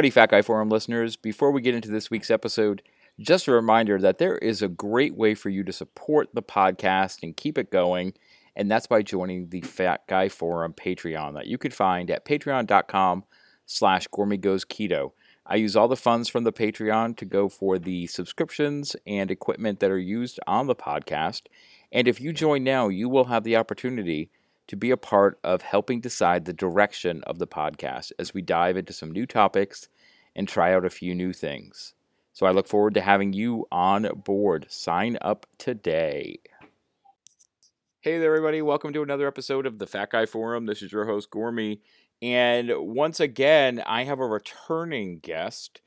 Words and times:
Howdy, 0.00 0.08
Fat 0.08 0.30
Guy 0.30 0.40
Forum 0.40 0.70
listeners. 0.70 1.16
Before 1.16 1.50
we 1.50 1.60
get 1.60 1.74
into 1.74 1.90
this 1.90 2.10
week's 2.10 2.30
episode, 2.30 2.80
just 3.18 3.46
a 3.46 3.52
reminder 3.52 3.98
that 3.98 4.16
there 4.16 4.38
is 4.38 4.62
a 4.62 4.68
great 4.68 5.14
way 5.14 5.34
for 5.34 5.50
you 5.50 5.62
to 5.62 5.74
support 5.74 6.30
the 6.32 6.42
podcast 6.42 7.22
and 7.22 7.36
keep 7.36 7.58
it 7.58 7.70
going, 7.70 8.14
and 8.56 8.70
that's 8.70 8.86
by 8.86 9.02
joining 9.02 9.50
the 9.50 9.60
Fat 9.60 10.06
Guy 10.06 10.30
Forum 10.30 10.72
Patreon 10.72 11.34
that 11.34 11.48
you 11.48 11.58
could 11.58 11.74
find 11.74 12.10
at 12.10 12.24
patreon.com 12.24 13.24
slash 13.66 14.06
goes 14.06 14.64
keto. 14.64 15.12
I 15.44 15.56
use 15.56 15.76
all 15.76 15.86
the 15.86 15.96
funds 15.96 16.30
from 16.30 16.44
the 16.44 16.52
Patreon 16.52 17.18
to 17.18 17.26
go 17.26 17.50
for 17.50 17.78
the 17.78 18.06
subscriptions 18.06 18.96
and 19.06 19.30
equipment 19.30 19.80
that 19.80 19.90
are 19.90 19.98
used 19.98 20.40
on 20.46 20.66
the 20.66 20.74
podcast. 20.74 21.42
And 21.92 22.08
if 22.08 22.22
you 22.22 22.32
join 22.32 22.64
now, 22.64 22.88
you 22.88 23.10
will 23.10 23.24
have 23.24 23.44
the 23.44 23.56
opportunity 23.56 24.30
to 24.70 24.76
be 24.76 24.92
a 24.92 24.96
part 24.96 25.36
of 25.42 25.62
helping 25.62 26.00
decide 26.00 26.44
the 26.44 26.52
direction 26.52 27.24
of 27.24 27.40
the 27.40 27.46
podcast 27.46 28.12
as 28.20 28.32
we 28.32 28.40
dive 28.40 28.76
into 28.76 28.92
some 28.92 29.10
new 29.10 29.26
topics 29.26 29.88
and 30.36 30.46
try 30.46 30.72
out 30.72 30.84
a 30.84 30.90
few 30.90 31.12
new 31.12 31.32
things. 31.32 31.92
So 32.34 32.46
I 32.46 32.52
look 32.52 32.68
forward 32.68 32.94
to 32.94 33.00
having 33.00 33.32
you 33.32 33.66
on 33.72 34.06
board. 34.24 34.66
Sign 34.68 35.18
up 35.22 35.44
today. 35.58 36.38
Hey 38.00 38.18
there, 38.18 38.32
everybody. 38.32 38.62
Welcome 38.62 38.92
to 38.92 39.02
another 39.02 39.26
episode 39.26 39.66
of 39.66 39.80
the 39.80 39.88
Fat 39.88 40.10
Guy 40.10 40.24
Forum. 40.24 40.66
This 40.66 40.82
is 40.82 40.92
your 40.92 41.06
host, 41.06 41.32
Gormy. 41.32 41.80
And 42.22 42.70
once 42.76 43.18
again, 43.18 43.82
I 43.84 44.04
have 44.04 44.20
a 44.20 44.24
returning 44.24 45.18
guest, 45.18 45.80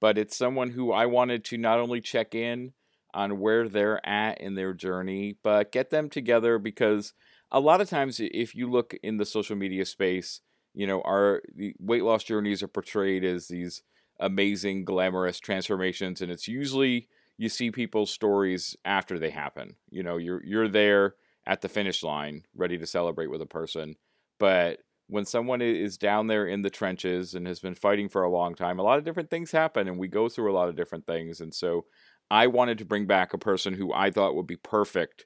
but 0.00 0.16
it's 0.16 0.34
someone 0.34 0.70
who 0.70 0.92
I 0.92 1.04
wanted 1.04 1.44
to 1.44 1.58
not 1.58 1.78
only 1.78 2.00
check 2.00 2.34
in 2.34 2.72
on 3.12 3.38
where 3.38 3.68
they're 3.68 4.00
at 4.08 4.40
in 4.40 4.54
their 4.54 4.72
journey, 4.72 5.36
but 5.42 5.72
get 5.72 5.90
them 5.90 6.08
together 6.08 6.58
because 6.58 7.12
a 7.52 7.60
lot 7.60 7.80
of 7.80 7.88
times 7.88 8.20
if 8.20 8.54
you 8.54 8.70
look 8.70 8.94
in 9.02 9.16
the 9.16 9.24
social 9.26 9.56
media 9.56 9.84
space 9.84 10.40
you 10.74 10.86
know 10.86 11.00
our 11.02 11.42
weight 11.78 12.04
loss 12.04 12.24
journeys 12.24 12.62
are 12.62 12.68
portrayed 12.68 13.24
as 13.24 13.48
these 13.48 13.82
amazing 14.20 14.84
glamorous 14.84 15.38
transformations 15.40 16.20
and 16.20 16.30
it's 16.30 16.46
usually 16.48 17.08
you 17.38 17.48
see 17.48 17.70
people's 17.70 18.10
stories 18.10 18.76
after 18.84 19.18
they 19.18 19.30
happen. 19.30 19.74
You 19.88 20.02
know 20.02 20.18
you're 20.18 20.44
you're 20.44 20.68
there 20.68 21.14
at 21.46 21.62
the 21.62 21.68
finish 21.70 22.02
line 22.02 22.42
ready 22.54 22.76
to 22.78 22.86
celebrate 22.86 23.28
with 23.30 23.40
a 23.40 23.46
person 23.46 23.96
but 24.38 24.80
when 25.08 25.24
someone 25.24 25.60
is 25.62 25.98
down 25.98 26.26
there 26.28 26.46
in 26.46 26.62
the 26.62 26.70
trenches 26.70 27.34
and 27.34 27.46
has 27.46 27.58
been 27.58 27.74
fighting 27.74 28.08
for 28.08 28.22
a 28.22 28.30
long 28.30 28.54
time 28.54 28.78
a 28.78 28.82
lot 28.82 28.98
of 28.98 29.04
different 29.04 29.30
things 29.30 29.50
happen 29.50 29.88
and 29.88 29.98
we 29.98 30.06
go 30.06 30.28
through 30.28 30.52
a 30.52 30.54
lot 30.54 30.68
of 30.68 30.76
different 30.76 31.06
things 31.06 31.40
and 31.40 31.54
so 31.54 31.86
i 32.30 32.46
wanted 32.46 32.76
to 32.76 32.84
bring 32.84 33.06
back 33.06 33.32
a 33.32 33.38
person 33.38 33.72
who 33.72 33.90
i 33.94 34.10
thought 34.10 34.36
would 34.36 34.46
be 34.46 34.56
perfect 34.56 35.24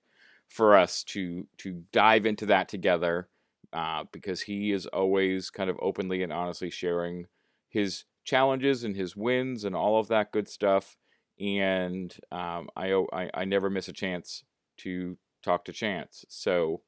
for 0.48 0.76
us 0.76 1.02
to 1.04 1.46
to 1.58 1.82
dive 1.92 2.26
into 2.26 2.46
that 2.46 2.68
together 2.68 3.28
uh, 3.72 4.04
because 4.12 4.42
he 4.42 4.72
is 4.72 4.86
always 4.86 5.50
kind 5.50 5.68
of 5.68 5.76
openly 5.82 6.22
and 6.22 6.32
honestly 6.32 6.70
sharing 6.70 7.26
his 7.68 8.04
challenges 8.24 8.84
and 8.84 8.96
his 8.96 9.16
wins 9.16 9.64
and 9.64 9.74
all 9.74 9.98
of 9.98 10.08
that 10.08 10.32
good 10.32 10.48
stuff. 10.48 10.96
And 11.40 12.14
um, 12.30 12.68
I, 12.76 12.92
I 13.12 13.30
I 13.34 13.44
never 13.44 13.68
miss 13.68 13.88
a 13.88 13.92
chance 13.92 14.44
to 14.78 15.18
talk 15.42 15.64
to 15.64 15.72
Chance, 15.72 16.24
so 16.28 16.82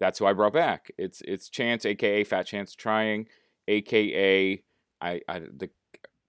that's 0.00 0.18
who 0.18 0.26
I 0.26 0.32
brought 0.32 0.54
back. 0.54 0.90
It's 0.96 1.20
it's 1.26 1.50
Chance, 1.50 1.84
aka 1.84 2.24
Fat 2.24 2.46
Chance 2.46 2.74
Trying, 2.74 3.28
aka 3.68 4.62
I, 5.02 5.20
I 5.28 5.38
the 5.40 5.68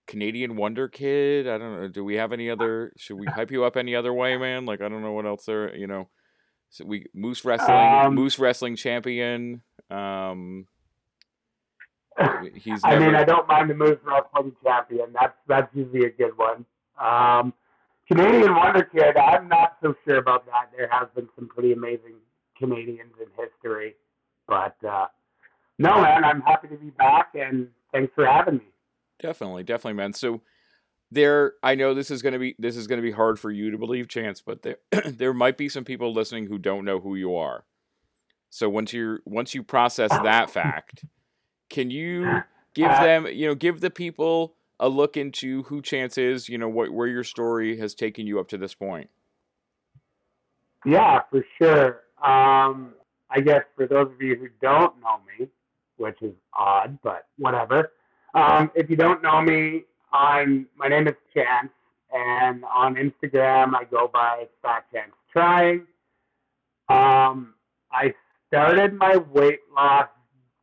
Canadian 0.08 0.58
Wonder 0.58 0.90
Kid. 0.90 1.47
I 1.47 1.58
don't 1.58 1.81
know. 1.81 1.88
Do 1.88 2.03
we 2.03 2.16
have 2.16 2.34
any 2.34 2.50
other? 2.52 2.92
Should 2.97 3.18
we 3.18 3.28
hype 3.28 3.52
you 3.52 3.64
up 3.64 3.78
any 3.78 3.96
other 3.96 4.14
way, 4.14 4.36
man? 4.36 4.66
Like 4.66 4.81
I 4.81 4.90
don't 4.90 5.02
know 5.02 5.14
what 5.14 5.26
else 5.26 5.46
there. 5.46 5.74
You 5.74 5.88
know, 5.88 6.09
so 6.73 6.85
we 6.85 7.06
Moose 7.13 7.45
Wrestling, 7.45 7.69
um, 7.69 8.16
Moose 8.16 8.39
Wrestling 8.39 8.75
champion. 8.75 9.61
Um, 9.91 10.66
he's. 12.56 12.84
Never... 12.84 12.95
I 12.95 13.00
mean, 13.00 13.16
I 13.16 13.23
don't 13.23 13.47
mind 13.47 13.69
the 13.69 13.75
Moose 13.75 14.00
Wrestling 14.03 14.56
champion. 14.63 15.13
That's 15.13 15.35
that's 15.47 15.67
usually 15.75 16.06
a 16.06 16.09
good 16.09 16.35
one. 16.35 16.66
Um, 17.00 17.53
Canadian 18.07 18.56
Wonder 18.56 18.89
Kid. 18.91 19.16
I'm 19.17 19.47
not 19.47 19.78
so 19.84 19.94
sure 20.03 20.17
about 20.17 20.47
that. 20.47 20.72
There 20.75 20.89
has 20.91 21.07
been 21.13 21.29
some 21.35 21.47
pretty 21.47 21.73
amazing 21.73 22.16
Canadians 22.57 23.13
in 23.22 23.28
history, 23.38 23.94
but 24.47 24.75
uh, 24.84 25.05
no, 25.78 26.01
man, 26.01 26.23
I'm 26.23 26.41
happy 26.41 26.69
to 26.69 26.75
be 26.75 26.90
back, 26.90 27.35
and 27.35 27.67
thanks 27.91 28.11
for 28.16 28.25
having 28.25 28.57
me. 28.57 28.66
Definitely, 29.19 29.61
definitely, 29.61 29.94
man. 29.94 30.13
So 30.13 30.41
there 31.13 31.53
i 31.62 31.75
know 31.75 31.94
this 31.94 32.09
is 32.09 32.22
going 32.22 32.34
to 32.34 32.40
be 32.40 32.56
this 32.57 32.75
is 32.75 32.88
going 32.88 32.97
to 32.97 33.03
be 33.03 33.12
hard 33.12 33.40
for 33.40 33.51
you 33.51 33.72
to 33.72 33.78
believe 33.78 34.07
chance 34.07 34.41
but 34.41 34.63
there 34.63 34.78
there 35.06 35.34
might 35.34 35.57
be 35.57 35.69
some 35.69 35.84
people 35.84 36.13
listening 36.13 36.47
who 36.47 36.57
don't 36.57 36.85
know 36.85 37.00
who 37.00 37.16
you 37.16 37.35
are. 37.35 37.66
So 38.50 38.69
once 38.69 38.94
you 38.94 39.19
once 39.25 39.53
you 39.53 39.63
process 39.63 40.12
that 40.12 40.50
fact 40.50 41.06
can 41.69 41.90
you 41.90 42.41
give 42.75 42.90
uh, 42.90 43.03
them 43.03 43.28
you 43.28 43.47
know 43.47 43.56
give 43.56 43.81
the 43.81 43.90
people 43.90 44.56
a 44.79 44.90
look 44.90 45.18
into 45.18 45.63
who 45.63 45.81
chance 45.81 46.18
is 46.18 46.50
you 46.50 46.57
know 46.57 46.69
what 46.69 46.91
where 46.91 47.07
your 47.07 47.23
story 47.23 47.78
has 47.78 47.96
taken 47.96 48.28
you 48.28 48.40
up 48.40 48.47
to 48.50 48.57
this 48.57 48.73
point? 48.73 49.09
Yeah 50.85 51.22
for 51.29 51.46
sure. 51.57 52.02
Um 52.23 52.94
i 53.29 53.40
guess 53.41 53.63
for 53.75 53.88
those 53.88 54.12
of 54.12 54.22
you 54.22 54.35
who 54.35 54.47
don't 54.62 55.00
know 55.02 55.19
me 55.40 55.47
which 55.97 56.22
is 56.22 56.34
odd 56.53 56.97
but 57.03 57.28
whatever. 57.38 57.91
Um, 58.35 58.72
if 58.73 58.90
you 58.90 58.96
don't 58.96 59.22
know 59.22 59.41
me 59.41 59.84
I'm 60.13 60.68
my 60.78 60.88
name 60.88 61.07
is 61.07 61.16
Chance, 61.34 61.72
and 62.13 62.63
on 62.66 62.96
Instagram 62.96 63.74
I 63.75 63.84
go 63.90 64.07
by 64.13 64.46
Fat 64.62 64.85
Chance 64.94 65.12
Trying. 65.31 65.88
Um, 66.88 67.56
I 67.91 68.13
started 68.47 68.94
my 68.94 69.18
weight 69.18 69.62
loss 69.75 70.07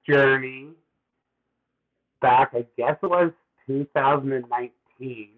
journey 0.09 0.69
back, 2.21 2.51
I 2.55 2.65
guess 2.77 2.97
it 3.03 3.11
was 3.11 3.33
2019, 3.67 5.29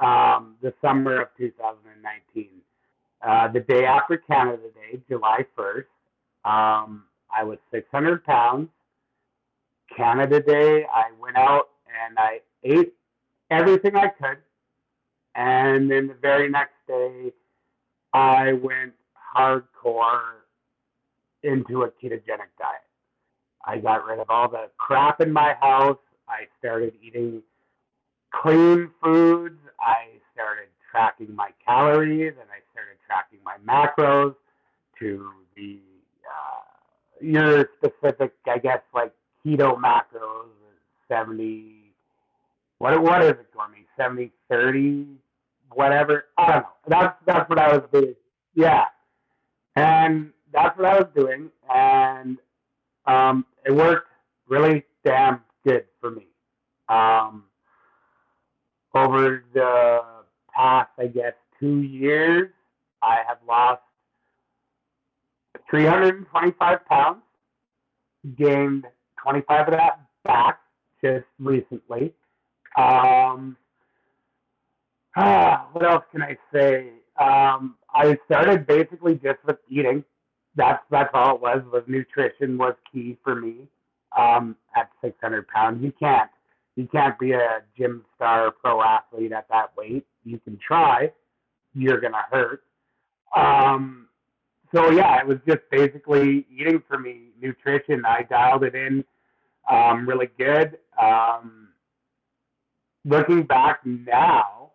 um, 0.00 0.56
the 0.62 0.72
summer 0.80 1.20
of 1.20 1.28
2019, 1.36 2.48
uh, 3.26 3.48
the 3.48 3.60
day 3.60 3.84
after 3.84 4.16
Canada 4.16 4.68
Day, 4.74 5.00
July 5.08 5.44
1st. 5.58 5.84
Um, 6.44 7.04
I 7.36 7.44
was 7.44 7.58
600 7.70 8.24
pounds. 8.24 8.68
Canada 9.94 10.40
Day, 10.40 10.84
I 10.84 11.10
went 11.20 11.36
out 11.36 11.68
and 12.06 12.18
I 12.18 12.40
ate 12.62 12.94
everything 13.50 13.96
I 13.96 14.08
could. 14.08 14.38
And 15.34 15.90
then 15.90 16.06
the 16.06 16.14
very 16.14 16.48
next 16.48 16.74
day, 16.86 17.32
I 18.12 18.52
went 18.52 18.94
hardcore 19.36 20.20
into 21.42 21.82
a 21.82 21.88
ketogenic 21.88 22.52
diet. 22.58 22.84
I 23.66 23.78
got 23.78 24.04
rid 24.06 24.20
of 24.20 24.30
all 24.30 24.48
the 24.48 24.70
crap 24.76 25.20
in 25.20 25.32
my 25.32 25.54
house. 25.60 25.98
I 26.28 26.46
started 26.58 26.94
eating 27.02 27.42
clean 28.30 28.90
foods. 29.02 29.58
I 29.80 30.06
started 30.32 30.68
tracking 30.90 31.34
my 31.34 31.50
calories 31.66 32.34
and 32.40 32.48
I 32.50 32.60
started 32.72 32.98
tracking 33.06 33.40
my 33.44 33.56
macros 33.66 34.34
to 35.00 35.30
the 35.56 35.80
uh, 36.24 36.74
your 37.20 37.68
specific, 37.78 38.32
I 38.46 38.58
guess, 38.58 38.80
like 38.94 39.12
keto 39.44 39.76
macros, 39.76 40.48
70, 41.08 41.83
what 42.84 43.02
what 43.02 43.22
is 43.22 43.30
it, 43.30 43.46
Gormy? 43.56 43.86
70, 43.96 44.30
30, 44.50 45.06
whatever. 45.72 46.26
I 46.36 46.52
don't 46.52 46.62
know. 46.62 46.68
That's 46.86 47.16
that's 47.24 47.48
what 47.48 47.58
I 47.58 47.68
was 47.74 47.82
doing. 47.90 48.14
Yeah, 48.54 48.84
and 49.74 50.32
that's 50.52 50.76
what 50.76 50.84
I 50.86 50.98
was 50.98 51.08
doing, 51.16 51.50
and 51.74 52.36
um, 53.06 53.46
it 53.64 53.72
worked 53.72 54.08
really 54.48 54.84
damn 55.02 55.40
good 55.66 55.86
for 55.98 56.10
me. 56.10 56.26
Um, 56.90 57.44
over 58.94 59.44
the 59.54 60.02
past, 60.54 60.90
I 60.98 61.06
guess, 61.06 61.32
two 61.58 61.80
years, 61.80 62.50
I 63.02 63.22
have 63.26 63.38
lost 63.48 63.80
325 65.70 66.84
pounds, 66.84 67.22
gained 68.36 68.84
25 69.22 69.68
of 69.68 69.72
that 69.72 70.00
back 70.22 70.60
just 71.02 71.24
recently. 71.38 72.12
Um, 72.76 73.56
ah, 75.16 75.68
what 75.72 75.84
else 75.84 76.04
can 76.12 76.22
I 76.22 76.36
say? 76.52 76.90
Um, 77.20 77.76
I 77.94 78.18
started 78.26 78.66
basically 78.66 79.14
just 79.14 79.38
with 79.46 79.58
eating. 79.68 80.04
That's 80.56 80.82
that's 80.90 81.10
all 81.14 81.36
it 81.36 81.40
was. 81.40 81.62
Was 81.72 81.84
nutrition 81.86 82.58
was 82.58 82.74
key 82.92 83.16
for 83.22 83.34
me. 83.34 83.68
Um, 84.16 84.56
at 84.76 84.90
600 85.02 85.48
pounds, 85.48 85.82
you 85.82 85.92
can't 85.98 86.30
you 86.76 86.86
can't 86.86 87.18
be 87.18 87.32
a 87.32 87.62
gym 87.76 88.04
star 88.16 88.50
pro 88.50 88.82
athlete 88.82 89.32
at 89.32 89.48
that 89.48 89.76
weight. 89.76 90.06
You 90.24 90.38
can 90.38 90.58
try, 90.66 91.10
you're 91.74 92.00
gonna 92.00 92.24
hurt. 92.30 92.62
Um, 93.36 94.08
so 94.74 94.90
yeah, 94.90 95.20
it 95.20 95.26
was 95.26 95.38
just 95.46 95.62
basically 95.70 96.46
eating 96.50 96.82
for 96.88 96.98
me, 96.98 97.28
nutrition. 97.40 98.04
I 98.04 98.22
dialed 98.22 98.64
it 98.64 98.74
in 98.74 99.04
um, 99.70 100.08
really 100.08 100.30
good. 100.38 100.78
Um, 101.00 101.63
looking 103.04 103.42
back 103.44 103.80
now, 103.84 104.72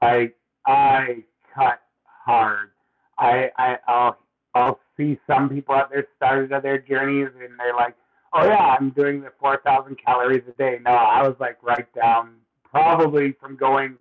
I 0.00 0.32
I 0.66 1.24
cut 1.54 1.80
hard. 2.04 2.70
I 3.18 3.50
I 3.58 3.78
I'll 3.86 4.18
I'll 4.54 4.80
see 4.96 5.18
some 5.26 5.48
people 5.48 5.74
at 5.74 5.90
their 5.90 6.06
start 6.16 6.52
of 6.52 6.62
their 6.62 6.78
journeys 6.78 7.28
and 7.40 7.58
they're 7.58 7.74
like, 7.74 7.94
oh 8.32 8.44
yeah, 8.44 8.76
I'm 8.78 8.90
doing 8.90 9.22
the 9.22 9.32
4,000 9.40 9.96
calories 10.04 10.42
a 10.48 10.52
day. 10.52 10.78
No, 10.84 10.90
I 10.90 11.22
was 11.26 11.36
like 11.40 11.62
right 11.62 11.92
down, 11.94 12.34
probably 12.70 13.32
from 13.40 13.56
going 13.56 13.96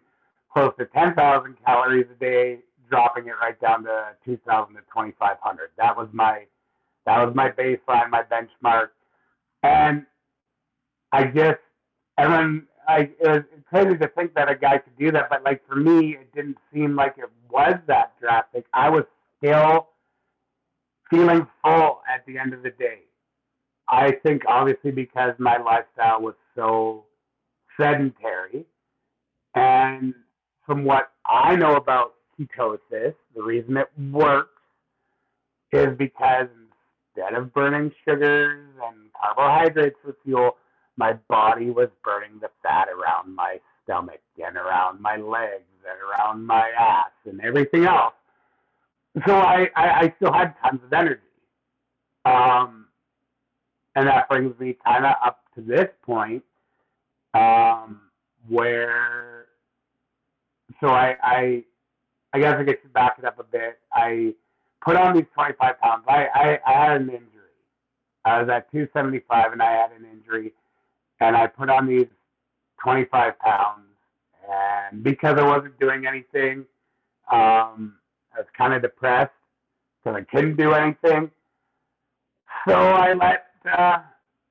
close 0.52 0.74
to 0.80 0.86
10,000 0.86 1.56
calories 1.66 2.08
a 2.12 2.20
day, 2.20 2.60
dropping 2.90 3.28
it 3.28 3.34
right 3.42 3.60
down 3.62 3.84
to 3.84 4.08
2,000 4.26 4.76
to 4.76 4.82
2,500. 4.82 5.70
That 5.78 5.96
was 5.96 6.10
my, 6.12 6.46
that 7.06 7.26
was 7.26 7.34
my 7.36 7.50
baseline, 7.50 8.10
my 8.10 8.24
benchmark, 8.24 8.90
and 9.64 10.06
I 11.12 11.26
just 11.26 11.60
everyone. 12.18 12.68
I 12.92 13.00
it 13.20 13.28
was 13.28 13.44
crazy 13.70 13.98
to 13.98 14.08
think 14.10 14.34
that 14.36 14.50
a 14.50 14.56
guy 14.56 14.78
could 14.80 14.98
do 14.98 15.12
that, 15.12 15.30
but 15.30 15.44
like 15.44 15.66
for 15.68 15.76
me, 15.76 16.18
it 16.20 16.34
didn't 16.36 16.58
seem 16.74 16.96
like 16.96 17.16
it 17.18 17.30
was 17.50 17.76
that 17.88 18.14
drastic. 18.20 18.66
I 18.74 18.90
was 18.90 19.04
still 19.38 19.88
feeling 21.10 21.48
full 21.64 22.02
at 22.14 22.26
the 22.26 22.38
end 22.38 22.54
of 22.54 22.64
the 22.64 22.72
day. 22.72 23.00
I 23.88 24.12
think 24.24 24.44
obviously 24.48 24.92
because 24.92 25.34
my 25.38 25.58
lifestyle 25.58 26.22
was 26.22 26.36
so 26.56 27.06
sedentary, 27.80 28.66
and 29.56 30.14
from 30.66 30.84
what 30.86 31.12
I 31.26 31.56
know 31.56 31.76
about 31.76 32.14
ketosis, 32.40 33.16
the 33.36 33.44
reason 33.44 33.78
it 33.78 33.90
works 34.12 34.50
is 35.72 35.88
because 35.98 36.48
instead 37.16 37.34
of 37.34 37.54
burning 37.54 37.92
sugars 38.06 38.68
and 38.86 39.10
carbohydrates 39.14 39.96
for 40.04 40.16
fuel, 40.24 40.58
my 40.98 41.14
body 41.28 41.70
was 41.70 41.90
burning 42.04 42.40
the 42.40 42.50
fat 42.64 42.88
around 42.90 43.34
my 43.36 43.60
stomach 43.84 44.22
and 44.44 44.56
around 44.58 45.02
my 45.02 45.18
legs 45.18 45.64
and 45.90 46.00
around 46.02 46.46
my 46.46 46.70
ass 46.78 47.12
and 47.26 47.42
everything 47.42 47.86
else. 47.86 48.14
So 49.26 49.36
I, 49.36 49.70
I, 49.76 49.90
I 50.00 50.14
still 50.18 50.32
had 50.32 50.54
tons 50.62 50.82
of 50.84 50.94
energy. 50.94 51.22
Um, 52.24 52.88
and 53.96 54.08
that 54.08 54.30
brings 54.30 54.58
me 54.60 54.78
kind 54.86 55.06
of 55.06 55.16
up 55.24 55.44
to 55.56 55.62
this 55.62 55.88
point 56.06 56.44
um, 57.34 58.02
where, 58.48 59.48
so 60.80 60.88
I, 60.88 61.16
I, 61.22 61.64
I 62.34 62.40
guess 62.40 62.56
I 62.58 62.64
get 62.64 62.82
to 62.84 62.90
back 62.90 63.18
it 63.20 63.26
up 63.26 63.40
a 63.40 63.44
bit. 63.44 63.80
I 63.94 64.34
put 64.82 64.96
on 64.96 65.16
these 65.16 65.26
25 65.34 65.80
pounds. 65.80 66.04
I, 66.08 66.28
I, 66.34 66.60
I 66.66 66.86
had 66.86 67.02
an 67.02 67.10
injury. 67.10 67.28
I 68.24 68.40
was 68.42 68.50
at 68.50 68.72
275 68.72 69.54
and 69.54 69.62
I 69.62 69.72
had 69.72 69.92
an 69.92 70.06
injury 70.10 70.54
and 71.22 71.38
I 71.38 71.48
put 71.48 71.70
on 71.70 71.88
these 71.88 72.08
25 72.84 73.40
pounds. 73.40 73.86
And 74.50 75.04
because 75.04 75.38
I 75.38 75.46
wasn't 75.46 75.80
doing 75.80 76.06
anything, 76.06 76.66
um, 77.32 77.98
I 78.36 78.40
was 78.40 78.48
kind 78.58 78.74
of 78.74 78.82
depressed 78.82 79.32
because 80.04 80.20
I 80.20 80.24
couldn't 80.36 80.58
do 80.58 80.74
anything. 80.74 81.32
So 82.68 82.76
I 82.76 83.14
let 83.14 83.46
uh, 83.72 84.00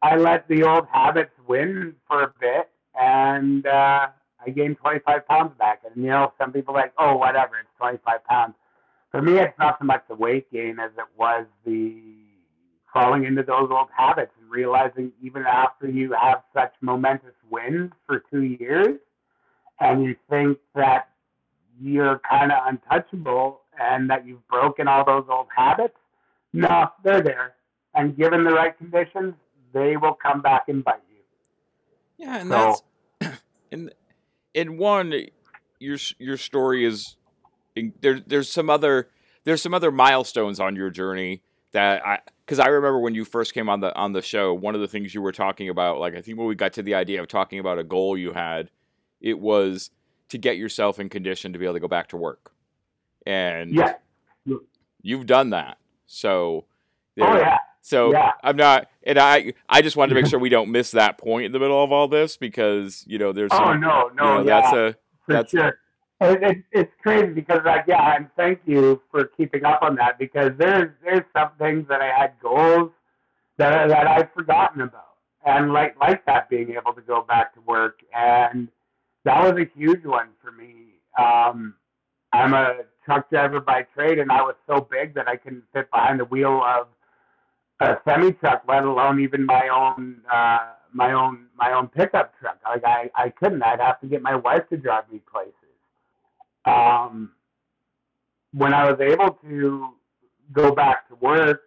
I 0.02 0.16
let 0.16 0.48
the 0.48 0.62
old 0.62 0.86
habits 0.90 1.32
win 1.46 1.94
for 2.08 2.22
a 2.22 2.32
bit, 2.40 2.70
and 2.98 3.66
uh, 3.66 4.08
I 4.44 4.50
gained 4.50 4.78
25 4.78 5.26
pounds 5.26 5.52
back. 5.58 5.82
And 5.84 6.02
you 6.02 6.10
know, 6.10 6.32
some 6.38 6.52
people 6.52 6.74
are 6.74 6.82
like, 6.82 6.94
oh, 6.98 7.16
whatever, 7.16 7.58
it's 7.58 7.68
25 7.78 8.24
pounds. 8.24 8.54
For 9.10 9.20
me, 9.20 9.38
it's 9.38 9.58
not 9.58 9.78
so 9.80 9.84
much 9.84 10.04
the 10.08 10.14
weight 10.14 10.50
gain 10.52 10.78
as 10.78 10.92
it 10.96 11.04
was 11.16 11.44
the 11.66 12.19
falling 12.92 13.24
into 13.24 13.42
those 13.42 13.68
old 13.70 13.88
habits 13.96 14.32
and 14.40 14.50
realizing 14.50 15.12
even 15.22 15.44
after 15.46 15.88
you 15.88 16.12
have 16.12 16.42
such 16.54 16.72
momentous 16.80 17.34
wins 17.50 17.90
for 18.06 18.22
two 18.30 18.42
years 18.42 18.98
and 19.80 20.04
you 20.04 20.16
think 20.28 20.58
that 20.74 21.08
you're 21.80 22.20
kind 22.28 22.52
of 22.52 22.58
untouchable 22.66 23.60
and 23.80 24.10
that 24.10 24.26
you've 24.26 24.46
broken 24.48 24.88
all 24.88 25.04
those 25.04 25.24
old 25.30 25.46
habits, 25.54 25.94
no, 26.52 26.88
they're 27.02 27.22
there. 27.22 27.54
And 27.94 28.16
given 28.16 28.44
the 28.44 28.50
right 28.50 28.76
conditions, 28.76 29.34
they 29.72 29.96
will 29.96 30.14
come 30.14 30.42
back 30.42 30.68
and 30.68 30.84
bite 30.84 31.00
you. 31.08 32.26
Yeah, 32.26 32.38
and 32.38 32.50
so, 32.50 32.76
that's 33.20 33.40
in 33.70 33.90
in 34.52 34.76
one 34.76 35.12
your 35.78 35.96
your 36.18 36.36
story 36.36 36.84
is 36.84 37.16
there. 38.00 38.20
There's 38.20 38.50
some 38.50 38.68
other 38.68 39.08
there's 39.44 39.62
some 39.62 39.74
other 39.74 39.90
milestones 39.90 40.60
on 40.60 40.76
your 40.76 40.90
journey 40.90 41.42
that 41.72 42.06
I 42.06 42.18
because 42.50 42.58
I 42.58 42.66
remember 42.66 42.98
when 42.98 43.14
you 43.14 43.24
first 43.24 43.54
came 43.54 43.68
on 43.68 43.78
the 43.78 43.94
on 43.94 44.12
the 44.12 44.20
show, 44.20 44.52
one 44.52 44.74
of 44.74 44.80
the 44.80 44.88
things 44.88 45.14
you 45.14 45.22
were 45.22 45.30
talking 45.30 45.68
about, 45.68 46.00
like 46.00 46.16
I 46.16 46.20
think 46.20 46.36
when 46.36 46.48
we 46.48 46.56
got 46.56 46.72
to 46.72 46.82
the 46.82 46.96
idea 46.96 47.20
of 47.20 47.28
talking 47.28 47.60
about 47.60 47.78
a 47.78 47.84
goal 47.84 48.18
you 48.18 48.32
had, 48.32 48.72
it 49.20 49.38
was 49.38 49.92
to 50.30 50.38
get 50.38 50.56
yourself 50.56 50.98
in 50.98 51.08
condition 51.08 51.52
to 51.52 51.60
be 51.60 51.64
able 51.64 51.74
to 51.74 51.80
go 51.80 51.86
back 51.86 52.08
to 52.08 52.16
work, 52.16 52.50
and 53.24 53.72
yeah, 53.72 53.94
you've 55.00 55.26
done 55.26 55.50
that. 55.50 55.78
So, 56.06 56.64
oh 57.20 57.36
yeah. 57.36 57.58
So 57.82 58.10
yeah. 58.10 58.32
I'm 58.42 58.56
not, 58.56 58.88
and 59.04 59.16
I 59.16 59.54
I 59.68 59.80
just 59.80 59.96
wanted 59.96 60.16
to 60.16 60.20
make 60.20 60.26
sure 60.30 60.40
we 60.40 60.48
don't 60.48 60.72
miss 60.72 60.90
that 60.90 61.18
point 61.18 61.46
in 61.46 61.52
the 61.52 61.60
middle 61.60 61.84
of 61.84 61.92
all 61.92 62.08
this 62.08 62.36
because 62.36 63.04
you 63.06 63.18
know 63.18 63.30
there's. 63.32 63.52
Oh 63.52 63.58
some, 63.58 63.80
no, 63.80 64.10
no, 64.12 64.38
you 64.38 64.44
know, 64.44 64.48
yeah, 64.48 64.60
that's 64.60 64.72
a 64.74 64.96
for 65.24 65.32
that's 65.34 65.50
sure. 65.52 65.78
It, 66.20 66.42
it, 66.42 66.64
it's 66.72 66.92
crazy 67.02 67.32
because 67.32 67.60
like 67.64 67.84
yeah, 67.88 68.16
and 68.16 68.28
thank 68.36 68.60
you 68.66 69.02
for 69.10 69.26
keeping 69.36 69.64
up 69.64 69.82
on 69.82 69.96
that 69.96 70.18
because 70.18 70.50
there's 70.58 70.90
there's 71.02 71.24
some 71.34 71.50
things 71.58 71.86
that 71.88 72.02
I 72.02 72.08
had 72.16 72.34
goals 72.42 72.90
that 73.58 73.88
that 73.88 74.06
I've 74.06 74.32
forgotten 74.34 74.82
about, 74.82 75.16
and 75.46 75.72
like 75.72 75.98
like 75.98 76.24
that 76.26 76.50
being 76.50 76.72
able 76.72 76.92
to 76.94 77.00
go 77.02 77.22
back 77.22 77.54
to 77.54 77.60
work, 77.62 78.00
and 78.14 78.68
that 79.24 79.42
was 79.42 79.60
a 79.62 79.78
huge 79.78 80.04
one 80.04 80.30
for 80.42 80.52
me. 80.52 80.94
Um, 81.18 81.74
I'm 82.32 82.54
a 82.54 82.80
truck 83.04 83.30
driver 83.30 83.60
by 83.60 83.82
trade, 83.94 84.18
and 84.18 84.30
I 84.30 84.42
was 84.42 84.56
so 84.68 84.80
big 84.90 85.14
that 85.14 85.28
I 85.28 85.36
couldn't 85.36 85.64
fit 85.72 85.90
behind 85.90 86.20
the 86.20 86.26
wheel 86.26 86.62
of 86.64 86.88
a 87.80 87.96
semi 88.08 88.32
truck, 88.32 88.64
let 88.68 88.84
alone 88.84 89.20
even 89.20 89.46
my 89.46 89.68
own 89.68 90.22
uh, 90.32 90.74
my 90.92 91.12
own 91.12 91.46
my 91.56 91.72
own 91.72 91.88
pickup 91.88 92.38
truck. 92.40 92.58
Like 92.64 92.84
I 92.84 93.10
I 93.14 93.30
couldn't. 93.30 93.62
I'd 93.62 93.80
have 93.80 94.00
to 94.00 94.06
get 94.06 94.22
my 94.22 94.36
wife 94.36 94.68
to 94.70 94.76
drive 94.76 95.10
me 95.12 95.20
places 95.30 95.54
um, 96.64 97.32
when 98.52 98.74
I 98.74 98.90
was 98.90 99.00
able 99.00 99.38
to 99.48 99.90
go 100.52 100.74
back 100.74 101.08
to 101.08 101.14
work, 101.16 101.62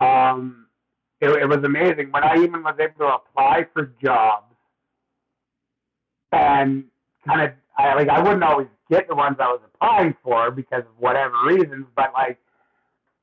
um, 0.00 0.66
it, 1.20 1.28
it 1.30 1.48
was 1.48 1.64
amazing. 1.64 2.10
When 2.10 2.24
I 2.24 2.36
even 2.36 2.62
was 2.62 2.76
able 2.80 3.06
to 3.06 3.14
apply 3.14 3.66
for 3.72 3.92
jobs 4.02 4.54
and 6.32 6.84
kind 7.26 7.42
of, 7.42 7.50
I, 7.78 7.94
like, 7.94 8.08
I 8.08 8.20
wouldn't 8.20 8.42
always 8.42 8.68
get 8.90 9.08
the 9.08 9.14
ones 9.14 9.36
I 9.40 9.46
was 9.46 9.60
applying 9.74 10.14
for 10.22 10.50
because 10.50 10.80
of 10.80 10.98
whatever 10.98 11.34
reasons, 11.46 11.86
but 11.96 12.12
like, 12.12 12.38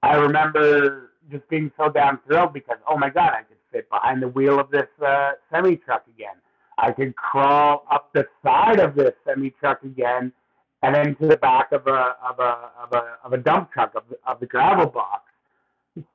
I 0.01 0.15
remember 0.15 1.11
just 1.29 1.47
being 1.49 1.71
so 1.77 1.89
damn 1.89 2.19
thrilled 2.25 2.53
because, 2.53 2.77
oh 2.87 2.97
my 2.97 3.09
God, 3.09 3.31
I 3.33 3.43
could 3.43 3.57
fit 3.71 3.89
behind 3.89 4.21
the 4.21 4.27
wheel 4.27 4.59
of 4.59 4.71
this 4.71 4.87
uh, 5.05 5.33
semi 5.51 5.75
truck 5.77 6.05
again. 6.07 6.35
I 6.77 6.91
could 6.91 7.15
crawl 7.15 7.85
up 7.91 8.11
the 8.13 8.25
side 8.43 8.79
of 8.79 8.95
this 8.95 9.13
semi 9.25 9.51
truck 9.51 9.83
again 9.83 10.33
and 10.83 10.95
then 10.95 11.15
to 11.15 11.27
the 11.27 11.37
back 11.37 11.71
of 11.71 11.87
a 11.87 12.15
of 12.27 12.39
a 12.39 12.69
of 12.81 12.93
a 12.93 13.17
of 13.23 13.33
a 13.33 13.37
dump 13.37 13.71
truck 13.71 13.93
of 13.95 14.03
the, 14.09 14.17
of 14.25 14.39
the 14.39 14.45
gravel 14.45 14.87
box. 14.87 15.23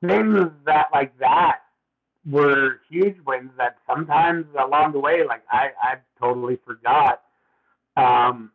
Things 0.05 0.49
that 0.65 0.87
like 0.93 1.17
that 1.19 1.59
were 2.29 2.81
huge 2.89 3.15
wins 3.25 3.51
that 3.57 3.77
sometimes 3.87 4.45
along 4.59 4.91
the 4.91 4.99
way, 4.99 5.23
like 5.25 5.43
I 5.51 5.69
I 5.81 5.95
totally 6.19 6.57
forgot. 6.65 7.21
Um, 7.95 8.51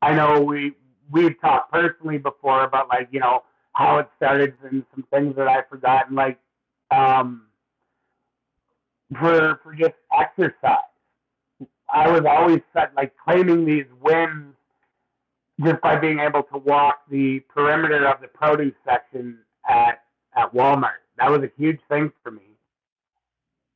I 0.00 0.14
know 0.14 0.40
we 0.40 0.74
we've 1.10 1.38
talked 1.40 1.72
personally 1.72 2.18
before 2.18 2.64
about 2.64 2.88
like 2.88 3.08
you 3.10 3.20
know 3.20 3.42
how 3.72 3.98
it 3.98 4.08
started 4.16 4.54
and 4.62 4.84
some 4.94 5.04
things 5.12 5.36
that 5.36 5.48
I've 5.48 5.68
forgotten, 5.68 6.14
like 6.14 6.38
um, 6.90 7.42
for 9.18 9.60
for 9.62 9.74
just 9.74 9.94
exercise. 10.18 10.78
I 11.92 12.10
was 12.10 12.22
always 12.28 12.60
set, 12.72 12.92
like 12.96 13.12
claiming 13.24 13.64
these 13.64 13.86
wins 14.00 14.54
just 15.62 15.80
by 15.80 15.96
being 15.96 16.18
able 16.18 16.42
to 16.44 16.58
walk 16.58 17.00
the 17.10 17.40
perimeter 17.48 18.06
of 18.06 18.20
the 18.20 18.28
produce 18.28 18.74
section 18.84 19.38
at 19.68 20.02
at 20.36 20.52
Walmart. 20.52 21.02
That 21.18 21.30
was 21.30 21.42
a 21.42 21.50
huge 21.56 21.80
thing 21.88 22.10
for 22.22 22.32
me. 22.32 22.42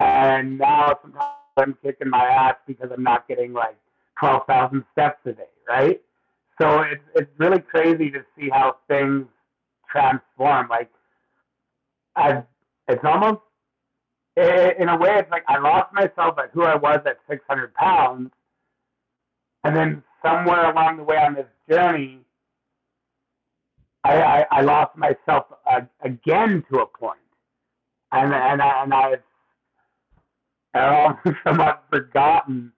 And 0.00 0.58
now 0.58 0.98
sometimes 1.02 1.34
I'm 1.56 1.76
kicking 1.82 2.10
my 2.10 2.24
ass 2.24 2.56
because 2.66 2.90
I'm 2.92 3.02
not 3.02 3.28
getting 3.28 3.52
like 3.52 3.76
twelve 4.18 4.46
thousand 4.46 4.84
steps 4.92 5.20
a 5.26 5.32
day, 5.32 5.42
right? 5.68 6.00
So 6.60 6.80
it's 6.80 7.02
it's 7.14 7.30
really 7.38 7.60
crazy 7.60 8.10
to 8.10 8.24
see 8.36 8.48
how 8.48 8.76
things 8.88 9.26
transform. 9.90 10.68
Like 10.68 10.90
I, 12.16 12.42
it's 12.88 13.04
almost 13.04 13.40
in 14.36 14.88
a 14.88 14.96
way, 14.96 15.18
it's 15.18 15.30
like 15.30 15.44
I 15.48 15.58
lost 15.58 15.92
myself 15.92 16.38
at 16.38 16.50
who 16.52 16.62
I 16.62 16.76
was 16.76 17.00
at 17.06 17.18
600 17.28 17.74
pounds, 17.74 18.30
and 19.64 19.76
then 19.76 20.02
somewhere 20.22 20.70
along 20.70 20.98
the 20.98 21.02
way 21.02 21.16
on 21.16 21.34
this 21.34 21.46
journey, 21.70 22.20
I, 24.04 24.16
I, 24.16 24.46
I 24.50 24.60
lost 24.62 24.96
myself 24.96 25.46
uh, 25.70 25.80
again 26.02 26.64
to 26.70 26.80
a 26.80 26.86
point, 26.86 27.18
and 28.12 28.32
and 28.32 28.62
and 28.62 28.94
I've 28.94 29.22
almost 30.74 31.18
somewhat 31.44 31.84
forgotten 31.90 32.72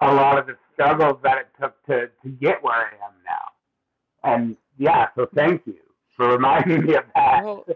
a 0.00 0.12
lot 0.12 0.38
of 0.38 0.46
the 0.46 0.56
struggles 0.74 1.18
that 1.22 1.38
it 1.38 1.48
took 1.60 1.82
to 1.86 2.08
to 2.22 2.28
get 2.28 2.62
where 2.62 2.74
I 2.74 2.90
am 3.06 3.14
now. 3.24 4.32
And 4.32 4.56
yeah, 4.78 5.08
so 5.16 5.28
thank 5.34 5.62
you 5.66 5.76
for 6.16 6.30
reminding 6.30 6.84
me 6.84 6.94
of 6.94 7.04
that. 7.14 7.44
Well, 7.44 7.66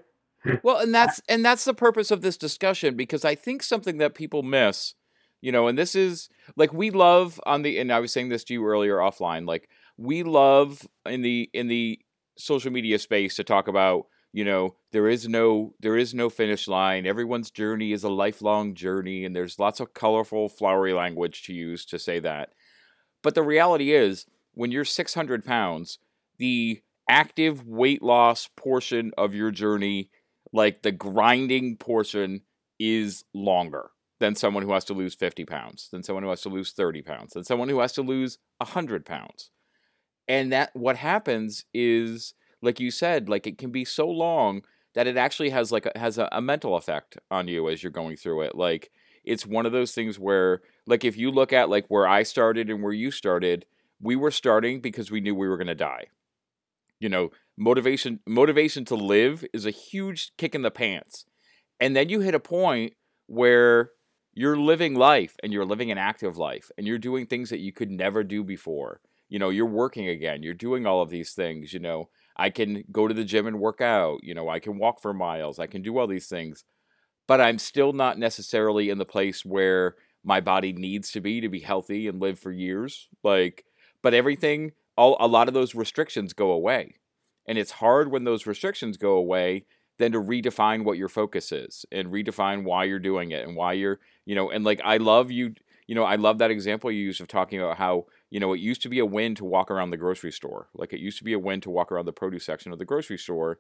well, 0.63 0.79
and 0.79 0.95
that's 0.95 1.21
and 1.29 1.45
that's 1.45 1.65
the 1.65 1.75
purpose 1.75 2.11
of 2.11 2.23
this 2.23 2.37
discussion 2.37 2.97
because 2.97 3.25
I 3.25 3.35
think 3.35 3.63
something 3.63 3.99
that 3.99 4.15
people 4.15 4.43
miss, 4.43 4.95
you 5.43 5.51
know, 5.51 5.67
and 5.67 5.77
this 5.77 5.95
is 5.95 6.31
like 6.57 6.73
we 6.73 6.91
love 6.91 7.39
on 7.45 7.63
the 7.63 7.79
and 7.79 7.93
I 7.93 8.01
was 8.01 8.13
saying 8.13 8.31
this 8.31 8.45
to 8.45 8.55
you 8.55 8.65
earlier 8.65 8.97
offline, 8.97 9.47
like 9.47 9.69
we 9.99 10.23
love 10.23 10.87
in 11.05 11.21
the 11.21 11.51
in 11.53 11.67
the 11.67 11.99
social 12.39 12.71
media 12.71 12.99
space 12.99 13.37
to 13.37 13.45
talk 13.45 13.69
about 13.69 14.07
you 14.33 14.45
know 14.45 14.77
there 14.93 15.09
is 15.09 15.29
no 15.29 15.75
there 15.81 15.99
is 15.99 16.15
no 16.15 16.31
finish 16.31 16.69
line. 16.69 17.07
Everyone's 17.07 17.51
journey 17.51 17.93
is 17.93 18.05
a 18.05 18.09
lifelong 18.09 18.75
journey 18.75 19.25
and 19.25 19.35
there's 19.35 19.59
lots 19.59 19.81
of 19.81 19.93
colorful 19.93 20.49
flowery 20.49 20.95
language 20.95 21.43
to 21.45 21.53
use 21.53 21.85
to 21.87 21.99
say 21.99 22.21
that. 22.21 22.51
But 23.23 23.35
the 23.35 23.43
reality 23.43 23.93
is 23.93 24.27
when 24.55 24.71
you're 24.71 24.85
600 24.85 25.45
pounds 25.45 25.99
the 26.39 26.81
active 27.09 27.67
weight 27.67 28.01
loss 28.01 28.49
portion 28.57 29.11
of 29.19 29.35
your 29.35 29.51
journey 29.51 30.09
like 30.53 30.83
the 30.83 30.93
grinding 30.93 31.77
portion 31.77 32.43
is 32.79 33.25
longer 33.35 33.91
than 34.23 34.37
someone 34.37 34.63
who 34.63 34.73
has 34.73 34.85
to 34.85 34.95
lose 34.95 35.17
50 35.17 35.45
pounds, 35.45 35.89
than 35.91 36.05
someone 36.05 36.23
who 36.23 36.31
has 36.31 36.43
to 36.43 36.49
lose 36.49 36.71
30 36.71 37.03
pounds, 37.03 37.33
than 37.33 37.43
someone 37.43 37.69
who 37.69 37.81
has 37.81 37.93
to 37.95 38.03
lose 38.03 38.39
100 38.59 39.05
pounds. 39.05 39.51
And 40.29 40.53
that 40.53 40.71
what 40.75 40.97
happens 40.97 41.65
is, 41.75 42.33
like 42.63 42.79
you 42.79 42.93
said, 42.93 43.29
like 43.29 43.49
it 43.49 43.59
can 43.59 43.73
be 43.73 43.85
so 43.85 44.09
long 44.09 44.63
that 44.95 45.09
it 45.09 45.17
actually 45.17 45.51
has 45.51 45.73
like 45.73 45.87
a, 45.87 45.99
has 45.99 46.19
a, 46.19 46.29
a 46.31 46.41
mental 46.41 46.77
effect 46.77 47.19
on 47.33 47.49
you 47.49 47.69
as 47.69 47.83
you're 47.83 47.91
going 47.91 48.15
through 48.15 48.43
it. 48.43 48.55
Like 48.55 48.93
it's 49.25 49.45
one 49.45 49.67
of 49.67 49.73
those 49.73 49.93
things 49.93 50.21
where, 50.21 50.63
like, 50.87 51.05
if 51.05 51.17
you 51.17 51.33
look 51.33 51.53
at 51.53 51.69
like 51.69 51.87
where 51.89 52.07
I 52.07 52.23
started 52.23 52.71
and 52.71 52.81
where 52.81 52.93
you 52.93 53.11
started, 53.11 53.67
we 54.01 54.15
were 54.15 54.31
starting 54.31 54.81
because 54.81 55.11
we 55.11 55.21
knew 55.21 55.35
we 55.35 55.49
were 55.49 55.57
going 55.57 55.67
to 55.67 55.75
die. 55.75 56.07
You 57.01 57.09
know, 57.09 57.31
motivation 57.59 58.21
motivation 58.25 58.85
to 58.85 58.95
live 58.95 59.45
is 59.53 59.67
a 59.67 59.73
huge 59.73 60.31
kick 60.39 60.55
in 60.55 60.63
the 60.63 60.71
pants. 60.71 61.25
And 61.81 61.97
then 61.97 62.09
you 62.09 62.21
hit 62.21 62.37
a 62.37 62.41
point 62.41 62.93
where 63.27 63.91
you're 64.35 64.57
living 64.57 64.95
life 64.95 65.37
and 65.43 65.53
you're 65.53 65.65
living 65.65 65.91
an 65.91 65.99
active 65.99 66.37
life 66.37 66.71
and 66.77 66.87
you're 66.87 66.99
doing 66.99 67.27
things 67.27 67.51
that 67.51 67.61
you 67.61 67.73
could 67.73 67.91
never 67.91 68.25
do 68.25 68.43
before. 68.43 69.01
You 69.29 69.39
know, 69.39 69.51
you're 69.51 69.67
working 69.67 70.09
again, 70.09 70.43
you're 70.43 70.55
doing 70.55 70.87
all 70.87 71.03
of 71.03 71.11
these 71.11 71.33
things, 71.33 71.73
you 71.73 71.81
know. 71.81 72.09
I 72.37 72.51
can 72.51 72.85
go 72.91 73.09
to 73.09 73.15
the 73.15 73.25
gym 73.25 73.47
and 73.47 73.61
work 73.61 73.81
out, 73.81 74.25
you 74.25 74.35
know, 74.35 74.49
I 74.49 74.59
can 74.59 74.79
walk 74.79 75.01
for 75.01 75.13
miles, 75.13 75.59
I 75.59 75.67
can 75.67 75.83
do 75.83 75.99
all 75.99 76.07
these 76.07 76.29
things. 76.29 76.65
But 77.27 77.41
I'm 77.41 77.59
still 77.59 77.93
not 77.93 78.19
necessarily 78.19 78.91
in 78.91 78.99
the 78.99 79.05
place 79.05 79.45
where 79.45 79.97
my 80.25 80.41
body 80.41 80.73
needs 80.73 81.13
to 81.13 81.21
be 81.21 81.41
to 81.41 81.49
be 81.49 81.61
healthy 81.61 82.09
and 82.09 82.21
live 82.21 82.39
for 82.39 82.53
years. 82.53 83.09
Like, 83.23 83.65
but 84.03 84.15
everything, 84.15 84.73
all 84.97 85.17
a 85.21 85.27
lot 85.27 85.49
of 85.49 85.55
those 85.55 85.75
restrictions 85.75 86.33
go 86.33 86.51
away 86.53 86.97
and 87.47 87.59
it's 87.59 87.73
hard 87.73 88.11
when 88.11 88.25
those 88.25 88.47
restrictions 88.47 88.97
go 88.97 89.13
away 89.13 89.65
then 90.03 90.13
to 90.13 90.21
redefine 90.21 90.85
what 90.85 90.99
your 90.99 91.09
focus 91.09 91.53
is 91.53 91.87
and 91.93 92.09
redefine 92.09 92.65
why 92.65 92.85
you're 92.85 92.99
doing 92.99 93.31
it 93.31 93.47
and 93.47 93.57
why 93.57 93.73
you're, 93.73 94.01
you 94.25 94.35
know, 94.35 94.51
and 94.51 94.65
like 94.65 94.81
I 94.85 94.97
love 94.97 95.31
you, 95.31 95.55
you 95.87 95.95
know, 95.95 96.05
I 96.05 96.17
love 96.17 96.39
that 96.39 96.51
example 96.51 96.91
you 96.91 97.05
used 97.05 97.21
of 97.21 97.29
talking 97.29 97.59
about 97.61 97.77
how, 97.77 98.07
you 98.31 98.41
know, 98.41 98.53
it 98.53 98.61
used 98.61 98.83
to 98.83 98.89
be 98.89 98.99
a 98.99 99.07
win 99.07 99.35
to 99.37 99.45
walk 99.45 99.71
around 99.71 99.91
the 99.91 99.97
grocery 99.97 100.33
store. 100.33 100.69
Like 100.75 100.93
it 100.93 101.01
used 101.01 101.19
to 101.19 101.25
be 101.25 101.33
a 101.33 101.39
win 101.39 101.61
to 101.63 101.71
walk 101.71 101.93
around 101.93 102.07
the 102.07 102.13
produce 102.13 102.45
section 102.45 102.73
of 102.73 102.79
the 102.79 102.85
grocery 102.85 103.19
store. 103.19 103.59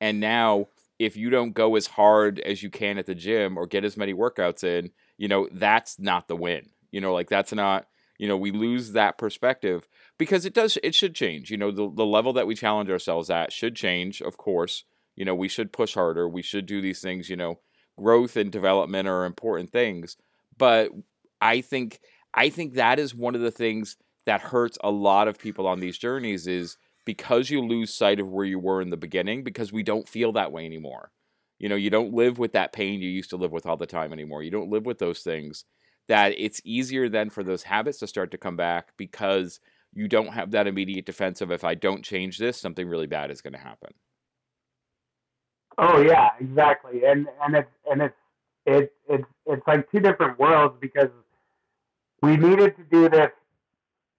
And 0.00 0.20
now 0.20 0.68
if 0.98 1.16
you 1.16 1.30
don't 1.30 1.52
go 1.52 1.76
as 1.76 1.86
hard 1.86 2.40
as 2.40 2.62
you 2.62 2.70
can 2.70 2.98
at 2.98 3.06
the 3.06 3.14
gym 3.14 3.56
or 3.56 3.66
get 3.66 3.84
as 3.84 3.96
many 3.96 4.14
workouts 4.14 4.64
in, 4.64 4.90
you 5.16 5.28
know, 5.28 5.48
that's 5.52 5.98
not 5.98 6.28
the 6.28 6.36
win. 6.36 6.70
You 6.90 7.00
know, 7.00 7.12
like 7.12 7.28
that's 7.28 7.52
not, 7.52 7.86
you 8.18 8.28
know, 8.28 8.36
we 8.36 8.50
lose 8.50 8.92
that 8.92 9.16
perspective 9.18 9.88
because 10.20 10.44
it 10.44 10.52
does 10.52 10.76
it 10.82 10.94
should 10.94 11.14
change 11.14 11.50
you 11.50 11.56
know 11.56 11.70
the, 11.70 11.90
the 11.94 12.04
level 12.04 12.34
that 12.34 12.46
we 12.46 12.54
challenge 12.54 12.90
ourselves 12.90 13.30
at 13.30 13.50
should 13.50 13.74
change 13.74 14.20
of 14.20 14.36
course 14.36 14.84
you 15.16 15.24
know 15.24 15.34
we 15.34 15.48
should 15.48 15.72
push 15.72 15.94
harder 15.94 16.28
we 16.28 16.42
should 16.42 16.66
do 16.66 16.80
these 16.80 17.00
things 17.00 17.28
you 17.28 17.36
know 17.36 17.60
growth 17.98 18.36
and 18.36 18.50
development 18.50 19.08
are 19.08 19.24
important 19.24 19.70
things 19.70 20.16
but 20.56 20.90
i 21.40 21.60
think 21.60 22.00
i 22.34 22.48
think 22.48 22.74
that 22.74 22.98
is 22.98 23.14
one 23.14 23.34
of 23.34 23.40
the 23.40 23.50
things 23.50 23.96
that 24.26 24.40
hurts 24.40 24.78
a 24.82 24.90
lot 24.90 25.28
of 25.28 25.38
people 25.38 25.66
on 25.66 25.80
these 25.80 25.98
journeys 25.98 26.46
is 26.46 26.76
because 27.04 27.50
you 27.50 27.60
lose 27.60 27.92
sight 27.92 28.20
of 28.20 28.28
where 28.28 28.44
you 28.44 28.58
were 28.58 28.80
in 28.80 28.90
the 28.90 28.96
beginning 28.96 29.42
because 29.42 29.72
we 29.72 29.82
don't 29.82 30.08
feel 30.08 30.32
that 30.32 30.52
way 30.52 30.64
anymore 30.64 31.10
you 31.58 31.68
know 31.68 31.76
you 31.76 31.90
don't 31.90 32.14
live 32.14 32.38
with 32.38 32.52
that 32.52 32.72
pain 32.72 33.00
you 33.00 33.08
used 33.08 33.30
to 33.30 33.36
live 33.36 33.52
with 33.52 33.66
all 33.66 33.76
the 33.76 33.86
time 33.86 34.12
anymore 34.12 34.42
you 34.42 34.50
don't 34.50 34.70
live 34.70 34.86
with 34.86 34.98
those 34.98 35.20
things 35.20 35.64
that 36.08 36.34
it's 36.36 36.60
easier 36.64 37.08
then 37.08 37.30
for 37.30 37.44
those 37.44 37.62
habits 37.62 37.98
to 37.98 38.06
start 38.06 38.32
to 38.32 38.38
come 38.38 38.56
back 38.56 38.88
because 38.96 39.60
you 39.92 40.08
don't 40.08 40.32
have 40.32 40.50
that 40.52 40.66
immediate 40.66 41.06
defense 41.06 41.40
of 41.40 41.50
if 41.50 41.64
I 41.64 41.74
don't 41.74 42.04
change 42.04 42.38
this, 42.38 42.60
something 42.60 42.88
really 42.88 43.06
bad 43.06 43.30
is 43.30 43.40
going 43.40 43.52
to 43.52 43.58
happen. 43.58 43.92
Oh 45.80 46.00
yeah, 46.00 46.28
exactly, 46.38 47.04
and 47.04 47.26
and 47.42 47.56
it's 47.56 47.70
and 47.90 48.02
it's 48.02 48.14
it 48.66 48.92
it's 49.08 49.24
it's 49.46 49.66
like 49.66 49.90
two 49.90 50.00
different 50.00 50.38
worlds 50.38 50.76
because 50.80 51.08
we 52.22 52.36
needed 52.36 52.76
to 52.76 52.84
do 52.90 53.08
this 53.08 53.30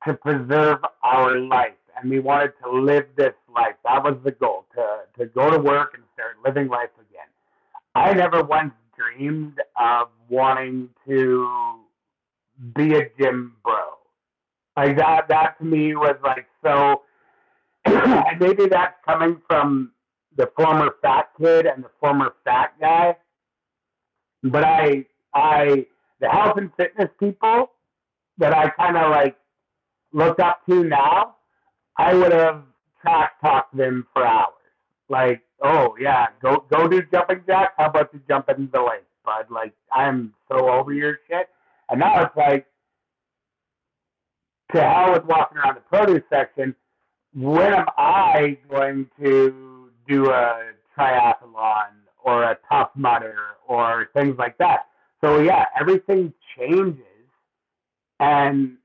to 0.08 0.16
preserve 0.16 0.80
our 1.04 1.38
life, 1.40 1.78
and 1.98 2.10
we 2.10 2.20
wanted 2.20 2.54
to 2.64 2.72
live 2.72 3.06
this 3.16 3.34
life. 3.54 3.76
That 3.86 4.04
was 4.04 4.18
the 4.24 4.32
goal 4.32 4.66
to 4.76 5.02
to 5.20 5.26
go 5.28 5.52
to 5.52 5.60
work 5.60 5.94
and 5.94 6.04
start 6.16 6.38
living 6.44 6.68
life 6.68 6.90
again. 7.00 7.30
I 7.96 8.14
never 8.14 8.44
once 8.44 8.74
dreamed 8.98 9.62
of 9.80 10.10
wanting 10.30 10.90
to 11.08 11.80
be 12.76 12.96
a 12.96 13.10
gym 13.20 13.56
bro 13.64 13.92
like 14.78 14.98
that, 14.98 15.28
that 15.30 15.58
to 15.60 15.66
me 15.66 15.96
was 15.96 16.16
like 16.24 16.48
so. 16.64 17.04
and 17.86 18.40
maybe 18.40 18.68
that's 18.68 18.96
coming 19.06 19.42
from 19.48 19.92
the 20.38 20.50
former 20.56 20.96
fat 21.02 21.30
kid 21.40 21.66
and 21.66 21.84
the 21.84 21.90
former 22.00 22.34
fat 22.44 22.74
guy. 22.80 23.16
But 24.44 24.64
I, 24.64 25.06
I, 25.34 25.86
the 26.20 26.30
health 26.30 26.58
and 26.58 26.72
fitness 26.76 27.10
people 27.20 27.72
that 28.38 28.54
I 28.54 28.70
kind 28.70 28.98
of 28.98 29.12
like 29.12 29.38
look 30.14 30.40
up 30.40 30.66
to 30.68 30.84
now, 30.84 31.36
I 31.98 32.14
would 32.14 32.32
have 32.32 32.64
trash 33.02 33.32
talked 33.42 33.76
them 33.76 34.08
for 34.14 34.26
hours. 34.26 34.54
Like, 35.10 35.42
oh 35.62 35.96
yeah, 36.00 36.28
go 36.42 36.66
go 36.72 36.88
do 36.88 37.02
jumping 37.12 37.44
jacks. 37.46 37.74
How 37.78 37.88
about 37.88 38.10
you 38.14 38.22
jump 38.28 38.50
into 38.50 38.72
the 38.72 38.82
lake, 38.82 39.06
bud? 39.26 39.48
Like, 39.50 39.74
I'm 39.92 40.34
so 40.50 40.70
over 40.70 40.94
your 40.94 41.20
shit. 41.30 41.50
And 41.90 42.00
now 42.00 42.24
it's 42.24 42.36
like, 42.38 42.66
to 44.74 44.82
hell 44.82 45.12
with 45.12 45.26
walking 45.26 45.58
around 45.58 45.76
the 45.76 45.82
produce 45.82 46.24
section. 46.30 46.74
When 47.34 47.74
am 47.74 47.86
I 47.98 48.58
going 48.70 49.10
to 49.22 49.71
do 50.12 50.30
a 50.30 50.72
triathlon 50.98 51.92
or 52.24 52.44
a 52.44 52.58
tough 52.70 52.90
mudder 52.96 53.38
or 53.68 54.10
things 54.14 54.36
like 54.38 54.58
that? 54.58 54.88
So 55.24 55.40
yeah, 55.40 55.66
everything 55.80 56.34
changes, 56.58 56.98
and 58.20 58.78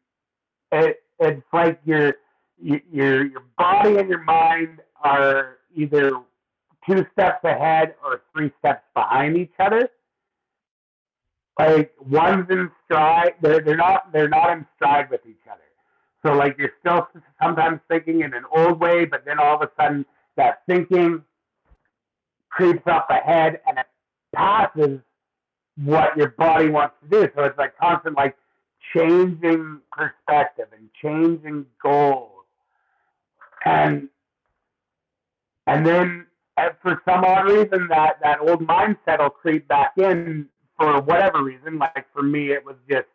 it 0.71 1.02
it's 1.18 1.42
like 1.52 1.80
your 1.85 2.14
your 2.59 3.26
your 3.26 3.42
body 3.59 3.97
and 3.97 4.09
your 4.09 4.23
mind 4.23 4.80
are 5.02 5.59
either 5.75 6.12
two 6.88 7.04
steps 7.12 7.42
ahead 7.45 7.95
or 8.04 8.23
three 8.33 8.50
steps 8.59 8.85
behind 8.95 9.37
each 9.37 9.52
other. 9.59 9.88
Like 11.59 11.95
one's 12.06 12.49
in 12.50 12.71
stride, 12.85 13.35
they're 13.40 13.61
they're 13.61 13.76
not 13.76 14.12
they're 14.12 14.28
not 14.28 14.50
in 14.50 14.66
stride 14.76 15.11
with 15.11 15.23
each 15.26 15.37
other. 15.50 15.61
So 16.25 16.35
like 16.35 16.56
you're 16.59 16.73
still 16.80 17.09
sometimes 17.42 17.80
thinking 17.88 18.21
in 18.21 18.35
an 18.35 18.45
old 18.54 18.78
way, 18.78 19.06
but 19.06 19.25
then 19.25 19.38
all 19.38 19.54
of 19.54 19.62
a 19.62 19.71
sudden 19.80 20.04
that 20.37 20.62
thinking 20.66 21.23
creeps 22.50 22.83
up 22.87 23.09
ahead 23.11 23.61
and 23.66 23.78
it 23.78 23.87
passes 24.35 25.00
what 25.76 26.16
your 26.16 26.28
body 26.31 26.69
wants 26.69 26.95
to 27.02 27.09
do. 27.09 27.31
So 27.37 27.45
it's 27.45 27.59
like 27.59 27.76
constant 27.78 28.16
like 28.16 28.37
changing 28.95 29.81
perspective 29.93 30.69
and 30.73 30.88
changing 31.02 31.66
goals. 31.83 32.31
And 33.64 34.09
and 35.66 35.85
then 35.85 36.26
for 36.81 37.02
some 37.05 37.25
odd 37.25 37.47
reason 37.47 37.88
that 37.88 38.19
that 38.23 38.40
old 38.40 38.66
mindset 38.66 39.19
will 39.19 39.31
creep 39.31 39.69
back 39.69 39.93
in 39.99 40.49
for 40.78 41.00
whatever 41.02 41.43
reason. 41.43 41.78
Like 41.78 42.07
for 42.14 42.23
me 42.23 42.52
it 42.52 42.64
was 42.64 42.76
just 42.88 43.09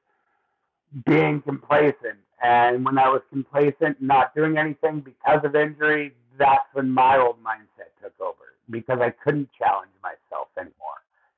being 1.05 1.41
complacent 1.41 2.17
and 2.41 2.83
when 2.83 2.97
I 2.97 3.07
was 3.07 3.21
complacent, 3.29 4.01
not 4.01 4.33
doing 4.35 4.57
anything 4.57 5.01
because 5.01 5.41
of 5.43 5.55
injury, 5.55 6.13
that's 6.37 6.65
when 6.73 6.89
my 6.89 7.17
old 7.17 7.37
mindset 7.43 7.91
took 8.01 8.13
over 8.19 8.55
because 8.69 8.99
I 9.01 9.11
couldn't 9.11 9.49
challenge 9.57 9.91
myself 10.01 10.47
anymore. 10.57 10.73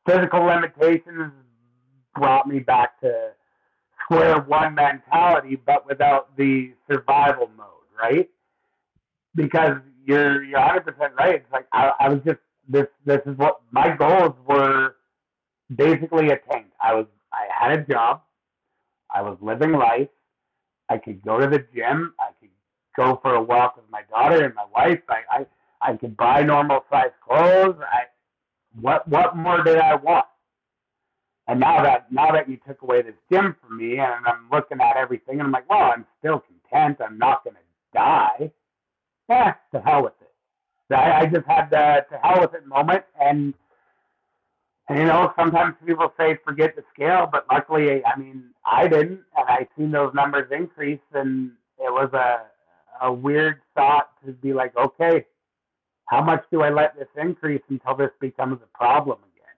Physical 0.05 0.43
limitations 0.43 1.33
brought 2.15 2.47
me 2.47 2.59
back 2.59 2.99
to 3.01 3.31
square 4.03 4.41
one 4.41 4.75
mentality, 4.75 5.55
but 5.65 5.87
without 5.87 6.35
the 6.37 6.73
survival 6.91 7.49
mode, 7.57 7.67
right? 8.01 8.29
Because 9.35 9.77
you're 10.05 10.43
you're 10.43 10.59
100 10.59 10.81
percent 10.81 11.13
right. 11.17 11.35
It's 11.35 11.51
like 11.51 11.67
I, 11.73 11.91
I 11.99 12.09
was 12.09 12.19
just 12.25 12.39
this 12.67 12.87
this 13.05 13.21
is 13.25 13.37
what 13.37 13.61
my 13.71 13.95
goals 13.95 14.33
were 14.47 14.95
basically 15.75 16.27
attained. 16.27 16.71
I 16.81 16.93
was 16.93 17.07
I 17.31 17.47
had 17.49 17.79
a 17.79 17.83
job, 17.83 18.21
I 19.13 19.21
was 19.21 19.37
living 19.41 19.71
life, 19.71 20.09
I 20.89 20.97
could 20.97 21.23
go 21.23 21.39
to 21.39 21.47
the 21.47 21.65
gym. 21.73 22.13
I 22.19 22.31
could 22.39 22.42
go 22.95 23.19
for 23.21 23.35
a 23.35 23.41
walk 23.41 23.75
with 23.77 23.85
my 23.89 24.01
daughter 24.09 24.43
and 24.45 24.53
my 24.55 24.65
wife. 24.73 24.99
I, 25.09 25.21
I, 25.29 25.45
I 25.91 25.97
could 25.97 26.15
buy 26.15 26.41
normal 26.43 26.83
size 26.89 27.11
clothes. 27.25 27.75
I, 27.81 28.03
what 28.79 29.07
what 29.07 29.35
more 29.35 29.63
did 29.63 29.77
I 29.77 29.95
want? 29.95 30.25
And 31.47 31.59
now 31.59 31.83
that 31.83 32.11
now 32.11 32.31
that 32.31 32.49
you 32.49 32.57
took 32.67 32.81
away 32.81 33.01
this 33.01 33.15
gym 33.31 33.55
from 33.61 33.77
me, 33.77 33.99
and 33.99 34.25
I'm 34.25 34.47
looking 34.51 34.79
at 34.79 34.95
everything, 34.95 35.39
and 35.39 35.43
I'm 35.43 35.51
like, 35.51 35.69
well, 35.69 35.91
I'm 35.93 36.05
still 36.19 36.43
content. 36.71 36.99
I'm 37.01 37.17
not 37.17 37.43
going 37.43 37.55
to 37.55 37.61
die. 37.93 38.51
Yeah, 39.29 39.53
to 39.73 39.81
hell 39.81 40.03
with 40.03 40.13
it. 40.21 40.93
I, 40.93 41.21
I 41.21 41.25
just 41.25 41.45
had 41.47 41.69
the 41.69 42.05
to 42.11 42.17
hell 42.21 42.41
with 42.41 42.53
it 42.53 42.65
moment, 42.65 43.03
and 43.19 43.53
and 44.89 44.99
you 44.99 45.05
know, 45.05 45.33
sometimes 45.37 45.75
people 45.85 46.13
say 46.17 46.37
forget 46.45 46.75
the 46.75 46.83
scale, 46.93 47.27
but 47.31 47.45
luckily, 47.51 48.03
I 48.05 48.17
mean, 48.17 48.49
I 48.65 48.87
didn't, 48.87 49.21
and 49.37 49.47
I 49.47 49.67
seen 49.77 49.91
those 49.91 50.13
numbers 50.13 50.51
increase, 50.51 50.99
and 51.13 51.51
it 51.79 51.91
was 51.91 52.09
a 52.13 52.43
a 53.03 53.13
weird 53.13 53.61
thought 53.75 54.09
to 54.25 54.31
be 54.31 54.53
like, 54.53 54.75
okay, 54.75 55.25
how 56.05 56.23
much 56.23 56.43
do 56.51 56.61
I 56.61 56.69
let 56.69 56.97
this 56.97 57.07
increase 57.21 57.61
until 57.69 57.95
this 57.95 58.11
becomes 58.19 58.59
a 58.63 58.77
problem 58.77 59.19
again? 59.35 59.55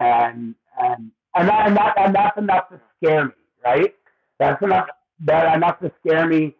And 0.00 0.54
and 0.80 1.10
and, 1.34 1.48
that, 1.48 1.66
and, 1.66 1.76
that, 1.76 1.94
and 1.96 2.14
that's 2.14 2.36
enough 2.36 2.68
to 2.68 2.80
scare 2.96 3.26
me, 3.26 3.32
right? 3.64 3.94
That's 4.38 4.62
enough 4.62 4.88
that 5.24 5.54
enough 5.56 5.78
to 5.80 5.92
scare 6.00 6.26
me 6.26 6.56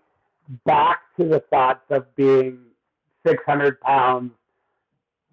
back 0.65 1.01
to 1.19 1.25
the 1.27 1.41
thoughts 1.51 1.85
of 1.91 2.15
being 2.15 2.59
600 3.27 3.81
pounds 3.81 4.33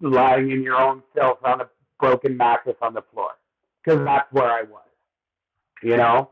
lying 0.00 0.50
in 0.50 0.62
your 0.62 0.76
own 0.76 1.02
filth 1.14 1.38
on 1.44 1.60
a 1.60 1.68
broken 2.00 2.36
mattress 2.36 2.76
on 2.80 2.94
the 2.94 3.02
floor 3.12 3.30
because 3.84 4.04
that's 4.04 4.32
where 4.32 4.50
I 4.50 4.62
was, 4.62 4.82
you 5.82 5.96
know. 5.96 6.30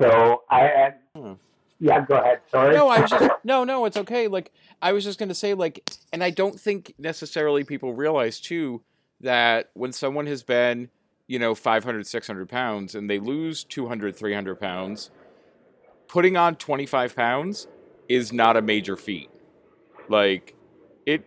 So 0.00 0.42
I, 0.50 0.92
hmm. 1.16 1.32
Yeah, 1.80 2.04
go 2.04 2.16
ahead. 2.16 2.40
Sorry. 2.50 2.74
No, 2.74 2.88
I 2.88 3.00
was 3.00 3.10
just 3.10 3.30
no, 3.44 3.64
no, 3.64 3.84
it's 3.84 3.96
okay. 3.96 4.28
Like 4.28 4.52
I 4.82 4.92
was 4.92 5.04
just 5.04 5.18
gonna 5.18 5.34
say, 5.34 5.54
like, 5.54 5.88
and 6.12 6.24
I 6.24 6.30
don't 6.30 6.58
think 6.58 6.94
necessarily 6.98 7.64
people 7.64 7.92
realize 7.92 8.40
too 8.40 8.82
that 9.20 9.70
when 9.74 9.92
someone 9.92 10.26
has 10.26 10.42
been, 10.42 10.90
you 11.26 11.38
know, 11.38 11.54
500, 11.54 12.06
600 12.06 12.48
pounds 12.48 12.94
and 12.94 13.08
they 13.08 13.18
lose 13.18 13.64
200, 13.64 14.16
300 14.16 14.60
pounds, 14.60 15.10
putting 16.08 16.36
on 16.36 16.56
25 16.56 17.14
pounds 17.14 17.68
is 18.08 18.32
not 18.32 18.56
a 18.56 18.62
major 18.62 18.96
feat. 18.96 19.30
Like 20.08 20.54
it 21.06 21.24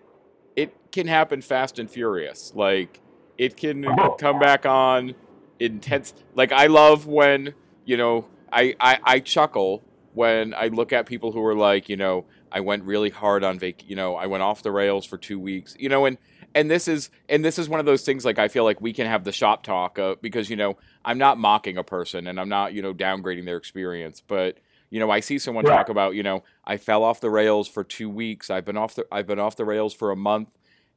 it 0.56 0.76
can 0.92 1.08
happen 1.08 1.42
fast 1.42 1.80
and 1.80 1.90
furious. 1.90 2.52
Like 2.56 3.00
it 3.38 3.56
can 3.56 3.86
oh. 3.86 4.16
come 4.20 4.40
back 4.40 4.66
on 4.66 5.16
intense. 5.60 6.14
Like 6.36 6.52
I 6.52 6.68
love 6.68 7.08
when 7.08 7.54
you 7.86 7.96
know 7.96 8.28
I, 8.52 8.76
I 8.80 9.00
I 9.04 9.20
chuckle 9.20 9.84
when 10.14 10.54
I 10.54 10.68
look 10.68 10.94
at 10.94 11.06
people 11.06 11.32
who 11.32 11.44
are 11.46 11.56
like 11.56 11.90
you 11.90 11.98
know 11.98 12.26
I 12.52 12.60
went 12.60 12.84
really 12.84 13.10
hard 13.10 13.44
on 13.44 13.60
vac. 13.60 13.88
You 13.88 13.96
know 13.96 14.16
I 14.16 14.28
went 14.28 14.44
off 14.44 14.64
the 14.64 14.72
rails 14.72 15.06
for 15.06 15.18
two 15.18 15.40
weeks. 15.40 15.76
You 15.80 15.90
know 15.90 16.06
and 16.06 16.18
and 16.54 16.70
this 16.70 16.88
is 16.88 17.10
and 17.30 17.46
this 17.46 17.58
is 17.58 17.70
one 17.70 17.80
of 17.80 17.86
those 17.86 18.04
things 18.04 18.26
like 18.26 18.40
I 18.40 18.48
feel 18.48 18.64
like 18.64 18.82
we 18.82 18.94
can 18.94 19.08
have 19.08 19.24
the 19.24 19.32
shop 19.32 19.64
talk 19.64 19.98
uh, 20.00 20.16
because 20.22 20.50
you 20.50 20.56
know 20.56 20.78
I'm 21.06 21.18
not 21.18 21.38
mocking 21.38 21.78
a 21.78 21.84
person 21.84 22.28
and 22.28 22.40
I'm 22.40 22.50
not 22.50 22.74
you 22.74 22.82
know 22.82 22.94
downgrading 22.94 23.46
their 23.46 23.58
experience, 23.58 24.22
but 24.26 24.58
you 24.92 25.00
know, 25.00 25.10
I 25.10 25.22
see 25.22 25.40
someone 25.40 25.64
talk 25.64 25.88
about, 25.90 26.16
you 26.16 26.22
know, 26.22 26.44
I 26.66 26.76
fell 26.78 27.04
off 27.04 27.22
the 27.22 27.30
rails 27.30 27.68
for 27.68 27.84
two 27.84 28.10
weeks. 28.10 28.50
I've 28.50 28.66
been 28.66 28.78
off 28.78 28.96
the 28.96 29.08
I've 29.12 29.26
been 29.26 29.40
off 29.40 29.56
the 29.56 29.66
rails 29.66 29.94
for 29.94 30.12
a 30.12 30.18
month, 30.18 30.50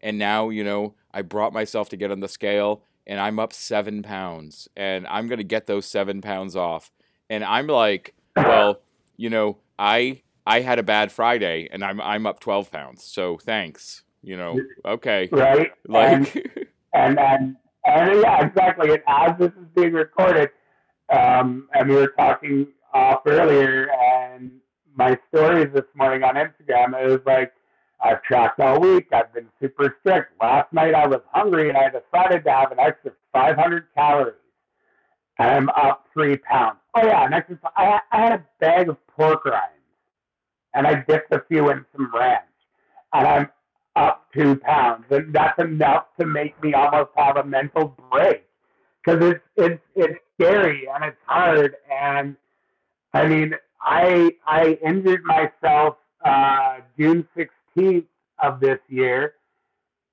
and 0.03 0.19
now, 0.19 0.51
you 0.51 0.65
know, 0.65 0.95
I 1.13 1.23
brought 1.23 1.53
myself 1.53 1.89
to 1.91 1.97
get 1.97 2.11
on 2.11 2.21
the 2.21 2.29
scale, 2.29 2.83
and 3.07 3.21
I'm 3.21 3.39
up 3.39 3.53
seven 3.53 4.03
pounds, 4.03 4.69
and 4.77 5.07
I'm 5.07 5.29
gonna 5.29 5.45
get 5.45 5.67
those 5.67 5.87
seven 5.87 6.21
pounds 6.21 6.57
off. 6.57 6.91
And 7.31 7.45
I'm 7.45 7.69
like, 7.69 8.15
well, 8.37 8.81
you 9.17 9.31
know, 9.31 9.59
I 9.79 10.23
I 10.47 10.61
had 10.61 10.79
a 10.79 10.83
bad 10.83 11.13
Friday, 11.13 11.69
and 11.71 11.85
I'm 11.85 12.01
I'm 12.01 12.27
up 12.27 12.41
twelve 12.41 12.71
pounds. 12.71 13.05
So 13.05 13.39
thanks. 13.39 14.03
You 14.23 14.37
know, 14.37 14.59
okay, 14.85 15.29
right? 15.33 15.71
Like, 15.87 16.13
and 16.13 16.43
and 16.95 17.19
and, 17.19 17.57
and 17.85 18.21
yeah, 18.21 18.47
exactly. 18.47 18.93
And 18.93 19.03
as 19.07 19.39
this 19.39 19.53
is 19.53 19.69
being 19.75 19.93
recorded, 19.93 20.51
um, 21.11 21.69
and 21.75 21.89
we 21.89 21.97
were 21.97 22.15
talking 22.17 22.69
off 22.93 23.23
earlier, 23.27 23.91
and 23.93 24.51
my 24.97 25.19
stories 25.29 25.69
this 25.75 25.85
morning 25.95 26.23
on 26.23 26.35
Instagram, 26.37 27.01
it 27.01 27.11
was 27.11 27.21
like, 27.27 27.53
I've 28.03 28.23
tracked 28.23 28.61
all 28.61 28.81
week. 28.81 29.09
I've 29.13 29.33
been 29.33 29.49
super 29.61 29.97
strict. 30.01 30.33
Last 30.41 30.73
night 30.73 30.95
I 30.95 31.07
was 31.07 31.21
hungry 31.33 31.69
and 31.69 31.79
I 31.79 31.87
decided 31.89 32.45
to 32.45 32.51
have 32.51 32.73
an 32.73 32.79
extra 32.79 33.13
500 33.33 33.87
calories. 33.95 34.35
I'm 35.39 35.69
up 35.71 36.07
three 36.13 36.37
pounds. 36.37 36.79
Oh 36.95 37.05
yeah, 37.05 37.25
and 37.25 37.35
extra, 37.35 37.59
I, 37.77 38.01
I 38.13 38.21
had 38.21 38.33
a 38.33 38.45
bag 38.61 38.89
of 38.89 38.97
pork 39.09 39.45
rinds, 39.45 39.83
and 40.75 40.87
I 40.87 41.05
dipped 41.09 41.33
a 41.33 41.43
few 41.49 41.71
in 41.71 41.85
some 41.93 42.11
ranch, 42.15 42.45
and 43.13 43.27
I'm 43.27 43.49
up 43.97 44.27
two 44.33 44.57
pounds, 44.57 45.05
and 45.11 45.35
that's 45.35 45.59
enough 45.59 46.07
to 46.21 46.27
make 46.27 46.61
me 46.63 46.75
almost 46.75 47.11
have 47.17 47.37
a 47.37 47.45
mental 47.45 47.97
break 48.11 48.45
because 49.05 49.23
it's 49.25 49.45
it's 49.57 49.83
it's 49.97 50.19
scary 50.37 50.89
and 50.93 51.05
it's 51.05 51.17
hard 51.27 51.77
and 51.91 52.37
I 53.15 53.29
mean, 53.29 53.55
I 53.81 54.33
I 54.47 54.77
injured 54.85 55.23
myself 55.25 55.97
uh, 56.25 56.79
June 56.99 57.27
16th 57.37 58.07
of 58.43 58.59
this 58.59 58.81
year, 58.89 59.35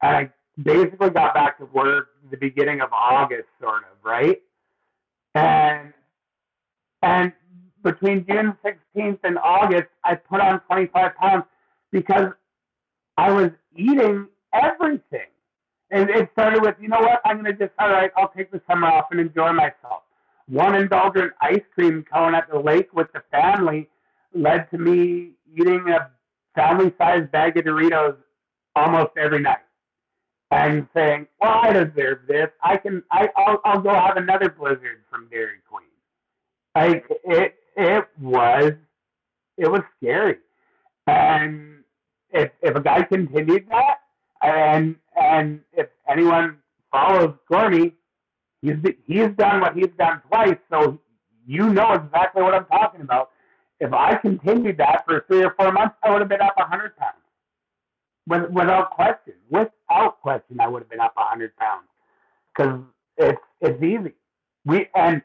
and 0.03 0.15
I 0.15 0.29
basically 0.61 1.09
got 1.09 1.33
back 1.33 1.57
to 1.57 1.65
work 1.65 2.09
the 2.29 2.37
beginning 2.37 2.79
of 2.81 2.93
August, 2.93 3.47
sort 3.59 3.83
of, 3.83 3.97
right? 4.03 4.39
And 5.35 5.93
and 7.01 7.33
between 7.83 8.25
June 8.29 8.55
16th 8.63 9.19
and 9.23 9.37
August, 9.39 9.87
I 10.03 10.15
put 10.15 10.39
on 10.39 10.59
25 10.61 11.15
pounds 11.15 11.45
because 11.91 12.31
I 13.17 13.31
was 13.31 13.51
eating 13.75 14.27
everything. 14.53 15.27
And 15.89 16.09
it 16.09 16.29
started 16.33 16.61
with, 16.61 16.75
you 16.79 16.87
know 16.87 16.99
what, 16.99 17.21
I'm 17.25 17.41
going 17.41 17.57
to 17.57 17.65
just, 17.65 17.73
all 17.79 17.89
right, 17.89 18.11
I'll 18.15 18.31
take 18.35 18.51
the 18.51 18.61
summer 18.69 18.87
off 18.87 19.07
and 19.11 19.19
enjoy 19.19 19.51
myself. 19.51 20.03
One 20.47 20.75
indulgent 20.75 21.33
ice 21.41 21.63
cream 21.73 22.05
cone 22.11 22.35
at 22.35 22.49
the 22.49 22.59
lake 22.59 22.93
with 22.93 23.11
the 23.13 23.23
family 23.31 23.89
led 24.33 24.69
to 24.71 24.77
me 24.77 25.31
eating 25.53 25.89
a 25.89 26.11
family 26.55 26.93
sized 26.97 27.31
bag 27.31 27.57
of 27.57 27.65
Doritos 27.65 28.15
almost 28.75 29.11
every 29.17 29.39
night 29.41 29.57
and 30.51 30.87
saying, 30.93 31.27
Well, 31.39 31.59
I 31.63 31.73
deserve 31.73 32.19
this. 32.27 32.49
I 32.63 32.77
can 32.77 33.03
I, 33.11 33.29
I'll 33.35 33.61
I'll 33.65 33.81
go 33.81 33.93
have 33.93 34.17
another 34.17 34.49
blizzard 34.49 35.03
from 35.09 35.27
Dairy 35.29 35.59
Queen. 35.69 35.87
Like 36.75 37.05
it 37.23 37.55
it 37.75 38.07
was 38.19 38.73
it 39.57 39.71
was 39.71 39.81
scary. 39.97 40.37
And 41.07 41.83
if 42.31 42.51
if 42.61 42.75
a 42.75 42.81
guy 42.81 43.03
continued 43.03 43.67
that 43.69 44.01
and 44.41 44.95
and 45.15 45.61
if 45.73 45.87
anyone 46.07 46.57
follows 46.91 47.35
Gormy, 47.51 47.93
He's 48.61 48.75
he's 49.07 49.29
done 49.37 49.61
what 49.61 49.75
he's 49.75 49.89
done 49.97 50.21
twice, 50.27 50.57
so 50.69 50.99
you 51.47 51.73
know 51.73 51.93
exactly 51.93 52.43
what 52.43 52.53
I'm 52.53 52.65
talking 52.65 53.01
about. 53.01 53.31
If 53.79 53.91
I 53.91 54.15
continued 54.15 54.77
that 54.77 55.03
for 55.07 55.25
three 55.27 55.43
or 55.43 55.55
four 55.57 55.71
months, 55.71 55.95
I 56.03 56.11
would 56.11 56.21
have 56.21 56.29
been 56.29 56.41
up 56.41 56.53
a 56.57 56.61
100 56.61 56.95
pounds. 56.95 57.15
With, 58.27 58.51
without 58.51 58.91
question, 58.91 59.33
without 59.91 60.21
question, 60.21 60.59
I 60.59 60.67
would 60.67 60.81
have 60.81 60.89
been 60.89 60.99
up 60.99 61.13
100 61.15 61.55
pounds 61.55 61.87
because 62.55 62.79
it's 63.17 63.41
it's 63.61 63.83
easy. 63.83 64.13
We 64.65 64.87
and 64.95 65.21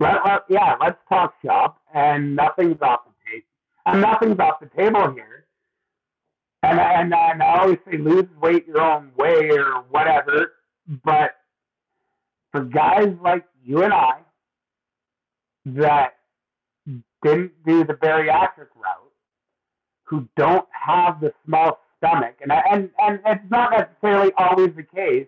let, 0.00 0.24
let, 0.24 0.44
yeah, 0.48 0.76
let's 0.80 0.98
talk 1.08 1.34
shop, 1.44 1.80
and 1.94 2.34
nothing's 2.34 2.80
off 2.82 3.00
the 3.04 3.30
table. 3.30 3.46
And 3.86 4.00
nothing's 4.00 4.38
off 4.40 4.60
the 4.60 4.70
table 4.76 5.12
here. 5.12 5.46
And 6.62 6.80
and, 6.80 7.14
and 7.14 7.42
I 7.42 7.58
always 7.60 7.78
say 7.90 7.98
lose 7.98 8.26
weight 8.40 8.66
your 8.66 8.80
own 8.80 9.10
way 9.16 9.50
or 9.50 9.84
whatever, 9.90 10.52
but 11.04 11.36
for 12.52 12.64
guys 12.64 13.14
like 13.22 13.44
you 13.62 13.82
and 13.82 13.92
I 13.92 14.20
that 15.66 16.14
didn't 17.22 17.52
do 17.66 17.84
the 17.84 17.94
bariatric 17.94 18.68
route, 18.76 19.12
who 20.04 20.28
don't 20.36 20.68
have 20.70 21.20
the 21.20 21.32
small 21.44 21.78
stomach, 22.04 22.36
and 22.42 22.52
and 22.52 22.90
and 22.98 23.20
it's 23.26 23.50
not 23.50 23.72
necessarily 23.72 24.32
always 24.36 24.70
the 24.76 24.82
case, 24.82 25.26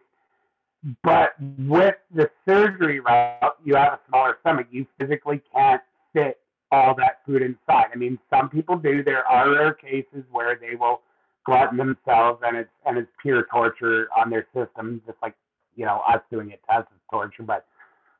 but 1.02 1.34
with 1.58 1.96
the 2.14 2.30
surgery 2.46 3.00
route, 3.00 3.56
you 3.64 3.74
have 3.74 3.94
a 3.94 4.00
smaller 4.08 4.36
stomach. 4.40 4.66
You 4.70 4.86
physically 4.98 5.40
can't 5.54 5.82
fit 6.12 6.38
all 6.72 6.94
that 6.96 7.20
food 7.26 7.42
inside. 7.42 7.86
I 7.92 7.96
mean, 7.96 8.18
some 8.30 8.48
people 8.48 8.76
do. 8.76 9.02
There 9.02 9.26
are 9.26 9.50
rare 9.50 9.74
cases 9.74 10.24
where 10.30 10.58
they 10.60 10.76
will 10.76 11.00
glutton 11.44 11.76
themselves, 11.76 12.42
and 12.44 12.56
it's 12.56 12.70
and 12.84 12.98
it's 12.98 13.10
pure 13.22 13.46
torture 13.52 14.08
on 14.16 14.30
their 14.30 14.46
system, 14.54 15.00
just 15.06 15.18
like 15.22 15.34
you 15.76 15.84
know, 15.84 16.02
us 16.08 16.20
doing 16.30 16.50
it 16.50 16.60
to 16.68 16.78
us 16.78 16.84
is 16.84 17.00
torture, 17.10 17.42
but 17.42 17.66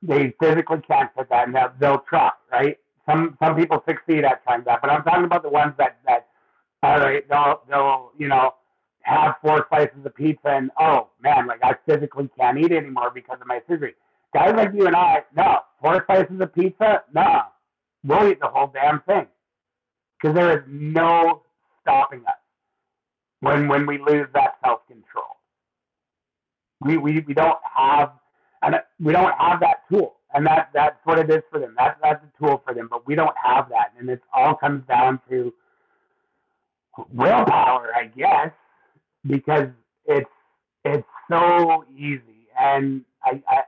they 0.03 0.35
physically 0.40 0.79
can't 0.87 1.11
fit 1.16 1.29
that, 1.31 1.47
and 1.47 1.55
they'll, 1.57 1.73
they'll 1.81 2.05
try, 2.09 2.31
right? 2.53 2.79
Some 3.09 3.37
some 3.42 3.57
people 3.57 3.83
succeed 3.88 4.25
at 4.25 4.42
trying 4.45 4.64
that, 4.64 4.81
but 4.83 4.90
I'm 4.90 5.03
talking 5.05 5.25
about 5.25 5.42
the 5.42 5.49
ones 5.49 5.73
that 5.79 5.99
that 6.07 6.26
all 6.87 7.01
right, 7.01 7.29
they'll 7.29 7.62
they'll 7.68 8.12
you 8.18 8.29
know 8.29 8.55
have 9.03 9.37
four 9.42 9.66
slices 9.68 10.05
of 10.05 10.14
pizza, 10.14 10.49
and 10.49 10.70
oh 10.81 11.09
man, 11.22 11.46
like 11.46 11.61
I 11.64 11.75
physically 11.87 12.31
can't 12.38 12.59
eat 12.59 12.72
anymore 12.72 13.11
because 13.14 13.38
of 13.40 13.46
my 13.46 13.61
surgery. 13.68 13.94
Guys 14.35 14.55
like 14.57 14.72
you 14.75 14.87
and 14.87 14.96
I, 14.96 15.25
no, 15.37 15.61
four 15.81 16.05
slices 16.07 16.40
of 16.40 16.55
pizza, 16.55 17.03
no, 17.14 17.42
we'll 18.05 18.29
eat 18.31 18.40
the 18.40 18.49
whole 18.49 18.68
damn 18.68 19.01
thing 19.03 19.27
because 20.20 20.35
there 20.37 20.59
is 20.59 20.64
no 20.68 21.42
stopping 21.83 22.20
us 22.27 22.35
when 23.40 23.68
when 23.68 23.87
we 23.87 23.99
lose 23.99 24.29
that 24.35 24.57
self 24.64 24.87
control. 24.88 25.25
we, 26.81 26.96
we, 26.99 27.20
we 27.27 27.35
don't 27.35 27.59
have 27.77 28.12
and 28.62 28.77
we 29.01 29.12
don't 29.12 29.35
have 29.38 29.61
that 29.61 29.88
tool. 29.90 30.16
And 30.35 30.46
that 30.46 30.70
that's 30.75 30.96
what 31.05 31.18
it 31.18 31.31
is 31.31 31.42
for 31.51 31.61
them. 31.61 31.75
That's 31.79 31.99
that's 32.03 32.22
a 32.25 32.38
tool 32.38 32.62
for 32.66 32.75
them, 32.75 32.88
but 32.90 33.07
we 33.07 33.14
don't 33.14 33.37
have 33.42 33.68
that. 33.70 33.92
And 33.99 34.11
it 34.11 34.22
all 34.35 34.55
comes 34.57 34.85
down 34.87 35.20
to 35.31 35.55
willpower, 37.12 37.92
I 37.94 38.06
guess, 38.16 38.52
because 39.26 39.68
it's 40.06 40.30
it's 40.85 41.06
so 41.30 41.85
easy. 41.96 42.48
And 42.59 43.04
I, 43.24 43.42
I 43.48 43.62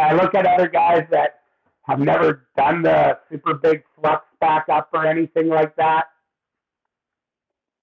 I 0.00 0.14
look 0.14 0.34
at 0.34 0.46
other 0.46 0.68
guys 0.68 1.06
that 1.10 1.40
have 1.82 2.00
never 2.00 2.46
done 2.56 2.82
the 2.82 3.18
super 3.30 3.54
big 3.54 3.84
flux 3.98 4.24
back 4.40 4.68
up 4.68 4.90
or 4.92 5.06
anything 5.06 5.48
like 5.48 5.74
that. 5.76 6.06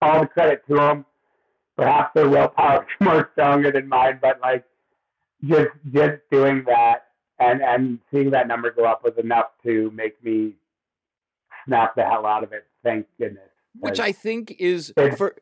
All 0.02 0.22
the 0.22 0.28
credit 0.28 0.64
to 0.68 0.76
them. 0.76 1.06
Perhaps 1.76 2.14
their 2.14 2.30
willpower 2.30 2.84
is 2.84 2.90
more 3.06 3.30
stronger 3.34 3.72
than 3.72 3.88
mine, 3.88 4.20
but 4.22 4.40
like 4.42 4.66
just 5.46 5.70
just 5.92 6.22
doing 6.32 6.64
that 6.68 7.08
and 7.40 7.62
and 7.62 8.00
seeing 8.12 8.30
that 8.32 8.48
number 8.48 8.72
go 8.72 8.86
up 8.86 9.04
was 9.04 9.14
enough 9.18 9.48
to 9.64 9.90
make 9.92 10.22
me 10.24 10.54
snap 11.66 11.96
the 11.96 12.04
hell 12.04 12.26
out 12.26 12.44
of 12.44 12.54
it. 12.54 12.68
Thank 12.84 13.08
goodness. 13.18 13.53
Which 13.80 14.00
I 14.00 14.12
think 14.12 14.56
is 14.60 14.94
for 14.96 15.36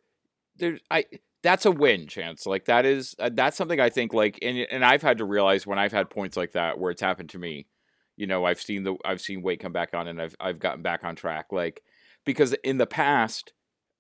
there's 0.58 0.80
I 0.90 1.06
that's 1.44 1.66
a 1.66 1.72
win 1.72 2.08
chance. 2.08 2.46
Like 2.46 2.66
that 2.66 2.86
is 2.86 3.16
uh, 3.20 3.30
that's 3.34 3.58
something 3.58 3.80
i 3.80 3.90
think 3.90 4.14
like 4.14 4.40
and, 4.42 4.58
and 4.58 4.86
i've 4.86 5.02
had 5.02 5.18
to 5.18 5.26
realize 5.26 5.66
when 5.66 5.80
i've 5.80 5.92
had 5.92 6.10
points 6.10 6.38
like 6.38 6.54
that 6.54 6.80
where 6.80 6.92
it's 6.92 7.02
happened 7.02 7.30
to 7.30 7.40
me 7.40 7.68
you 8.16 8.28
know 8.28 8.46
i've 8.46 8.62
seen 8.62 8.84
the 8.84 8.96
i've 9.06 9.22
seen 9.22 9.42
weight 9.42 9.60
come 9.60 9.72
back 9.74 9.94
on 9.94 10.08
and 10.08 10.22
i've 10.22 10.36
i've 10.40 10.60
gotten 10.60 10.82
back 10.82 11.04
on 11.04 11.16
track. 11.16 11.48
Like 11.52 11.82
because 12.26 12.54
in 12.64 12.78
the 12.78 12.88
past 12.88 13.54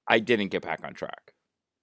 i 0.07 0.19
didn't 0.19 0.49
get 0.49 0.61
back 0.61 0.81
on 0.83 0.93
track. 0.93 1.33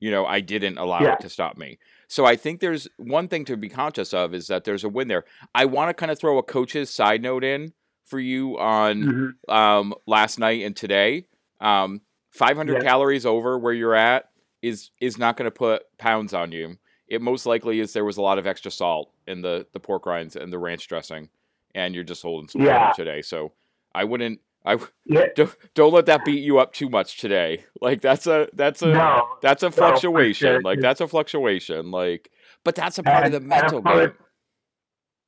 You 0.01 0.11
know 0.11 0.27
i 0.27 0.41
didn't 0.41 0.79
allow 0.79 1.01
yeah. 1.01 1.15
it 1.15 1.21
to 1.21 1.29
stop 1.29 1.57
me. 1.57 1.79
So 2.09 2.25
i 2.25 2.37
think 2.37 2.61
there's 2.61 2.89
one 2.97 3.29
thing 3.29 3.45
to 3.47 3.57
be 3.57 3.69
conscious 3.69 4.15
of 4.15 4.35
is 4.35 4.47
that 4.47 4.65
there's 4.65 4.85
a 4.85 4.89
win 4.89 5.09
there. 5.09 5.25
I 5.55 5.65
want 5.65 5.91
to 5.91 5.95
kind 5.95 6.13
of 6.13 6.19
throw 6.19 6.39
a 6.39 6.43
coach's 6.43 6.91
side 6.91 7.23
note 7.23 7.45
in 7.45 7.73
for 8.07 8.19
you 8.19 8.59
on 8.59 9.03
mm-hmm. 9.03 9.55
um, 9.55 9.95
last 10.07 10.39
night 10.39 10.63
and 10.63 10.75
today. 10.75 11.27
Um, 11.61 12.01
500 12.39 12.75
yeah. 12.75 12.89
calories 12.89 13.27
over 13.27 13.59
where 13.59 13.73
you're 13.73 13.95
at 13.95 14.31
is 14.63 14.91
is 15.01 15.19
not 15.19 15.37
going 15.37 15.47
to 15.47 15.51
put 15.51 15.83
pounds 15.99 16.33
on 16.33 16.53
you. 16.53 16.79
It 17.09 17.21
most 17.21 17.47
likely 17.47 17.81
is 17.81 17.93
there 17.93 18.05
was 18.05 18.17
a 18.17 18.23
lot 18.23 18.39
of 18.39 18.47
extra 18.47 18.71
salt 18.71 19.11
in 19.27 19.43
the 19.43 19.67
the 19.73 19.81
pork 19.81 20.07
rinds 20.07 20.37
and 20.37 20.53
the 20.53 20.59
ranch 20.59 20.87
dressing, 20.89 21.29
and 21.75 21.95
you're 21.95 22.05
just 22.05 22.23
holding 22.23 22.49
some 22.49 22.63
yeah. 22.63 22.93
today. 22.93 23.23
So 23.23 23.53
I 23.95 24.05
wouldn't. 24.05 24.41
I 24.65 24.79
yeah. 25.05 25.27
don't, 25.35 25.57
don't 25.75 25.93
let 25.93 26.07
that 26.07 26.25
beat 26.25 26.43
you 26.43 26.59
up 26.59 26.73
too 26.73 26.89
much 26.89 27.19
today. 27.19 27.65
Like 27.81 28.01
that's 28.01 28.27
a 28.27 28.49
that's 28.53 28.83
a 28.83 28.87
no, 28.87 29.27
that's 29.43 29.63
a 29.63 29.71
fluctuation. 29.71 30.49
No, 30.49 30.55
sure. 30.55 30.63
Like 30.63 30.81
that's 30.81 31.01
a 31.01 31.09
fluctuation. 31.09 31.91
Like, 31.91 32.31
but 32.65 32.75
that's 32.75 32.99
a 32.99 33.03
part 33.03 33.27
and, 33.27 33.35
of 33.35 33.43
the 33.43 33.49
mental 33.49 33.83
game. 33.83 34.13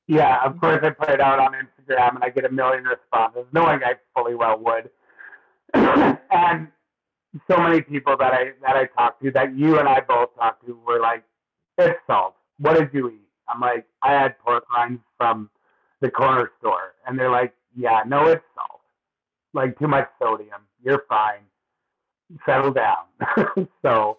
Yeah, 0.06 0.44
of 0.44 0.60
course 0.60 0.80
I 0.82 0.90
put 0.90 1.08
it 1.08 1.20
out 1.20 1.38
on 1.38 1.52
Instagram 1.52 2.16
and 2.16 2.24
I 2.24 2.30
get 2.30 2.44
a 2.44 2.50
million 2.50 2.84
responses, 2.84 3.44
knowing 3.52 3.80
I 3.84 3.94
fully 4.14 4.34
well 4.34 4.58
would. 4.58 4.90
and 5.72 6.68
so 7.48 7.56
many 7.58 7.80
people 7.80 8.16
that 8.16 8.32
I 8.32 8.52
that 8.62 8.76
I 8.76 8.86
talked 8.86 9.22
to 9.22 9.30
that 9.32 9.56
you 9.56 9.78
and 9.78 9.88
I 9.88 10.00
both 10.00 10.34
talked 10.36 10.66
to 10.66 10.78
were 10.86 11.00
like, 11.00 11.22
"It's 11.78 11.98
salt. 12.06 12.34
What 12.58 12.78
did 12.78 12.90
you 12.92 13.10
eat?" 13.10 13.28
I'm 13.48 13.60
like, 13.60 13.86
"I 14.02 14.12
had 14.12 14.38
pork 14.40 14.64
rinds 14.74 15.00
from 15.16 15.50
the 16.00 16.10
corner 16.10 16.50
store," 16.58 16.94
and 17.06 17.18
they're 17.18 17.30
like, 17.30 17.54
"Yeah, 17.76 18.02
no, 18.06 18.26
it's 18.26 18.44
salt. 18.54 18.80
Like 19.52 19.78
too 19.78 19.88
much 19.88 20.08
sodium. 20.20 20.62
You're 20.82 21.04
fine. 21.08 21.42
Settle 22.44 22.72
down." 22.72 23.04
so, 23.82 24.18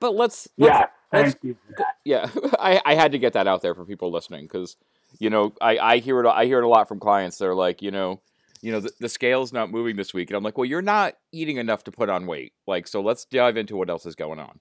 but 0.00 0.14
let's, 0.14 0.48
let's 0.58 0.70
yeah, 0.70 0.86
thank 1.12 1.26
let's, 1.26 1.38
you. 1.42 1.56
Yeah, 2.04 2.28
I 2.58 2.80
I 2.84 2.94
had 2.94 3.12
to 3.12 3.18
get 3.18 3.34
that 3.34 3.46
out 3.46 3.62
there 3.62 3.74
for 3.74 3.84
people 3.84 4.10
listening 4.10 4.46
because 4.46 4.76
you 5.20 5.30
know 5.30 5.52
I 5.60 5.78
I 5.78 5.98
hear 5.98 6.20
it 6.20 6.26
I 6.26 6.46
hear 6.46 6.58
it 6.58 6.64
a 6.64 6.68
lot 6.68 6.88
from 6.88 6.98
clients. 6.98 7.38
They're 7.38 7.54
like, 7.54 7.82
you 7.82 7.92
know 7.92 8.20
you 8.60 8.72
know, 8.72 8.80
the, 8.80 8.92
the 9.00 9.08
scale's 9.08 9.52
not 9.52 9.70
moving 9.70 9.96
this 9.96 10.12
week. 10.12 10.30
And 10.30 10.36
I'm 10.36 10.42
like, 10.42 10.58
well, 10.58 10.64
you're 10.64 10.82
not 10.82 11.14
eating 11.32 11.58
enough 11.58 11.84
to 11.84 11.92
put 11.92 12.08
on 12.08 12.26
weight. 12.26 12.52
Like, 12.66 12.86
so 12.86 13.00
let's 13.00 13.24
dive 13.24 13.56
into 13.56 13.76
what 13.76 13.90
else 13.90 14.06
is 14.06 14.14
going 14.14 14.38
on. 14.38 14.60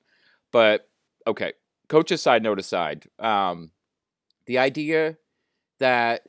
But 0.51 0.87
okay, 1.25 1.53
coach's 1.89 2.21
side 2.21 2.43
note 2.43 2.59
aside, 2.59 3.07
um, 3.19 3.71
the 4.45 4.59
idea 4.59 5.17
that 5.79 6.23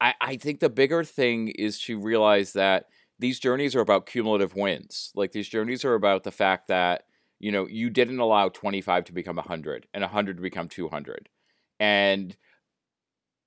I, 0.00 0.14
I 0.20 0.36
think 0.36 0.60
the 0.60 0.70
bigger 0.70 1.04
thing 1.04 1.48
is 1.48 1.80
to 1.82 1.98
realize 1.98 2.52
that 2.54 2.86
these 3.18 3.38
journeys 3.38 3.76
are 3.76 3.80
about 3.80 4.06
cumulative 4.06 4.56
wins. 4.56 5.12
Like 5.14 5.32
these 5.32 5.48
journeys 5.48 5.84
are 5.84 5.94
about 5.94 6.24
the 6.24 6.32
fact 6.32 6.68
that, 6.68 7.04
you 7.38 7.52
know, 7.52 7.68
you 7.68 7.90
didn't 7.90 8.18
allow 8.18 8.48
25 8.48 9.04
to 9.04 9.12
become 9.12 9.36
100 9.36 9.86
and 9.94 10.02
100 10.02 10.36
to 10.36 10.42
become 10.42 10.68
200. 10.68 11.28
And 11.78 12.36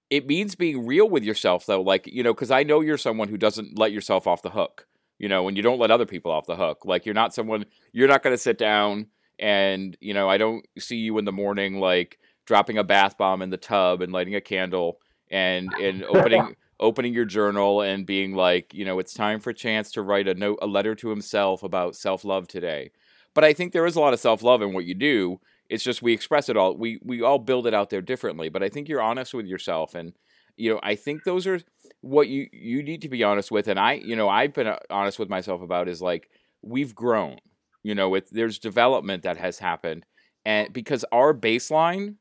it 0.09 0.27
means 0.27 0.55
being 0.55 0.85
real 0.85 1.09
with 1.09 1.23
yourself 1.23 1.65
though 1.65 1.81
like 1.81 2.07
you 2.07 2.23
know 2.23 2.33
because 2.33 2.51
i 2.51 2.63
know 2.63 2.81
you're 2.81 2.97
someone 2.97 3.27
who 3.27 3.37
doesn't 3.37 3.77
let 3.77 3.91
yourself 3.91 4.27
off 4.27 4.41
the 4.41 4.51
hook 4.51 4.87
you 5.17 5.29
know 5.29 5.47
and 5.47 5.57
you 5.57 5.63
don't 5.63 5.79
let 5.79 5.91
other 5.91 6.05
people 6.05 6.31
off 6.31 6.45
the 6.45 6.55
hook. 6.55 6.85
Like 6.85 7.05
you're 7.05 7.15
not 7.15 7.33
someone 7.33 7.65
you're 7.91 8.07
not 8.07 8.23
going 8.23 8.33
to 8.33 8.41
sit 8.41 8.57
down 8.57 9.07
and 9.37 9.97
you 9.99 10.13
know 10.13 10.29
i 10.29 10.37
don't 10.37 10.65
see 10.79 10.97
you 10.97 11.17
in 11.17 11.25
the 11.25 11.31
morning 11.31 11.79
like 11.79 12.19
dropping 12.45 12.77
a 12.77 12.83
bath 12.83 13.17
bomb 13.17 13.41
in 13.41 13.49
the 13.49 13.57
tub 13.57 14.01
and 14.01 14.13
lighting 14.13 14.35
a 14.35 14.41
candle 14.41 14.99
and 15.29 15.73
and 15.73 16.03
opening 16.09 16.55
opening 16.79 17.13
your 17.13 17.25
journal 17.25 17.81
and 17.81 18.05
being 18.05 18.33
like 18.33 18.73
you 18.73 18.85
know 18.85 18.99
it's 18.99 19.13
time 19.13 19.39
for 19.39 19.51
chance 19.51 19.91
to 19.91 20.01
write 20.01 20.27
a 20.27 20.33
note 20.33 20.59
a 20.61 20.67
letter 20.67 20.95
to 20.95 21.09
himself 21.09 21.63
about 21.63 21.95
self-love 21.95 22.47
today. 22.47 22.91
But 23.33 23.43
i 23.43 23.53
think 23.53 23.73
there 23.73 23.85
is 23.85 23.97
a 23.97 23.99
lot 23.99 24.13
of 24.13 24.19
self-love 24.19 24.61
in 24.61 24.73
what 24.73 24.85
you 24.85 24.93
do 24.93 25.39
it's 25.69 25.83
just 25.83 26.01
we 26.01 26.13
express 26.13 26.49
it 26.49 26.57
all. 26.57 26.75
We 26.75 26.99
we 27.03 27.21
all 27.21 27.39
build 27.39 27.67
it 27.67 27.73
out 27.73 27.89
there 27.89 28.01
differently. 28.01 28.49
But 28.49 28.63
I 28.63 28.69
think 28.69 28.87
you're 28.87 29.01
honest 29.01 29.33
with 29.33 29.45
yourself, 29.45 29.95
and 29.95 30.13
you 30.57 30.73
know 30.73 30.79
I 30.83 30.95
think 30.95 31.23
those 31.23 31.47
are 31.47 31.59
what 32.01 32.27
you 32.27 32.47
you 32.51 32.83
need 32.83 33.01
to 33.01 33.09
be 33.09 33.23
honest 33.23 33.51
with. 33.51 33.67
And 33.67 33.79
I 33.79 33.93
you 33.93 34.15
know 34.15 34.29
I've 34.29 34.53
been 34.53 34.67
uh, 34.67 34.77
honest 34.89 35.19
with 35.19 35.29
myself 35.29 35.61
about 35.61 35.87
is 35.87 36.01
like 36.01 36.29
we've 36.61 36.95
grown. 36.95 37.37
You 37.83 37.93
know, 37.93 38.15
it, 38.15 38.27
there's 38.31 38.57
development 38.57 39.23
that 39.23 39.37
has 39.37 39.59
happened, 39.59 40.05
and 40.43 40.73
because 40.73 41.05
our 41.11 41.35
baseline 41.35 42.15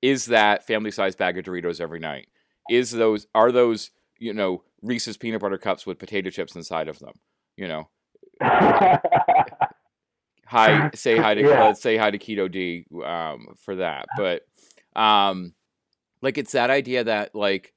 is 0.00 0.26
that 0.26 0.66
family 0.66 0.90
size 0.90 1.14
bag 1.14 1.38
of 1.38 1.44
Doritos 1.44 1.80
every 1.80 2.00
night. 2.00 2.28
Is 2.70 2.90
those 2.90 3.26
are 3.34 3.52
those 3.52 3.90
you 4.18 4.32
know 4.32 4.64
Reese's 4.82 5.16
peanut 5.16 5.40
butter 5.40 5.58
cups 5.58 5.86
with 5.86 5.98
potato 5.98 6.30
chips 6.30 6.56
inside 6.56 6.88
of 6.88 6.98
them? 6.98 7.14
You 7.56 7.68
know. 7.68 7.88
hi 10.52 10.90
say 10.94 11.16
hi 11.16 11.34
to 11.34 11.40
yeah. 11.40 11.72
say 11.72 11.96
hi 11.96 12.10
to 12.10 12.18
keto 12.18 12.50
d 12.50 12.84
um, 13.04 13.54
for 13.58 13.76
that 13.76 14.06
but 14.16 14.42
um 14.94 15.54
like 16.20 16.36
it's 16.36 16.52
that 16.52 16.68
idea 16.70 17.04
that 17.04 17.34
like 17.34 17.72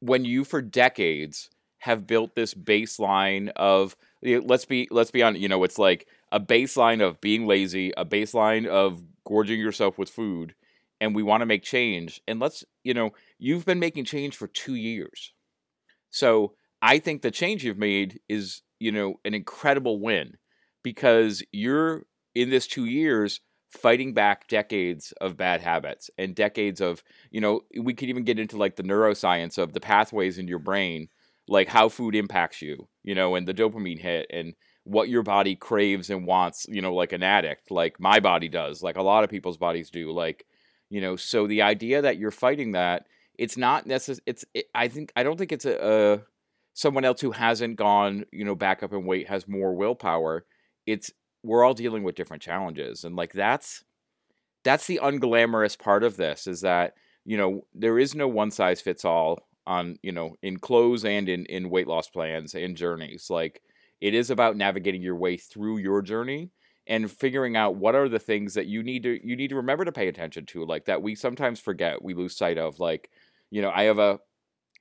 when 0.00 0.24
you 0.24 0.44
for 0.44 0.60
decades 0.60 1.48
have 1.78 2.06
built 2.06 2.34
this 2.34 2.54
baseline 2.54 3.50
of 3.56 3.96
let's 4.22 4.66
be 4.66 4.86
let's 4.90 5.10
be 5.10 5.22
on 5.22 5.34
you 5.34 5.48
know 5.48 5.64
it's 5.64 5.78
like 5.78 6.06
a 6.30 6.40
baseline 6.40 7.02
of 7.02 7.20
being 7.20 7.46
lazy 7.46 7.92
a 7.96 8.04
baseline 8.04 8.66
of 8.66 9.02
gorging 9.24 9.58
yourself 9.58 9.98
with 9.98 10.10
food 10.10 10.54
and 11.00 11.14
we 11.14 11.22
want 11.22 11.40
to 11.40 11.46
make 11.46 11.62
change 11.62 12.20
and 12.28 12.38
let's 12.38 12.64
you 12.82 12.92
know 12.92 13.10
you've 13.38 13.64
been 13.64 13.78
making 13.78 14.04
change 14.04 14.36
for 14.36 14.46
2 14.46 14.74
years. 14.74 15.32
So 16.10 16.54
i 16.82 16.98
think 16.98 17.22
the 17.22 17.30
change 17.30 17.64
you've 17.64 17.78
made 17.78 18.20
is 18.28 18.62
you 18.78 18.92
know 18.92 19.14
an 19.24 19.32
incredible 19.34 19.98
win 20.00 20.36
because 20.84 21.42
you're 21.50 22.04
in 22.36 22.50
this 22.50 22.68
two 22.68 22.84
years 22.84 23.40
fighting 23.70 24.14
back 24.14 24.46
decades 24.46 25.12
of 25.20 25.36
bad 25.36 25.60
habits 25.60 26.08
and 26.16 26.36
decades 26.36 26.80
of 26.80 27.02
you 27.32 27.40
know 27.40 27.62
we 27.80 27.92
could 27.92 28.08
even 28.08 28.22
get 28.22 28.38
into 28.38 28.56
like 28.56 28.76
the 28.76 28.84
neuroscience 28.84 29.58
of 29.58 29.72
the 29.72 29.80
pathways 29.80 30.38
in 30.38 30.46
your 30.46 30.60
brain 30.60 31.08
like 31.48 31.66
how 31.66 31.88
food 31.88 32.14
impacts 32.14 32.62
you 32.62 32.86
you 33.02 33.16
know 33.16 33.34
and 33.34 33.48
the 33.48 33.54
dopamine 33.54 33.98
hit 33.98 34.26
and 34.30 34.54
what 34.84 35.08
your 35.08 35.24
body 35.24 35.56
craves 35.56 36.08
and 36.08 36.24
wants 36.24 36.66
you 36.68 36.80
know 36.80 36.94
like 36.94 37.12
an 37.12 37.24
addict 37.24 37.72
like 37.72 37.98
my 37.98 38.20
body 38.20 38.48
does 38.48 38.80
like 38.80 38.96
a 38.96 39.02
lot 39.02 39.24
of 39.24 39.30
people's 39.30 39.56
bodies 39.56 39.90
do 39.90 40.12
like 40.12 40.46
you 40.88 41.00
know 41.00 41.16
so 41.16 41.48
the 41.48 41.62
idea 41.62 42.00
that 42.00 42.16
you're 42.16 42.30
fighting 42.30 42.72
that 42.72 43.06
it's 43.36 43.56
not 43.56 43.86
necessary 43.86 44.22
it's 44.26 44.44
it, 44.54 44.66
i 44.72 44.86
think 44.86 45.10
i 45.16 45.24
don't 45.24 45.36
think 45.36 45.50
it's 45.50 45.64
a, 45.64 45.76
a 45.82 46.20
someone 46.74 47.04
else 47.04 47.20
who 47.20 47.32
hasn't 47.32 47.76
gone 47.76 48.24
you 48.30 48.44
know 48.44 48.54
back 48.54 48.84
up 48.84 48.92
in 48.92 49.04
weight 49.04 49.28
has 49.28 49.48
more 49.48 49.74
willpower 49.74 50.44
it's 50.86 51.10
we're 51.42 51.64
all 51.64 51.74
dealing 51.74 52.02
with 52.02 52.14
different 52.14 52.42
challenges 52.42 53.04
and 53.04 53.16
like 53.16 53.32
that's 53.32 53.84
that's 54.64 54.86
the 54.86 55.00
unglamorous 55.02 55.78
part 55.78 56.02
of 56.02 56.16
this 56.16 56.46
is 56.46 56.62
that 56.62 56.94
you 57.24 57.36
know 57.36 57.66
there 57.74 57.98
is 57.98 58.14
no 58.14 58.28
one 58.28 58.50
size 58.50 58.80
fits 58.80 59.04
all 59.04 59.38
on 59.66 59.98
you 60.02 60.12
know 60.12 60.34
in 60.42 60.58
clothes 60.58 61.04
and 61.04 61.28
in 61.28 61.46
in 61.46 61.70
weight 61.70 61.86
loss 61.86 62.08
plans 62.08 62.54
and 62.54 62.76
journeys. 62.76 63.28
Like 63.30 63.62
it 64.00 64.14
is 64.14 64.30
about 64.30 64.56
navigating 64.56 65.02
your 65.02 65.16
way 65.16 65.36
through 65.36 65.78
your 65.78 66.02
journey 66.02 66.50
and 66.86 67.10
figuring 67.10 67.56
out 67.56 67.76
what 67.76 67.94
are 67.94 68.08
the 68.08 68.18
things 68.18 68.54
that 68.54 68.66
you 68.66 68.82
need 68.82 69.02
to 69.04 69.26
you 69.26 69.36
need 69.36 69.48
to 69.48 69.56
remember 69.56 69.84
to 69.84 69.92
pay 69.92 70.08
attention 70.08 70.44
to 70.46 70.64
like 70.64 70.84
that 70.86 71.02
we 71.02 71.14
sometimes 71.14 71.60
forget 71.60 72.02
we 72.02 72.12
lose 72.12 72.36
sight 72.36 72.58
of 72.58 72.78
like 72.78 73.10
you 73.50 73.62
know 73.62 73.70
i 73.74 73.84
have 73.84 73.98
a 73.98 74.18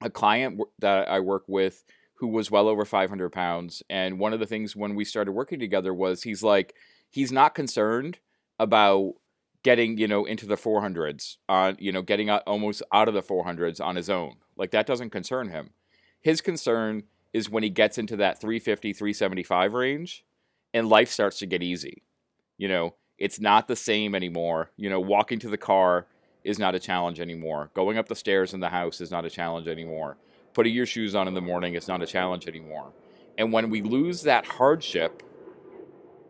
a 0.01 0.09
client 0.09 0.59
that 0.79 1.07
i 1.09 1.19
work 1.21 1.43
with 1.47 1.83
who 2.23 2.29
was 2.29 2.49
well 2.49 2.69
over 2.69 2.85
500 2.85 3.31
pounds. 3.33 3.83
And 3.89 4.17
one 4.17 4.31
of 4.31 4.39
the 4.39 4.45
things 4.45 4.77
when 4.77 4.95
we 4.95 5.03
started 5.03 5.33
working 5.33 5.59
together 5.59 5.93
was 5.93 6.23
he's 6.23 6.41
like, 6.41 6.73
he's 7.09 7.33
not 7.33 7.53
concerned 7.53 8.19
about 8.57 9.15
getting 9.61 9.97
you 9.97 10.07
know 10.07 10.23
into 10.23 10.45
the 10.45 10.55
400s 10.55 11.35
on 11.49 11.75
you 11.79 11.91
know 11.91 12.01
getting 12.01 12.29
out, 12.29 12.41
almost 12.47 12.81
out 12.93 13.09
of 13.09 13.13
the 13.13 13.21
400s 13.21 13.81
on 13.81 13.97
his 13.97 14.09
own. 14.09 14.35
Like 14.55 14.71
that 14.71 14.87
doesn't 14.87 15.09
concern 15.09 15.49
him. 15.49 15.71
His 16.21 16.39
concern 16.39 17.03
is 17.33 17.49
when 17.49 17.61
he 17.61 17.69
gets 17.69 17.97
into 17.97 18.15
that 18.15 18.39
350 18.39 18.93
375 18.93 19.73
range 19.73 20.23
and 20.73 20.87
life 20.87 21.11
starts 21.11 21.39
to 21.39 21.45
get 21.45 21.61
easy. 21.61 22.03
You 22.57 22.69
know 22.69 22.95
it's 23.17 23.41
not 23.41 23.67
the 23.67 23.75
same 23.75 24.15
anymore. 24.15 24.71
You 24.77 24.89
know 24.89 25.01
walking 25.01 25.39
to 25.39 25.49
the 25.49 25.57
car 25.57 26.07
is 26.45 26.57
not 26.57 26.73
a 26.73 26.79
challenge 26.79 27.19
anymore. 27.19 27.69
Going 27.73 27.97
up 27.97 28.07
the 28.07 28.15
stairs 28.15 28.53
in 28.53 28.61
the 28.61 28.69
house 28.69 29.01
is 29.01 29.11
not 29.11 29.25
a 29.25 29.29
challenge 29.29 29.67
anymore 29.67 30.15
putting 30.53 30.73
your 30.73 30.85
shoes 30.85 31.15
on 31.15 31.27
in 31.27 31.33
the 31.33 31.41
morning 31.41 31.75
is 31.75 31.87
not 31.87 32.01
a 32.01 32.07
challenge 32.07 32.47
anymore 32.47 32.91
and 33.37 33.51
when 33.51 33.69
we 33.69 33.81
lose 33.81 34.23
that 34.23 34.45
hardship 34.45 35.23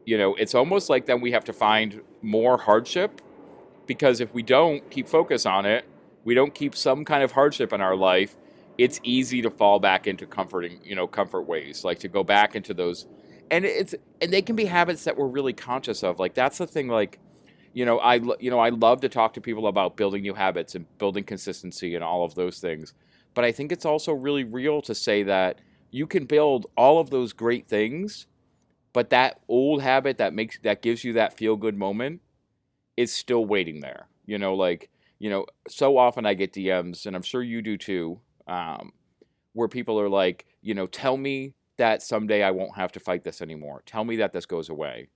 you 0.06 0.18
know, 0.18 0.36
it's 0.36 0.56
almost 0.56 0.90
like 0.90 1.06
then 1.06 1.22
we 1.22 1.32
have 1.32 1.46
to 1.46 1.54
find 1.54 2.02
more 2.22 2.58
hardship 2.58 3.22
because 3.88 4.20
if 4.20 4.34
we 4.34 4.44
don't 4.44 4.90
keep 4.90 5.08
focus 5.08 5.46
on 5.46 5.66
it, 5.66 5.86
we 6.24 6.34
don't 6.34 6.54
keep 6.54 6.76
some 6.76 7.06
kind 7.06 7.24
of 7.24 7.32
hardship 7.32 7.74
in 7.74 7.82
our 7.82 7.96
life, 7.96 8.36
it's 8.78 9.00
easy 9.04 9.42
to 9.42 9.50
fall 9.50 9.80
back 9.80 10.08
into 10.08 10.26
comforting, 10.26 10.80
you 10.84 10.96
know, 10.96 11.08
comfort 11.08 11.44
ways, 11.44 11.84
like 11.84 12.00
to 12.00 12.08
go 12.08 12.24
back 12.24 12.56
into 12.56 12.74
those 12.74 13.08
and 13.52 13.66
it's 13.66 13.94
and 14.22 14.32
they 14.32 14.42
can 14.42 14.56
be 14.56 14.66
habits 14.66 15.04
that 15.04 15.18
we're 15.18 15.28
really 15.28 15.54
conscious 15.54 16.04
of. 16.04 16.20
Like 16.20 16.34
that's 16.34 16.58
the 16.58 16.68
thing 16.68 16.88
like 16.88 17.20
you 17.74 17.86
know, 17.86 18.00
I 18.00 18.16
you 18.40 18.50
know, 18.50 18.60
I 18.60 18.70
love 18.70 19.02
to 19.02 19.10
talk 19.10 19.34
to 19.34 19.42
people 19.42 19.68
about 19.68 19.98
building 19.98 20.22
new 20.22 20.34
habits 20.34 20.76
and 20.76 20.86
building 20.98 21.24
consistency 21.24 21.96
and 21.96 22.04
all 22.04 22.24
of 22.24 22.36
those 22.36 22.60
things. 22.60 22.94
But 23.34 23.46
I 23.46 23.52
think 23.52 23.72
it's 23.72 23.86
also 23.86 24.14
really 24.14 24.44
real 24.44 24.82
to 24.84 24.96
say 24.96 25.24
that 25.24 25.60
you 25.92 26.08
can 26.08 26.26
build 26.26 26.68
all 26.78 27.00
of 27.00 27.10
those 27.10 27.34
great 27.34 27.68
things 27.68 28.28
but 28.94 29.10
that 29.10 29.40
old 29.48 29.82
habit 29.82 30.20
that 30.20 30.34
makes 30.34 30.60
that 30.64 30.82
gives 30.82 31.04
you 31.04 31.14
that 31.14 31.38
feel 31.38 31.56
good 31.58 31.76
moment 31.76 32.22
is 32.96 33.12
still 33.12 33.46
waiting 33.46 33.82
there. 33.82 34.08
You 34.26 34.38
know, 34.38 34.56
like 34.56 34.90
you 35.20 35.30
know, 35.30 35.46
so 35.68 35.98
often 35.98 36.26
I 36.26 36.36
get 36.36 36.54
DMs, 36.54 37.06
and 37.06 37.16
I'm 37.16 37.22
sure 37.24 37.42
you 37.42 37.62
do 37.62 37.78
too, 37.78 38.20
um, 38.48 38.94
where 39.54 39.68
people 39.68 40.00
are 40.00 40.10
like, 40.10 40.46
you 40.62 40.74
know, 40.74 40.88
tell 40.88 41.18
me 41.18 41.54
that 41.78 42.02
someday 42.04 42.44
I 42.44 42.52
won't 42.52 42.76
have 42.76 42.92
to 42.94 43.00
fight 43.00 43.24
this 43.24 43.42
anymore. 43.42 43.84
Tell 43.86 44.04
me 44.04 44.18
that 44.18 44.32
this 44.32 44.46
goes 44.46 44.70
away, 44.70 45.10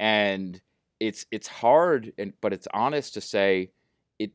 and 0.00 0.60
it's 1.00 1.26
it's 1.30 1.48
hard, 1.48 2.12
and 2.18 2.32
but 2.40 2.52
it's 2.52 2.68
honest 2.74 3.14
to 3.14 3.20
say 3.20 3.70
it. 4.18 4.32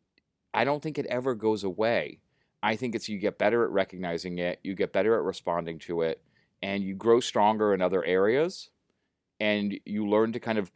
I 0.54 0.64
don't 0.64 0.82
think 0.82 0.98
it 0.98 1.06
ever 1.08 1.36
goes 1.36 1.64
away. 1.64 2.20
I 2.62 2.76
think 2.76 2.96
it's 2.96 3.10
you 3.10 3.18
get 3.20 3.38
better 3.38 3.64
at 3.64 3.72
recognizing 3.72 4.40
it, 4.40 4.60
you 4.64 4.76
get 4.76 4.94
better 4.94 5.16
at 5.16 5.24
responding 5.24 5.80
to 5.80 6.02
it, 6.02 6.22
and 6.62 6.84
you 6.84 6.96
grow 6.96 7.20
stronger 7.20 7.74
in 7.74 7.82
other 7.82 8.04
areas 8.04 8.70
and 9.40 9.80
you 9.86 10.08
learn 10.08 10.34
to 10.34 10.40
kind 10.40 10.58
of 10.58 10.70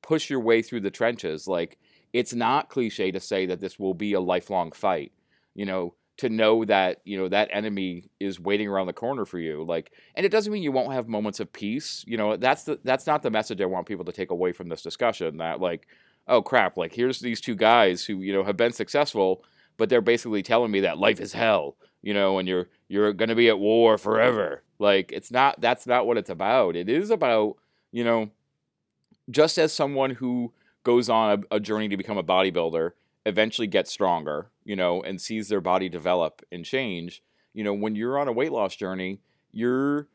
push 0.00 0.30
your 0.30 0.40
way 0.40 0.62
through 0.62 0.80
the 0.80 0.90
trenches. 0.90 1.46
Like 1.46 1.78
it's 2.12 2.34
not 2.34 2.70
cliche 2.70 3.10
to 3.10 3.20
say 3.20 3.46
that 3.46 3.60
this 3.60 3.78
will 3.78 3.94
be 3.94 4.14
a 4.14 4.20
lifelong 4.20 4.72
fight 4.72 5.12
you 5.54 5.64
know 5.64 5.94
to 6.18 6.28
know 6.28 6.64
that 6.64 7.00
you 7.04 7.18
know 7.18 7.28
that 7.28 7.48
enemy 7.52 8.10
is 8.20 8.38
waiting 8.38 8.68
around 8.68 8.86
the 8.86 8.92
corner 8.92 9.24
for 9.24 9.38
you 9.38 9.64
like 9.64 9.92
and 10.14 10.26
it 10.26 10.30
doesn't 10.30 10.52
mean 10.52 10.62
you 10.62 10.72
won't 10.72 10.92
have 10.92 11.08
moments 11.08 11.40
of 11.40 11.52
peace 11.52 12.04
you 12.06 12.16
know 12.16 12.36
that's 12.36 12.64
the 12.64 12.78
that's 12.84 13.06
not 13.06 13.22
the 13.22 13.30
message 13.30 13.60
i 13.60 13.64
want 13.64 13.86
people 13.86 14.04
to 14.04 14.12
take 14.12 14.30
away 14.30 14.52
from 14.52 14.68
this 14.68 14.82
discussion 14.82 15.38
that 15.38 15.60
like 15.60 15.86
oh 16.28 16.42
crap 16.42 16.76
like 16.76 16.92
here's 16.92 17.20
these 17.20 17.40
two 17.40 17.54
guys 17.54 18.04
who 18.04 18.20
you 18.20 18.32
know 18.32 18.44
have 18.44 18.56
been 18.56 18.72
successful 18.72 19.44
but 19.76 19.88
they're 19.88 20.00
basically 20.00 20.42
telling 20.42 20.70
me 20.70 20.80
that 20.80 20.98
life 20.98 21.20
is 21.20 21.32
hell 21.32 21.76
you 22.02 22.14
know 22.14 22.38
and 22.38 22.48
you're 22.48 22.68
you're 22.88 23.12
going 23.12 23.28
to 23.28 23.34
be 23.34 23.48
at 23.48 23.58
war 23.58 23.96
forever 23.98 24.62
like 24.82 25.12
it's 25.12 25.30
not 25.30 25.60
that's 25.60 25.86
not 25.86 26.08
what 26.08 26.18
it's 26.18 26.28
about. 26.28 26.74
It 26.74 26.88
is 26.88 27.10
about, 27.10 27.56
you 27.92 28.02
know, 28.02 28.30
just 29.30 29.56
as 29.56 29.72
someone 29.72 30.10
who 30.10 30.52
goes 30.82 31.08
on 31.08 31.44
a, 31.52 31.56
a 31.56 31.60
journey 31.60 31.88
to 31.88 31.96
become 31.96 32.18
a 32.18 32.24
bodybuilder 32.24 32.90
eventually 33.24 33.68
gets 33.68 33.92
stronger, 33.92 34.50
you 34.64 34.74
know, 34.74 35.00
and 35.00 35.20
sees 35.20 35.48
their 35.48 35.60
body 35.60 35.88
develop 35.88 36.42
and 36.50 36.64
change, 36.64 37.22
you 37.54 37.62
know, 37.62 37.72
when 37.72 37.94
you're 37.94 38.18
on 38.18 38.26
a 38.26 38.32
weight 38.32 38.50
loss 38.50 38.74
journey, 38.74 39.20
your 39.52 40.08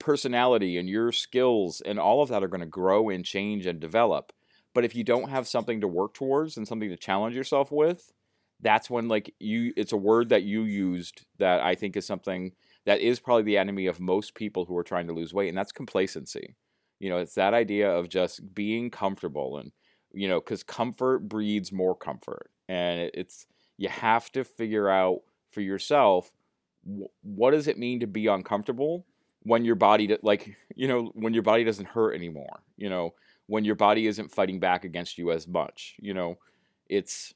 personality 0.00 0.76
and 0.76 0.88
your 0.88 1.12
skills 1.12 1.80
and 1.80 2.00
all 2.00 2.20
of 2.20 2.28
that 2.28 2.42
are 2.42 2.48
going 2.48 2.60
to 2.60 2.66
grow 2.66 3.08
and 3.08 3.24
change 3.24 3.66
and 3.66 3.78
develop. 3.78 4.32
But 4.74 4.84
if 4.84 4.96
you 4.96 5.04
don't 5.04 5.30
have 5.30 5.46
something 5.46 5.80
to 5.80 5.86
work 5.86 6.12
towards 6.12 6.56
and 6.56 6.66
something 6.66 6.88
to 6.88 6.96
challenge 6.96 7.36
yourself 7.36 7.70
with, 7.70 8.12
that's 8.60 8.90
when 8.90 9.08
like 9.08 9.34
you 9.38 9.72
it's 9.76 9.92
a 9.92 9.96
word 9.96 10.30
that 10.30 10.42
you 10.42 10.62
used 10.62 11.24
that 11.38 11.60
I 11.60 11.74
think 11.74 11.96
is 11.96 12.06
something 12.06 12.52
that 12.86 13.00
is 13.00 13.20
probably 13.20 13.42
the 13.42 13.58
enemy 13.58 13.86
of 13.86 14.00
most 14.00 14.34
people 14.34 14.64
who 14.64 14.76
are 14.76 14.84
trying 14.84 15.06
to 15.08 15.12
lose 15.12 15.34
weight, 15.34 15.48
and 15.48 15.56
that's 15.56 15.72
complacency. 15.72 16.56
You 17.00 17.10
know, 17.10 17.18
it's 17.18 17.34
that 17.34 17.54
idea 17.54 17.90
of 17.90 18.08
just 18.08 18.54
being 18.54 18.90
comfortable, 18.90 19.58
and 19.58 19.72
you 20.12 20.28
know, 20.28 20.40
because 20.40 20.62
comfort 20.62 21.28
breeds 21.28 21.70
more 21.70 21.94
comfort, 21.94 22.50
and 22.68 23.10
it's 23.14 23.46
you 23.76 23.88
have 23.88 24.30
to 24.32 24.44
figure 24.44 24.88
out 24.88 25.20
for 25.50 25.60
yourself 25.60 26.30
what 27.22 27.50
does 27.50 27.68
it 27.68 27.78
mean 27.78 28.00
to 28.00 28.06
be 28.06 28.26
uncomfortable 28.26 29.04
when 29.42 29.64
your 29.64 29.74
body 29.74 30.16
like 30.22 30.56
you 30.74 30.88
know 30.88 31.10
when 31.14 31.34
your 31.34 31.42
body 31.42 31.64
doesn't 31.64 31.86
hurt 31.86 32.14
anymore 32.14 32.62
you 32.76 32.88
know 32.88 33.14
when 33.46 33.64
your 33.64 33.74
body 33.74 34.06
isn't 34.06 34.30
fighting 34.30 34.60
back 34.60 34.84
against 34.84 35.18
you 35.18 35.30
as 35.30 35.46
much 35.48 35.96
you 36.00 36.14
know 36.14 36.36
it's 36.88 37.34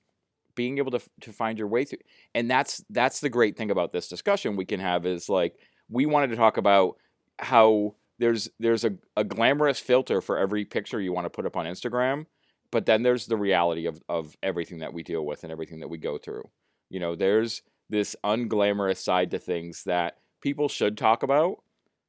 being 0.54 0.78
able 0.78 0.90
to 0.90 1.00
to 1.20 1.32
find 1.32 1.58
your 1.58 1.68
way 1.68 1.84
through 1.84 1.98
and 2.34 2.50
that's 2.50 2.84
that's 2.90 3.20
the 3.20 3.30
great 3.30 3.56
thing 3.56 3.70
about 3.70 3.92
this 3.92 4.08
discussion 4.08 4.56
we 4.56 4.64
can 4.64 4.80
have 4.80 5.06
is 5.06 5.28
like 5.28 5.54
we 5.88 6.06
wanted 6.06 6.28
to 6.28 6.36
talk 6.36 6.56
about 6.56 6.96
how 7.38 7.94
there's 8.18 8.48
there's 8.60 8.84
a, 8.84 8.92
a 9.16 9.24
glamorous 9.24 9.78
filter 9.78 10.20
for 10.20 10.38
every 10.38 10.64
picture 10.64 11.00
you 11.00 11.12
want 11.12 11.24
to 11.24 11.30
put 11.30 11.46
up 11.46 11.56
on 11.56 11.66
Instagram 11.66 12.26
but 12.72 12.86
then 12.86 13.04
there's 13.04 13.26
the 13.26 13.36
reality 13.36 13.86
of 13.86 14.02
of 14.08 14.34
everything 14.42 14.80
that 14.80 14.92
we 14.92 15.04
deal 15.04 15.24
with 15.24 15.44
and 15.44 15.52
everything 15.52 15.78
that 15.80 15.88
we 15.88 15.98
go 15.98 16.18
through. 16.18 16.42
You 16.90 16.98
know 16.98 17.14
there's 17.14 17.62
this 17.88 18.16
unglamorous 18.24 18.96
side 18.96 19.30
to 19.30 19.38
things 19.38 19.84
that 19.84 20.16
people 20.40 20.68
should 20.68 20.98
talk 20.98 21.22
about 21.22 21.58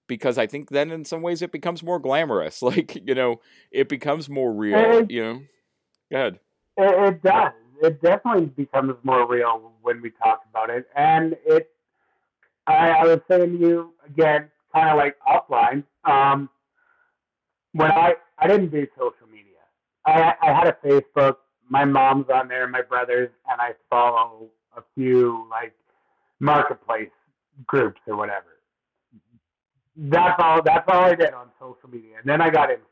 because 0.08 0.38
I 0.38 0.48
think 0.48 0.70
then 0.70 0.90
in 0.90 1.06
some 1.06 1.22
ways 1.22 1.44
it 1.44 1.52
becomes 1.52 1.84
more 1.84 2.00
glamorous. 2.00 2.62
Like 2.64 2.96
you 3.06 3.14
know 3.14 3.42
it 3.72 3.90
becomes 3.90 4.28
more 4.28 4.52
real 4.52 4.80
it, 4.80 5.12
you 5.12 5.22
know? 5.22 5.42
Go 6.12 6.18
ahead. 6.18 6.40
It, 6.78 7.14
it 7.14 7.24
does 7.24 7.52
it 7.82 8.02
definitely 8.02 8.46
becomes 8.46 8.96
more 9.04 9.28
real 9.28 9.72
when 9.82 10.02
we 10.02 10.12
talk 10.12 10.44
about 10.50 10.70
it. 10.70 10.88
And 10.96 11.36
it, 11.46 11.70
I, 12.68 12.90
I 12.90 13.04
was 13.06 13.20
saying 13.30 13.58
to 13.58 13.60
you 13.60 13.94
again, 14.06 14.50
kind 14.74 14.90
of 14.90 14.98
like 14.98 15.18
offline. 15.28 15.84
Um, 16.06 16.50
when 17.74 17.92
I 17.92 18.14
I 18.38 18.48
didn't 18.48 18.70
do 18.70 18.88
social 18.98 19.28
media, 19.32 19.62
I 20.06 20.34
I 20.42 20.54
had 20.54 20.68
a 20.68 20.78
Facebook. 20.86 21.38
My 21.70 21.86
mom's 21.86 22.28
on 22.34 22.48
there, 22.48 22.68
my 22.68 22.82
brothers, 22.82 23.30
and 23.50 23.60
I 23.60 23.72
follow 23.90 24.50
a 24.78 24.82
few 24.96 25.48
like 25.50 25.74
marketplace 26.40 27.10
groups 27.66 28.02
or 28.08 28.16
whatever. 28.16 28.46
That's 29.96 30.36
all. 30.40 30.62
That's 30.64 30.86
all 30.88 31.04
I 31.04 31.16
did 31.16 31.34
on 31.34 31.48
social 31.60 31.90
media, 31.90 32.18
and 32.20 32.30
then 32.30 32.42
I 32.42 32.50
got 32.50 32.70
Instagram. 32.70 32.84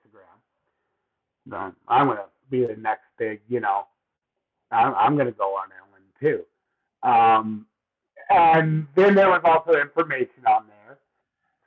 I'm 1.88 2.08
gonna 2.08 2.26
be 2.50 2.66
the 2.66 2.76
next 2.76 3.06
big, 3.18 3.42
you 3.48 3.60
know, 3.60 3.88
I'm, 4.72 4.94
I'm 4.96 5.16
going 5.16 5.28
to 5.28 5.32
go 5.34 5.56
on 5.56 5.70
that 5.70 5.92
one 5.92 6.02
too. 6.20 6.44
Um, 7.04 7.66
and 8.30 8.88
then 8.96 9.16
there 9.16 9.30
was 9.30 9.42
also 9.44 9.80
information 9.80 10.46
on 10.48 10.66
there. 10.68 10.98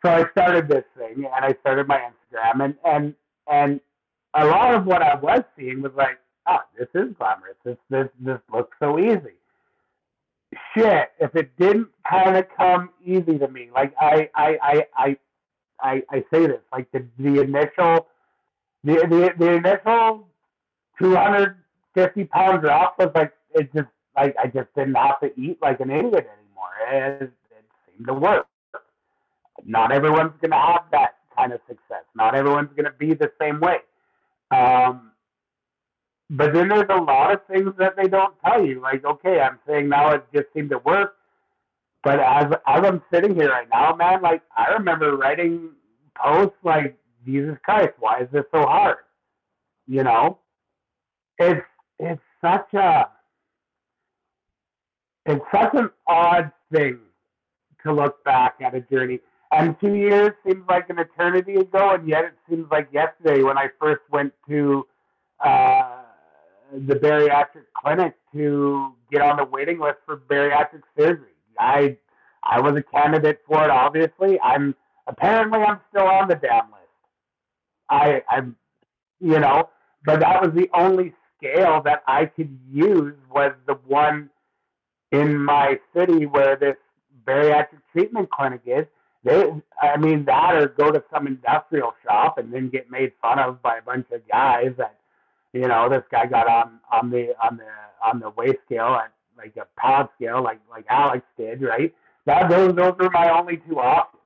So 0.05 0.11
I 0.11 0.31
started 0.31 0.69
this 0.69 0.85
thing 0.97 1.25
and 1.25 1.45
I 1.45 1.55
started 1.61 1.87
my 1.87 1.99
Instagram 1.99 2.65
and, 2.65 2.75
and, 2.85 3.15
and 3.51 3.81
a 4.35 4.45
lot 4.47 4.75
of 4.75 4.87
what 4.87 5.03
I 5.03 5.15
was 5.17 5.43
seeing 5.57 5.83
was 5.83 5.93
like, 5.97 6.19
oh, 6.47 6.59
this 6.79 6.89
is 6.95 7.15
glamorous. 7.19 7.57
This, 7.65 7.77
this, 7.91 8.09
this 8.21 8.39
looks 8.53 8.77
so 8.81 8.99
easy. 8.99 9.37
Shit, 10.75 11.11
if 11.21 11.35
it 11.35 11.57
didn't 11.59 11.89
kind 12.09 12.37
of 12.37 12.47
come 12.57 12.91
easy 13.05 13.39
to 13.39 13.49
me, 13.49 13.71
like 13.75 13.95
I, 14.01 14.29
I, 14.35 14.59
I, 14.63 14.87
I, 14.97 15.17
I, 15.81 16.03
I 16.11 16.25
say 16.33 16.47
this, 16.47 16.61
like 16.73 16.91
the, 16.93 17.05
the 17.19 17.41
initial, 17.41 18.07
the, 18.85 18.95
the, 18.95 19.33
the 19.39 19.53
initial 19.53 20.29
200 21.01 21.57
50 21.95 22.25
pound 22.25 22.63
drop 22.63 22.97
was 22.99 23.11
like, 23.15 23.33
it 23.55 23.73
just, 23.75 23.89
like, 24.17 24.35
I 24.43 24.47
just 24.47 24.69
didn't 24.77 24.95
have 24.95 25.21
to 25.21 25.31
eat 25.41 25.59
like 25.63 25.81
an 25.81 25.91
idiot 25.91 26.29
anymore. 26.29 27.21
It, 27.21 27.23
it 27.23 27.65
seemed 27.87 28.07
to 28.07 28.15
work. 28.15 28.47
Not 29.65 29.93
everyone's 29.93 30.33
going 30.41 30.51
to 30.51 30.57
have 30.57 30.85
that 30.93 31.17
kind 31.37 31.53
of 31.53 31.61
success. 31.67 32.05
Not 32.15 32.35
everyone's 32.35 32.71
going 32.77 32.85
to 32.85 32.93
be 32.99 33.15
the 33.15 33.31
same 33.41 33.61
way. 33.61 33.79
Um, 34.51 35.13
but 36.31 36.53
then 36.53 36.69
there's 36.69 36.89
a 36.91 37.01
lot 37.01 37.33
of 37.33 37.41
things 37.47 37.73
that 37.79 37.97
they 37.97 38.09
don't 38.09 38.35
tell 38.45 38.65
you. 38.65 38.81
Like, 38.81 39.05
okay, 39.05 39.41
I'm 39.41 39.59
saying 39.67 39.89
now 39.89 40.11
it 40.11 40.25
just 40.35 40.47
seemed 40.55 40.71
to 40.71 40.79
work. 40.79 41.17
But 42.03 42.21
as, 42.21 42.53
as 42.67 42.85
I'm 42.85 43.03
sitting 43.13 43.35
here 43.35 43.51
right 43.51 43.69
now, 43.73 43.95
man, 43.95 44.21
like, 44.21 44.43
I 44.57 44.73
remember 44.73 45.17
writing 45.17 45.71
posts 46.17 46.57
like, 46.63 46.97
Jesus 47.25 47.57
Christ, 47.65 47.93
why 47.99 48.21
is 48.21 48.29
this 48.33 48.45
so 48.53 48.63
hard? 48.63 48.99
You 49.87 50.05
know? 50.05 50.39
It's 51.39 51.65
it's 51.99 52.23
such 52.41 52.73
a 52.75 53.09
it's 55.27 55.45
such 55.53 55.75
an 55.75 55.91
odd 56.07 56.53
thing 56.73 56.99
to 57.83 57.93
look 57.93 58.23
back 58.25 58.57
at 58.61 58.75
a 58.75 58.81
journey. 58.81 59.21
And 59.53 59.79
two 59.81 59.95
years 59.95 60.33
seems 60.47 60.65
like 60.69 60.91
an 60.91 60.99
eternity 60.99 61.55
ago, 61.55 61.95
and 61.95 62.09
yet 62.09 62.25
it 62.25 62.35
seems 62.49 62.67
like 62.71 62.89
yesterday 62.93 63.43
when 63.43 63.57
I 63.57 63.69
first 63.81 64.03
went 64.11 64.33
to 64.49 64.87
uh, 65.45 66.03
the 66.73 66.95
bariatric 66.95 67.65
clinic 67.81 68.15
to 68.33 68.95
get 69.13 69.23
on 69.23 69.37
the 69.37 69.45
waiting 69.45 69.79
list 69.79 69.99
for 70.05 70.17
bariatric 70.17 70.83
surgery. 70.99 71.29
I 71.59 71.97
I 72.43 72.61
was 72.61 72.75
a 72.77 72.83
candidate 72.83 73.41
for 73.47 73.63
it. 73.65 73.71
Obviously, 73.71 74.41
I'm 74.41 74.75
apparently 75.07 75.61
I'm 75.61 75.81
still 75.91 76.07
on 76.07 76.29
the 76.29 76.35
damn 76.35 76.67
list. 76.71 76.81
I 77.89 78.23
I'm 78.29 78.57
you 79.21 79.39
know, 79.39 79.71
but 80.05 80.21
that 80.21 80.43
was 80.43 80.53
the 80.55 80.69
only 80.75 81.15
scale 81.37 81.83
that 81.85 82.03
I 82.07 82.27
could 82.27 82.59
use 82.71 83.15
was 83.31 83.53
the 83.67 83.75
one 83.87 84.31
in 85.13 85.39
my 85.39 85.79
city 85.95 86.27
where 86.27 86.57
this 86.57 86.77
bariatric 87.27 87.81
treatment 87.93 88.31
clinic 88.31 88.63
is. 88.67 88.87
They, 89.25 89.51
I 89.81 89.97
mean, 89.97 90.25
that 90.27 90.55
or 90.55 90.69
go 90.69 90.91
to 90.91 91.03
some 91.13 91.27
industrial 91.27 91.95
shop 92.05 92.37
and 92.37 92.53
then 92.53 92.69
get 92.69 92.91
made 92.91 93.13
fun 93.23 93.39
of 93.39 93.63
by 93.63 93.79
a 93.79 93.83
bunch 93.83 94.07
of 94.13 94.21
guys 94.29 94.73
that, 94.77 94.99
you 95.55 95.67
know, 95.67 95.89
this 95.89 96.03
guy 96.11 96.27
got 96.27 96.47
on 96.47 96.81
on 96.93 97.11
the 97.11 97.35
on 97.43 97.57
the 97.57 97.69
on 98.05 98.21
the 98.21 98.31
weight 98.31 98.59
scale 98.67 98.99
at 99.03 99.13
like 99.37 99.57
a 99.57 99.67
pound 99.81 100.11
scale, 100.17 100.43
like 100.43 100.61
like 100.71 100.85
Alex 100.91 101.25
did, 101.39 101.63
right? 101.63 101.95
That 102.27 102.51
those 102.51 102.75
those 102.75 102.95
were 102.99 103.11
my 103.11 103.31
only 103.31 103.59
two 103.69 103.79
options. 103.79 104.21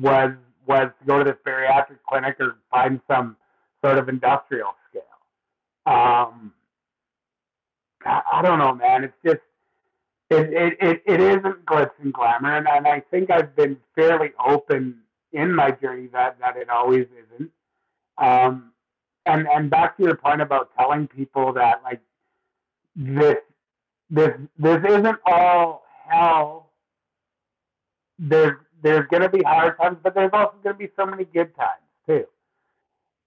Was 0.00 0.32
was 0.66 0.90
to 1.00 1.06
go 1.06 1.18
to 1.18 1.24
this 1.24 1.36
bariatric 1.46 1.98
clinic 2.08 2.36
or 2.40 2.56
find 2.70 3.00
some 3.08 3.36
sort 3.84 3.98
of 3.98 4.08
industrial. 4.08 4.74
Um, 5.88 6.52
I, 8.04 8.22
I 8.34 8.42
don't 8.42 8.58
know, 8.58 8.74
man. 8.74 9.04
It's 9.04 9.14
just 9.24 9.40
it, 10.30 10.52
it, 10.52 10.76
it, 10.80 11.02
it 11.06 11.20
isn't 11.20 11.64
glitz 11.64 11.90
and 12.02 12.12
glamour, 12.12 12.56
and, 12.56 12.68
and 12.68 12.86
I 12.86 13.00
think 13.10 13.30
I've 13.30 13.56
been 13.56 13.78
fairly 13.94 14.32
open 14.44 15.00
in 15.32 15.54
my 15.54 15.70
journey 15.70 16.08
that, 16.12 16.38
that 16.40 16.56
it 16.56 16.68
always 16.68 17.06
isn't. 17.06 17.50
Um, 18.18 18.72
and 19.24 19.46
and 19.48 19.70
back 19.70 19.96
to 19.96 20.02
your 20.02 20.16
point 20.16 20.40
about 20.40 20.70
telling 20.76 21.06
people 21.06 21.52
that 21.54 21.82
like 21.84 22.00
this 22.96 23.36
this 24.10 24.32
this 24.58 24.78
isn't 24.88 25.18
all 25.26 25.84
hell. 26.08 26.70
There's 28.18 28.56
there's 28.82 29.06
gonna 29.10 29.28
be 29.28 29.42
hard 29.42 29.76
times, 29.78 29.98
but 30.02 30.14
there's 30.14 30.30
also 30.32 30.54
gonna 30.64 30.76
be 30.76 30.90
so 30.96 31.06
many 31.06 31.24
good 31.24 31.54
times 31.56 31.82
too. 32.06 32.24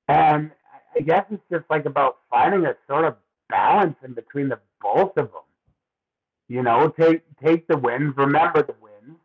And 0.07 0.51
I 0.95 1.01
guess 1.01 1.25
it's 1.31 1.43
just 1.51 1.65
like 1.69 1.85
about 1.85 2.17
finding 2.29 2.65
a 2.65 2.75
sort 2.87 3.05
of 3.05 3.15
balance 3.49 3.95
in 4.03 4.13
between 4.13 4.49
the 4.49 4.59
both 4.81 5.11
of 5.17 5.31
them. 5.31 5.41
You 6.47 6.63
know, 6.63 6.89
take 6.99 7.23
take 7.43 7.67
the 7.67 7.77
wins, 7.77 8.13
remember 8.17 8.61
the 8.61 8.75
wins, 8.81 9.17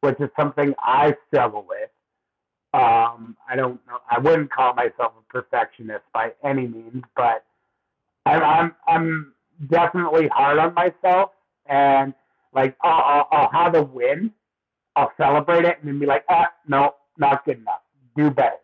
which 0.00 0.18
is 0.20 0.30
something 0.38 0.74
I 0.78 1.14
struggle 1.28 1.66
with. 1.68 1.90
Um, 2.72 3.36
I 3.48 3.56
don't 3.56 3.84
know. 3.86 3.98
I 4.10 4.18
wouldn't 4.18 4.50
call 4.50 4.74
myself 4.74 5.12
a 5.18 5.32
perfectionist 5.32 6.04
by 6.14 6.32
any 6.44 6.66
means, 6.66 7.02
but 7.16 7.44
I'm 8.24 8.42
I'm, 8.42 8.76
I'm 8.86 9.32
definitely 9.70 10.28
hard 10.28 10.58
on 10.58 10.74
myself, 10.74 11.32
and 11.66 12.14
like 12.54 12.76
I'll, 12.82 13.26
I'll, 13.30 13.40
I'll 13.40 13.50
have 13.64 13.74
a 13.74 13.82
win, 13.82 14.32
I'll 14.96 15.12
celebrate 15.16 15.64
it, 15.64 15.78
and 15.80 15.88
then 15.88 15.98
be 15.98 16.06
like, 16.06 16.24
ah, 16.30 16.48
no, 16.66 16.94
not 17.18 17.44
good 17.44 17.58
enough. 17.58 17.82
Do 18.16 18.30
better 18.30 18.56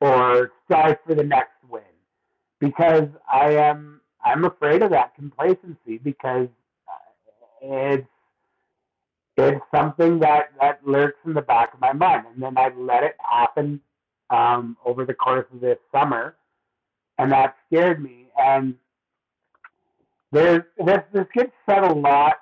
or 0.00 0.52
strive 0.64 0.98
for 1.06 1.14
the 1.14 1.24
next 1.24 1.52
win 1.68 1.82
because 2.60 3.08
I 3.32 3.52
am 3.54 4.00
I'm 4.24 4.44
afraid 4.44 4.82
of 4.82 4.90
that 4.90 5.14
complacency 5.14 5.98
because 5.98 6.48
it's 7.60 8.06
it's 9.36 9.60
something 9.74 10.20
that 10.20 10.50
that 10.60 10.86
lurks 10.86 11.18
in 11.26 11.34
the 11.34 11.42
back 11.42 11.74
of 11.74 11.80
my 11.80 11.92
mind, 11.92 12.26
and 12.32 12.42
then 12.42 12.56
I 12.56 12.70
let 12.76 13.02
it 13.02 13.16
happen 13.18 13.80
um, 14.30 14.76
over 14.84 15.04
the 15.04 15.14
course 15.14 15.46
of 15.52 15.60
this 15.60 15.78
summer, 15.92 16.36
and 17.18 17.32
that 17.32 17.56
scared 17.66 18.02
me. 18.02 18.28
And 18.38 18.76
there's 20.30 20.62
this 20.84 21.00
this 21.12 21.26
gets 21.34 21.52
said 21.68 21.82
a 21.84 21.92
lot 21.92 22.34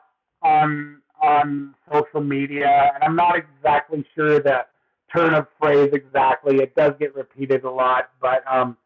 on 0.42 1.00
on 1.22 1.74
social 1.90 2.20
media, 2.20 2.92
and 2.94 3.02
I'm 3.04 3.16
not 3.16 3.36
exactly 3.36 4.04
sure 4.14 4.40
the 4.40 4.66
turn 5.14 5.34
of 5.34 5.46
phrase 5.60 5.90
exactly. 5.92 6.56
It 6.56 6.74
does 6.74 6.92
get 6.98 7.14
repeated 7.14 7.64
a 7.64 7.70
lot, 7.70 8.10
but 8.20 8.42
um, 8.50 8.76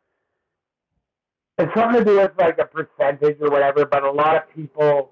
it's 1.59 1.73
something 1.75 2.01
to 2.01 2.05
do 2.05 2.17
with 2.17 2.33
like 2.39 2.59
a 2.59 2.67
percentage 2.67 3.39
or 3.41 3.51
whatever. 3.51 3.87
But 3.87 4.05
a 4.05 4.11
lot 4.11 4.37
of 4.37 4.43
people 4.55 5.11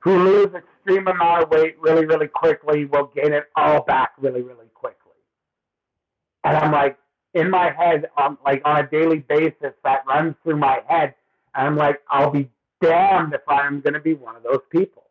who 0.00 0.24
lose 0.24 0.48
extreme 0.54 1.06
amount 1.06 1.44
of 1.44 1.50
weight 1.50 1.76
really, 1.80 2.06
really 2.06 2.28
quickly 2.28 2.84
will 2.84 3.10
gain 3.14 3.32
it 3.32 3.44
all 3.56 3.82
back 3.82 4.12
really, 4.18 4.42
really 4.42 4.66
quickly. 4.74 5.12
And 6.44 6.56
I'm 6.56 6.72
like, 6.72 6.98
in 7.34 7.50
my 7.50 7.70
head, 7.70 8.08
on 8.16 8.38
like 8.44 8.62
on 8.64 8.84
a 8.84 8.88
daily 8.88 9.18
basis, 9.18 9.74
that 9.84 10.04
runs 10.06 10.34
through 10.42 10.56
my 10.56 10.80
head. 10.88 11.14
And 11.54 11.66
I'm 11.66 11.76
like, 11.76 12.00
I'll 12.10 12.30
be 12.30 12.50
damned 12.80 13.34
if 13.34 13.42
I'm 13.48 13.80
going 13.80 13.94
to 13.94 14.00
be 14.00 14.14
one 14.14 14.36
of 14.36 14.42
those 14.42 14.62
people. 14.70 15.04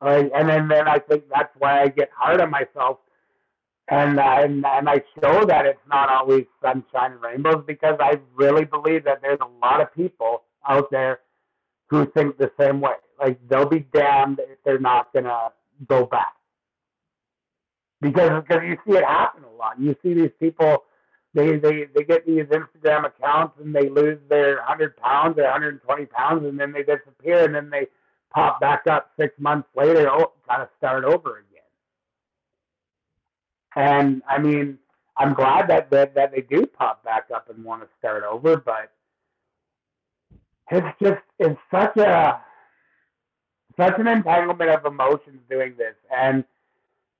Right? 0.00 0.30
And 0.34 0.48
then, 0.48 0.68
then 0.68 0.88
I 0.88 0.98
think 0.98 1.24
that's 1.32 1.52
why 1.58 1.82
I 1.82 1.88
get 1.88 2.10
hard 2.16 2.40
on 2.40 2.50
myself. 2.50 2.98
And, 3.90 4.20
and 4.20 4.64
and 4.64 4.88
I 4.88 5.02
show 5.20 5.44
that 5.46 5.66
it's 5.66 5.80
not 5.88 6.08
always 6.08 6.46
sunshine 6.62 7.12
and 7.12 7.20
rainbows 7.20 7.64
because 7.66 7.96
I 7.98 8.20
really 8.36 8.64
believe 8.64 9.04
that 9.04 9.20
there's 9.20 9.40
a 9.40 9.66
lot 9.66 9.80
of 9.80 9.92
people 9.94 10.42
out 10.68 10.90
there 10.92 11.20
who 11.88 12.06
think 12.12 12.38
the 12.38 12.52
same 12.58 12.80
way. 12.80 12.94
Like 13.18 13.40
they'll 13.48 13.68
be 13.68 13.80
damned 13.92 14.38
if 14.38 14.58
they're 14.64 14.78
not 14.78 15.12
gonna 15.12 15.48
go 15.88 16.06
back. 16.06 16.34
Because 18.00 18.42
because 18.42 18.62
you 18.64 18.76
see 18.86 18.96
it 18.96 19.04
happen 19.04 19.42
a 19.42 19.56
lot. 19.56 19.80
You 19.80 19.96
see 20.04 20.14
these 20.14 20.30
people 20.38 20.84
they, 21.34 21.56
they, 21.56 21.86
they 21.94 22.04
get 22.04 22.26
these 22.26 22.44
Instagram 22.44 23.06
accounts 23.06 23.54
and 23.60 23.74
they 23.74 23.88
lose 23.88 24.18
their 24.28 24.56
100 24.56 24.96
pounds 24.96 25.38
or 25.38 25.44
120 25.44 26.06
pounds 26.06 26.44
and 26.44 26.58
then 26.58 26.72
they 26.72 26.82
disappear 26.82 27.44
and 27.44 27.54
then 27.54 27.70
they 27.70 27.86
pop 28.34 28.60
back 28.60 28.86
up 28.88 29.10
six 29.18 29.34
months 29.38 29.68
later. 29.76 30.08
Oh, 30.10 30.32
gotta 30.48 30.68
start 30.78 31.04
over 31.04 31.38
again. 31.38 31.49
And 33.76 34.22
I 34.28 34.38
mean, 34.38 34.78
I'm 35.16 35.34
glad 35.34 35.68
that, 35.68 35.90
that, 35.90 36.14
that 36.14 36.32
they 36.32 36.40
do 36.42 36.66
pop 36.66 37.04
back 37.04 37.28
up 37.34 37.50
and 37.50 37.64
want 37.64 37.82
to 37.82 37.88
start 37.98 38.24
over, 38.24 38.56
but 38.56 38.90
it's 40.70 40.86
just 41.02 41.22
it's 41.38 41.60
such 41.70 41.96
a 41.96 42.40
such 43.76 43.98
an 43.98 44.06
entanglement 44.06 44.70
of 44.70 44.84
emotions 44.84 45.40
doing 45.48 45.74
this, 45.76 45.94
and 46.14 46.44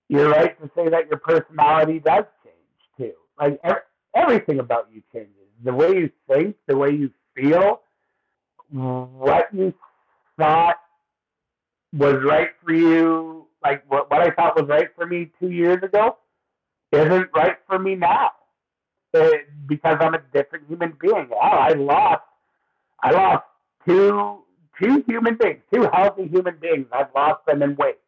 you're 0.09 0.31
right 0.31 0.61
to 0.61 0.71
say 0.77 0.89
that 0.89 1.09
your 1.09 1.19
personality 1.19 1.99
does 1.99 2.25
change 2.45 2.57
too. 2.97 3.13
Like 3.39 3.61
everything 4.15 4.59
about 4.61 4.89
you 4.93 5.03
changes. 5.13 5.35
The 5.65 5.73
way 5.73 5.91
you 5.91 6.11
think, 6.29 6.57
the 6.67 6.77
way 6.77 6.91
you 6.91 7.11
feel, 7.35 7.81
what 8.71 9.49
you 9.53 9.75
thought 10.39 10.77
was 11.93 12.17
right 12.25 12.51
for 12.65 12.73
you, 12.73 13.47
like 13.63 13.85
what, 13.89 14.11
what 14.11 14.21
I 14.21 14.31
thought 14.31 14.57
was 14.57 14.69
right 14.69 14.89
for 14.95 15.07
me 15.07 15.31
two 15.39 15.51
years 15.51 15.83
ago, 15.83 16.17
isn't 16.93 17.29
right 17.35 17.57
for 17.67 17.79
me 17.79 17.95
now. 17.95 18.33
It, 19.13 19.49
because 19.67 19.99
I'm 20.01 20.15
a 20.15 20.23
different 20.33 20.69
human 20.69 20.97
being. 21.01 21.31
Oh, 21.33 21.37
I 21.37 21.73
lost 21.73 22.23
I 23.03 23.11
lost 23.11 23.45
two 23.87 24.43
two 24.81 25.05
human 25.07 25.37
beings, 25.37 25.61
two 25.73 25.89
healthy 25.93 26.29
human 26.29 26.57
beings. 26.61 26.87
I've 26.93 27.13
lost 27.15 27.45
them 27.47 27.63
in 27.63 27.77
weight. 27.77 27.99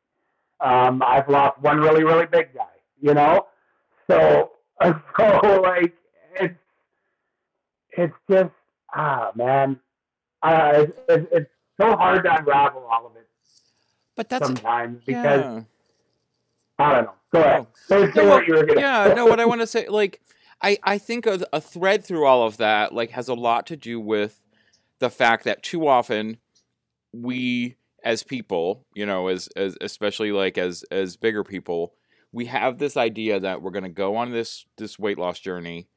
Um, 0.60 1.02
I've 1.04 1.28
lost 1.28 1.60
one 1.60 1.78
really 1.78 2.04
really 2.04 2.26
big 2.26 2.54
guy. 2.54 2.66
You 3.00 3.14
know, 3.14 3.46
so 4.08 4.52
so 4.82 5.60
like 5.60 5.94
it's 6.36 6.54
it's 7.90 8.14
just 8.30 8.50
ah 8.94 9.32
man, 9.34 9.80
uh, 10.42 10.72
it's, 10.74 10.96
it's, 11.08 11.26
it's 11.32 11.50
so 11.80 11.96
hard 11.96 12.24
to 12.24 12.38
unravel 12.38 12.82
all 12.82 13.06
of 13.06 13.16
it. 13.16 13.26
But 14.14 14.28
that's 14.28 14.46
sometimes 14.46 15.02
because 15.04 15.40
yeah. 15.40 15.62
I 16.82 16.92
don't 16.94 17.04
know. 17.04 17.12
Go 17.32 17.40
ahead. 17.40 17.66
Oh. 17.90 18.06
Say 18.06 18.12
no, 18.14 18.24
well, 18.28 18.42
gonna... 18.46 18.80
yeah, 18.80 19.14
no. 19.14 19.26
What 19.26 19.40
I 19.40 19.46
want 19.46 19.60
to 19.60 19.66
say, 19.66 19.88
like, 19.88 20.20
I 20.62 20.78
I 20.82 20.98
think 20.98 21.26
a, 21.26 21.44
a 21.52 21.60
thread 21.60 22.04
through 22.04 22.26
all 22.26 22.46
of 22.46 22.58
that, 22.58 22.94
like, 22.94 23.10
has 23.10 23.28
a 23.28 23.34
lot 23.34 23.66
to 23.68 23.76
do 23.76 24.00
with 24.00 24.42
the 24.98 25.10
fact 25.10 25.44
that 25.44 25.62
too 25.62 25.86
often 25.86 26.38
we 27.12 27.76
as 28.04 28.22
people, 28.22 28.86
you 28.94 29.06
know, 29.06 29.28
as, 29.28 29.48
as 29.56 29.76
especially 29.80 30.32
like 30.32 30.58
as 30.58 30.84
as 30.90 31.16
bigger 31.16 31.44
people, 31.44 31.94
we 32.32 32.46
have 32.46 32.78
this 32.78 32.96
idea 32.96 33.38
that 33.40 33.62
we're 33.62 33.70
going 33.70 33.84
to 33.84 33.88
go 33.88 34.16
on 34.16 34.32
this 34.32 34.66
this 34.78 34.98
weight 34.98 35.18
loss 35.18 35.38
journey 35.38 35.88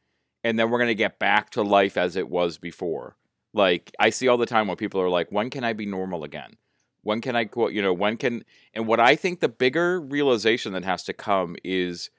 and 0.44 0.60
then 0.60 0.70
we're 0.70 0.78
going 0.78 0.88
to 0.90 0.96
get 0.96 1.18
back 1.18 1.50
to 1.50 1.64
life 1.64 1.98
as 1.98 2.16
it 2.16 2.30
was 2.30 2.58
before. 2.58 3.18
Like 3.54 3.92
I 4.00 4.12
see 4.12 4.28
all 4.28 4.38
the 4.38 4.46
time 4.46 4.68
when 4.68 4.78
people 4.78 5.02
are 5.02 5.10
like, 5.10 5.32
"When 5.32 5.50
can 5.50 5.64
I 5.64 5.74
be 5.74 5.86
normal 5.86 6.24
again?" 6.24 6.58
When 7.06 7.22
can 7.22 7.36
I 7.36 7.46
quote, 7.46 7.72
you 7.72 7.84
know, 7.84 7.94
when 7.94 8.18
can 8.18 8.44
and 8.74 8.88
what 8.88 9.00
I 9.00 9.16
think 9.16 9.40
the 9.40 9.48
bigger 9.48 10.02
realization 10.02 10.74
that 10.74 10.84
has 10.84 11.04
to 11.04 11.14
come 11.14 11.56
is 11.64 12.10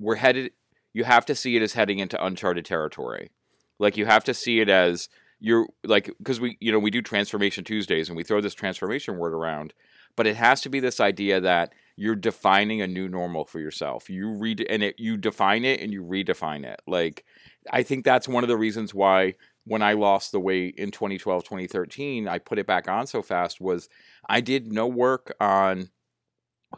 we're 0.00 0.16
headed 0.16 0.50
you 0.92 1.04
have 1.04 1.24
to 1.26 1.36
see 1.36 1.54
it 1.54 1.62
as 1.62 1.74
heading 1.74 2.00
into 2.00 2.22
uncharted 2.22 2.64
territory. 2.64 3.30
Like 3.78 3.96
you 3.96 4.04
have 4.04 4.24
to 4.24 4.34
see 4.34 4.58
it 4.58 4.68
as 4.68 5.08
you're 5.38 5.68
like 5.84 6.10
because 6.18 6.40
we 6.40 6.58
you 6.60 6.72
know 6.72 6.80
we 6.80 6.90
do 6.90 7.00
transformation 7.00 7.62
Tuesdays 7.62 8.08
and 8.08 8.16
we 8.16 8.24
throw 8.24 8.40
this 8.40 8.52
transformation 8.52 9.16
word 9.16 9.32
around, 9.32 9.74
but 10.16 10.26
it 10.26 10.34
has 10.34 10.60
to 10.62 10.68
be 10.68 10.80
this 10.80 10.98
idea 10.98 11.40
that 11.40 11.72
you're 11.94 12.16
defining 12.16 12.82
a 12.82 12.88
new 12.88 13.08
normal 13.08 13.44
for 13.44 13.60
yourself. 13.60 14.10
You 14.10 14.28
read 14.28 14.66
and 14.68 14.82
it 14.82 14.98
you 14.98 15.16
define 15.16 15.64
it 15.64 15.80
and 15.80 15.92
you 15.92 16.02
redefine 16.02 16.64
it. 16.64 16.82
Like 16.88 17.24
I 17.70 17.84
think 17.84 18.04
that's 18.04 18.26
one 18.26 18.42
of 18.42 18.48
the 18.48 18.56
reasons 18.56 18.92
why 18.92 19.34
when 19.64 19.82
I 19.82 19.92
lost 19.92 20.32
the 20.32 20.40
weight 20.40 20.74
in 20.76 20.90
2012, 20.90 21.44
2013, 21.44 22.28
I 22.28 22.38
put 22.38 22.58
it 22.58 22.66
back 22.66 22.88
on 22.88 23.06
so 23.06 23.22
fast 23.22 23.60
was 23.60 23.88
I 24.28 24.40
did 24.40 24.72
no 24.72 24.86
work 24.86 25.34
on 25.40 25.90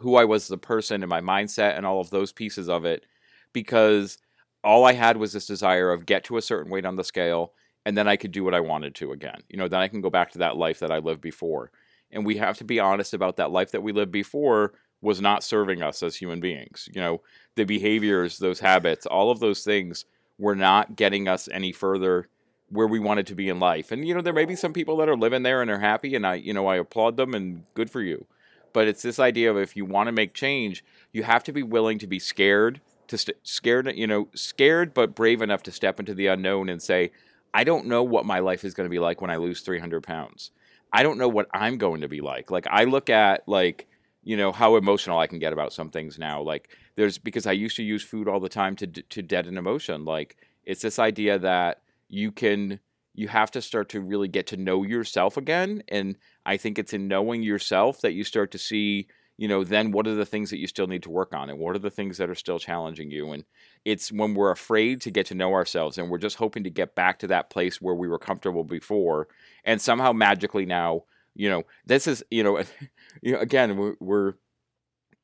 who 0.01 0.17
I 0.17 0.25
was 0.25 0.45
as 0.45 0.51
a 0.51 0.59
person 0.59 1.03
and 1.03 1.11
my 1.11 1.21
mindset 1.21 1.77
and 1.77 1.87
all 1.87 2.01
of 2.01 2.11
those 2.11 2.33
pieces 2.33 2.69
of 2.69 2.85
it 2.85 3.07
because 3.53 4.19
all 4.63 4.85
I 4.85 4.93
had 4.93 5.17
was 5.17 5.33
this 5.33 5.47
desire 5.47 5.93
of 5.93 6.07
get 6.07 6.25
to 6.25 6.37
a 6.37 6.43
certain 6.43 6.71
weight 6.71 6.85
on 6.85 6.97
the 6.97 7.05
scale 7.05 7.53
and 7.87 7.97
then 7.97 8.09
I 8.09 8.17
could 8.17 8.33
do 8.33 8.45
what 8.45 8.55
I 8.55 8.61
wanted 8.61 8.95
to 8.97 9.13
again. 9.13 9.43
You 9.49 9.59
know, 9.59 9.69
then 9.69 9.81
I 9.81 9.89
can 9.89 10.01
go 10.01 10.11
back 10.11 10.33
to 10.33 10.39
that 10.39 10.57
life 10.57 10.81
that 10.81 10.91
I 10.91 10.99
lived 10.99 11.21
before. 11.21 11.71
And 12.11 12.25
we 12.25 12.37
have 12.37 12.59
to 12.59 12.65
be 12.65 12.81
honest 12.81 13.15
about 13.15 13.37
that 13.37 13.51
life 13.51 13.73
that 13.73 13.83
we 13.83 13.93
lived 13.93 14.13
before 14.13 14.75
was 15.03 15.21
not 15.21 15.45
serving 15.45 15.83
us 15.83 16.03
as 16.03 16.17
human 16.17 16.41
beings. 16.41 16.89
You 16.95 17.01
know, 17.01 17.23
the 17.57 17.65
behaviors, 17.65 18.39
those 18.39 18.61
habits, 18.61 19.05
all 19.05 19.31
of 19.31 19.41
those 19.41 19.63
things 19.63 20.07
were 20.39 20.57
not 20.57 20.97
getting 20.97 21.29
us 21.29 21.49
any 21.53 21.73
further 21.73 22.29
where 22.69 22.87
we 22.87 22.99
wanted 22.99 23.27
to 23.29 23.35
be 23.35 23.49
in 23.49 23.61
life. 23.61 23.93
And 23.93 24.07
you 24.07 24.15
know, 24.15 24.21
there 24.21 24.33
may 24.33 24.45
be 24.45 24.57
some 24.57 24.73
people 24.73 24.97
that 24.99 25.09
are 25.09 25.17
living 25.17 25.43
there 25.43 25.63
and 25.63 25.71
are 25.71 25.79
happy 25.79 26.15
and 26.15 26.27
I, 26.27 26.35
you 26.35 26.53
know, 26.53 26.67
I 26.67 26.77
applaud 26.77 27.17
them 27.17 27.35
and 27.35 27.65
good 27.75 27.91
for 27.91 28.01
you. 28.01 28.27
But 28.73 28.89
it's 28.89 29.03
this 29.03 29.21
idea 29.21 29.51
of 29.51 29.57
if 29.57 29.77
you 29.77 29.85
want 29.85 30.09
to 30.09 30.13
make 30.13 30.35
change, 30.35 30.85
you 31.13 31.23
have 31.23 31.45
to 31.45 31.53
be 31.53 31.63
willing 31.63 31.99
to 32.01 32.07
be 32.07 32.19
scared, 32.19 32.81
to 33.07 33.17
st- 33.17 33.39
scared, 33.45 33.93
you 33.95 34.07
know, 34.07 34.29
scared 34.35 34.93
but 34.93 35.15
brave 35.15 35.43
enough 35.43 35.63
to 35.65 35.73
step 35.73 36.01
into 36.01 36.15
the 36.15 36.27
unknown 36.27 36.69
and 36.69 36.83
say, 36.83 37.13
I 37.53 37.63
don't 37.63 37.87
know 37.87 38.03
what 38.03 38.27
my 38.27 38.41
life 38.41 38.65
is 38.65 38.75
going 38.75 38.87
to 38.87 38.91
be 38.91 38.99
like 38.99 39.21
when 39.21 39.31
I 39.31 39.37
lose 39.37 39.61
300 39.61 40.03
pounds. 40.03 40.51
I 40.93 41.03
don't 41.05 41.19
know 41.19 41.29
what 41.29 41.49
I'm 41.55 41.79
going 41.79 42.01
to 42.01 42.09
be 42.09 42.21
like. 42.21 42.51
Like 42.51 42.67
I 42.69 42.85
look 42.85 43.11
at 43.11 43.49
like 43.49 43.87
you 44.25 44.37
know 44.37 44.53
how 44.53 44.77
emotional 44.77 45.19
I 45.19 45.27
can 45.27 45.39
get 45.39 45.53
about 45.53 45.73
some 45.73 45.91
things 45.91 46.19
now. 46.19 46.41
Like 46.41 46.71
there's 46.97 47.19
because 47.19 47.47
I 47.47 47.53
used 47.53 47.77
to 47.77 47.83
use 47.83 48.03
food 48.03 48.27
all 48.27 48.41
the 48.41 48.49
time 48.49 48.75
to 48.77 48.87
to 48.87 49.23
deaden 49.23 49.59
emotion. 49.59 50.05
Like 50.05 50.37
it's 50.65 50.83
this 50.83 50.99
idea 50.99 51.39
that 51.39 51.83
you 52.15 52.31
can 52.31 52.79
you 53.17 53.29
have 53.29 53.51
to 53.53 53.63
start 53.63 53.89
to 53.91 54.01
really 54.01 54.29
get 54.29 54.47
to 54.49 54.57
know 54.57 54.83
yourself 54.83 55.37
again 55.37 55.83
and 55.89 56.17
I 56.47 56.57
think 56.57 56.79
it's 56.79 56.93
in 56.93 57.09
knowing 57.09 57.43
yourself 57.43 58.01
that 58.01 58.13
you 58.13 58.25
start 58.25 58.53
to 58.53 58.59
see 58.59 59.09
you 59.37 59.49
know 59.49 59.65
then 59.65 59.91
what 59.91 60.07
are 60.07 60.15
the 60.15 60.25
things 60.25 60.51
that 60.51 60.59
you 60.59 60.67
still 60.69 60.87
need 60.87 61.03
to 61.03 61.11
work 61.11 61.35
on 61.35 61.51
and 61.51 61.59
what 61.59 61.75
are 61.75 61.81
the 61.81 61.91
things 61.91 62.19
that 62.19 62.31
are 62.31 62.37
still 62.37 62.59
challenging 62.59 63.11
you 63.11 63.33
and 63.33 63.45
it's 63.85 64.13
when 64.13 64.35
we're 64.35 64.53
afraid 64.53 65.01
to 65.01 65.11
get 65.11 65.27
to 65.27 65.35
know 65.35 65.53
ourselves 65.53 65.99
and 65.99 66.09
we're 66.09 66.19
just 66.19 66.37
hoping 66.37 66.65
to 66.65 66.71
get 66.71 66.95
back 66.95 67.19
to 67.19 67.27
that 67.27 67.51
place 67.51 67.81
where 67.81 67.97
we 67.97 68.09
were 68.09 68.19
comfortable 68.19 68.65
before 68.65 69.27
and 69.65 69.81
somehow 69.81 70.13
magically 70.13 70.65
now 70.65 71.03
you 71.35 71.51
know 71.51 71.65
this 71.85 72.07
is 72.07 72.23
you 72.31 72.45
know, 72.45 72.59
you 73.23 73.33
know 73.33 73.41
again 73.41 73.77
we're, 73.77 73.95
we're 74.01 74.33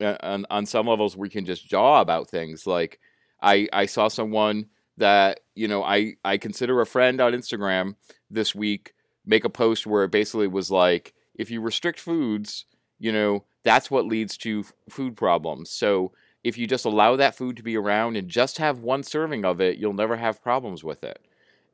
uh, 0.01 0.17
on, 0.23 0.47
on 0.51 0.67
some 0.67 0.89
levels 0.89 1.17
we 1.17 1.29
can 1.29 1.45
just 1.45 1.69
jaw 1.69 2.01
about 2.01 2.29
things 2.29 2.67
like 2.67 2.99
i 3.43 3.69
i 3.73 3.87
saw 3.87 4.09
someone 4.09 4.67
that 4.97 5.41
you 5.55 5.69
know 5.69 5.83
i 5.83 6.15
i 6.25 6.37
consider 6.37 6.81
a 6.81 6.87
friend 6.87 7.21
on 7.21 7.33
instagram 7.33 7.95
this 8.31 8.55
week 8.55 8.93
make 9.25 9.45
a 9.45 9.51
post 9.51 9.87
where 9.87 10.05
it 10.05 10.11
basically 10.11 10.49
was 10.49 10.71
like 10.71 11.15
if 11.35 11.51
you 11.51 11.61
restrict 11.61 11.99
foods 11.99 12.65
you 12.99 13.13
know 13.13 13.45
that's 13.63 13.91
what 13.91 14.07
leads 14.07 14.37
to 14.37 14.65
food 14.89 15.17
problems 15.17 15.71
so 15.71 16.13
if 16.43 16.57
you 16.57 16.67
just 16.67 16.87
allow 16.87 17.17
that 17.17 17.37
food 17.37 17.57
to 17.57 17.63
be 17.63 17.77
around 17.77 18.17
and 18.17 18.29
just 18.29 18.59
have 18.59 18.81
one 18.81 19.03
serving 19.03 19.45
of 19.45 19.61
it 19.61 19.79
you'll 19.79 19.93
never 19.93 20.17
have 20.17 20.43
problems 20.43 20.83
with 20.85 21.05
it 21.05 21.21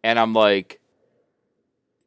and 0.05 0.19
i'm 0.19 0.33
like 0.33 0.81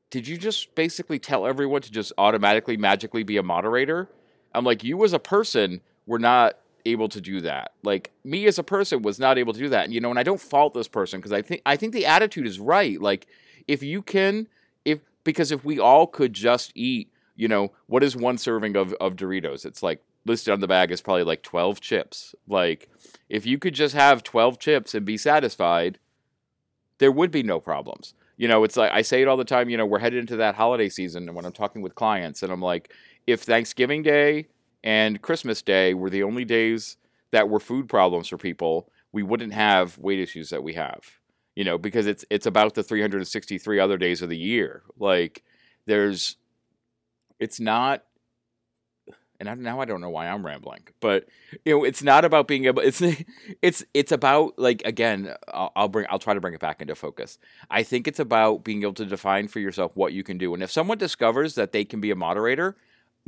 did 0.09 0.27
you 0.27 0.37
just 0.37 0.73
basically 0.75 1.19
tell 1.19 1.45
everyone 1.45 1.81
to 1.81 1.91
just 1.91 2.11
automatically 2.17 2.77
magically 2.77 3.23
be 3.23 3.37
a 3.37 3.43
moderator? 3.43 4.09
I'm 4.53 4.65
like, 4.65 4.83
you 4.83 5.03
as 5.03 5.13
a 5.13 5.19
person 5.19 5.81
were 6.05 6.19
not 6.19 6.57
able 6.85 7.09
to 7.09 7.21
do 7.21 7.41
that. 7.41 7.73
Like 7.83 8.11
me 8.23 8.45
as 8.47 8.59
a 8.59 8.63
person 8.63 9.01
was 9.01 9.19
not 9.19 9.37
able 9.37 9.53
to 9.53 9.59
do 9.59 9.69
that. 9.69 9.85
And 9.85 9.93
you 9.93 10.01
know, 10.01 10.09
and 10.09 10.19
I 10.19 10.23
don't 10.23 10.41
fault 10.41 10.73
this 10.73 10.87
person 10.87 11.19
because 11.19 11.31
I 11.31 11.41
think 11.41 11.61
I 11.65 11.75
think 11.75 11.93
the 11.93 12.05
attitude 12.05 12.47
is 12.47 12.59
right. 12.59 12.99
Like 12.99 13.27
if 13.67 13.83
you 13.83 14.01
can 14.01 14.47
if 14.85 14.99
because 15.23 15.51
if 15.51 15.63
we 15.63 15.79
all 15.79 16.07
could 16.07 16.33
just 16.33 16.71
eat, 16.75 17.11
you 17.35 17.47
know, 17.47 17.71
what 17.87 18.03
is 18.03 18.15
one 18.15 18.37
serving 18.37 18.75
of, 18.75 18.93
of 18.93 19.15
Doritos? 19.15 19.65
It's 19.65 19.83
like 19.83 20.01
listed 20.25 20.53
on 20.53 20.59
the 20.59 20.67
bag 20.67 20.91
is 20.91 21.01
probably 21.01 21.23
like 21.23 21.43
12 21.43 21.81
chips. 21.81 22.35
Like 22.47 22.89
if 23.29 23.45
you 23.45 23.57
could 23.57 23.73
just 23.73 23.95
have 23.95 24.23
12 24.23 24.59
chips 24.59 24.93
and 24.93 25.05
be 25.05 25.17
satisfied, 25.17 25.99
there 26.97 27.11
would 27.11 27.31
be 27.31 27.43
no 27.43 27.59
problems 27.59 28.13
you 28.39 28.47
know, 28.47 28.63
it's 28.63 28.77
like 28.77 28.93
I 28.93 29.01
say 29.01 29.21
it 29.21 29.27
all 29.27 29.35
the 29.35 29.43
time. 29.43 29.69
You 29.69 29.75
know, 29.75 29.85
we're 29.85 29.99
headed 29.99 30.17
into 30.17 30.37
that 30.37 30.55
holiday 30.55 30.87
season, 30.87 31.27
and 31.27 31.35
when 31.35 31.45
I'm 31.45 31.51
talking 31.51 31.81
with 31.81 31.93
clients, 31.93 32.41
and 32.41 32.53
I'm 32.53 32.61
like, 32.61 32.93
if 33.27 33.41
Thanksgiving 33.41 34.01
Day 34.01 34.47
and 34.83 35.21
Christmas 35.21 35.61
Day 35.61 35.93
were 35.93 36.09
the 36.09 36.23
only 36.23 36.45
days 36.45 36.97
that 37.31 37.49
were 37.49 37.59
food 37.59 37.87
problems 37.87 38.27
for 38.27 38.37
people, 38.37 38.89
we 39.11 39.23
wouldn't 39.23 39.53
have 39.53 39.97
weight 39.97 40.19
issues 40.19 40.49
that 40.49 40.63
we 40.63 40.73
have. 40.73 41.19
You 41.55 41.65
know, 41.65 41.77
because 41.77 42.07
it's 42.07 42.23
it's 42.29 42.45
about 42.45 42.75
the 42.75 42.83
363 42.83 43.79
other 43.79 43.97
days 43.97 44.21
of 44.21 44.29
the 44.29 44.37
year. 44.37 44.83
Like, 44.97 45.43
there's, 45.85 46.37
it's 47.39 47.59
not 47.59 48.03
and 49.39 49.49
I, 49.49 49.53
now 49.53 49.79
I 49.79 49.85
don't 49.85 50.01
know 50.01 50.09
why 50.09 50.27
I'm 50.27 50.45
rambling, 50.45 50.81
but 50.99 51.27
you 51.63 51.77
know, 51.77 51.83
it's 51.85 52.03
not 52.03 52.25
about 52.25 52.47
being 52.47 52.65
able. 52.65 52.81
It's 52.81 53.01
it's 53.61 53.83
it's 53.93 54.11
about 54.11 54.59
like 54.59 54.81
again, 54.85 55.33
I'll, 55.47 55.71
I'll, 55.75 55.87
bring 55.87 56.05
I'll 56.09 56.19
try 56.19 56.33
to 56.33 56.41
bring 56.41 56.53
it 56.53 56.59
back 56.59 56.81
into 56.81 56.95
focus. 56.95 57.37
I 57.69 57.83
think 57.83 58.07
it's 58.07 58.19
about 58.19 58.63
being 58.63 58.83
able 58.83 58.93
to 58.95 59.05
define 59.05 59.47
for 59.47 59.59
yourself 59.59 59.95
what 59.95 60.13
you 60.13 60.23
can 60.23 60.37
do, 60.37 60.53
and 60.53 60.61
if 60.61 60.71
someone 60.71 60.97
discovers 60.97 61.55
that 61.55 61.71
they 61.71 61.85
can 61.85 62.01
be 62.01 62.11
a 62.11 62.15
moderator, 62.15 62.75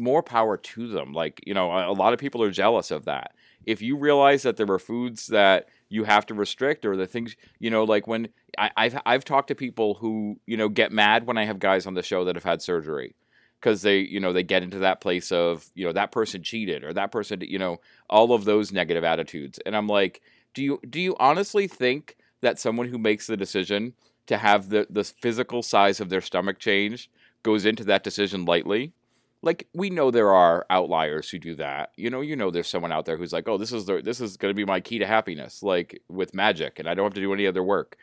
more 0.01 0.23
power 0.23 0.57
to 0.57 0.87
them. 0.87 1.13
Like 1.13 1.41
you 1.45 1.53
know, 1.53 1.71
a, 1.71 1.93
lot 1.93 2.13
of 2.13 2.19
people 2.19 2.43
are 2.43 2.51
jealous 2.51 2.91
of 2.91 3.05
that. 3.05 3.33
If 3.65 3.81
you 3.81 3.95
realize 3.95 4.43
that 4.43 4.57
there 4.57 4.69
are 4.71 4.79
foods 4.79 5.27
that 5.27 5.69
you 5.89 6.03
have 6.03 6.25
to 6.25 6.33
restrict 6.33 6.85
or 6.85 6.97
the 6.97 7.05
things 7.05 7.35
you 7.59 7.69
know 7.69 7.83
like 7.83 8.07
when 8.07 8.29
I, 8.57 8.71
have 8.89 9.01
I've 9.05 9.25
talked 9.25 9.49
to 9.49 9.55
people 9.55 9.95
who 9.95 10.39
you 10.45 10.57
know 10.57 10.69
get 10.69 10.91
mad 10.91 11.27
when 11.27 11.37
I 11.37 11.45
have 11.45 11.59
guys 11.59 11.85
on 11.85 11.93
the 11.93 12.03
show 12.03 12.25
that 12.25 12.35
have 12.35 12.43
had 12.43 12.61
surgery 12.61 13.15
because 13.61 13.83
they 13.83 13.99
you 13.99 14.19
know 14.19 14.33
they 14.33 14.43
get 14.43 14.63
into 14.63 14.79
that 14.79 15.01
place 15.01 15.31
of 15.31 15.69
you 15.75 15.85
know 15.85 15.93
that 15.93 16.11
person 16.11 16.43
cheated 16.43 16.83
or 16.83 16.93
that 16.93 17.11
person 17.11 17.41
you 17.41 17.59
know 17.59 17.79
all 18.09 18.33
of 18.33 18.45
those 18.45 18.71
negative 18.71 19.03
attitudes 19.03 19.59
and 19.65 19.75
i'm 19.75 19.87
like 19.87 20.21
do 20.53 20.63
you 20.63 20.79
do 20.89 20.99
you 20.99 21.15
honestly 21.19 21.67
think 21.67 22.17
that 22.41 22.59
someone 22.59 22.87
who 22.87 22.97
makes 22.97 23.27
the 23.27 23.37
decision 23.37 23.93
to 24.25 24.37
have 24.37 24.69
the 24.69 24.87
the 24.89 25.03
physical 25.03 25.61
size 25.61 25.99
of 25.99 26.09
their 26.09 26.21
stomach 26.21 26.57
changed 26.59 27.09
goes 27.43 27.65
into 27.65 27.83
that 27.83 28.03
decision 28.03 28.45
lightly 28.45 28.93
like 29.41 29.67
we 29.73 29.89
know 29.89 30.11
there 30.11 30.33
are 30.33 30.65
outliers 30.69 31.29
who 31.29 31.39
do 31.39 31.55
that. 31.55 31.91
You 31.97 32.09
know 32.09 32.21
you 32.21 32.35
know 32.35 32.51
there's 32.51 32.67
someone 32.67 32.91
out 32.91 33.05
there 33.05 33.17
who's 33.17 33.33
like 33.33 33.47
oh 33.47 33.57
this 33.57 33.71
is 33.71 33.85
the 33.85 34.01
this 34.01 34.21
is 34.21 34.37
going 34.37 34.51
to 34.51 34.55
be 34.55 34.65
my 34.65 34.79
key 34.79 34.99
to 34.99 35.05
happiness 35.05 35.63
like 35.63 36.01
with 36.07 36.33
magic 36.33 36.79
and 36.79 36.87
i 36.87 36.93
don't 36.93 37.05
have 37.05 37.13
to 37.13 37.21
do 37.21 37.33
any 37.33 37.47
other 37.47 37.63
work. 37.63 37.97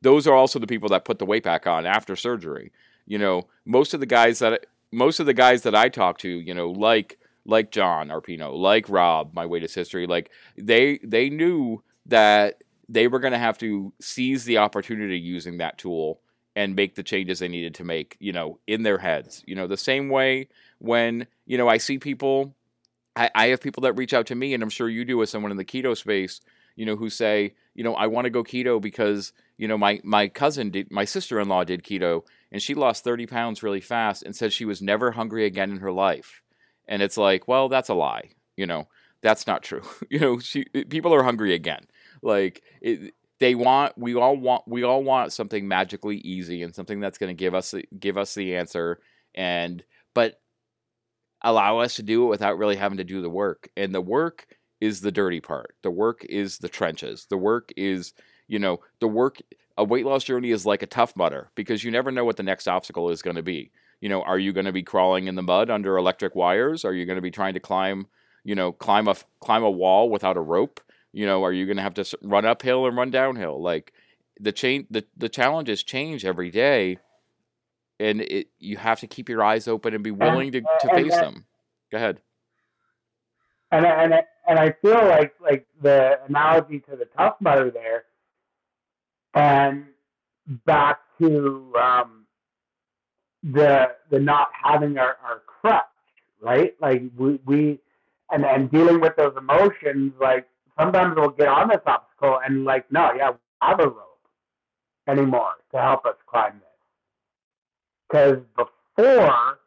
Those 0.00 0.26
are 0.26 0.34
also 0.34 0.58
the 0.58 0.66
people 0.66 0.88
that 0.88 1.04
put 1.04 1.18
the 1.18 1.26
weight 1.26 1.44
back 1.44 1.66
on 1.66 1.86
after 1.86 2.16
surgery. 2.16 2.72
You 3.06 3.18
know 3.18 3.48
most 3.64 3.94
of 3.94 4.00
the 4.00 4.06
guys 4.06 4.40
that 4.40 4.66
most 4.92 5.18
of 5.18 5.26
the 5.26 5.34
guys 5.34 5.62
that 5.62 5.74
I 5.74 5.88
talk 5.88 6.18
to, 6.18 6.28
you 6.28 6.54
know, 6.54 6.70
like 6.70 7.18
like 7.44 7.72
John 7.72 8.08
Arpino, 8.08 8.54
like 8.54 8.88
Rob, 8.88 9.34
my 9.34 9.46
weighted 9.46 9.72
history, 9.72 10.06
like 10.06 10.30
they 10.56 11.00
they 11.02 11.30
knew 11.30 11.82
that 12.06 12.62
they 12.88 13.08
were 13.08 13.18
going 13.18 13.32
to 13.32 13.38
have 13.38 13.58
to 13.58 13.92
seize 14.00 14.44
the 14.44 14.58
opportunity 14.58 15.18
using 15.18 15.58
that 15.58 15.78
tool 15.78 16.20
and 16.54 16.76
make 16.76 16.94
the 16.94 17.02
changes 17.02 17.38
they 17.38 17.48
needed 17.48 17.74
to 17.74 17.84
make, 17.84 18.16
you 18.20 18.32
know, 18.32 18.58
in 18.66 18.82
their 18.82 18.98
heads. 18.98 19.42
You 19.46 19.54
know, 19.54 19.66
the 19.66 19.76
same 19.76 20.10
way 20.10 20.48
when, 20.82 21.28
you 21.46 21.56
know, 21.56 21.68
I 21.68 21.78
see 21.78 21.98
people, 21.98 22.56
I, 23.14 23.30
I 23.34 23.46
have 23.48 23.60
people 23.60 23.82
that 23.82 23.92
reach 23.92 24.12
out 24.12 24.26
to 24.26 24.34
me, 24.34 24.52
and 24.52 24.62
I'm 24.62 24.68
sure 24.68 24.88
you 24.88 25.04
do 25.04 25.22
as 25.22 25.30
someone 25.30 25.52
in 25.52 25.56
the 25.56 25.64
keto 25.64 25.96
space, 25.96 26.40
you 26.74 26.84
know, 26.84 26.96
who 26.96 27.08
say, 27.08 27.54
you 27.74 27.84
know, 27.84 27.94
I 27.94 28.08
want 28.08 28.24
to 28.24 28.30
go 28.30 28.42
keto 28.42 28.80
because, 28.80 29.32
you 29.56 29.68
know, 29.68 29.78
my, 29.78 30.00
my 30.02 30.26
cousin 30.26 30.70
did, 30.70 30.90
my 30.90 31.04
sister 31.04 31.38
in 31.38 31.48
law 31.48 31.62
did 31.62 31.84
keto 31.84 32.24
and 32.50 32.60
she 32.60 32.74
lost 32.74 33.04
30 33.04 33.26
pounds 33.26 33.62
really 33.62 33.80
fast 33.80 34.24
and 34.24 34.34
said 34.34 34.52
she 34.52 34.64
was 34.64 34.82
never 34.82 35.12
hungry 35.12 35.44
again 35.44 35.70
in 35.70 35.78
her 35.78 35.92
life. 35.92 36.42
And 36.88 37.00
it's 37.00 37.16
like, 37.16 37.46
well, 37.46 37.68
that's 37.68 37.88
a 37.88 37.94
lie. 37.94 38.30
You 38.56 38.66
know, 38.66 38.88
that's 39.22 39.46
not 39.46 39.62
true. 39.62 39.82
you 40.10 40.18
know, 40.18 40.38
she 40.40 40.66
eh, 40.74 40.82
people 40.88 41.14
are 41.14 41.22
hungry 41.22 41.54
again. 41.54 41.84
Like 42.22 42.62
it, 42.80 43.14
they 43.38 43.54
want 43.54 43.96
we 43.96 44.14
all 44.16 44.36
want 44.36 44.64
we 44.66 44.82
all 44.82 45.04
want 45.04 45.32
something 45.32 45.68
magically 45.68 46.16
easy 46.18 46.62
and 46.62 46.74
something 46.74 46.98
that's 46.98 47.18
going 47.18 47.34
to 47.34 47.38
give 47.38 47.54
us 47.54 47.74
give 47.98 48.18
us 48.18 48.34
the 48.34 48.56
answer 48.56 49.00
and 49.34 49.82
but 50.14 50.41
allow 51.42 51.78
us 51.78 51.96
to 51.96 52.02
do 52.02 52.24
it 52.24 52.28
without 52.28 52.58
really 52.58 52.76
having 52.76 52.98
to 52.98 53.04
do 53.04 53.20
the 53.20 53.30
work. 53.30 53.68
And 53.76 53.94
the 53.94 54.00
work 54.00 54.46
is 54.80 55.00
the 55.00 55.12
dirty 55.12 55.40
part. 55.40 55.74
The 55.82 55.90
work 55.90 56.24
is 56.28 56.58
the 56.58 56.68
trenches. 56.68 57.26
The 57.28 57.36
work 57.36 57.70
is, 57.76 58.14
you 58.48 58.58
know, 58.58 58.80
the 59.00 59.08
work 59.08 59.38
a 59.78 59.84
weight 59.84 60.04
loss 60.04 60.24
journey 60.24 60.50
is 60.50 60.66
like 60.66 60.82
a 60.82 60.86
Tough 60.86 61.16
Mudder 61.16 61.50
because 61.54 61.82
you 61.82 61.90
never 61.90 62.10
know 62.10 62.24
what 62.24 62.36
the 62.36 62.42
next 62.42 62.68
obstacle 62.68 63.10
is 63.10 63.22
going 63.22 63.36
to 63.36 63.42
be. 63.42 63.70
You 64.00 64.08
know, 64.08 64.22
are 64.22 64.38
you 64.38 64.52
going 64.52 64.66
to 64.66 64.72
be 64.72 64.82
crawling 64.82 65.28
in 65.28 65.34
the 65.34 65.42
mud 65.42 65.70
under 65.70 65.96
electric 65.96 66.34
wires? 66.34 66.84
Are 66.84 66.92
you 66.92 67.06
going 67.06 67.16
to 67.16 67.22
be 67.22 67.30
trying 67.30 67.54
to 67.54 67.60
climb, 67.60 68.06
you 68.44 68.54
know, 68.54 68.72
climb 68.72 69.08
a 69.08 69.16
climb 69.40 69.62
a 69.62 69.70
wall 69.70 70.10
without 70.10 70.36
a 70.36 70.40
rope? 70.40 70.80
You 71.12 71.26
know, 71.26 71.44
are 71.44 71.52
you 71.52 71.66
going 71.66 71.76
to 71.76 71.82
have 71.82 71.94
to 71.94 72.18
run 72.22 72.44
uphill 72.44 72.86
and 72.86 72.96
run 72.96 73.10
downhill? 73.10 73.62
Like 73.62 73.92
the 74.40 74.52
chain, 74.52 74.86
the 74.90 75.04
the 75.16 75.28
challenges 75.28 75.82
change 75.82 76.24
every 76.24 76.50
day, 76.50 76.98
and 78.02 78.20
it 78.22 78.48
you 78.58 78.76
have 78.76 79.00
to 79.00 79.06
keep 79.06 79.28
your 79.28 79.42
eyes 79.42 79.68
open 79.68 79.94
and 79.94 80.02
be 80.02 80.10
willing 80.10 80.52
to, 80.52 80.60
to 80.60 80.88
face 80.94 81.14
them. 81.14 81.46
Go 81.90 81.98
ahead. 81.98 82.20
And 83.70 83.86
and 83.86 84.14
and 84.48 84.58
I 84.58 84.72
feel 84.82 85.02
like 85.08 85.34
like 85.40 85.66
the 85.80 86.18
analogy 86.28 86.80
to 86.80 86.96
the 86.96 87.06
Tough 87.16 87.36
Mudder 87.40 87.70
there 87.70 88.04
and 89.34 89.84
back 90.66 90.98
to 91.20 91.72
um, 91.80 92.26
the 93.42 93.92
the 94.10 94.18
not 94.18 94.48
having 94.52 94.98
our, 94.98 95.16
our 95.24 95.42
crutch, 95.46 95.84
right? 96.40 96.74
Like 96.80 97.02
we, 97.16 97.38
we 97.46 97.78
and 98.30 98.44
and 98.44 98.70
dealing 98.70 99.00
with 99.00 99.16
those 99.16 99.34
emotions, 99.36 100.12
like 100.20 100.48
sometimes 100.78 101.14
we'll 101.16 101.30
get 101.30 101.48
on 101.48 101.68
this 101.68 101.80
obstacle 101.86 102.40
and 102.44 102.64
like, 102.64 102.90
no, 102.90 103.12
yeah, 103.16 103.30
we 103.30 103.36
have 103.62 103.80
a 103.80 103.88
rope 103.88 104.08
anymore 105.08 105.52
to 105.72 105.80
help 105.80 106.04
us 106.04 106.16
climb 106.26 106.54
this. 106.54 106.71
Because 108.12 108.40
before 108.56 109.60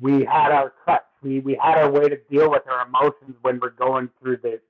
we 0.00 0.24
had 0.24 0.52
our 0.52 0.70
crutch, 0.84 1.02
we, 1.20 1.40
we 1.40 1.58
had 1.60 1.78
our 1.78 1.90
way 1.90 2.08
to 2.08 2.16
deal 2.30 2.48
with 2.48 2.62
our 2.68 2.86
emotions 2.86 3.36
when 3.42 3.58
we're 3.60 3.70
going 3.70 4.08
through 4.20 4.36
the 4.36 4.60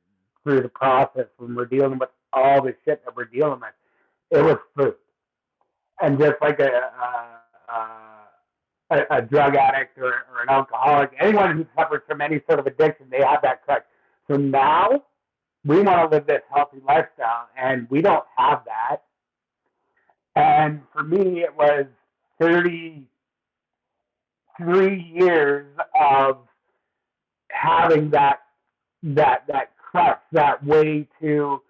through 0.42 0.62
the 0.62 0.68
process, 0.68 1.26
when 1.36 1.54
we're 1.54 1.66
dealing 1.66 1.98
with 1.98 2.08
all 2.32 2.62
the 2.62 2.74
shit 2.84 3.04
that 3.04 3.14
we're 3.14 3.26
dealing 3.26 3.60
with. 3.60 3.74
It 4.30 4.42
was 4.42 4.56
food. 4.76 4.94
And 6.00 6.18
just 6.18 6.34
like 6.40 6.58
a, 6.58 6.90
a, 7.70 8.94
a, 8.96 9.18
a 9.18 9.22
drug 9.22 9.54
addict 9.54 9.98
or, 9.98 10.06
or 10.06 10.42
an 10.42 10.48
alcoholic, 10.48 11.10
anyone 11.20 11.56
who 11.58 11.66
suffers 11.78 12.00
from 12.08 12.20
any 12.20 12.40
sort 12.48 12.58
of 12.58 12.66
addiction, 12.66 13.06
they 13.08 13.22
have 13.22 13.40
that 13.42 13.64
crutch. 13.64 13.84
So 14.28 14.36
now 14.36 15.04
we 15.64 15.80
want 15.80 16.10
to 16.10 16.16
live 16.16 16.26
this 16.26 16.42
healthy 16.52 16.78
lifestyle, 16.84 17.48
and 17.56 17.88
we 17.88 18.02
don't 18.02 18.24
have 18.36 18.62
that. 18.64 19.02
And 20.34 20.80
for 20.92 21.04
me, 21.04 21.42
it 21.42 21.54
was 21.56 21.86
33 22.42 25.12
years 25.14 25.66
of 25.98 26.38
having 27.48 28.10
that 28.10 28.42
that 29.04 29.44
that 29.46 29.72
crutch, 29.76 30.20
that 30.32 30.62
way 30.64 31.06
to 31.20 31.62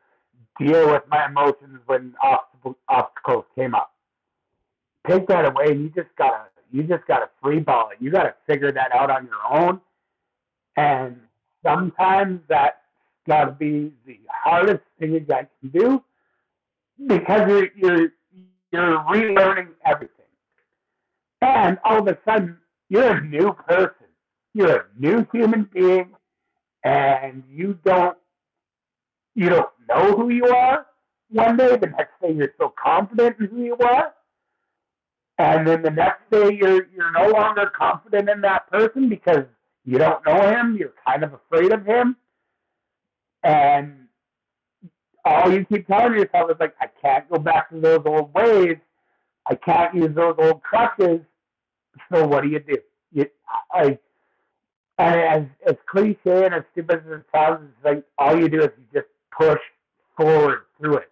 deal 0.58 0.90
with 0.90 1.02
my 1.08 1.26
emotions 1.26 1.80
when 1.86 2.14
obstacles 2.88 3.44
came 3.54 3.74
up. 3.74 3.92
Take 5.06 5.28
that 5.28 5.44
away, 5.44 5.72
and 5.72 5.82
you 5.82 5.90
just 5.90 6.08
gotta 6.16 6.44
you 6.70 6.84
just 6.84 7.06
gotta 7.06 7.28
free 7.42 7.60
ball 7.60 7.90
it. 7.90 7.98
You 8.00 8.10
gotta 8.10 8.34
figure 8.46 8.72
that 8.72 8.94
out 8.94 9.10
on 9.10 9.26
your 9.26 9.42
own. 9.50 9.82
And 10.76 11.20
sometimes 11.62 12.40
that's 12.48 12.78
gotta 13.28 13.52
be 13.52 13.92
the 14.06 14.18
hardest 14.32 14.80
thing 14.98 15.12
you 15.12 15.20
guys 15.20 15.44
can 15.60 15.68
do 15.70 16.02
because 17.06 17.46
you're 17.48 17.68
you're 17.76 18.12
you're 18.70 18.98
relearning 19.00 19.68
everything. 19.84 20.21
And 21.42 21.78
all 21.84 22.00
of 22.00 22.08
a 22.08 22.18
sudden, 22.24 22.58
you're 22.90 23.18
a 23.18 23.22
new 23.22 23.52
person. 23.68 24.06
You're 24.54 24.76
a 24.76 24.86
new 24.98 25.26
human 25.32 25.68
being, 25.74 26.12
and 26.84 27.44
you 27.50 27.78
don't 27.84 28.18
you 29.34 29.50
don't 29.50 29.70
know 29.88 30.16
who 30.16 30.30
you 30.30 30.46
are. 30.46 30.86
One 31.30 31.56
day, 31.58 31.76
the 31.76 31.88
next 31.88 32.20
day, 32.22 32.32
you're 32.32 32.54
so 32.58 32.72
confident 32.82 33.38
in 33.40 33.46
who 33.48 33.64
you 33.64 33.76
are, 33.78 34.14
and 35.38 35.66
then 35.66 35.82
the 35.82 35.90
next 35.90 36.30
day, 36.30 36.54
you're 36.54 36.86
you're 36.94 37.12
no 37.12 37.28
longer 37.30 37.72
confident 37.76 38.30
in 38.30 38.42
that 38.42 38.70
person 38.70 39.08
because 39.10 39.44
you 39.84 39.98
don't 39.98 40.24
know 40.26 40.42
him. 40.48 40.76
You're 40.78 40.94
kind 41.06 41.24
of 41.24 41.34
afraid 41.34 41.72
of 41.72 41.84
him, 41.86 42.16
and 43.42 44.08
all 45.24 45.52
you 45.52 45.64
keep 45.64 45.86
telling 45.88 46.14
yourself 46.14 46.50
is 46.50 46.56
like, 46.60 46.74
I 46.80 46.88
can't 47.00 47.28
go 47.30 47.38
back 47.38 47.70
to 47.70 47.80
those 47.80 48.02
old 48.06 48.34
ways. 48.34 48.78
I 49.46 49.56
can't 49.56 49.94
use 49.94 50.14
those 50.14 50.36
old 50.38 50.62
crutches. 50.62 51.20
So 52.12 52.26
what 52.26 52.42
do 52.42 52.48
you 52.48 52.60
do? 52.60 52.76
You, 53.12 53.26
I, 53.72 53.98
and 54.98 55.20
as 55.20 55.42
as 55.66 55.76
cliche 55.86 56.44
and 56.44 56.54
as 56.54 56.62
stupid 56.72 57.02
as 57.06 57.20
it 57.20 57.24
sounds, 57.34 57.60
it's 57.68 57.84
like 57.84 58.04
all 58.18 58.38
you 58.38 58.48
do 58.48 58.60
is 58.60 58.70
you 58.76 59.00
just 59.00 59.10
push 59.36 59.60
forward 60.16 60.62
through 60.78 60.98
it. 60.98 61.10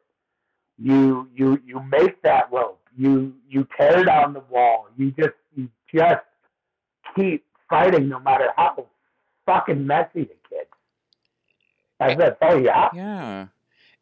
You 0.79 1.29
you 1.35 1.61
you 1.65 1.81
make 1.91 2.23
that 2.23 2.51
rope. 2.53 2.81
You 2.97 3.35
you 3.49 3.67
tear 3.79 4.05
down 4.05 4.33
the 4.33 4.43
wall. 4.51 4.87
You 4.97 5.11
just 5.13 5.35
you 5.57 5.69
just 5.95 6.25
keep 7.17 7.45
fighting 7.69 8.09
no 8.09 8.21
matter 8.21 8.49
how 8.57 8.87
fucking 9.47 9.87
messy 9.87 10.25
the 10.25 10.37
kid. 10.49 10.67
That's, 11.99 12.37
all 12.41 12.53
Oh 12.53 12.59
yeah. 12.59 12.89
Yeah 12.95 13.47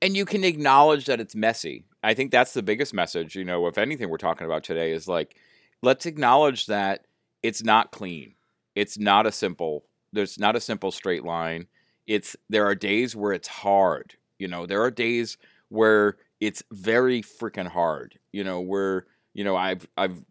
and 0.00 0.16
you 0.16 0.24
can 0.24 0.44
acknowledge 0.44 1.06
that 1.06 1.20
it's 1.20 1.34
messy. 1.34 1.84
I 2.02 2.14
think 2.14 2.30
that's 2.30 2.52
the 2.52 2.62
biggest 2.62 2.94
message, 2.94 3.34
you 3.34 3.44
know, 3.44 3.66
if 3.66 3.78
anything 3.78 4.08
we're 4.08 4.18
talking 4.18 4.46
about 4.46 4.64
today 4.64 4.92
is 4.92 5.08
like 5.08 5.36
let's 5.82 6.06
acknowledge 6.06 6.66
that 6.66 7.06
it's 7.42 7.62
not 7.62 7.92
clean. 7.92 8.34
It's 8.74 8.98
not 8.98 9.26
a 9.26 9.32
simple 9.32 9.84
there's 10.12 10.38
not 10.38 10.56
a 10.56 10.60
simple 10.60 10.90
straight 10.90 11.24
line. 11.24 11.66
It's 12.06 12.34
there 12.48 12.66
are 12.66 12.74
days 12.74 13.14
where 13.14 13.32
it's 13.32 13.48
hard. 13.48 14.14
You 14.38 14.48
know, 14.48 14.66
there 14.66 14.82
are 14.82 14.90
days 14.90 15.36
where 15.68 16.16
it's 16.40 16.62
very 16.72 17.20
freaking 17.20 17.68
hard. 17.68 18.18
You 18.32 18.44
know, 18.44 18.60
where, 18.60 19.06
you 19.34 19.44
know, 19.44 19.56
I've 19.56 19.86
I've 19.96 20.22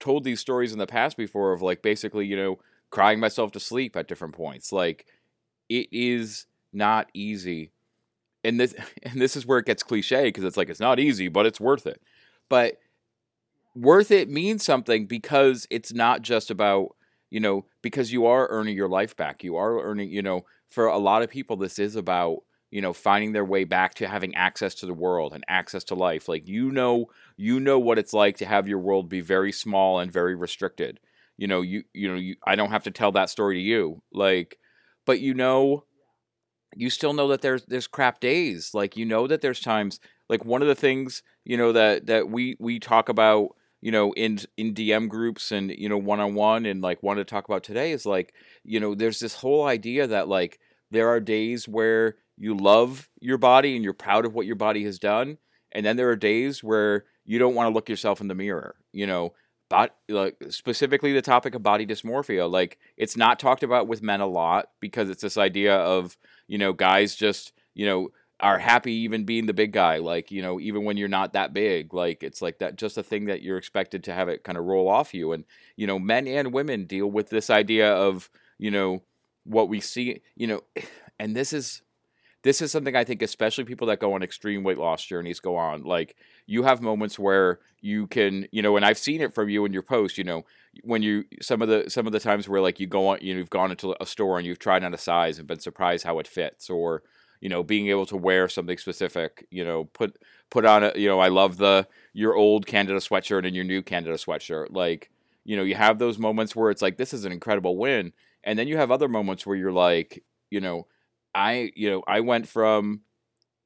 told 0.00 0.24
these 0.24 0.40
stories 0.40 0.72
in 0.72 0.78
the 0.78 0.86
past 0.86 1.16
before 1.16 1.52
of 1.52 1.62
like 1.62 1.82
basically, 1.82 2.26
you 2.26 2.36
know, 2.36 2.58
crying 2.90 3.20
myself 3.20 3.52
to 3.52 3.60
sleep 3.60 3.96
at 3.96 4.08
different 4.08 4.34
points. 4.34 4.72
Like 4.72 5.06
it 5.68 5.88
is 5.92 6.46
not 6.72 7.08
easy 7.14 7.72
and 8.44 8.58
this 8.58 8.74
and 9.02 9.20
this 9.20 9.36
is 9.36 9.46
where 9.46 9.58
it 9.58 9.66
gets 9.66 9.82
cliche 9.82 10.24
because 10.24 10.44
it's 10.44 10.56
like 10.56 10.68
it's 10.68 10.80
not 10.80 10.98
easy, 11.00 11.28
but 11.28 11.46
it's 11.46 11.60
worth 11.60 11.86
it. 11.86 12.02
But 12.48 12.78
worth 13.74 14.10
it 14.10 14.28
means 14.28 14.64
something 14.64 15.06
because 15.06 15.66
it's 15.70 15.92
not 15.92 16.22
just 16.22 16.50
about 16.50 16.96
you 17.30 17.40
know 17.40 17.66
because 17.82 18.12
you 18.12 18.26
are 18.26 18.48
earning 18.50 18.76
your 18.76 18.88
life 18.88 19.16
back. 19.16 19.44
You 19.44 19.56
are 19.56 19.82
earning 19.82 20.10
you 20.10 20.22
know 20.22 20.44
for 20.68 20.86
a 20.86 20.98
lot 20.98 21.22
of 21.22 21.30
people 21.30 21.56
this 21.56 21.78
is 21.78 21.96
about 21.96 22.38
you 22.70 22.80
know 22.80 22.92
finding 22.92 23.32
their 23.32 23.44
way 23.44 23.64
back 23.64 23.94
to 23.94 24.08
having 24.08 24.34
access 24.34 24.74
to 24.76 24.86
the 24.86 24.94
world 24.94 25.32
and 25.32 25.44
access 25.48 25.84
to 25.84 25.94
life 25.94 26.28
like 26.28 26.46
you 26.46 26.70
know 26.70 27.06
you 27.36 27.58
know 27.58 27.78
what 27.78 27.98
it's 27.98 28.12
like 28.12 28.36
to 28.36 28.46
have 28.46 28.68
your 28.68 28.78
world 28.78 29.08
be 29.08 29.20
very 29.20 29.50
small 29.50 29.98
and 29.98 30.12
very 30.12 30.36
restricted 30.36 31.00
you 31.36 31.48
know 31.48 31.62
you 31.62 31.82
you 31.92 32.08
know 32.08 32.14
you, 32.14 32.36
i 32.46 32.54
don't 32.54 32.70
have 32.70 32.84
to 32.84 32.92
tell 32.92 33.10
that 33.10 33.28
story 33.28 33.56
to 33.56 33.60
you 33.60 34.00
like 34.12 34.56
but 35.04 35.18
you 35.18 35.34
know 35.34 35.82
you 36.76 36.90
still 36.90 37.12
know 37.12 37.28
that 37.28 37.42
there's 37.42 37.64
there's 37.66 37.86
crap 37.86 38.20
days. 38.20 38.74
Like 38.74 38.96
you 38.96 39.04
know 39.04 39.26
that 39.26 39.40
there's 39.40 39.60
times 39.60 40.00
like 40.28 40.44
one 40.44 40.62
of 40.62 40.68
the 40.68 40.74
things, 40.74 41.22
you 41.44 41.56
know, 41.56 41.72
that 41.72 42.06
that 42.06 42.28
we 42.30 42.56
we 42.60 42.78
talk 42.78 43.08
about, 43.08 43.56
you 43.80 43.92
know, 43.92 44.12
in 44.12 44.40
in 44.56 44.74
DM 44.74 45.08
groups 45.08 45.52
and, 45.52 45.70
you 45.70 45.88
know, 45.88 45.98
one 45.98 46.20
on 46.20 46.34
one 46.34 46.66
and 46.66 46.82
like 46.82 47.02
wanted 47.02 47.26
to 47.26 47.30
talk 47.30 47.48
about 47.48 47.62
today 47.62 47.92
is 47.92 48.06
like, 48.06 48.34
you 48.64 48.80
know, 48.80 48.94
there's 48.94 49.20
this 49.20 49.34
whole 49.34 49.66
idea 49.66 50.06
that 50.06 50.28
like 50.28 50.58
there 50.90 51.08
are 51.08 51.20
days 51.20 51.68
where 51.68 52.16
you 52.36 52.56
love 52.56 53.08
your 53.20 53.38
body 53.38 53.74
and 53.74 53.84
you're 53.84 53.92
proud 53.92 54.24
of 54.24 54.34
what 54.34 54.46
your 54.46 54.56
body 54.56 54.84
has 54.84 54.98
done. 54.98 55.38
And 55.72 55.86
then 55.86 55.96
there 55.96 56.10
are 56.10 56.16
days 56.16 56.64
where 56.64 57.04
you 57.24 57.38
don't 57.38 57.54
want 57.54 57.68
to 57.70 57.74
look 57.74 57.88
yourself 57.88 58.20
in 58.20 58.28
the 58.28 58.34
mirror. 58.34 58.74
You 58.92 59.06
know, 59.06 59.32
but 59.70 59.96
like 60.08 60.36
specifically 60.50 61.12
the 61.12 61.22
topic 61.22 61.54
of 61.54 61.62
body 61.62 61.86
dysmorphia 61.86 62.50
like 62.50 62.76
it's 62.98 63.16
not 63.16 63.38
talked 63.38 63.62
about 63.62 63.86
with 63.86 64.02
men 64.02 64.20
a 64.20 64.26
lot 64.26 64.66
because 64.80 65.08
it's 65.08 65.22
this 65.22 65.38
idea 65.38 65.76
of 65.76 66.18
you 66.48 66.58
know 66.58 66.72
guys 66.74 67.14
just 67.14 67.52
you 67.72 67.86
know 67.86 68.08
are 68.40 68.58
happy 68.58 68.92
even 68.92 69.24
being 69.24 69.46
the 69.46 69.52
big 69.52 69.72
guy 69.72 69.98
like 69.98 70.30
you 70.30 70.40
know 70.42 70.58
even 70.58 70.84
when 70.84 70.96
you're 70.96 71.08
not 71.08 71.32
that 71.32 71.52
big 71.52 71.92
like 71.92 72.22
it's 72.22 72.40
like 72.40 72.58
that 72.58 72.76
just 72.76 72.98
a 72.98 73.02
thing 73.02 73.26
that 73.26 73.42
you're 73.42 73.58
expected 73.58 74.02
to 74.04 74.12
have 74.12 74.28
it 74.28 74.44
kind 74.44 74.58
of 74.58 74.64
roll 74.64 74.88
off 74.88 75.12
you 75.14 75.32
and 75.32 75.44
you 75.76 75.86
know 75.86 75.98
men 75.98 76.26
and 76.26 76.52
women 76.52 76.84
deal 76.84 77.06
with 77.06 77.28
this 77.30 77.50
idea 77.50 77.92
of 77.92 78.30
you 78.58 78.70
know 78.70 79.02
what 79.44 79.68
we 79.68 79.80
see 79.80 80.20
you 80.36 80.46
know 80.46 80.62
and 81.18 81.36
this 81.36 81.52
is 81.52 81.82
this 82.42 82.62
is 82.62 82.72
something 82.72 82.96
I 82.96 83.04
think, 83.04 83.20
especially 83.20 83.64
people 83.64 83.86
that 83.88 84.00
go 84.00 84.14
on 84.14 84.22
extreme 84.22 84.62
weight 84.62 84.78
loss 84.78 85.04
journeys, 85.04 85.40
go 85.40 85.56
on. 85.56 85.82
Like 85.82 86.16
you 86.46 86.62
have 86.62 86.80
moments 86.80 87.18
where 87.18 87.60
you 87.82 88.06
can, 88.06 88.46
you 88.50 88.62
know, 88.62 88.76
and 88.76 88.84
I've 88.84 88.98
seen 88.98 89.20
it 89.20 89.34
from 89.34 89.50
you 89.50 89.64
in 89.66 89.72
your 89.72 89.82
post. 89.82 90.16
You 90.16 90.24
know, 90.24 90.44
when 90.82 91.02
you 91.02 91.24
some 91.42 91.60
of 91.60 91.68
the 91.68 91.90
some 91.90 92.06
of 92.06 92.12
the 92.12 92.20
times 92.20 92.48
where 92.48 92.62
like 92.62 92.80
you 92.80 92.86
go 92.86 93.08
on, 93.08 93.18
you 93.20 93.34
know, 93.34 93.38
you've 93.38 93.50
gone 93.50 93.70
into 93.70 93.94
a 94.00 94.06
store 94.06 94.38
and 94.38 94.46
you've 94.46 94.58
tried 94.58 94.84
on 94.84 94.94
a 94.94 94.98
size 94.98 95.38
and 95.38 95.46
been 95.46 95.60
surprised 95.60 96.04
how 96.04 96.18
it 96.18 96.26
fits, 96.26 96.70
or 96.70 97.02
you 97.40 97.48
know, 97.48 97.62
being 97.62 97.88
able 97.88 98.06
to 98.06 98.16
wear 98.16 98.48
something 98.48 98.78
specific. 98.78 99.46
You 99.50 99.64
know, 99.64 99.84
put 99.84 100.16
put 100.50 100.64
on 100.64 100.84
a, 100.84 100.92
you 100.96 101.08
know, 101.08 101.20
I 101.20 101.28
love 101.28 101.56
the 101.56 101.86
your 102.12 102.34
old 102.34 102.66
Canada 102.66 102.98
sweatshirt 102.98 103.46
and 103.46 103.54
your 103.54 103.64
new 103.64 103.82
Canada 103.82 104.14
sweatshirt. 104.14 104.68
Like, 104.70 105.10
you 105.44 105.56
know, 105.56 105.64
you 105.64 105.74
have 105.74 105.98
those 105.98 106.18
moments 106.18 106.54
where 106.54 106.70
it's 106.70 106.82
like 106.82 106.96
this 106.96 107.12
is 107.14 107.24
an 107.24 107.32
incredible 107.32 107.76
win, 107.76 108.12
and 108.44 108.58
then 108.58 108.68
you 108.68 108.76
have 108.76 108.90
other 108.90 109.08
moments 109.08 109.46
where 109.46 109.56
you're 109.56 109.72
like, 109.72 110.22
you 110.50 110.60
know 110.60 110.86
I, 111.34 111.72
you 111.74 111.90
know, 111.90 112.02
I 112.06 112.20
went 112.20 112.48
from 112.48 113.02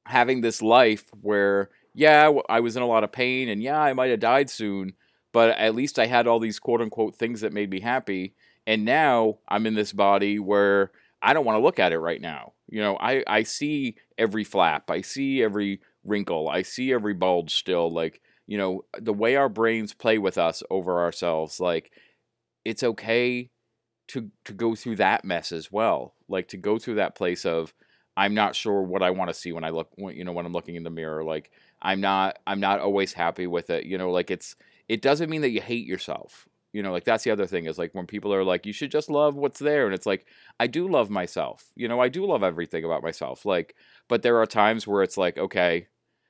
having 0.05 0.41
this 0.41 0.61
life 0.61 1.05
where, 1.21 1.69
yeah, 1.93 2.31
I 2.49 2.59
was 2.59 2.75
in 2.75 2.83
a 2.83 2.87
lot 2.87 3.03
of 3.03 3.11
pain 3.11 3.49
and 3.49 3.61
yeah, 3.61 3.79
I 3.79 3.93
might 3.93 4.11
have 4.11 4.19
died 4.19 4.49
soon, 4.49 4.93
but 5.31 5.57
at 5.57 5.75
least 5.75 5.99
I 5.99 6.05
had 6.05 6.27
all 6.27 6.39
these 6.39 6.59
quote 6.59 6.81
unquote 6.81 7.15
things 7.15 7.41
that 7.41 7.53
made 7.53 7.69
me 7.69 7.79
happy. 7.79 8.35
And 8.67 8.85
now 8.85 9.39
I'm 9.47 9.65
in 9.65 9.75
this 9.75 9.93
body 9.93 10.39
where 10.39 10.91
I 11.21 11.33
don't 11.33 11.45
want 11.45 11.57
to 11.57 11.63
look 11.63 11.79
at 11.79 11.91
it 11.91 11.99
right 11.99 12.21
now. 12.21 12.53
You 12.67 12.81
know, 12.81 12.97
I, 12.97 13.23
I 13.27 13.43
see 13.43 13.95
every 14.17 14.43
flap, 14.43 14.89
I 14.89 15.01
see 15.01 15.43
every 15.43 15.81
wrinkle, 16.03 16.49
I 16.49 16.61
see 16.61 16.93
every 16.93 17.13
bulge 17.13 17.55
still. 17.55 17.91
Like, 17.91 18.21
you 18.47 18.57
know, 18.57 18.85
the 18.99 19.13
way 19.13 19.35
our 19.35 19.49
brains 19.49 19.93
play 19.93 20.17
with 20.17 20.37
us 20.37 20.63
over 20.69 20.99
ourselves, 20.99 21.59
like, 21.59 21.91
it's 22.63 22.83
okay 22.83 23.49
to 24.07 24.29
to 24.43 24.53
go 24.53 24.75
through 24.75 24.95
that 24.97 25.25
mess 25.25 25.51
as 25.51 25.71
well 25.71 26.13
like 26.27 26.47
to 26.47 26.57
go 26.57 26.77
through 26.77 26.93
that 26.93 27.15
place 27.15 27.43
of 27.43 27.73
i'm 28.15 28.35
not 28.35 28.55
sure 28.55 28.83
what 28.83 29.01
i 29.01 29.09
want 29.09 29.29
to 29.29 29.33
see 29.33 29.51
when 29.51 29.63
i 29.63 29.71
look 29.71 29.89
when, 29.95 30.15
you 30.15 30.23
know 30.23 30.31
when 30.31 30.45
i'm 30.45 30.53
looking 30.53 30.75
in 30.75 30.83
the 30.83 30.91
mirror 30.91 31.23
like 31.23 31.49
i'm 31.81 32.01
not 32.01 32.37
i'm 32.45 32.59
not 32.59 32.79
always 32.79 33.13
happy 33.13 33.47
with 33.47 33.71
it 33.71 33.85
you 33.85 33.97
know 33.97 34.11
like 34.11 34.29
it's 34.29 34.55
it 34.87 35.01
doesn't 35.01 35.29
mean 35.29 35.41
that 35.41 35.49
you 35.49 35.61
hate 35.61 35.85
yourself. 35.85 36.47
You 36.75 36.83
know, 36.83 36.91
like 36.91 37.05
that's 37.05 37.23
the 37.23 37.31
other 37.31 37.47
thing 37.47 37.67
is 37.67 37.77
like 37.77 37.95
when 37.95 38.05
people 38.05 38.33
are 38.33 38.43
like, 38.43 38.65
you 38.65 38.73
should 38.73 38.91
just 38.91 39.09
love 39.09 39.35
what's 39.35 39.59
there. 39.59 39.85
And 39.85 39.95
it's 39.95 40.05
like, 40.05 40.25
I 40.59 40.67
do 40.67 40.89
love 40.89 41.09
myself. 41.09 41.63
You 41.75 41.87
know, 41.87 42.01
I 42.01 42.09
do 42.09 42.25
love 42.25 42.43
everything 42.43 42.83
about 42.83 43.01
myself. 43.01 43.45
Like, 43.45 43.75
but 44.09 44.23
there 44.23 44.39
are 44.39 44.45
times 44.45 44.85
where 44.85 45.01
it's 45.01 45.17
like, 45.17 45.37
okay, 45.37 45.87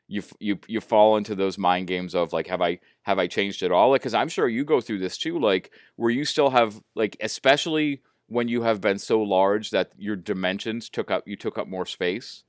you 0.07 0.21
you 0.39 0.59
you 0.67 0.81
fall 0.81 1.17
into 1.17 1.33
those 1.33 1.57
mind 1.57 1.87
games 1.87 2.13
of 2.13 2.31
like 2.31 2.45
have 2.45 2.61
I 2.61 2.79
have 3.01 3.17
I 3.17 3.25
changed 3.25 3.63
it 3.63 3.71
all? 3.71 3.89
Like 3.89 4.03
cuz 4.03 4.13
I'm 4.13 4.29
sure 4.29 4.47
you 4.47 4.63
go 4.63 4.81
through 4.81 4.99
this 4.99 5.17
too 5.17 5.39
like 5.39 5.71
where 5.95 6.11
you 6.11 6.25
still 6.25 6.51
have 6.51 6.79
like 6.93 7.17
especially 7.21 8.03
when 8.27 8.47
you 8.47 8.61
have 8.61 8.81
been 8.81 8.99
so 8.99 9.21
large 9.23 9.71
that 9.71 9.93
your 9.97 10.15
dimensions 10.15 10.89
took 10.89 11.09
up 11.09 11.23
you 11.27 11.35
took 11.35 11.57
up 11.57 11.67
more 11.67 11.87
space 11.87 12.43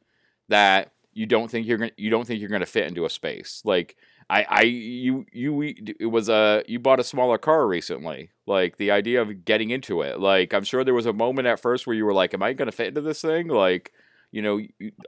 that 0.49 0.93
you 1.17 1.25
don't 1.25 1.51
think 1.51 1.67
you're 1.67 1.79
gonna 1.79 1.93
you 1.97 2.11
don't 2.11 2.27
think 2.27 2.41
you're 2.41 2.51
going 2.51 2.61
to 2.61 2.67
fit 2.67 2.87
into 2.87 3.07
a 3.07 3.11
space. 3.11 3.63
Like 3.65 3.97
I 4.29 4.47
I 4.49 4.63
you 4.63 5.25
you 5.33 5.61
it 6.01 6.11
was 6.11 6.29
a 6.29 6.65
you 6.67 6.79
bought 6.79 7.01
a 7.01 7.05
smaller 7.05 7.39
car 7.39 7.67
recently. 7.67 8.31
Like 8.47 8.77
the 8.77 8.91
idea 8.91 9.23
of 9.23 9.45
getting 9.45 9.71
into 9.71 10.03
it. 10.03 10.21
Like 10.21 10.53
I'm 10.53 10.65
sure 10.65 10.85
there 10.85 10.95
was 10.95 11.07
a 11.07 11.13
moment 11.13 11.49
at 11.49 11.61
first 11.61 11.87
where 11.87 11.95
you 11.95 12.05
were 12.05 12.15
like 12.15 12.35
am 12.35 12.43
I 12.43 12.53
going 12.53 12.67
to 12.67 12.77
fit 12.77 12.89
into 12.89 13.01
this 13.01 13.21
thing? 13.21 13.49
Like 13.49 13.93
you 14.33 14.43
know, 14.43 14.61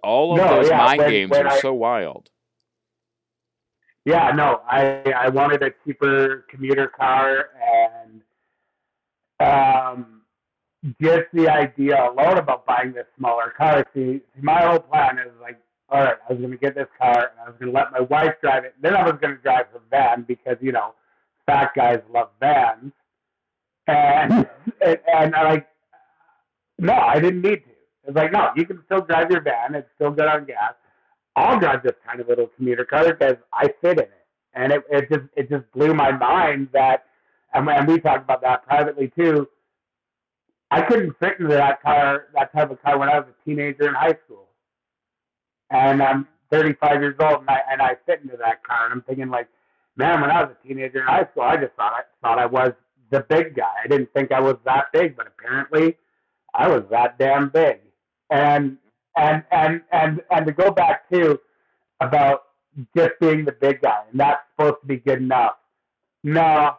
all 0.02 0.32
of 0.32 0.38
no, 0.38 0.48
those 0.48 0.68
yeah, 0.68 0.78
mind 0.78 0.98
when, 0.98 1.10
games 1.10 1.30
when 1.32 1.46
are 1.46 1.52
I, 1.52 1.60
so 1.60 1.74
wild. 1.74 2.30
Yeah, 4.04 4.30
no, 4.32 4.62
I 4.66 5.02
I 5.16 5.28
wanted 5.28 5.62
a 5.62 5.70
cheaper 5.84 6.46
commuter 6.48 6.86
car, 6.86 7.50
and 7.60 8.22
um, 9.40 10.22
just 11.00 11.26
the 11.32 11.48
idea 11.48 12.10
alone 12.10 12.38
about 12.38 12.64
buying 12.64 12.92
this 12.92 13.06
smaller 13.18 13.52
car. 13.56 13.84
See, 13.94 14.20
see, 14.34 14.40
my 14.40 14.62
whole 14.64 14.78
plan 14.78 15.18
is 15.18 15.32
like, 15.40 15.60
all 15.90 16.00
right, 16.00 16.16
I 16.28 16.32
was 16.32 16.38
going 16.38 16.50
to 16.50 16.58
get 16.58 16.74
this 16.74 16.88
car, 16.98 17.30
and 17.30 17.40
I 17.40 17.48
was 17.48 17.54
going 17.58 17.72
to 17.72 17.78
let 17.78 17.92
my 17.92 18.00
wife 18.00 18.34
drive 18.42 18.64
it. 18.64 18.74
Then 18.80 18.94
I 18.94 19.02
was 19.04 19.18
going 19.20 19.34
to 19.36 19.42
drive 19.42 19.66
the 19.72 19.80
van 19.90 20.24
because 20.28 20.56
you 20.60 20.72
know, 20.72 20.94
fat 21.46 21.70
guys 21.74 22.00
love 22.12 22.28
vans, 22.40 22.92
and 23.86 24.46
and, 24.84 24.98
and 25.12 25.34
I 25.34 25.48
like, 25.48 25.68
no, 26.78 26.92
I 26.92 27.18
didn't 27.20 27.42
need 27.42 27.64
to. 27.64 27.70
It's 28.06 28.16
like, 28.16 28.32
no, 28.32 28.50
you 28.56 28.64
can 28.64 28.82
still 28.86 29.02
drive 29.02 29.30
your 29.30 29.42
van. 29.42 29.74
It's 29.74 29.88
still 29.96 30.10
good 30.10 30.26
on 30.26 30.44
gas. 30.46 30.74
I'll 31.36 31.58
drive 31.58 31.82
this 31.82 31.92
tiny 32.06 32.24
little 32.24 32.48
commuter 32.56 32.84
car 32.84 33.04
because 33.12 33.36
I 33.52 33.68
fit 33.80 33.98
in 33.98 34.04
it. 34.04 34.26
And 34.54 34.72
it, 34.72 34.82
it 34.90 35.08
just 35.10 35.24
it 35.36 35.50
just 35.50 35.70
blew 35.72 35.94
my 35.94 36.10
mind 36.10 36.68
that, 36.72 37.04
and, 37.54 37.68
and 37.68 37.86
we 37.86 38.00
talked 38.00 38.24
about 38.24 38.40
that 38.42 38.66
privately 38.66 39.12
too. 39.16 39.48
I 40.70 40.82
couldn't 40.82 41.14
fit 41.18 41.38
into 41.38 41.54
that 41.54 41.82
car, 41.82 42.26
that 42.34 42.52
type 42.52 42.70
of 42.70 42.82
car, 42.82 42.98
when 42.98 43.08
I 43.08 43.20
was 43.20 43.28
a 43.28 43.44
teenager 43.48 43.88
in 43.88 43.94
high 43.94 44.16
school. 44.24 44.47
And 45.70 46.02
I'm 46.02 46.26
35 46.50 47.00
years 47.02 47.16
old, 47.20 47.40
and 47.40 47.50
I 47.50 47.60
and 47.70 47.82
I 47.82 47.96
fit 48.06 48.20
into 48.22 48.36
that 48.38 48.64
car, 48.64 48.86
and 48.86 48.94
I'm 48.94 49.02
thinking 49.02 49.28
like, 49.28 49.48
man, 49.96 50.20
when 50.20 50.30
I 50.30 50.42
was 50.44 50.54
a 50.62 50.66
teenager 50.66 51.00
in 51.00 51.06
high 51.06 51.26
school, 51.30 51.42
I 51.42 51.56
just 51.56 51.74
thought 51.74 51.92
I 51.92 52.02
thought 52.22 52.38
I 52.38 52.46
was 52.46 52.72
the 53.10 53.20
big 53.28 53.54
guy. 53.56 53.72
I 53.84 53.88
didn't 53.88 54.12
think 54.12 54.32
I 54.32 54.40
was 54.40 54.56
that 54.64 54.86
big, 54.92 55.16
but 55.16 55.26
apparently, 55.26 55.96
I 56.54 56.68
was 56.68 56.84
that 56.90 57.18
damn 57.18 57.50
big 57.50 57.80
and 58.30 58.76
and 59.16 59.42
and 59.50 59.82
and 59.92 60.20
and 60.30 60.46
to 60.46 60.52
go 60.52 60.70
back 60.70 61.08
to 61.10 61.38
about 62.00 62.44
just 62.96 63.12
being 63.20 63.44
the 63.44 63.52
big 63.52 63.80
guy 63.80 64.04
and 64.10 64.20
that's 64.20 64.40
supposed 64.52 64.80
to 64.82 64.86
be 64.86 64.96
good 64.96 65.18
enough. 65.18 65.56
No, 66.22 66.76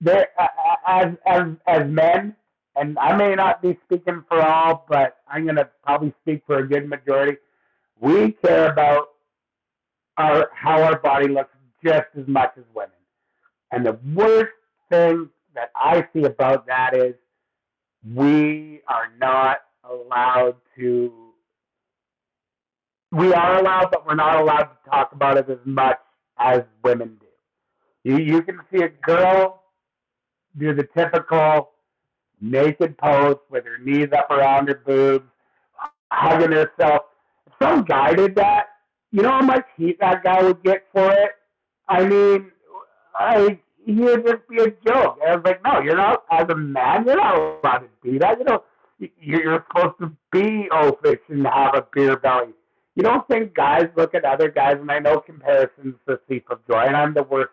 there 0.00 0.28
as 0.86 1.14
as 1.26 1.44
as 1.66 1.82
men, 1.88 2.36
and 2.76 2.98
I 2.98 3.16
may 3.16 3.34
not 3.34 3.62
be 3.62 3.78
speaking 3.84 4.24
for 4.28 4.40
all, 4.40 4.86
but 4.88 5.18
I'm 5.28 5.46
gonna 5.46 5.68
probably 5.84 6.14
speak 6.22 6.42
for 6.46 6.58
a 6.58 6.68
good 6.68 6.88
majority. 6.88 7.38
We 8.00 8.32
care 8.32 8.70
about 8.70 9.08
our 10.16 10.50
how 10.54 10.82
our 10.82 10.98
body 10.98 11.28
looks 11.28 11.52
just 11.84 12.06
as 12.18 12.26
much 12.26 12.52
as 12.56 12.64
women, 12.74 12.90
and 13.72 13.84
the 13.84 13.98
worst 14.14 14.52
thing 14.90 15.28
that 15.54 15.70
I 15.76 16.06
see 16.12 16.24
about 16.24 16.66
that 16.66 16.94
is 16.94 17.14
we 18.14 18.80
are 18.88 19.12
not 19.18 19.58
allowed 19.84 20.56
to. 20.76 21.12
We 23.10 23.32
are 23.32 23.58
allowed, 23.58 23.90
but 23.90 24.06
we're 24.06 24.14
not 24.14 24.40
allowed 24.40 24.64
to 24.64 24.90
talk 24.90 25.12
about 25.12 25.38
it 25.38 25.48
as 25.48 25.58
much 25.64 25.98
as 26.38 26.62
women 26.84 27.18
do. 27.20 27.26
You 28.04 28.18
you 28.18 28.42
can 28.42 28.60
see 28.72 28.82
a 28.82 28.88
girl 28.88 29.62
do 30.56 30.74
the 30.74 30.86
typical 30.96 31.70
naked 32.40 32.96
pose 32.98 33.36
with 33.50 33.64
her 33.64 33.78
knees 33.78 34.08
up 34.16 34.30
around 34.30 34.68
her 34.68 34.82
boobs, 34.86 35.24
hugging 36.10 36.52
herself. 36.52 37.02
Some 37.60 37.84
guy 37.84 38.14
did 38.14 38.34
that, 38.36 38.66
you 39.10 39.22
know 39.22 39.30
how 39.30 39.42
much 39.42 39.66
heat 39.76 39.98
that 40.00 40.22
guy 40.22 40.42
would 40.42 40.62
get 40.62 40.86
for 40.92 41.10
it? 41.10 41.30
I 41.88 42.04
mean, 42.06 42.52
I 43.14 43.58
he 43.84 43.94
would 43.94 44.26
just 44.26 44.46
be 44.48 44.58
a 44.58 44.70
joke. 44.86 45.18
And 45.22 45.30
I 45.30 45.36
was 45.36 45.42
like, 45.44 45.64
no, 45.64 45.80
you're 45.80 45.96
not 45.96 46.24
as 46.30 46.44
a 46.50 46.54
man, 46.54 47.06
you're 47.06 47.16
not 47.16 47.36
allowed 47.36 47.78
to 47.78 47.88
do 48.04 48.18
that. 48.18 48.38
You 48.38 48.44
know, 48.44 48.62
you're 49.20 49.64
supposed 49.72 49.98
to 50.00 50.12
be 50.30 50.68
oafish 50.70 51.20
and 51.28 51.46
have 51.46 51.74
a 51.74 51.86
beer 51.92 52.16
belly. 52.18 52.52
You 52.94 53.02
don't 53.02 53.26
think 53.28 53.54
guys 53.54 53.88
look 53.96 54.14
at 54.14 54.24
other 54.24 54.50
guys, 54.50 54.76
and 54.80 54.90
I 54.90 54.98
know 54.98 55.20
comparisons 55.20 55.94
the 56.06 56.20
thief 56.28 56.42
of 56.50 56.58
joy, 56.66 56.80
and 56.80 56.96
I'm 56.96 57.14
the 57.14 57.22
worst, 57.22 57.52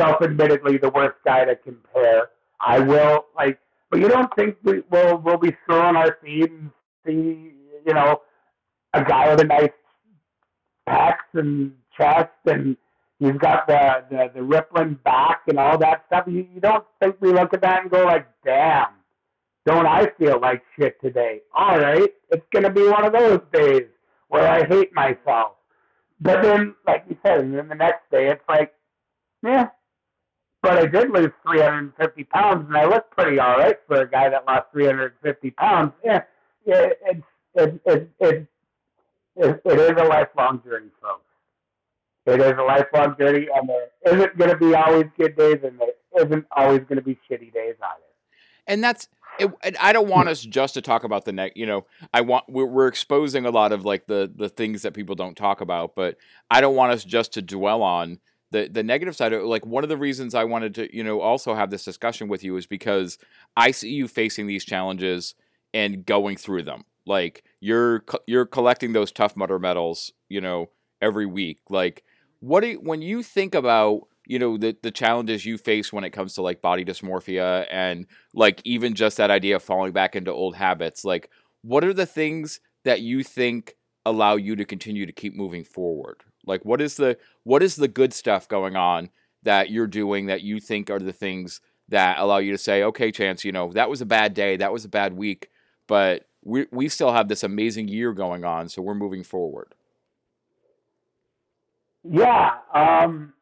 self-admittedly 0.00 0.78
the 0.78 0.90
worst 0.90 1.16
guy 1.24 1.44
to 1.44 1.56
compare. 1.56 2.30
I 2.60 2.78
will 2.78 3.26
like, 3.36 3.58
but 3.90 4.00
you 4.00 4.08
don't 4.08 4.32
think 4.36 4.56
we 4.62 4.82
will 4.90 5.18
we'll 5.18 5.36
be 5.36 5.54
throwing 5.66 5.96
our 5.96 6.16
feet 6.22 6.50
and 6.50 6.70
see, 7.04 7.52
you 7.84 7.94
know, 7.94 8.22
a 8.96 9.04
guy 9.04 9.30
with 9.30 9.40
a 9.40 9.44
nice 9.44 9.70
pecs 10.88 11.34
and 11.34 11.72
chest 11.96 12.30
and 12.46 12.76
he's 13.18 13.36
got 13.38 13.66
the, 13.66 14.04
the 14.10 14.30
the 14.34 14.42
rippling 14.42 14.98
back 15.04 15.42
and 15.48 15.58
all 15.58 15.78
that 15.78 16.04
stuff. 16.06 16.24
You, 16.26 16.46
you 16.54 16.60
don't 16.60 16.84
think 17.00 17.16
we 17.20 17.32
look 17.32 17.54
at 17.54 17.62
that 17.62 17.82
and 17.82 17.90
go 17.90 18.04
like, 18.04 18.26
damn 18.44 18.86
don't 19.66 19.86
I 19.86 20.06
feel 20.16 20.40
like 20.40 20.62
shit 20.78 20.98
today? 21.00 21.42
All 21.52 21.78
right, 21.78 22.08
it's 22.30 22.46
to 22.54 22.70
be 22.70 22.88
one 22.88 23.04
of 23.04 23.12
those 23.12 23.40
days 23.52 23.86
where 24.28 24.48
I 24.48 24.64
hate 24.64 24.94
myself. 24.94 25.52
But 26.20 26.42
then, 26.42 26.74
like 26.86 27.04
you 27.10 27.16
said, 27.26 27.40
and 27.40 27.54
then 27.54 27.68
the 27.68 27.74
next 27.74 28.10
day, 28.10 28.30
it's 28.30 28.44
like, 28.48 28.72
yeah. 29.42 29.68
But 30.62 30.78
I 30.78 30.86
did 30.86 31.10
lose 31.10 31.30
350 31.44 32.24
pounds, 32.24 32.64
and 32.68 32.76
I 32.76 32.86
look 32.86 33.10
pretty 33.10 33.38
all 33.38 33.58
right 33.58 33.76
for 33.86 34.02
a 34.02 34.10
guy 34.10 34.30
that 34.30 34.46
lost 34.46 34.66
350 34.72 35.50
pounds. 35.50 35.92
Yeah, 36.02 36.22
it, 36.64 36.98
it's 37.04 37.22
it, 37.54 37.80
it, 37.86 38.10
it, 38.20 38.46
it, 39.36 39.60
it 39.64 39.78
is 39.78 40.02
a 40.02 40.04
lifelong 40.04 40.62
journey, 40.64 40.90
folks. 41.00 41.22
It 42.26 42.40
is 42.40 42.54
a 42.58 42.62
lifelong 42.62 43.14
journey, 43.18 43.46
and 43.54 43.68
there 43.68 44.14
isn't 44.14 44.36
going 44.36 44.50
to 44.50 44.56
be 44.56 44.74
always 44.74 45.04
good 45.16 45.36
days, 45.36 45.58
and 45.62 45.78
there 45.78 46.26
isn't 46.26 46.44
always 46.50 46.80
going 46.80 46.96
to 46.96 47.02
be 47.02 47.18
shitty 47.30 47.52
days 47.52 47.76
either. 47.80 48.02
And 48.66 48.82
that's 48.82 49.08
it, 49.38 49.52
I 49.80 49.92
don't 49.92 50.08
want 50.08 50.28
us 50.28 50.40
just 50.42 50.74
to 50.74 50.82
talk 50.82 51.04
about 51.04 51.24
the 51.24 51.32
neck. 51.32 51.52
You 51.54 51.66
know, 51.66 51.86
I 52.12 52.22
want 52.22 52.44
we're, 52.48 52.66
we're 52.66 52.88
exposing 52.88 53.46
a 53.46 53.50
lot 53.50 53.72
of 53.72 53.84
like 53.84 54.06
the 54.06 54.30
the 54.34 54.48
things 54.48 54.82
that 54.82 54.94
people 54.94 55.14
don't 55.14 55.36
talk 55.36 55.60
about, 55.60 55.94
but 55.94 56.16
I 56.50 56.60
don't 56.60 56.74
want 56.74 56.92
us 56.92 57.04
just 57.04 57.32
to 57.34 57.42
dwell 57.42 57.82
on 57.82 58.18
the 58.50 58.68
the 58.68 58.82
negative 58.82 59.14
side. 59.14 59.32
Of, 59.32 59.44
like 59.44 59.64
one 59.66 59.84
of 59.84 59.88
the 59.88 59.96
reasons 59.96 60.34
I 60.34 60.44
wanted 60.44 60.74
to 60.76 60.96
you 60.96 61.04
know 61.04 61.20
also 61.20 61.54
have 61.54 61.70
this 61.70 61.84
discussion 61.84 62.28
with 62.28 62.42
you 62.42 62.56
is 62.56 62.66
because 62.66 63.18
I 63.56 63.70
see 63.70 63.90
you 63.90 64.08
facing 64.08 64.46
these 64.46 64.64
challenges 64.64 65.34
and 65.72 66.04
going 66.04 66.36
through 66.36 66.62
them. 66.62 66.84
Like 67.06 67.44
you're 67.60 68.04
you're 68.26 68.46
collecting 68.46 68.92
those 68.92 69.12
Tough 69.12 69.36
Mudder 69.36 69.58
medals, 69.58 70.12
you 70.28 70.40
know, 70.40 70.70
every 71.00 71.26
week. 71.26 71.60
Like 71.68 72.04
what 72.40 72.60
do 72.60 72.68
you, 72.68 72.76
when 72.76 73.02
you 73.02 73.22
think 73.22 73.54
about 73.54 74.02
you 74.26 74.38
know 74.38 74.56
the 74.56 74.76
the 74.82 74.90
challenges 74.90 75.46
you 75.46 75.56
face 75.56 75.92
when 75.92 76.04
it 76.04 76.10
comes 76.10 76.34
to 76.34 76.42
like 76.42 76.60
body 76.60 76.84
dysmorphia 76.84 77.66
and 77.70 78.06
like 78.34 78.60
even 78.64 78.94
just 78.94 79.16
that 79.16 79.30
idea 79.30 79.56
of 79.56 79.62
falling 79.62 79.92
back 79.92 80.16
into 80.16 80.32
old 80.32 80.56
habits 80.56 81.04
like 81.04 81.30
what 81.62 81.84
are 81.84 81.94
the 81.94 82.06
things 82.06 82.60
that 82.84 83.00
you 83.00 83.22
think 83.22 83.74
allow 84.04 84.36
you 84.36 84.56
to 84.56 84.64
continue 84.64 85.06
to 85.06 85.12
keep 85.12 85.34
moving 85.34 85.64
forward 85.64 86.22
like 86.44 86.64
what 86.64 86.80
is 86.80 86.96
the 86.96 87.16
what 87.44 87.62
is 87.62 87.76
the 87.76 87.88
good 87.88 88.12
stuff 88.12 88.48
going 88.48 88.76
on 88.76 89.08
that 89.42 89.70
you're 89.70 89.86
doing 89.86 90.26
that 90.26 90.42
you 90.42 90.58
think 90.58 90.90
are 90.90 90.98
the 90.98 91.12
things 91.12 91.60
that 91.88 92.18
allow 92.18 92.38
you 92.38 92.50
to 92.52 92.58
say 92.58 92.82
okay 92.82 93.12
chance 93.12 93.44
you 93.44 93.52
know 93.52 93.72
that 93.72 93.88
was 93.88 94.00
a 94.00 94.06
bad 94.06 94.34
day 94.34 94.56
that 94.56 94.72
was 94.72 94.84
a 94.84 94.88
bad 94.88 95.12
week 95.12 95.48
but 95.86 96.26
we 96.46 96.66
we 96.70 96.88
still 96.88 97.12
have 97.12 97.28
this 97.28 97.42
amazing 97.42 97.88
year 97.88 98.12
going 98.12 98.44
on 98.44 98.68
so 98.68 98.80
we're 98.80 98.94
moving 98.94 99.22
forward 99.22 99.74
yeah 102.04 102.56
um 102.72 103.32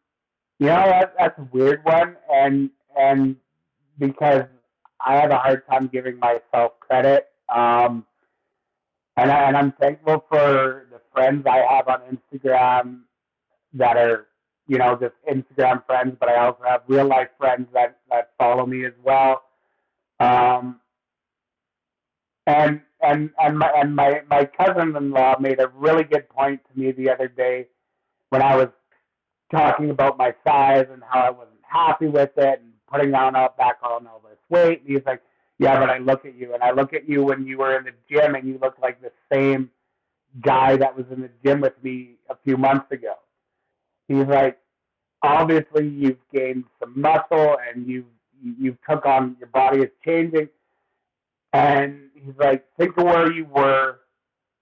you 0.58 0.66
know, 0.66 0.86
that, 0.86 1.14
that's 1.18 1.38
a 1.38 1.48
weird 1.52 1.84
one, 1.84 2.16
and 2.32 2.70
and 2.96 3.36
because 3.98 4.44
I 5.04 5.16
have 5.16 5.30
a 5.30 5.38
hard 5.38 5.66
time 5.68 5.88
giving 5.92 6.18
myself 6.18 6.78
credit. 6.80 7.28
Um, 7.54 8.06
and, 9.16 9.30
I, 9.30 9.42
and 9.44 9.56
I'm 9.56 9.72
thankful 9.72 10.24
for 10.28 10.86
the 10.90 11.00
friends 11.12 11.46
I 11.46 11.58
have 11.68 11.88
on 11.88 12.00
Instagram 12.10 13.00
that 13.74 13.96
are, 13.96 14.28
you 14.66 14.78
know, 14.78 14.96
just 14.96 15.14
Instagram 15.30 15.84
friends, 15.86 16.16
but 16.18 16.28
I 16.28 16.36
also 16.46 16.62
have 16.66 16.82
real 16.88 17.06
life 17.06 17.28
friends 17.38 17.68
that, 17.74 17.98
that 18.10 18.30
follow 18.38 18.64
me 18.64 18.86
as 18.86 18.94
well. 19.04 19.42
Um, 20.18 20.80
and 22.46 22.80
and 23.04 23.30
and 23.38 23.58
my 23.58 23.70
and 23.76 23.94
my, 23.94 24.22
my 24.28 24.44
cousin 24.44 24.96
in 24.96 25.10
law 25.10 25.36
made 25.38 25.60
a 25.60 25.68
really 25.68 26.04
good 26.04 26.28
point 26.28 26.60
to 26.72 26.78
me 26.78 26.92
the 26.92 27.10
other 27.10 27.28
day 27.28 27.66
when 28.30 28.42
I 28.42 28.56
was 28.56 28.68
talking 29.50 29.90
about 29.90 30.18
my 30.18 30.34
size 30.46 30.86
and 30.90 31.02
how 31.08 31.20
I 31.20 31.30
wasn't 31.30 31.60
happy 31.62 32.06
with 32.06 32.30
it 32.36 32.60
and 32.60 32.72
putting 32.90 33.14
on 33.14 33.36
all 33.36 33.54
back 33.56 33.78
on 33.82 34.06
all 34.06 34.22
this 34.28 34.38
weight. 34.48 34.80
And 34.80 34.88
he's 34.88 35.04
like, 35.06 35.22
Yeah, 35.58 35.78
but 35.78 35.90
I 35.90 35.98
look 35.98 36.24
at 36.24 36.34
you 36.34 36.54
and 36.54 36.62
I 36.62 36.72
look 36.72 36.92
at 36.92 37.08
you 37.08 37.24
when 37.24 37.46
you 37.46 37.58
were 37.58 37.76
in 37.76 37.84
the 37.84 37.92
gym 38.10 38.34
and 38.34 38.46
you 38.48 38.58
look 38.60 38.76
like 38.80 39.00
the 39.00 39.12
same 39.32 39.70
guy 40.40 40.76
that 40.76 40.96
was 40.96 41.06
in 41.10 41.20
the 41.20 41.30
gym 41.44 41.60
with 41.60 41.74
me 41.82 42.16
a 42.28 42.36
few 42.44 42.56
months 42.56 42.90
ago. 42.90 43.14
He's 44.08 44.26
like, 44.26 44.58
obviously 45.22 45.88
you've 45.88 46.18
gained 46.32 46.64
some 46.80 47.00
muscle 47.00 47.56
and 47.68 47.86
you've 47.86 48.04
you've 48.42 48.76
took 48.88 49.06
on 49.06 49.36
your 49.38 49.48
body 49.48 49.80
is 49.80 49.90
changing. 50.04 50.48
And 51.54 52.10
he's 52.16 52.34
like, 52.36 52.64
think 52.76 52.98
of 52.98 53.04
where 53.04 53.32
you 53.32 53.44
were 53.46 54.00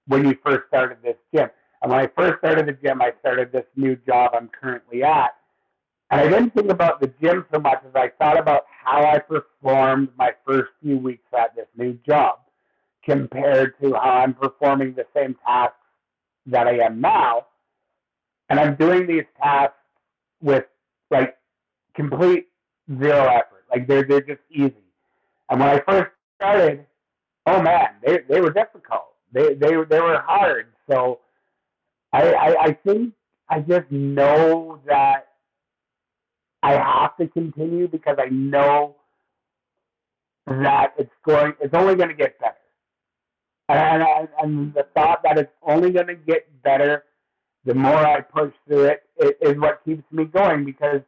when 0.07 0.29
you 0.29 0.37
first 0.45 0.69
started 0.69 0.99
this 1.03 1.17
gym. 1.35 1.49
And 1.81 1.91
when 1.91 2.01
I 2.01 2.07
first 2.07 2.39
started 2.39 2.67
the 2.67 2.75
gym, 2.87 3.01
I 3.01 3.13
started 3.21 3.51
this 3.51 3.65
new 3.77 3.97
job 4.07 4.33
I'm 4.35 4.49
currently 4.49 5.03
at. 5.03 5.35
And 6.11 6.21
I 6.21 6.29
didn't 6.29 6.51
think 6.51 6.71
about 6.71 7.01
the 7.01 7.11
gym 7.23 7.47
so 7.51 7.59
much 7.59 7.79
as 7.87 7.95
I 7.95 8.11
thought 8.19 8.39
about 8.39 8.65
how 8.69 9.07
I 9.07 9.19
performed 9.21 10.11
my 10.19 10.33
first 10.47 10.69
few 10.83 10.99
weeks 10.99 11.25
at 11.37 11.57
this 11.57 11.65
new 11.79 11.95
job 12.07 12.41
compared 13.03 13.81
to 13.81 13.95
how 13.95 14.19
I'm 14.19 14.35
performing 14.35 14.93
the 14.93 15.07
same 15.17 15.35
tasks 15.47 15.77
that 16.45 16.67
I 16.67 16.77
am 16.85 17.01
now. 17.01 17.47
And 18.51 18.61
I'm 18.61 18.77
doing 18.77 19.07
these 19.07 19.25
tasks 19.43 19.77
with 20.43 20.67
like 21.11 21.39
complete 21.95 22.49
zero 23.01 23.25
effort. 23.29 23.65
Like 23.71 23.87
they're 23.87 24.05
they're 24.05 24.21
just 24.21 24.43
easy. 24.51 24.85
And 25.49 25.59
when 25.59 25.71
I 25.71 25.81
first 25.89 26.11
started, 26.43 26.87
oh 27.47 27.63
man, 27.63 27.89
they 28.05 28.19
they 28.29 28.41
were 28.41 28.51
difficult. 28.51 29.15
They 29.33 29.55
they 29.55 29.71
they 29.89 30.01
were 30.01 30.21
hard. 30.21 30.69
So 30.91 31.21
I 32.13 32.33
I, 32.33 32.63
I 32.65 32.73
think 32.85 33.15
I 33.49 33.61
just 33.61 33.91
know 33.91 34.81
that 34.87 35.29
I 36.63 36.73
have 36.73 37.17
to 37.19 37.29
continue 37.29 37.89
because 37.89 38.17
I 38.19 38.29
know 38.31 38.97
that 40.47 40.95
it's 40.99 41.13
going 41.25 41.55
it's 41.61 41.75
only 41.75 41.95
going 41.95 42.09
to 42.09 42.15
get 42.15 42.39
better. 42.41 42.57
And, 43.69 44.03
and, 44.03 44.29
and 44.43 44.75
the 44.75 44.87
thought 44.95 45.23
that 45.23 45.39
it's 45.39 45.53
only 45.63 45.93
going 45.93 46.09
to 46.09 46.17
get 46.17 46.47
better 46.63 47.05
the 47.65 47.75
more 47.75 47.97
I 47.97 48.21
push 48.21 48.53
through 48.67 48.87
it, 48.87 49.03
it 49.17 49.39
is 49.41 49.57
what 49.57 49.85
keeps 49.85 50.03
me 50.11 50.25
going 50.25 50.65
because 50.65 51.01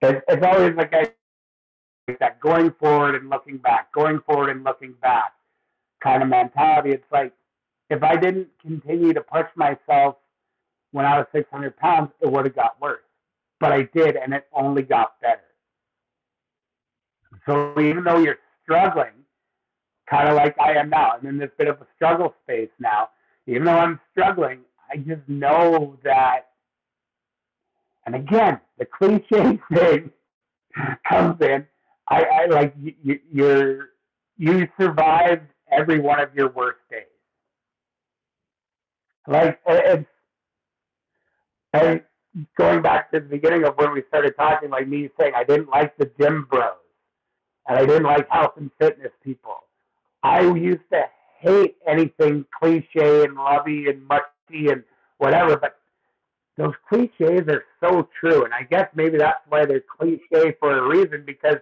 it's, 0.00 0.24
it's 0.26 0.46
always 0.46 0.74
like 0.74 0.94
I 0.94 1.12
that 2.06 2.40
going 2.40 2.72
forward 2.78 3.14
and 3.14 3.28
looking 3.28 3.58
back, 3.58 3.92
going 3.92 4.20
forward 4.20 4.50
and 4.50 4.62
looking 4.64 4.94
back 5.02 5.32
kind 6.02 6.22
of 6.22 6.28
mentality. 6.28 6.92
It's 6.92 7.10
like 7.10 7.32
if 7.90 8.02
I 8.02 8.16
didn't 8.16 8.48
continue 8.60 9.12
to 9.12 9.20
push 9.20 9.46
myself 9.56 10.16
when 10.92 11.04
I 11.04 11.18
was 11.18 11.26
600 11.32 11.76
pounds, 11.76 12.10
it 12.20 12.30
would 12.30 12.44
have 12.44 12.54
got 12.54 12.80
worse. 12.80 13.02
But 13.58 13.72
I 13.72 13.88
did, 13.94 14.16
and 14.16 14.34
it 14.34 14.46
only 14.52 14.82
got 14.82 15.20
better. 15.20 15.40
So 17.46 17.80
even 17.80 18.04
though 18.04 18.18
you're 18.18 18.38
struggling, 18.62 19.12
kind 20.08 20.28
of 20.28 20.34
like 20.34 20.56
I 20.60 20.74
am 20.74 20.90
now, 20.90 21.12
I'm 21.12 21.26
in 21.26 21.38
this 21.38 21.50
bit 21.58 21.68
of 21.68 21.80
a 21.80 21.86
struggle 21.96 22.34
space 22.44 22.70
now. 22.78 23.10
Even 23.46 23.64
though 23.64 23.78
I'm 23.78 24.00
struggling, 24.12 24.60
I 24.90 24.96
just 24.98 25.26
know 25.28 25.96
that. 26.04 26.48
And 28.04 28.14
again, 28.14 28.60
the 28.78 28.84
cliche 28.84 29.58
thing 29.74 30.10
comes 31.08 31.40
in. 31.40 31.66
I, 32.08 32.22
I 32.24 32.46
like 32.46 32.74
you, 32.80 33.18
you're 33.32 33.90
you 34.38 34.68
survived 34.78 35.46
every 35.70 35.98
one 35.98 36.20
of 36.20 36.34
your 36.34 36.50
worst 36.50 36.78
days. 36.90 37.02
Like 39.26 39.60
it's 39.66 40.06
and 41.72 42.02
going 42.56 42.82
back 42.82 43.10
to 43.10 43.20
the 43.20 43.26
beginning 43.26 43.64
of 43.64 43.74
when 43.76 43.92
we 43.92 44.02
started 44.08 44.36
talking, 44.36 44.70
like 44.70 44.88
me 44.88 45.10
saying 45.18 45.32
I 45.34 45.44
didn't 45.44 45.68
like 45.68 45.96
the 45.96 46.10
gym 46.18 46.46
bros 46.50 46.74
and 47.68 47.78
I 47.78 47.86
didn't 47.86 48.04
like 48.04 48.28
health 48.30 48.52
and 48.56 48.70
fitness 48.78 49.12
people. 49.24 49.56
I 50.22 50.40
used 50.40 50.82
to 50.92 51.04
hate 51.38 51.76
anything 51.86 52.44
cliche 52.58 53.24
and 53.24 53.34
lovey 53.34 53.88
and 53.88 54.06
mushy 54.06 54.70
and 54.70 54.82
whatever, 55.18 55.56
but 55.56 55.76
those 56.56 56.74
cliches 56.88 57.46
are 57.48 57.64
so 57.80 58.08
true. 58.18 58.44
And 58.44 58.54
I 58.54 58.62
guess 58.62 58.88
maybe 58.94 59.18
that's 59.18 59.40
why 59.48 59.66
they're 59.66 59.84
cliche 59.98 60.56
for 60.58 60.78
a 60.78 60.88
reason 60.88 61.24
because, 61.26 61.58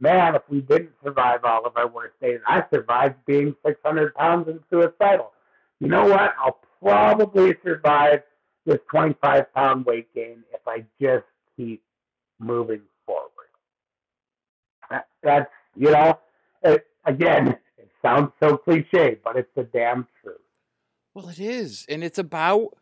man, 0.00 0.34
if 0.34 0.42
we 0.48 0.60
didn't 0.60 0.92
survive 1.02 1.44
all 1.44 1.64
of 1.66 1.76
our 1.76 1.88
worst 1.88 2.14
days, 2.20 2.40
I 2.46 2.64
survived 2.72 3.16
being 3.26 3.54
600 3.64 4.14
pounds 4.14 4.48
and 4.48 4.60
suicidal. 4.70 5.32
You 5.80 5.88
know 5.88 6.04
what? 6.06 6.34
I'll 6.38 6.58
probably 6.82 7.54
survive 7.64 8.22
this 8.64 8.78
25 8.90 9.52
pound 9.54 9.86
weight 9.86 10.12
gain 10.14 10.42
if 10.52 10.60
I 10.66 10.84
just 11.00 11.24
keep 11.56 11.82
moving 12.38 12.82
forward. 13.06 13.30
That's, 15.22 15.50
you 15.74 15.90
know, 15.90 16.18
it, 16.62 16.86
again, 17.04 17.56
it 17.78 17.90
sounds 18.02 18.30
so 18.40 18.56
cliche, 18.56 19.18
but 19.22 19.36
it's 19.36 19.50
the 19.54 19.64
damn 19.64 20.06
truth. 20.22 20.36
Well, 21.14 21.28
it 21.28 21.40
is. 21.40 21.86
And 21.88 22.04
it's 22.04 22.18
about 22.18 22.76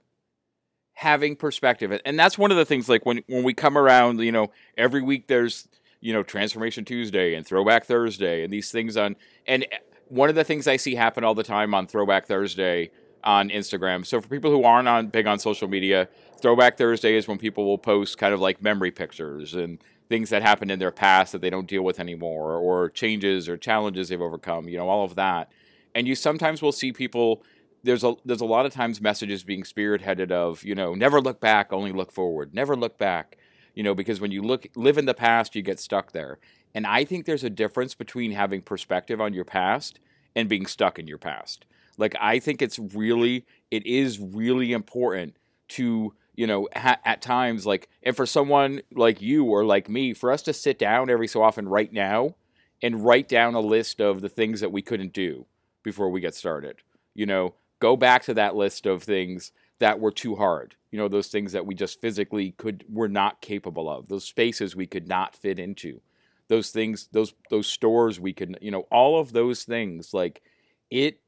having 0.95 1.37
perspective. 1.37 1.99
And 2.05 2.19
that's 2.19 2.39
one 2.39 2.51
of 2.51 2.57
the 2.57 2.65
things 2.65 2.89
like 2.89 3.05
when 3.05 3.23
when 3.27 3.43
we 3.43 3.55
come 3.55 3.77
around, 3.77 4.21
you 4.21 4.33
know, 4.33 4.51
every 4.77 5.03
week 5.03 5.27
there's, 5.27 5.69
you 6.05 6.13
know, 6.13 6.23
Transformation 6.23 6.85
Tuesday 6.85 7.35
and 7.35 7.47
Throwback 7.47 7.87
Thursday 7.87 8.45
and 8.45 8.53
these 8.53 8.71
things 8.71 8.95
on 8.95 9.17
and 9.47 9.67
one 10.09 10.29
of 10.29 10.35
the 10.35 10.45
things 10.45 10.69
I 10.69 10.77
see 10.77 10.95
happen 10.95 11.25
all 11.25 11.35
the 11.35 11.43
time 11.43 11.73
on 11.73 11.87
Throwback 11.87 12.27
Thursday 12.27 12.91
on 13.25 13.49
Instagram. 13.49 14.05
So 14.05 14.21
for 14.21 14.29
people 14.29 14.51
who 14.51 14.65
aren't 14.65 14.87
on 14.87 15.07
big 15.07 15.27
on 15.27 15.39
social 15.39 15.67
media, 15.67 16.09
Throwback 16.43 16.77
Thursday 16.77 17.17
is 17.17 17.27
when 17.27 17.39
people 17.39 17.65
will 17.65 17.79
post 17.79 18.19
kind 18.19 18.35
of 18.35 18.41
like 18.41 18.61
memory 18.61 18.91
pictures 18.91 19.55
and 19.55 19.79
things 20.11 20.29
that 20.29 20.43
happened 20.43 20.71
in 20.71 20.79
their 20.79 20.91
past 20.91 21.33
that 21.33 21.41
they 21.41 21.49
don't 21.49 21.67
deal 21.67 21.83
with 21.83 21.99
anymore 21.99 22.53
or 22.53 22.91
changes 22.91 23.49
or 23.49 23.57
challenges 23.57 24.11
they've 24.11 24.21
overcome, 24.21 24.69
you 24.69 24.77
know, 24.77 24.91
all 24.91 25.07
of 25.07 25.15
that. 25.15 25.51
And 25.95 26.07
you 26.07 26.15
sometimes 26.15 26.61
will 26.61 26.73
see 26.73 26.93
people 26.93 27.43
there's 27.83 28.05
a 28.05 28.15
there's 28.27 28.43
a 28.43 28.47
lot 28.47 28.67
of 28.67 28.75
times 28.75 29.01
messages 29.01 29.43
being 29.43 29.63
spearheaded 29.63 30.31
of 30.31 30.65
you 30.65 30.75
know 30.75 30.95
never 30.95 31.21
look 31.21 31.39
back 31.39 31.71
only 31.73 31.93
look 31.93 32.11
forward 32.11 32.55
never 32.55 32.75
look 32.75 32.97
back 32.97 33.37
you 33.75 33.83
know 33.83 33.95
because 33.95 34.21
when 34.21 34.31
you 34.31 34.43
look 34.43 34.67
live 34.75 34.99
in 34.99 35.07
the 35.07 35.15
past 35.15 35.55
you 35.55 35.63
get 35.63 35.81
stuck 35.81 36.13
there. 36.13 36.39
And 36.75 36.87
i 36.87 37.05
think 37.05 37.25
there's 37.25 37.45
a 37.45 37.51
difference 37.51 37.95
between 37.95 38.33
having 38.33 38.63
perspective 38.63 39.21
on 39.21 39.35
your 39.35 39.45
past 39.45 40.01
and 40.35 40.49
being 40.49 40.67
stuck 40.67 40.99
in 40.99 41.07
your 41.07 41.19
past. 41.19 41.65
Like 41.99 42.15
i 42.21 42.39
think 42.39 42.63
it's 42.63 42.79
really 42.79 43.45
it 43.71 43.87
is 43.87 44.19
really 44.19 44.73
important 44.73 45.37
to 45.69 46.15
you 46.35 46.47
know 46.47 46.69
ha- 46.75 47.01
at 47.05 47.23
times 47.23 47.67
like 47.67 47.89
and 48.03 48.17
for 48.17 48.27
someone 48.27 48.83
like 48.93 49.23
you 49.23 49.45
or 49.45 49.65
like 49.65 49.89
me 49.89 50.15
for 50.15 50.33
us 50.33 50.43
to 50.43 50.53
sit 50.53 50.79
down 50.79 51.11
every 51.11 51.29
so 51.29 51.43
often 51.43 51.69
right 51.69 51.93
now 51.93 52.35
and 52.83 53.05
write 53.05 53.29
down 53.29 53.55
a 53.55 53.61
list 53.61 54.01
of 54.01 54.21
the 54.21 54.29
things 54.29 54.61
that 54.61 54.73
we 54.73 54.83
couldn't 54.83 55.13
do 55.13 55.47
before 55.83 56.11
we 56.11 56.21
get 56.21 56.35
started. 56.35 56.77
You 57.15 57.27
know 57.27 57.55
go 57.81 57.97
back 57.97 58.23
to 58.23 58.35
that 58.35 58.57
list 58.57 58.87
of 58.87 59.03
things 59.03 59.53
that 59.79 60.01
were 60.01 60.13
too 60.13 60.37
hard. 60.37 60.77
You 60.91 60.99
know, 60.99 61.09
those 61.09 61.29
things 61.29 61.53
that 61.53 61.67
we 61.67 61.75
just 61.75 62.01
physically 62.01 62.53
could 62.53 62.85
were 62.89 63.09
not 63.09 63.41
capable 63.41 63.89
of. 63.89 64.09
Those 64.09 64.25
spaces 64.25 64.77
we 64.77 64.87
could 64.87 65.09
not 65.09 65.35
fit 65.35 65.59
into. 65.59 66.01
Those 66.49 66.71
things, 66.71 67.09
those 67.13 67.35
those 67.51 67.67
stores 67.67 68.21
we 68.21 68.33
could, 68.33 68.59
you 68.61 68.71
know, 68.71 68.87
all 68.91 69.19
of 69.19 69.33
those 69.33 69.65
things 69.65 70.15
like 70.15 70.43
it 70.91 71.21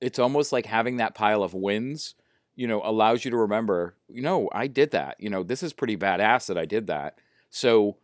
it's 0.00 0.18
almost 0.18 0.52
like 0.52 0.66
having 0.66 0.96
that 0.96 1.14
pile 1.14 1.42
of 1.42 1.54
wins, 1.54 2.14
you 2.56 2.66
know, 2.66 2.82
allows 2.84 3.24
you 3.24 3.30
to 3.30 3.36
remember, 3.36 3.96
you 4.08 4.22
know, 4.22 4.48
I 4.52 4.66
did 4.66 4.90
that. 4.90 5.16
You 5.20 5.30
know, 5.30 5.42
this 5.42 5.62
is 5.62 5.72
pretty 5.72 5.96
badass 5.96 6.46
that 6.46 6.58
I 6.58 6.64
did 6.64 6.88
that. 6.88 7.18
So 7.50 7.96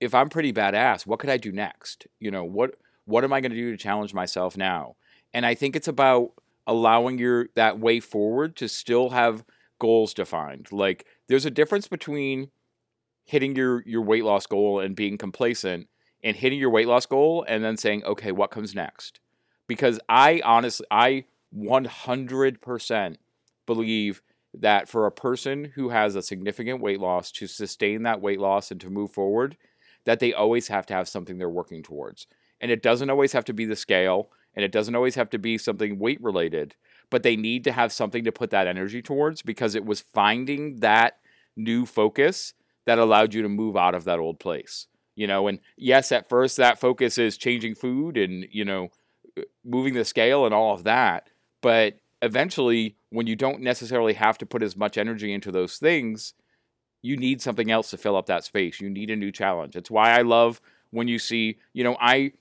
if 0.00 0.14
I'm 0.14 0.28
pretty 0.28 0.52
badass, 0.52 1.06
what 1.06 1.18
could 1.18 1.30
I 1.30 1.36
do 1.36 1.52
next? 1.52 2.06
You 2.18 2.30
know, 2.30 2.44
what 2.44 2.76
what 3.04 3.24
am 3.24 3.32
I 3.32 3.40
going 3.40 3.50
to 3.50 3.56
do 3.56 3.70
to 3.72 3.76
challenge 3.76 4.14
myself 4.14 4.56
now? 4.56 4.96
And 5.34 5.44
I 5.44 5.54
think 5.54 5.76
it's 5.76 5.88
about 5.88 6.32
allowing 6.66 7.18
your 7.18 7.48
that 7.54 7.78
way 7.78 8.00
forward 8.00 8.56
to 8.56 8.68
still 8.68 9.10
have 9.10 9.44
goals 9.78 10.14
defined. 10.14 10.70
Like 10.70 11.06
there's 11.28 11.46
a 11.46 11.50
difference 11.50 11.88
between 11.88 12.50
hitting 13.24 13.56
your 13.56 13.82
your 13.86 14.02
weight 14.02 14.24
loss 14.24 14.46
goal 14.46 14.80
and 14.80 14.96
being 14.96 15.18
complacent 15.18 15.88
and 16.22 16.36
hitting 16.36 16.58
your 16.58 16.70
weight 16.70 16.88
loss 16.88 17.06
goal 17.06 17.44
and 17.48 17.64
then 17.64 17.76
saying, 17.76 18.04
"Okay, 18.04 18.32
what 18.32 18.50
comes 18.50 18.74
next?" 18.74 19.20
Because 19.66 20.00
I 20.08 20.40
honestly 20.44 20.86
I 20.90 21.24
100% 21.56 23.16
believe 23.66 24.22
that 24.52 24.88
for 24.88 25.06
a 25.06 25.12
person 25.12 25.72
who 25.76 25.90
has 25.90 26.14
a 26.16 26.22
significant 26.22 26.80
weight 26.80 27.00
loss 27.00 27.30
to 27.32 27.46
sustain 27.46 28.02
that 28.02 28.20
weight 28.20 28.40
loss 28.40 28.70
and 28.70 28.80
to 28.80 28.90
move 28.90 29.12
forward, 29.12 29.56
that 30.04 30.20
they 30.20 30.32
always 30.32 30.68
have 30.68 30.86
to 30.86 30.94
have 30.94 31.08
something 31.08 31.38
they're 31.38 31.48
working 31.48 31.82
towards. 31.82 32.26
And 32.60 32.70
it 32.70 32.82
doesn't 32.82 33.10
always 33.10 33.32
have 33.32 33.44
to 33.46 33.52
be 33.52 33.64
the 33.64 33.76
scale 33.76 34.30
and 34.54 34.64
it 34.64 34.72
doesn't 34.72 34.94
always 34.94 35.14
have 35.14 35.30
to 35.30 35.38
be 35.38 35.58
something 35.58 35.98
weight 35.98 36.22
related, 36.22 36.74
but 37.10 37.22
they 37.22 37.36
need 37.36 37.64
to 37.64 37.72
have 37.72 37.92
something 37.92 38.24
to 38.24 38.32
put 38.32 38.50
that 38.50 38.66
energy 38.66 39.02
towards 39.02 39.42
because 39.42 39.74
it 39.74 39.84
was 39.84 40.00
finding 40.00 40.80
that 40.80 41.18
new 41.56 41.86
focus 41.86 42.54
that 42.86 42.98
allowed 42.98 43.34
you 43.34 43.42
to 43.42 43.48
move 43.48 43.76
out 43.76 43.94
of 43.94 44.04
that 44.04 44.18
old 44.18 44.38
place. 44.40 44.86
You 45.16 45.26
know, 45.26 45.48
and 45.48 45.58
yes, 45.76 46.12
at 46.12 46.28
first 46.28 46.56
that 46.56 46.80
focus 46.80 47.18
is 47.18 47.36
changing 47.36 47.74
food 47.74 48.16
and, 48.16 48.46
you 48.50 48.64
know, 48.64 48.88
uh, 49.36 49.42
moving 49.64 49.94
the 49.94 50.04
scale 50.04 50.46
and 50.46 50.54
all 50.54 50.72
of 50.72 50.84
that, 50.84 51.28
but 51.60 51.96
eventually 52.22 52.96
when 53.10 53.26
you 53.26 53.36
don't 53.36 53.60
necessarily 53.60 54.14
have 54.14 54.38
to 54.38 54.46
put 54.46 54.62
as 54.62 54.76
much 54.76 54.96
energy 54.96 55.32
into 55.32 55.50
those 55.50 55.78
things, 55.78 56.34
you 57.02 57.16
need 57.16 57.40
something 57.42 57.70
else 57.70 57.90
to 57.90 57.96
fill 57.96 58.16
up 58.16 58.26
that 58.26 58.44
space. 58.44 58.80
You 58.80 58.90
need 58.90 59.10
a 59.10 59.16
new 59.16 59.32
challenge. 59.32 59.76
It's 59.76 59.90
why 59.90 60.12
I 60.18 60.22
love 60.22 60.60
when 60.90 61.08
you 61.08 61.18
see, 61.18 61.58
you 61.72 61.84
know, 61.84 61.96
I 62.00 62.32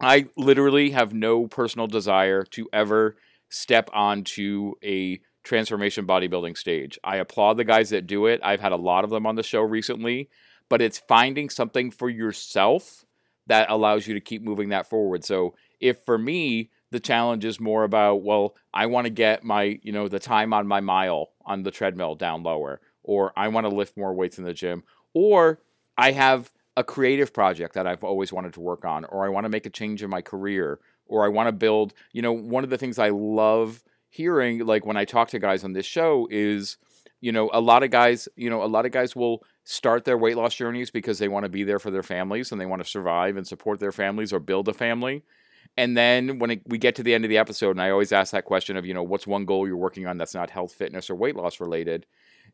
I 0.00 0.26
literally 0.36 0.90
have 0.90 1.14
no 1.14 1.46
personal 1.46 1.86
desire 1.86 2.44
to 2.44 2.68
ever 2.72 3.16
step 3.48 3.88
onto 3.92 4.74
a 4.82 5.20
transformation 5.42 6.06
bodybuilding 6.06 6.56
stage. 6.56 6.98
I 7.04 7.16
applaud 7.16 7.56
the 7.56 7.64
guys 7.64 7.90
that 7.90 8.06
do 8.06 8.26
it. 8.26 8.40
I've 8.42 8.60
had 8.60 8.72
a 8.72 8.76
lot 8.76 9.04
of 9.04 9.10
them 9.10 9.26
on 9.26 9.36
the 9.36 9.42
show 9.42 9.62
recently, 9.62 10.28
but 10.68 10.82
it's 10.82 10.98
finding 10.98 11.48
something 11.48 11.90
for 11.90 12.10
yourself 12.10 13.04
that 13.46 13.70
allows 13.70 14.06
you 14.06 14.14
to 14.14 14.20
keep 14.20 14.42
moving 14.42 14.70
that 14.70 14.90
forward. 14.90 15.24
So, 15.24 15.54
if 15.78 16.04
for 16.04 16.18
me, 16.18 16.70
the 16.90 17.00
challenge 17.00 17.44
is 17.44 17.60
more 17.60 17.84
about, 17.84 18.22
well, 18.22 18.56
I 18.72 18.86
want 18.86 19.04
to 19.04 19.10
get 19.10 19.44
my, 19.44 19.78
you 19.82 19.92
know, 19.92 20.08
the 20.08 20.18
time 20.18 20.52
on 20.52 20.66
my 20.66 20.80
mile 20.80 21.30
on 21.44 21.62
the 21.62 21.70
treadmill 21.70 22.14
down 22.14 22.42
lower, 22.42 22.80
or 23.02 23.32
I 23.36 23.48
want 23.48 23.66
to 23.68 23.74
lift 23.74 23.96
more 23.96 24.14
weights 24.14 24.38
in 24.38 24.44
the 24.44 24.54
gym, 24.54 24.82
or 25.14 25.60
I 25.96 26.12
have 26.12 26.52
a 26.76 26.84
creative 26.84 27.32
project 27.32 27.74
that 27.74 27.86
I've 27.86 28.04
always 28.04 28.32
wanted 28.32 28.52
to 28.54 28.60
work 28.60 28.84
on, 28.84 29.04
or 29.06 29.24
I 29.24 29.28
want 29.28 29.44
to 29.44 29.48
make 29.48 29.66
a 29.66 29.70
change 29.70 30.02
in 30.02 30.10
my 30.10 30.22
career, 30.22 30.78
or 31.06 31.24
I 31.24 31.28
want 31.28 31.48
to 31.48 31.52
build, 31.52 31.94
you 32.12 32.22
know, 32.22 32.32
one 32.32 32.64
of 32.64 32.70
the 32.70 32.78
things 32.78 32.98
I 32.98 33.08
love 33.10 33.82
hearing, 34.08 34.64
like 34.66 34.84
when 34.84 34.96
I 34.96 35.04
talk 35.04 35.28
to 35.30 35.38
guys 35.38 35.64
on 35.64 35.72
this 35.72 35.86
show, 35.86 36.28
is, 36.30 36.76
you 37.20 37.32
know, 37.32 37.50
a 37.52 37.60
lot 37.60 37.82
of 37.82 37.90
guys, 37.90 38.28
you 38.36 38.50
know, 38.50 38.62
a 38.62 38.66
lot 38.66 38.86
of 38.86 38.92
guys 38.92 39.16
will 39.16 39.42
start 39.64 40.04
their 40.04 40.18
weight 40.18 40.36
loss 40.36 40.54
journeys 40.54 40.90
because 40.90 41.18
they 41.18 41.28
want 41.28 41.44
to 41.44 41.48
be 41.48 41.64
there 41.64 41.78
for 41.78 41.90
their 41.90 42.02
families 42.02 42.52
and 42.52 42.60
they 42.60 42.66
want 42.66 42.82
to 42.82 42.88
survive 42.88 43.36
and 43.36 43.46
support 43.46 43.80
their 43.80 43.92
families 43.92 44.32
or 44.32 44.38
build 44.38 44.68
a 44.68 44.74
family. 44.74 45.22
And 45.76 45.96
then 45.96 46.38
when 46.38 46.52
it, 46.52 46.62
we 46.66 46.78
get 46.78 46.94
to 46.96 47.02
the 47.02 47.14
end 47.14 47.24
of 47.24 47.28
the 47.28 47.38
episode, 47.38 47.72
and 47.72 47.82
I 47.82 47.90
always 47.90 48.12
ask 48.12 48.32
that 48.32 48.44
question 48.44 48.76
of, 48.76 48.86
you 48.86 48.94
know, 48.94 49.02
what's 49.02 49.26
one 49.26 49.44
goal 49.44 49.66
you're 49.66 49.76
working 49.76 50.06
on 50.06 50.18
that's 50.18 50.34
not 50.34 50.50
health, 50.50 50.72
fitness, 50.72 51.10
or 51.10 51.14
weight 51.14 51.36
loss 51.36 51.60
related? 51.60 52.06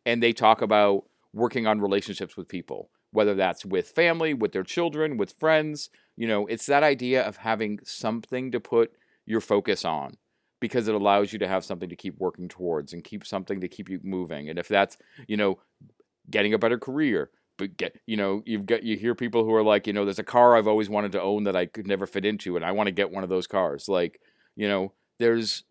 And 0.06 0.22
they 0.22 0.32
talk 0.32 0.62
about 0.62 1.04
working 1.32 1.66
on 1.66 1.80
relationships 1.80 2.36
with 2.36 2.48
people, 2.48 2.90
whether 3.12 3.34
that's 3.34 3.64
with 3.64 3.88
family, 3.88 4.34
with 4.34 4.52
their 4.52 4.64
children, 4.64 5.16
with 5.16 5.38
friends. 5.38 5.90
You 6.16 6.26
know, 6.26 6.46
it's 6.46 6.66
that 6.66 6.82
idea 6.82 7.22
of 7.22 7.36
having 7.36 7.78
something 7.84 8.50
to 8.52 8.60
put 8.60 8.92
your 9.24 9.40
focus 9.40 9.84
on 9.84 10.16
because 10.60 10.88
it 10.88 10.94
allows 10.94 11.32
you 11.32 11.38
to 11.40 11.48
have 11.48 11.64
something 11.64 11.88
to 11.88 11.96
keep 11.96 12.18
working 12.18 12.48
towards 12.48 12.92
and 12.92 13.04
keep 13.04 13.26
something 13.26 13.60
to 13.60 13.68
keep 13.68 13.88
you 13.88 14.00
moving. 14.02 14.48
And 14.48 14.58
if 14.58 14.68
that's, 14.68 14.96
you 15.26 15.36
know, 15.36 15.58
getting 16.30 16.54
a 16.54 16.58
better 16.58 16.78
career, 16.78 17.30
but 17.58 17.76
get 17.76 18.00
you 18.06 18.16
know 18.16 18.42
you've 18.44 18.66
got 18.66 18.82
you 18.82 18.96
hear 18.96 19.14
people 19.14 19.44
who 19.44 19.54
are 19.54 19.62
like 19.62 19.86
you 19.86 19.92
know 19.92 20.04
there's 20.04 20.18
a 20.18 20.24
car 20.24 20.56
I've 20.56 20.66
always 20.66 20.88
wanted 20.88 21.12
to 21.12 21.22
own 21.22 21.44
that 21.44 21.56
I 21.56 21.66
could 21.66 21.86
never 21.86 22.06
fit 22.06 22.24
into 22.24 22.56
and 22.56 22.64
I 22.64 22.72
want 22.72 22.88
to 22.88 22.92
get 22.92 23.10
one 23.10 23.22
of 23.22 23.30
those 23.30 23.46
cars 23.46 23.88
like 23.88 24.20
you 24.56 24.68
know 24.68 24.92
there's 25.18 25.64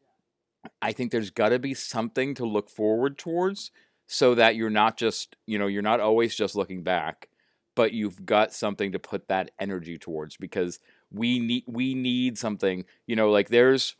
I 0.82 0.92
think 0.92 1.12
there's 1.12 1.32
got 1.32 1.50
to 1.50 1.60
be 1.60 1.74
something 1.74 2.36
to 2.36 2.46
look 2.46 2.70
forward 2.70 3.18
towards 3.18 3.72
so 4.08 4.36
that 4.36 4.56
you're 4.56 4.70
not 4.70 4.98
just 4.98 5.36
you 5.46 5.58
know 5.58 5.68
you're 5.68 5.82
not 5.82 6.00
always 6.00 6.36
just 6.36 6.56
looking 6.56 6.84
back 6.84 7.28
but 7.76 7.94
you've 7.94 8.26
got 8.26 8.54
something 8.54 8.92
to 8.92 9.00
put 9.00 9.28
that 9.28 9.52
energy 9.60 9.98
towards 9.98 10.38
because 10.38 10.80
we 11.12 11.40
need 11.40 11.64
we 11.68 11.94
need 11.94 12.38
something 12.38 12.86
you 13.08 13.16
know 13.16 13.30
like 13.30 13.50
there's 13.50 13.96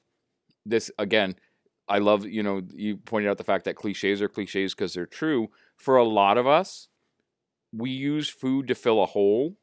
this 0.66 0.92
again 0.98 1.36
I 1.88 2.00
love 2.00 2.26
you 2.26 2.44
know 2.44 2.62
you 2.74 2.98
pointed 2.98 3.30
out 3.30 3.38
the 3.38 3.44
fact 3.44 3.66
that 3.66 3.76
cliches 3.76 4.22
are 4.22 4.30
cliches 4.30 4.74
because 4.74 4.94
they're 4.94 5.06
true 5.06 5.50
for 5.78 5.98
a 5.98 6.04
lot 6.04 6.38
of 6.38 6.48
us 6.48 6.88
we 7.74 7.90
use 7.90 8.30
food 8.30 8.68
to 8.68 8.76
fill 8.76 9.02
a 9.02 9.06
hole 9.06 9.56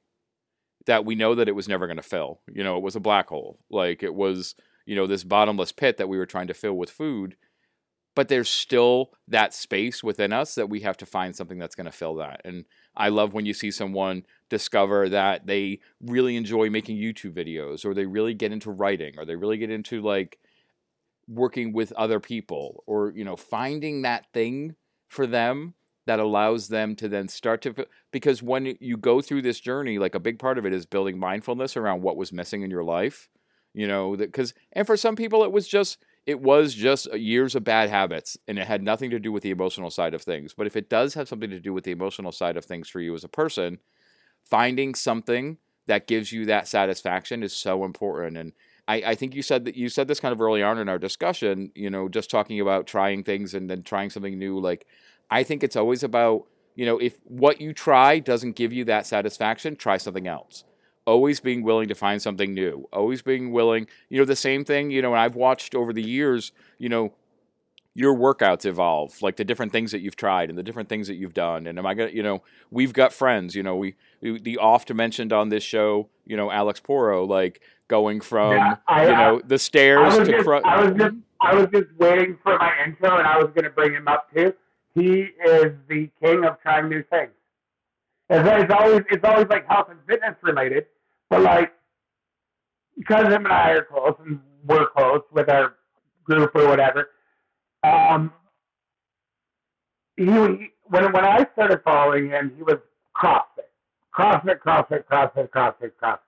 that 0.88 1.04
we 1.04 1.14
know 1.14 1.34
that 1.34 1.48
it 1.48 1.54
was 1.54 1.68
never 1.68 1.86
going 1.86 1.98
to 1.98 2.02
fill. 2.02 2.40
You 2.52 2.64
know, 2.64 2.78
it 2.78 2.82
was 2.82 2.96
a 2.96 3.00
black 3.00 3.28
hole. 3.28 3.58
Like 3.70 4.02
it 4.02 4.14
was, 4.14 4.54
you 4.86 4.96
know, 4.96 5.06
this 5.06 5.22
bottomless 5.22 5.70
pit 5.70 5.98
that 5.98 6.08
we 6.08 6.16
were 6.16 6.26
trying 6.26 6.46
to 6.46 6.54
fill 6.54 6.74
with 6.74 6.90
food. 6.90 7.36
But 8.16 8.28
there's 8.28 8.48
still 8.48 9.10
that 9.28 9.54
space 9.54 10.02
within 10.02 10.32
us 10.32 10.54
that 10.54 10.70
we 10.70 10.80
have 10.80 10.96
to 10.96 11.06
find 11.06 11.36
something 11.36 11.58
that's 11.58 11.76
going 11.76 11.84
to 11.84 11.92
fill 11.92 12.16
that. 12.16 12.40
And 12.44 12.64
I 12.98 13.08
love 13.08 13.32
when 13.32 13.46
you 13.46 13.54
see 13.54 13.70
someone 13.70 14.26
discover 14.50 15.08
that 15.08 15.46
they 15.46 15.80
really 16.00 16.36
enjoy 16.36 16.68
making 16.68 16.98
YouTube 16.98 17.32
videos 17.32 17.84
or 17.84 17.94
they 17.94 18.06
really 18.06 18.34
get 18.34 18.52
into 18.52 18.70
writing 18.70 19.14
or 19.18 19.24
they 19.24 19.36
really 19.36 19.56
get 19.56 19.70
into 19.70 20.02
like 20.02 20.38
working 21.28 21.72
with 21.72 21.92
other 21.92 22.18
people 22.18 22.82
or, 22.86 23.12
you 23.14 23.24
know, 23.24 23.36
finding 23.36 24.02
that 24.02 24.26
thing 24.32 24.74
for 25.08 25.26
them 25.26 25.74
that 26.06 26.18
allows 26.18 26.68
them 26.68 26.96
to 26.96 27.08
then 27.08 27.28
start 27.28 27.60
to 27.60 27.86
because 28.10 28.42
when 28.42 28.76
you 28.80 28.96
go 28.96 29.20
through 29.20 29.42
this 29.42 29.60
journey 29.60 29.98
like 29.98 30.14
a 30.14 30.20
big 30.20 30.38
part 30.38 30.56
of 30.56 30.64
it 30.64 30.72
is 30.72 30.86
building 30.86 31.18
mindfulness 31.18 31.76
around 31.76 32.00
what 32.00 32.16
was 32.16 32.32
missing 32.32 32.62
in 32.62 32.70
your 32.70 32.82
life 32.82 33.28
you 33.74 33.86
know 33.86 34.16
because 34.16 34.54
and 34.72 34.86
for 34.86 34.96
some 34.96 35.14
people 35.14 35.44
it 35.44 35.52
was 35.52 35.68
just 35.68 35.98
it 36.28 36.40
was 36.40 36.74
just 36.74 37.08
uh, 37.10 37.16
years 37.16 37.54
of 37.54 37.64
bad 37.64 37.88
habits 37.88 38.36
and 38.46 38.58
it 38.58 38.66
had 38.66 38.82
nothing 38.82 39.08
to 39.08 39.18
do 39.18 39.32
with 39.32 39.42
the 39.42 39.50
emotional 39.50 39.90
side 39.90 40.14
of 40.14 40.22
things 40.22 40.52
but 40.54 40.66
if 40.66 40.76
it 40.76 40.90
does 40.90 41.14
have 41.14 41.26
something 41.26 41.50
to 41.50 41.58
do 41.58 41.72
with 41.72 41.84
the 41.84 41.90
emotional 41.90 42.30
side 42.30 42.56
of 42.56 42.64
things 42.64 42.88
for 42.88 43.00
you 43.00 43.14
as 43.14 43.24
a 43.24 43.28
person 43.28 43.78
finding 44.44 44.94
something 44.94 45.56
that 45.86 46.06
gives 46.06 46.30
you 46.30 46.44
that 46.44 46.68
satisfaction 46.68 47.42
is 47.42 47.52
so 47.52 47.82
important 47.84 48.36
and 48.36 48.52
I, 48.86 49.02
I 49.06 49.14
think 49.14 49.34
you 49.34 49.42
said 49.42 49.64
that 49.66 49.76
you 49.76 49.88
said 49.88 50.08
this 50.08 50.20
kind 50.20 50.32
of 50.32 50.40
early 50.40 50.62
on 50.62 50.78
in 50.78 50.88
our 50.88 50.98
discussion, 50.98 51.70
you 51.74 51.90
know, 51.90 52.08
just 52.08 52.30
talking 52.30 52.58
about 52.58 52.86
trying 52.86 53.22
things 53.22 53.52
and 53.52 53.68
then 53.68 53.82
trying 53.82 54.08
something 54.08 54.38
new. 54.38 54.58
Like 54.58 54.86
I 55.30 55.42
think 55.42 55.62
it's 55.62 55.76
always 55.76 56.02
about, 56.02 56.46
you 56.74 56.86
know, 56.86 56.96
if 56.96 57.20
what 57.24 57.60
you 57.60 57.74
try 57.74 58.18
doesn't 58.18 58.56
give 58.56 58.72
you 58.72 58.86
that 58.86 59.06
satisfaction, 59.06 59.76
try 59.76 59.98
something 59.98 60.26
else. 60.26 60.64
Always 61.08 61.40
being 61.40 61.62
willing 61.62 61.88
to 61.88 61.94
find 61.94 62.20
something 62.20 62.52
new. 62.52 62.88
Always 62.92 63.22
being 63.22 63.50
willing, 63.52 63.86
you 64.08 64.18
know, 64.18 64.24
the 64.24 64.36
same 64.36 64.64
thing, 64.64 64.90
you 64.90 65.00
know, 65.02 65.12
and 65.12 65.20
I've 65.20 65.36
watched 65.36 65.74
over 65.74 65.92
the 65.92 66.02
years, 66.02 66.52
you 66.78 66.88
know, 66.88 67.12
your 67.94 68.14
workouts 68.14 68.64
evolve, 68.64 69.20
like 69.22 69.36
the 69.36 69.44
different 69.44 69.72
things 69.72 69.90
that 69.92 70.00
you've 70.00 70.16
tried 70.16 70.50
and 70.50 70.58
the 70.58 70.62
different 70.62 70.88
things 70.88 71.08
that 71.08 71.14
you've 71.14 71.34
done. 71.34 71.66
And 71.66 71.78
am 71.78 71.86
I 71.86 71.94
gonna, 71.94 72.10
you 72.10 72.22
know, 72.22 72.42
we've 72.70 72.92
got 72.92 73.12
friends, 73.12 73.54
you 73.54 73.62
know, 73.62 73.76
we, 73.76 73.96
we 74.20 74.38
the 74.38 74.58
oft 74.58 74.92
mentioned 74.92 75.32
on 75.32 75.48
this 75.48 75.62
show, 75.64 76.08
you 76.26 76.36
know, 76.36 76.50
Alex 76.50 76.80
Poro, 76.80 77.26
like 77.26 77.62
going 77.88 78.20
from, 78.20 78.52
yeah, 78.52 78.76
I, 78.86 79.06
you 79.06 79.12
know, 79.12 79.42
the 79.44 79.58
stairs 79.58 80.16
to. 80.18 80.24
Just, 80.24 80.44
cru- 80.44 80.62
I 80.62 80.84
was 80.84 80.94
just, 80.96 81.16
I 81.40 81.54
was 81.54 81.68
just 81.72 81.86
waiting 81.98 82.36
for 82.42 82.58
my 82.58 82.72
intro, 82.84 83.18
and 83.18 83.26
I 83.26 83.38
was 83.38 83.46
going 83.46 83.64
to 83.64 83.70
bring 83.70 83.94
him 83.94 84.06
up 84.06 84.28
too 84.34 84.52
he 84.98 85.28
is 85.46 85.72
the 85.88 86.10
king 86.22 86.44
of 86.44 86.60
trying 86.62 86.88
new 86.88 87.02
things. 87.04 87.30
It's, 88.30 88.72
always 88.72 89.02
it's 89.10 89.24
always 89.24 89.46
like 89.48 89.66
health 89.68 89.88
and 89.90 89.98
fitness 90.06 90.34
related, 90.42 90.86
but 91.30 91.42
like 91.42 91.72
because 92.96 93.26
him 93.26 93.44
and 93.44 93.52
I 93.52 93.70
are 93.72 93.84
close 93.84 94.14
and 94.24 94.40
we're 94.64 94.86
close 94.88 95.22
with 95.32 95.48
our 95.48 95.74
group 96.24 96.50
or 96.54 96.68
whatever. 96.68 97.10
Um, 97.84 98.32
he, 100.16 100.24
he 100.24 100.70
when 100.84 101.12
when 101.12 101.24
I 101.24 101.46
started 101.52 101.80
following 101.84 102.28
him, 102.28 102.52
he 102.56 102.62
was 102.62 102.78
CrossFit, 103.16 103.70
CrossFit, 104.16 104.58
CrossFit, 104.60 105.04
CrossFit, 105.04 105.48
CrossFit, 105.50 105.92
CrossFit. 106.02 106.18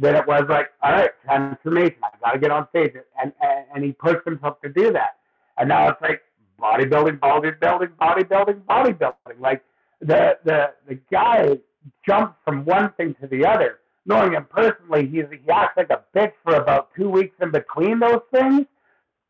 Then 0.00 0.14
it 0.14 0.26
was 0.26 0.44
like, 0.48 0.68
all 0.82 0.92
right, 0.92 1.10
transformation. 1.24 1.96
I 2.04 2.18
got 2.20 2.32
to 2.32 2.38
get 2.38 2.50
on 2.50 2.68
stage, 2.70 2.92
and, 3.20 3.32
and 3.40 3.64
and 3.74 3.84
he 3.84 3.92
pushed 3.92 4.24
himself 4.24 4.60
to 4.62 4.68
do 4.68 4.92
that. 4.92 5.16
And 5.56 5.68
now 5.68 5.88
it's 5.88 6.00
like, 6.00 6.22
bodybuilding, 6.60 7.18
bodybuilding, 7.18 7.90
bodybuilding, 8.00 8.62
bodybuilding. 8.62 9.40
Like 9.40 9.64
the 10.00 10.38
the 10.44 10.72
the 10.86 10.98
guy 11.10 11.58
jumped 12.06 12.36
from 12.44 12.64
one 12.64 12.92
thing 12.96 13.14
to 13.20 13.26
the 13.26 13.46
other. 13.46 13.78
Knowing 14.08 14.32
him 14.32 14.46
personally, 14.48 15.06
he's 15.06 15.26
he 15.30 15.50
acts 15.50 15.76
like 15.76 15.90
a 15.90 16.02
bitch 16.16 16.32
for 16.42 16.54
about 16.54 16.88
two 16.96 17.10
weeks 17.10 17.36
in 17.42 17.50
between 17.50 17.98
those 18.00 18.22
things, 18.34 18.64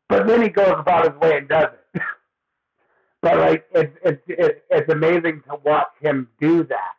but 0.07 0.25
then 0.25 0.41
he 0.41 0.47
goes 0.47 0.73
about 0.77 1.11
his 1.11 1.19
way 1.19 1.37
and 1.37 1.49
does 1.49 1.67
it. 1.93 2.01
but 3.21 3.37
like 3.37 3.65
it's 3.73 3.95
it's 4.05 4.21
it's 4.27 4.59
it's 4.69 4.89
amazing 4.91 5.43
to 5.49 5.57
watch 5.65 5.89
him 5.99 6.29
do 6.39 6.63
that, 6.63 6.93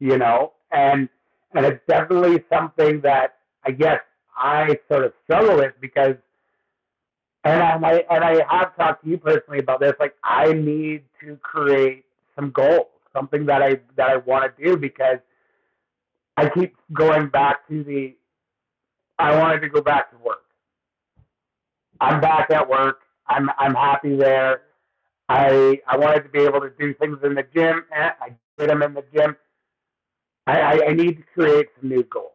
you 0.00 0.18
know, 0.18 0.52
and 0.70 1.08
and 1.54 1.64
it's 1.64 1.80
definitely 1.88 2.44
something 2.52 3.00
that 3.00 3.38
I 3.64 3.70
guess 3.70 4.00
I 4.36 4.78
sort 4.92 5.06
of 5.06 5.14
struggle 5.24 5.56
with 5.56 5.72
because 5.80 6.16
and 7.44 7.86
I 7.86 8.04
and 8.10 8.22
I 8.22 8.44
have 8.50 8.76
talked 8.76 9.04
to 9.04 9.10
you 9.10 9.16
personally 9.16 9.60
about 9.60 9.80
this. 9.80 9.94
Like 9.98 10.14
I 10.22 10.52
need 10.52 11.04
to 11.22 11.36
create 11.36 12.04
some 12.34 12.50
goals, 12.50 12.88
something 13.14 13.46
that 13.46 13.62
I 13.62 13.80
that 13.96 14.10
I 14.10 14.16
want 14.18 14.54
to 14.54 14.64
do 14.64 14.76
because 14.76 15.20
I 16.36 16.48
keep 16.50 16.76
going 16.92 17.28
back 17.28 17.66
to 17.68 17.82
the. 17.82 18.14
I 19.18 19.38
wanted 19.38 19.60
to 19.60 19.68
go 19.68 19.80
back 19.80 20.10
to 20.10 20.18
work. 20.18 20.44
I'm 22.00 22.20
back 22.20 22.50
at 22.50 22.68
work. 22.68 23.00
I'm 23.26 23.50
I'm 23.58 23.74
happy 23.74 24.16
there. 24.16 24.62
I 25.28 25.80
I 25.86 25.96
wanted 25.96 26.24
to 26.24 26.28
be 26.28 26.40
able 26.40 26.60
to 26.60 26.70
do 26.78 26.94
things 26.94 27.18
in 27.24 27.34
the 27.34 27.44
gym. 27.54 27.84
And 27.94 28.12
I 28.20 28.36
did 28.58 28.70
them 28.70 28.82
in 28.82 28.94
the 28.94 29.04
gym. 29.14 29.36
I, 30.46 30.60
I, 30.60 30.86
I 30.88 30.92
need 30.92 31.16
to 31.16 31.22
create 31.34 31.68
some 31.80 31.88
new 31.88 32.04
goals, 32.04 32.30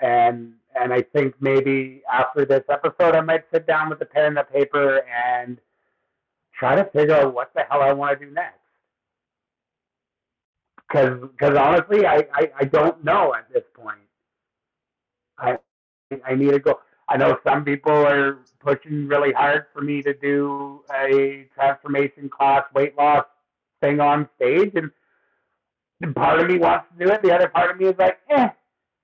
and 0.00 0.52
and 0.80 0.92
I 0.92 1.02
think 1.02 1.34
maybe 1.40 2.02
after 2.12 2.44
this 2.44 2.62
episode, 2.70 3.16
I 3.16 3.20
might 3.20 3.44
sit 3.52 3.66
down 3.66 3.90
with 3.90 4.00
a 4.00 4.04
pen 4.04 4.26
and 4.26 4.38
a 4.38 4.44
paper 4.44 5.02
and 5.08 5.58
try 6.56 6.76
to 6.76 6.84
figure 6.84 7.14
out 7.14 7.34
what 7.34 7.52
the 7.54 7.62
hell 7.68 7.82
I 7.82 7.92
want 7.92 8.18
to 8.18 8.26
do 8.26 8.32
next. 8.32 8.60
Because 10.88 11.20
because 11.20 11.56
honestly, 11.56 12.06
I, 12.06 12.26
I, 12.32 12.50
I 12.60 12.64
don't 12.64 13.04
know 13.04 13.34
at 13.34 13.52
this 13.52 13.64
point. 13.74 13.98
I 15.38 15.58
I 16.24 16.34
need 16.34 16.52
to 16.52 16.58
go. 16.58 16.80
I 17.08 17.16
know 17.16 17.38
some 17.46 17.64
people 17.64 17.92
are 17.92 18.38
pushing 18.60 19.06
really 19.08 19.32
hard 19.32 19.66
for 19.72 19.82
me 19.82 20.02
to 20.02 20.14
do 20.14 20.82
a 20.94 21.46
transformation 21.54 22.28
class 22.28 22.64
weight 22.74 22.96
loss 22.96 23.24
thing 23.80 24.00
on 24.00 24.28
stage, 24.36 24.72
and 24.74 26.14
part 26.14 26.40
of 26.40 26.48
me 26.48 26.58
wants 26.58 26.86
to 26.98 27.04
do 27.04 27.12
it. 27.12 27.22
The 27.22 27.34
other 27.34 27.48
part 27.48 27.70
of 27.70 27.78
me 27.78 27.86
is 27.86 27.94
like, 27.98 28.18
eh, 28.30 28.48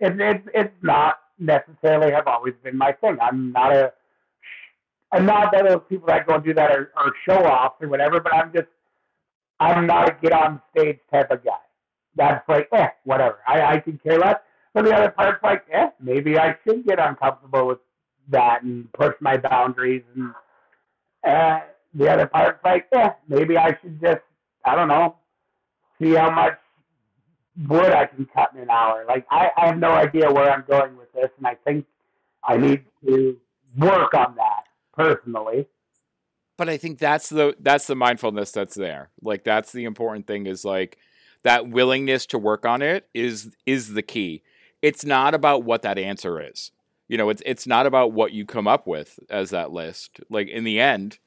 it's 0.00 0.16
it's 0.18 0.48
it's 0.54 0.74
not 0.82 1.16
necessarily 1.38 2.12
have 2.12 2.26
always 2.26 2.54
been 2.62 2.76
my 2.78 2.92
thing. 2.92 3.18
I'm 3.20 3.52
not 3.52 3.74
a 3.74 3.92
I'm 5.12 5.26
not 5.26 5.52
that 5.52 5.66
those 5.68 5.82
people 5.88 6.06
that 6.08 6.26
go 6.26 6.34
and 6.34 6.44
do 6.44 6.54
that 6.54 6.70
are, 6.70 6.90
are 6.96 7.12
show 7.28 7.44
offs 7.44 7.76
or 7.80 7.88
whatever, 7.88 8.20
but 8.20 8.34
I'm 8.34 8.52
just 8.52 8.68
I'm 9.60 9.86
not 9.86 10.08
a 10.08 10.16
get 10.20 10.32
on 10.32 10.60
stage 10.76 10.98
type 11.12 11.30
of 11.30 11.44
guy. 11.44 11.52
That's 12.16 12.48
like, 12.48 12.68
eh, 12.72 12.88
whatever. 13.04 13.38
I, 13.46 13.74
I 13.74 13.78
can 13.80 13.98
care 13.98 14.18
less. 14.18 14.36
But 14.72 14.84
the 14.84 14.94
other 14.94 15.10
part's 15.10 15.42
like, 15.42 15.64
eh, 15.72 15.88
maybe 16.00 16.38
I 16.38 16.56
should 16.64 16.86
get 16.86 16.98
uncomfortable 16.98 17.66
with 17.66 17.78
that 18.28 18.62
and 18.62 18.92
push 18.92 19.14
my 19.20 19.36
boundaries. 19.36 20.02
And 20.14 20.34
uh, 21.26 21.60
the 21.94 22.10
other 22.10 22.26
part's 22.26 22.62
like, 22.64 22.88
eh, 22.92 23.10
maybe 23.28 23.56
I 23.56 23.78
should 23.80 24.00
just, 24.00 24.22
I 24.64 24.74
don't 24.74 24.88
know, 24.88 25.16
see 26.00 26.14
how 26.14 26.30
much 26.30 26.58
wood 27.68 27.92
I 27.92 28.06
can 28.06 28.26
cut 28.26 28.50
in 28.54 28.62
an 28.62 28.70
hour. 28.70 29.04
Like, 29.06 29.26
I, 29.30 29.50
I 29.56 29.66
have 29.66 29.78
no 29.78 29.92
idea 29.92 30.32
where 30.32 30.50
I'm 30.50 30.64
going 30.68 30.96
with 30.96 31.12
this, 31.12 31.30
and 31.38 31.46
I 31.46 31.54
think 31.64 31.86
I 32.42 32.56
need 32.56 32.84
to 33.06 33.36
work 33.78 34.14
on 34.14 34.34
that 34.36 34.64
personally. 34.92 35.66
But 36.56 36.68
I 36.68 36.76
think 36.76 36.98
that's 36.98 37.28
the 37.28 37.56
that's 37.58 37.86
the 37.86 37.96
mindfulness 37.96 38.52
that's 38.52 38.74
there. 38.76 39.10
Like 39.20 39.42
that's 39.42 39.72
the 39.72 39.84
important 39.84 40.28
thing 40.28 40.46
is 40.46 40.64
like 40.64 40.98
that 41.44 41.68
willingness 41.68 42.26
to 42.26 42.38
work 42.38 42.66
on 42.66 42.82
it 42.82 43.08
is 43.14 43.54
is 43.64 43.94
the 43.94 44.02
key. 44.02 44.42
It's 44.82 45.04
not 45.04 45.34
about 45.34 45.62
what 45.62 45.82
that 45.82 45.98
answer 45.98 46.40
is. 46.40 46.72
You 47.06 47.16
know, 47.16 47.28
it's 47.28 47.42
it's 47.46 47.66
not 47.66 47.86
about 47.86 48.12
what 48.12 48.32
you 48.32 48.44
come 48.44 48.66
up 48.66 48.86
with 48.86 49.18
as 49.30 49.50
that 49.50 49.70
list. 49.70 50.20
Like 50.28 50.48
in 50.48 50.64
the 50.64 50.80
end, 50.80 51.18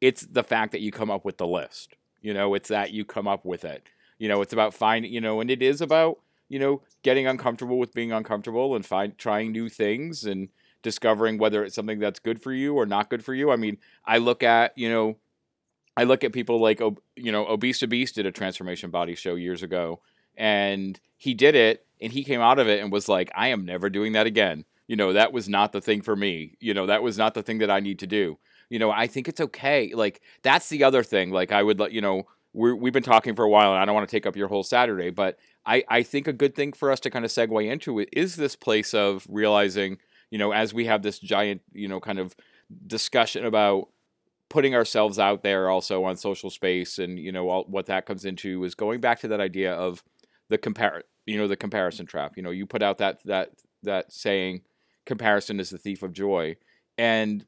it's 0.00 0.22
the 0.22 0.44
fact 0.44 0.72
that 0.72 0.80
you 0.80 0.90
come 0.90 1.10
up 1.10 1.24
with 1.24 1.36
the 1.36 1.46
list. 1.46 1.96
You 2.22 2.32
know, 2.32 2.54
it's 2.54 2.68
that 2.68 2.92
you 2.92 3.04
come 3.04 3.28
up 3.28 3.44
with 3.44 3.64
it. 3.64 3.86
You 4.18 4.28
know, 4.28 4.40
it's 4.40 4.52
about 4.52 4.74
finding, 4.74 5.12
you 5.12 5.20
know, 5.20 5.40
and 5.40 5.50
it 5.50 5.60
is 5.60 5.80
about, 5.80 6.20
you 6.48 6.58
know, 6.58 6.82
getting 7.02 7.26
uncomfortable 7.26 7.78
with 7.78 7.92
being 7.92 8.12
uncomfortable 8.12 8.76
and 8.76 8.86
find 8.86 9.18
trying 9.18 9.52
new 9.52 9.68
things 9.68 10.24
and 10.24 10.48
discovering 10.82 11.36
whether 11.36 11.64
it's 11.64 11.74
something 11.74 11.98
that's 11.98 12.20
good 12.20 12.40
for 12.40 12.52
you 12.52 12.74
or 12.74 12.86
not 12.86 13.10
good 13.10 13.24
for 13.24 13.34
you. 13.34 13.50
I 13.50 13.56
mean, 13.56 13.78
I 14.06 14.18
look 14.18 14.42
at, 14.42 14.76
you 14.78 14.88
know, 14.88 15.16
I 15.96 16.04
look 16.04 16.24
at 16.24 16.32
people 16.32 16.60
like, 16.60 16.80
you 17.16 17.32
know, 17.32 17.46
Obese 17.46 17.78
to 17.80 17.86
Beast 17.86 18.16
did 18.16 18.26
a 18.26 18.32
transformation 18.32 18.90
body 18.90 19.14
show 19.14 19.34
years 19.34 19.62
ago, 19.62 20.00
and 20.36 20.98
he 21.16 21.34
did 21.34 21.54
it, 21.54 21.86
and 22.00 22.12
he 22.12 22.24
came 22.24 22.40
out 22.40 22.58
of 22.58 22.68
it 22.68 22.82
and 22.82 22.90
was 22.90 23.08
like, 23.08 23.30
I 23.34 23.48
am 23.48 23.64
never 23.64 23.88
doing 23.88 24.12
that 24.12 24.26
again. 24.26 24.64
You 24.88 24.96
know, 24.96 25.12
that 25.12 25.32
was 25.32 25.48
not 25.48 25.72
the 25.72 25.80
thing 25.80 26.02
for 26.02 26.16
me. 26.16 26.56
You 26.60 26.74
know, 26.74 26.86
that 26.86 27.02
was 27.02 27.16
not 27.16 27.34
the 27.34 27.42
thing 27.42 27.58
that 27.58 27.70
I 27.70 27.80
need 27.80 28.00
to 28.00 28.06
do. 28.06 28.38
You 28.68 28.78
know, 28.78 28.90
I 28.90 29.06
think 29.06 29.28
it's 29.28 29.40
okay. 29.40 29.92
Like, 29.94 30.20
that's 30.42 30.68
the 30.68 30.84
other 30.84 31.02
thing. 31.02 31.30
Like, 31.30 31.52
I 31.52 31.62
would 31.62 31.78
let, 31.78 31.92
you 31.92 32.00
know, 32.00 32.24
we 32.52 32.72
we've 32.72 32.92
been 32.92 33.02
talking 33.02 33.34
for 33.34 33.44
a 33.44 33.50
while, 33.50 33.72
and 33.72 33.80
I 33.80 33.84
don't 33.84 33.94
want 33.94 34.08
to 34.08 34.14
take 34.14 34.26
up 34.26 34.36
your 34.36 34.48
whole 34.48 34.62
Saturday, 34.62 35.10
but 35.10 35.38
I, 35.66 35.84
I 35.88 36.02
think 36.02 36.26
a 36.26 36.32
good 36.32 36.54
thing 36.54 36.72
for 36.72 36.90
us 36.90 37.00
to 37.00 37.10
kind 37.10 37.24
of 37.24 37.30
segue 37.30 37.70
into 37.70 37.98
it 37.98 38.08
is 38.12 38.36
this 38.36 38.56
place 38.56 38.94
of 38.94 39.26
realizing, 39.28 39.98
you 40.30 40.38
know, 40.38 40.52
as 40.52 40.74
we 40.74 40.86
have 40.86 41.02
this 41.02 41.18
giant, 41.18 41.62
you 41.72 41.88
know, 41.88 42.00
kind 42.00 42.18
of 42.18 42.34
discussion 42.86 43.44
about 43.44 43.88
putting 44.54 44.76
ourselves 44.76 45.18
out 45.18 45.42
there 45.42 45.68
also 45.68 46.04
on 46.04 46.16
social 46.16 46.48
space 46.48 47.00
and 47.00 47.18
you 47.18 47.32
know 47.32 47.48
all, 47.48 47.64
what 47.64 47.86
that 47.86 48.06
comes 48.06 48.24
into 48.24 48.62
is 48.62 48.76
going 48.76 49.00
back 49.00 49.18
to 49.18 49.26
that 49.26 49.40
idea 49.40 49.74
of 49.74 50.04
the 50.48 50.56
compare 50.56 51.02
you 51.26 51.36
know 51.36 51.48
the 51.48 51.56
comparison 51.56 52.06
trap. 52.06 52.36
You 52.36 52.44
know 52.44 52.52
you 52.52 52.64
put 52.64 52.80
out 52.80 52.98
that 52.98 53.18
that 53.24 53.50
that 53.82 54.12
saying 54.12 54.60
comparison 55.06 55.58
is 55.58 55.70
the 55.70 55.76
thief 55.76 56.04
of 56.04 56.12
joy. 56.12 56.54
And 56.96 57.44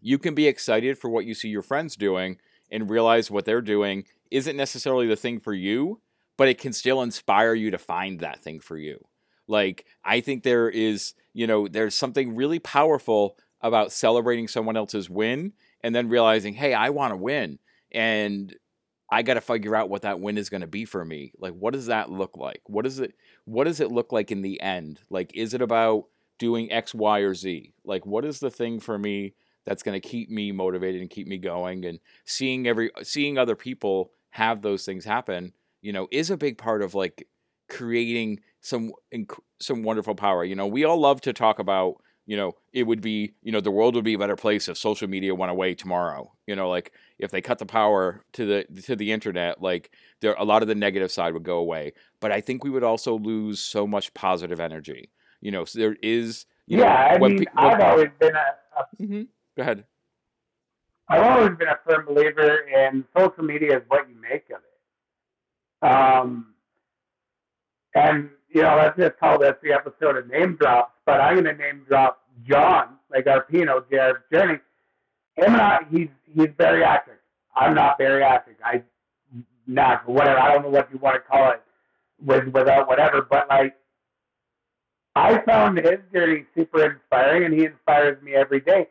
you 0.00 0.18
can 0.18 0.36
be 0.36 0.46
excited 0.46 0.96
for 0.96 1.08
what 1.10 1.24
you 1.24 1.34
see 1.34 1.48
your 1.48 1.62
friends 1.62 1.96
doing 1.96 2.38
and 2.70 2.88
realize 2.88 3.28
what 3.28 3.44
they're 3.44 3.60
doing 3.60 4.04
isn't 4.30 4.56
necessarily 4.56 5.08
the 5.08 5.16
thing 5.16 5.40
for 5.40 5.52
you 5.52 6.00
but 6.36 6.48
it 6.48 6.58
can 6.58 6.72
still 6.72 7.02
inspire 7.02 7.54
you 7.54 7.70
to 7.72 7.78
find 7.78 8.20
that 8.20 8.40
thing 8.40 8.60
for 8.60 8.78
you. 8.78 9.04
Like 9.48 9.84
i 10.04 10.20
think 10.20 10.44
there 10.44 10.68
is 10.68 11.14
you 11.32 11.48
know 11.48 11.66
there's 11.66 11.96
something 11.96 12.36
really 12.36 12.60
powerful 12.60 13.36
about 13.60 13.90
celebrating 13.90 14.46
someone 14.46 14.76
else's 14.76 15.10
win 15.10 15.54
and 15.84 15.94
then 15.94 16.08
realizing, 16.08 16.54
hey, 16.54 16.72
I 16.72 16.88
want 16.88 17.12
to 17.12 17.16
win. 17.16 17.58
And 17.92 18.56
I 19.12 19.20
got 19.20 19.34
to 19.34 19.42
figure 19.42 19.76
out 19.76 19.90
what 19.90 20.02
that 20.02 20.18
win 20.18 20.38
is 20.38 20.48
going 20.48 20.62
to 20.62 20.66
be 20.66 20.86
for 20.86 21.04
me. 21.04 21.32
Like, 21.38 21.52
what 21.52 21.74
does 21.74 21.86
that 21.86 22.10
look 22.10 22.38
like? 22.38 22.62
What 22.64 22.84
does 22.84 23.00
it, 23.00 23.14
what 23.44 23.64
does 23.64 23.80
it 23.80 23.92
look 23.92 24.10
like 24.10 24.32
in 24.32 24.40
the 24.40 24.58
end? 24.62 24.98
Like, 25.10 25.30
is 25.34 25.52
it 25.52 25.60
about 25.60 26.06
doing 26.38 26.72
X, 26.72 26.94
Y, 26.94 27.18
or 27.18 27.34
Z? 27.34 27.74
Like, 27.84 28.06
what 28.06 28.24
is 28.24 28.40
the 28.40 28.50
thing 28.50 28.80
for 28.80 28.98
me 28.98 29.34
that's 29.66 29.82
going 29.82 30.00
to 30.00 30.08
keep 30.08 30.30
me 30.30 30.52
motivated 30.52 31.02
and 31.02 31.10
keep 31.10 31.26
me 31.26 31.36
going? 31.36 31.84
And 31.84 32.00
seeing 32.24 32.66
every, 32.66 32.90
seeing 33.02 33.36
other 33.36 33.54
people 33.54 34.10
have 34.30 34.62
those 34.62 34.86
things 34.86 35.04
happen, 35.04 35.52
you 35.82 35.92
know, 35.92 36.08
is 36.10 36.30
a 36.30 36.38
big 36.38 36.56
part 36.56 36.80
of 36.80 36.94
like 36.94 37.28
creating 37.68 38.40
some, 38.62 38.92
some 39.60 39.82
wonderful 39.82 40.14
power. 40.14 40.46
You 40.46 40.56
know, 40.56 40.66
we 40.66 40.84
all 40.84 40.98
love 40.98 41.20
to 41.20 41.34
talk 41.34 41.58
about 41.58 41.96
you 42.26 42.36
know, 42.36 42.52
it 42.72 42.84
would 42.84 43.00
be, 43.00 43.34
you 43.42 43.52
know, 43.52 43.60
the 43.60 43.70
world 43.70 43.94
would 43.94 44.04
be 44.04 44.14
a 44.14 44.18
better 44.18 44.36
place 44.36 44.68
if 44.68 44.78
social 44.78 45.08
media 45.08 45.34
went 45.34 45.50
away 45.50 45.74
tomorrow. 45.74 46.32
You 46.46 46.56
know, 46.56 46.68
like 46.70 46.92
if 47.18 47.30
they 47.30 47.40
cut 47.40 47.58
the 47.58 47.66
power 47.66 48.24
to 48.32 48.46
the 48.46 48.82
to 48.82 48.96
the 48.96 49.12
internet, 49.12 49.60
like 49.60 49.90
there 50.20 50.34
a 50.38 50.44
lot 50.44 50.62
of 50.62 50.68
the 50.68 50.74
negative 50.74 51.12
side 51.12 51.34
would 51.34 51.42
go 51.42 51.58
away. 51.58 51.92
But 52.20 52.32
I 52.32 52.40
think 52.40 52.64
we 52.64 52.70
would 52.70 52.84
also 52.84 53.18
lose 53.18 53.60
so 53.60 53.86
much 53.86 54.14
positive 54.14 54.60
energy. 54.60 55.10
You 55.40 55.50
know, 55.50 55.64
so 55.64 55.78
there 55.78 55.96
is. 56.02 56.46
You 56.66 56.78
yeah, 56.78 57.18
know, 57.18 57.26
I 57.26 57.28
mean, 57.28 57.44
I've 57.56 57.80
always 57.80 58.08
been 58.18 58.34
a. 58.34 58.78
a 58.78 59.02
mm-hmm. 59.02 59.22
Go 59.56 59.62
ahead. 59.62 59.84
I've 61.08 61.26
always 61.26 61.58
been 61.58 61.68
a 61.68 61.78
firm 61.86 62.06
believer 62.06 62.66
in 62.66 63.04
social 63.14 63.44
media 63.44 63.76
is 63.76 63.82
what 63.88 64.08
you 64.08 64.16
make 64.18 64.48
of 64.48 64.62
it. 64.62 65.86
Um, 65.86 66.54
and 67.94 68.30
you 68.54 68.62
know, 68.62 68.76
let's 68.76 68.96
just 68.96 69.18
call 69.18 69.38
this 69.38 69.54
the 69.62 69.72
episode 69.72 70.16
of 70.16 70.28
name 70.28 70.56
drops, 70.56 70.92
but 71.04 71.20
I'm 71.20 71.34
going 71.34 71.44
to 71.44 71.54
name 71.54 71.84
drop 71.88 72.22
John, 72.48 72.96
like 73.10 73.26
our 73.26 73.42
Pino, 73.42 73.84
Jared 73.90 74.22
Journey. 74.32 74.60
Him 75.36 75.52
and 75.52 75.56
I, 75.56 75.80
he's 75.90 76.08
he's 76.32 76.48
bariatric. 76.48 77.18
I'm 77.56 77.74
not 77.74 77.98
bariatric. 77.98 78.56
I 78.64 78.82
not 79.66 80.08
whatever. 80.08 80.38
I 80.38 80.52
don't 80.52 80.62
know 80.62 80.70
what 80.70 80.90
you 80.92 80.98
want 80.98 81.16
to 81.16 81.20
call 81.20 81.50
it 81.50 81.62
with 82.24 82.46
without 82.48 82.86
whatever, 82.86 83.22
but 83.28 83.48
like 83.48 83.76
I 85.16 85.38
found 85.40 85.78
his 85.78 85.98
journey 86.12 86.44
super 86.56 86.84
inspiring, 86.84 87.44
and 87.44 87.54
he 87.54 87.64
inspires 87.64 88.22
me 88.22 88.34
every 88.34 88.60
day. 88.60 88.88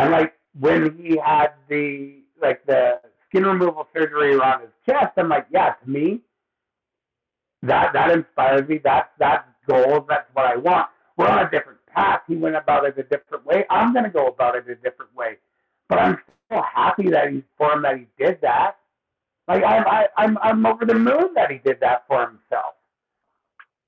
And 0.00 0.10
like 0.10 0.34
when 0.58 0.98
he 0.98 1.16
had 1.24 1.52
the 1.68 2.22
like 2.42 2.66
the 2.66 3.00
skin 3.28 3.44
removal 3.44 3.86
surgery 3.94 4.34
around 4.34 4.62
his 4.62 4.70
chest, 4.84 5.12
I'm 5.16 5.28
like, 5.28 5.46
yeah, 5.52 5.74
to 5.74 5.88
me, 5.88 6.22
that 7.62 7.92
that 7.92 8.10
inspires 8.12 8.68
me. 8.68 8.78
That 8.84 9.12
that 9.18 9.48
goal. 9.68 10.04
That's 10.08 10.28
what 10.32 10.46
I 10.46 10.56
want. 10.56 10.88
We're 11.16 11.28
on 11.28 11.46
a 11.46 11.50
different 11.50 11.78
path. 11.86 12.20
He 12.28 12.36
went 12.36 12.56
about 12.56 12.84
it 12.84 12.98
a 12.98 13.02
different 13.02 13.46
way. 13.46 13.64
I'm 13.70 13.92
going 13.92 14.04
to 14.04 14.10
go 14.10 14.26
about 14.26 14.56
it 14.56 14.68
a 14.68 14.74
different 14.76 15.14
way. 15.16 15.36
But 15.88 15.98
I'm 15.98 16.18
so 16.50 16.62
happy 16.62 17.10
that 17.10 17.30
he 17.32 17.42
for 17.56 17.72
him 17.72 17.82
that 17.82 17.96
he 17.98 18.06
did 18.18 18.38
that. 18.42 18.76
Like 19.48 19.62
I'm 19.64 19.86
I, 19.86 20.06
I'm 20.16 20.38
I'm 20.42 20.66
over 20.66 20.84
the 20.84 20.94
moon 20.94 21.32
that 21.34 21.50
he 21.50 21.58
did 21.58 21.80
that 21.80 22.04
for 22.08 22.20
himself. 22.20 22.74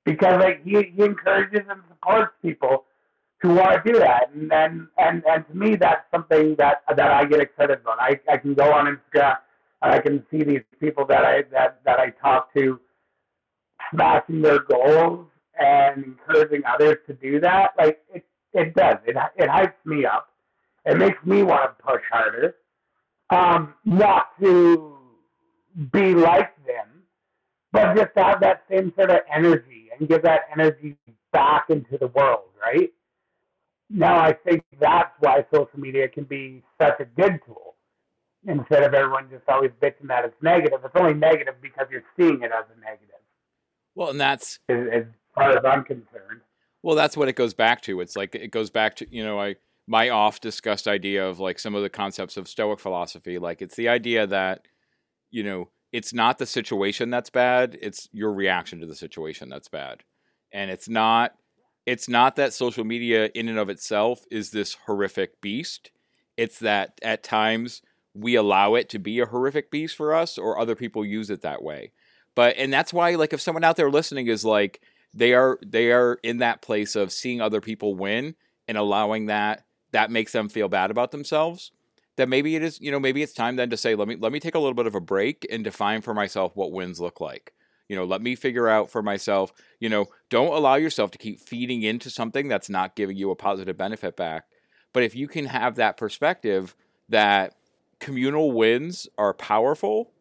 Because 0.05 0.41
like 0.41 0.65
he, 0.65 0.93
he 0.97 1.03
encourages 1.03 1.67
and 1.69 1.83
supports 1.89 2.33
people 2.41 2.85
who 3.41 3.55
want 3.55 3.85
to 3.85 3.93
do 3.93 3.99
that. 3.99 4.31
And, 4.35 4.53
and 4.53 4.89
and 4.97 5.23
and 5.27 5.47
to 5.49 5.55
me 5.55 5.77
that's 5.77 6.05
something 6.11 6.55
that 6.57 6.83
that 6.97 7.11
I 7.11 7.25
get 7.25 7.41
excited 7.41 7.81
about. 7.81 7.99
I, 8.01 8.19
I 8.31 8.39
can 8.39 8.55
go 8.55 8.73
on 8.73 8.87
Instagram 8.87 9.37
and 9.83 9.93
I 9.93 10.01
can 10.01 10.25
see 10.31 10.43
these 10.45 10.63
people 10.81 11.05
that 11.07 11.25
I 11.25 11.43
that, 11.53 11.81
that 11.85 11.99
I 11.99 12.11
talk 12.11 12.55
to 12.55 12.81
smashing 13.93 14.43
their 14.43 14.61
goals 14.61 15.27
and 15.59 16.05
encouraging 16.05 16.63
others 16.67 16.97
to 17.07 17.15
do 17.15 17.41
that, 17.41 17.73
like 17.79 18.01
it, 18.15 18.25
it 18.53 18.75
does. 18.75 18.97
It, 19.07 19.17
it 19.37 19.49
hypes 19.49 19.75
me 19.85 20.05
up. 20.05 20.31
It 20.85 20.97
makes 20.97 21.25
me 21.25 21.43
want 21.43 21.77
to 21.77 21.85
push 21.85 22.03
harder. 22.11 22.57
Um, 23.31 23.75
not 23.85 24.29
to 24.41 24.97
be 25.93 26.15
like 26.15 26.55
them, 26.67 27.03
but 27.73 27.95
just 27.95 28.15
to 28.17 28.25
have 28.25 28.41
that 28.41 28.65
same 28.71 28.93
sort 28.97 29.11
of 29.11 29.19
energy 29.33 29.89
and 29.99 30.09
give 30.09 30.23
that 30.23 30.43
energy 30.53 30.97
back 31.33 31.67
into 31.69 31.99
the 31.99 32.07
world, 32.09 32.45
right? 32.61 32.91
Now, 33.91 34.19
I 34.19 34.33
think 34.33 34.65
that's 34.81 35.13
why 35.21 35.45
social 35.53 35.79
media 35.79 36.09
can 36.09 36.25
be 36.25 36.63
such 36.81 37.01
a 37.01 37.05
good 37.05 37.41
tool 37.47 37.75
instead 38.47 38.83
of 38.83 38.95
everyone 38.95 39.29
just 39.31 39.49
always 39.49 39.71
bitching 39.83 40.09
that 40.09 40.25
it's 40.25 40.35
negative. 40.43 40.81
It's 40.85 40.95
only 40.99 41.15
negative 41.15 41.55
because 41.61 41.87
you're 41.91 42.05
seeing 42.19 42.43
it 42.43 42.51
as 42.53 42.65
a 42.75 42.81
negative. 42.81 43.18
Well, 43.99 44.11
and 44.11 44.21
that's 44.21 44.61
as, 44.69 44.87
as 44.93 45.05
far 45.35 45.51
as 45.51 45.65
I'm 45.65 45.83
concerned. 45.83 46.43
Well, 46.85 46.95
that's 46.95 47.17
what 47.17 47.29
it 47.29 47.35
goes 47.35 47.53
back 47.53 47.81
to. 47.83 48.01
It's 48.01 48.15
like 48.15 48.33
it 48.37 48.53
goes 48.53 48.71
back 48.71 48.95
to 48.97 49.07
you 49.11 49.25
know 49.25 49.41
I 49.41 49.57
my 49.89 50.09
off 50.09 50.41
discussed 50.41 50.87
idea 50.87 51.27
of 51.27 51.41
like 51.41 51.59
some 51.59 51.75
of 51.75 51.83
the 51.83 51.91
concepts 51.91 52.37
of 52.37 52.47
Stoic 52.47 52.79
philosophy. 52.79 53.41
Like 53.41 53.61
it's 53.61 53.75
the 53.75 53.89
idea 53.89 54.25
that 54.29 54.67
you 55.33 55.43
know 55.43 55.71
it's 55.91 56.15
not 56.15 56.39
the 56.39 56.47
situation 56.47 57.11
that's 57.11 57.29
bad; 57.29 57.77
it's 57.83 58.09
your 58.13 58.33
reaction 58.33 58.79
to 58.79 58.87
the 58.87 58.95
situation 58.95 59.49
that's 59.49 59.69
bad, 59.69 60.05
and 60.53 60.71
it's 60.71 60.89
not 60.89 61.33
it's 61.85 62.09
not 62.09 62.37
that 62.37 62.53
social 62.53 62.85
media 62.85 63.31
in 63.35 63.49
and 63.49 63.59
of 63.59 63.69
itself 63.69 64.21
is 64.31 64.53
this 64.53 64.77
horrific 64.87 65.41
beast. 65.41 65.91
It's 66.37 66.61
that 66.61 67.01
at 67.03 67.25
times 67.25 67.83
we 68.15 68.37
allow 68.37 68.77
it 68.77 68.89
to 68.91 69.01
be 69.01 69.19
a 69.19 69.27
horrific 69.27 69.73
beast 69.73 69.97
for 69.97 70.15
us, 70.15 70.39
or 70.39 70.57
other 70.57 70.77
people 70.77 71.05
use 71.05 71.31
it 71.31 71.43
that 71.43 71.65
way 71.65 71.91
But 72.39 72.57
and 72.57 72.73
that's 72.73 72.93
why 72.93 73.17
like 73.17 73.33
if 73.33 73.41
someone 73.41 73.65
out 73.65 73.75
there 73.75 73.91
listening 73.91 74.29
is 74.29 74.45
like 74.45 74.81
they 75.13 75.35
are 75.35 75.59
they 75.67 75.91
are 75.91 76.21
in 76.23 76.39
that 76.39 76.63
place 76.63 76.95
of 76.95 77.11
seeing 77.11 77.41
other 77.41 77.61
people 77.61 77.97
win 77.97 78.37
and 78.69 78.79
allowing 78.79 79.27
that 79.27 79.65
that 79.91 80.13
makes 80.13 80.31
them 80.31 80.49
feel 80.49 80.69
bad 80.69 80.93
about 80.93 81.11
themselves 81.11 81.73
that 82.15 82.29
maybe 82.29 82.55
it 82.55 82.63
is 82.63 82.81
you 82.81 82.93
know 82.93 83.01
maybe 83.01 83.25
it's 83.25 83.33
time 83.33 83.57
then 83.57 83.71
to 83.71 83.77
say 83.77 83.97
let 83.97 84.07
me 84.07 84.15
let 84.15 84.31
me 84.31 84.39
take 84.39 84.55
a 84.55 84.59
little 84.61 84.75
bit 84.75 84.87
of 84.87 84.95
a 84.95 85.01
break 85.01 85.49
and 85.51 85.65
define 85.65 86.01
for 86.01 86.15
myself 86.15 86.55
what 86.55 86.71
wins 86.71 87.01
look 87.01 87.21
like. 87.21 87.55
You 87.89 87.97
know 87.97 88.05
let 88.05 88.23
me 88.23 88.37
figure 88.37 88.69
out 88.69 88.89
for 88.89 89.03
myself 89.03 89.53
you 89.81 89.89
know 89.89 90.07
don't 90.31 90.55
allow 90.55 90.77
yourself 90.77 91.11
to 91.11 91.19
keep 91.19 91.41
feeding 91.41 91.83
into 91.83 92.09
something 92.09 92.47
that's 92.47 92.71
not 92.71 92.95
giving 92.95 93.17
you 93.17 93.33
a 93.33 93.35
positive 93.35 93.77
benefit 93.77 94.17
back. 94.17 94.45
But 94.93 95.03
if 95.03 95.17
you 95.17 95.27
can 95.27 95.47
have 95.47 95.75
that 95.75 95.97
perspective 95.97 96.77
that 97.09 97.57
communal 97.99 98.53
wins 98.53 99.09
are 99.19 99.35
powerful 99.35 100.13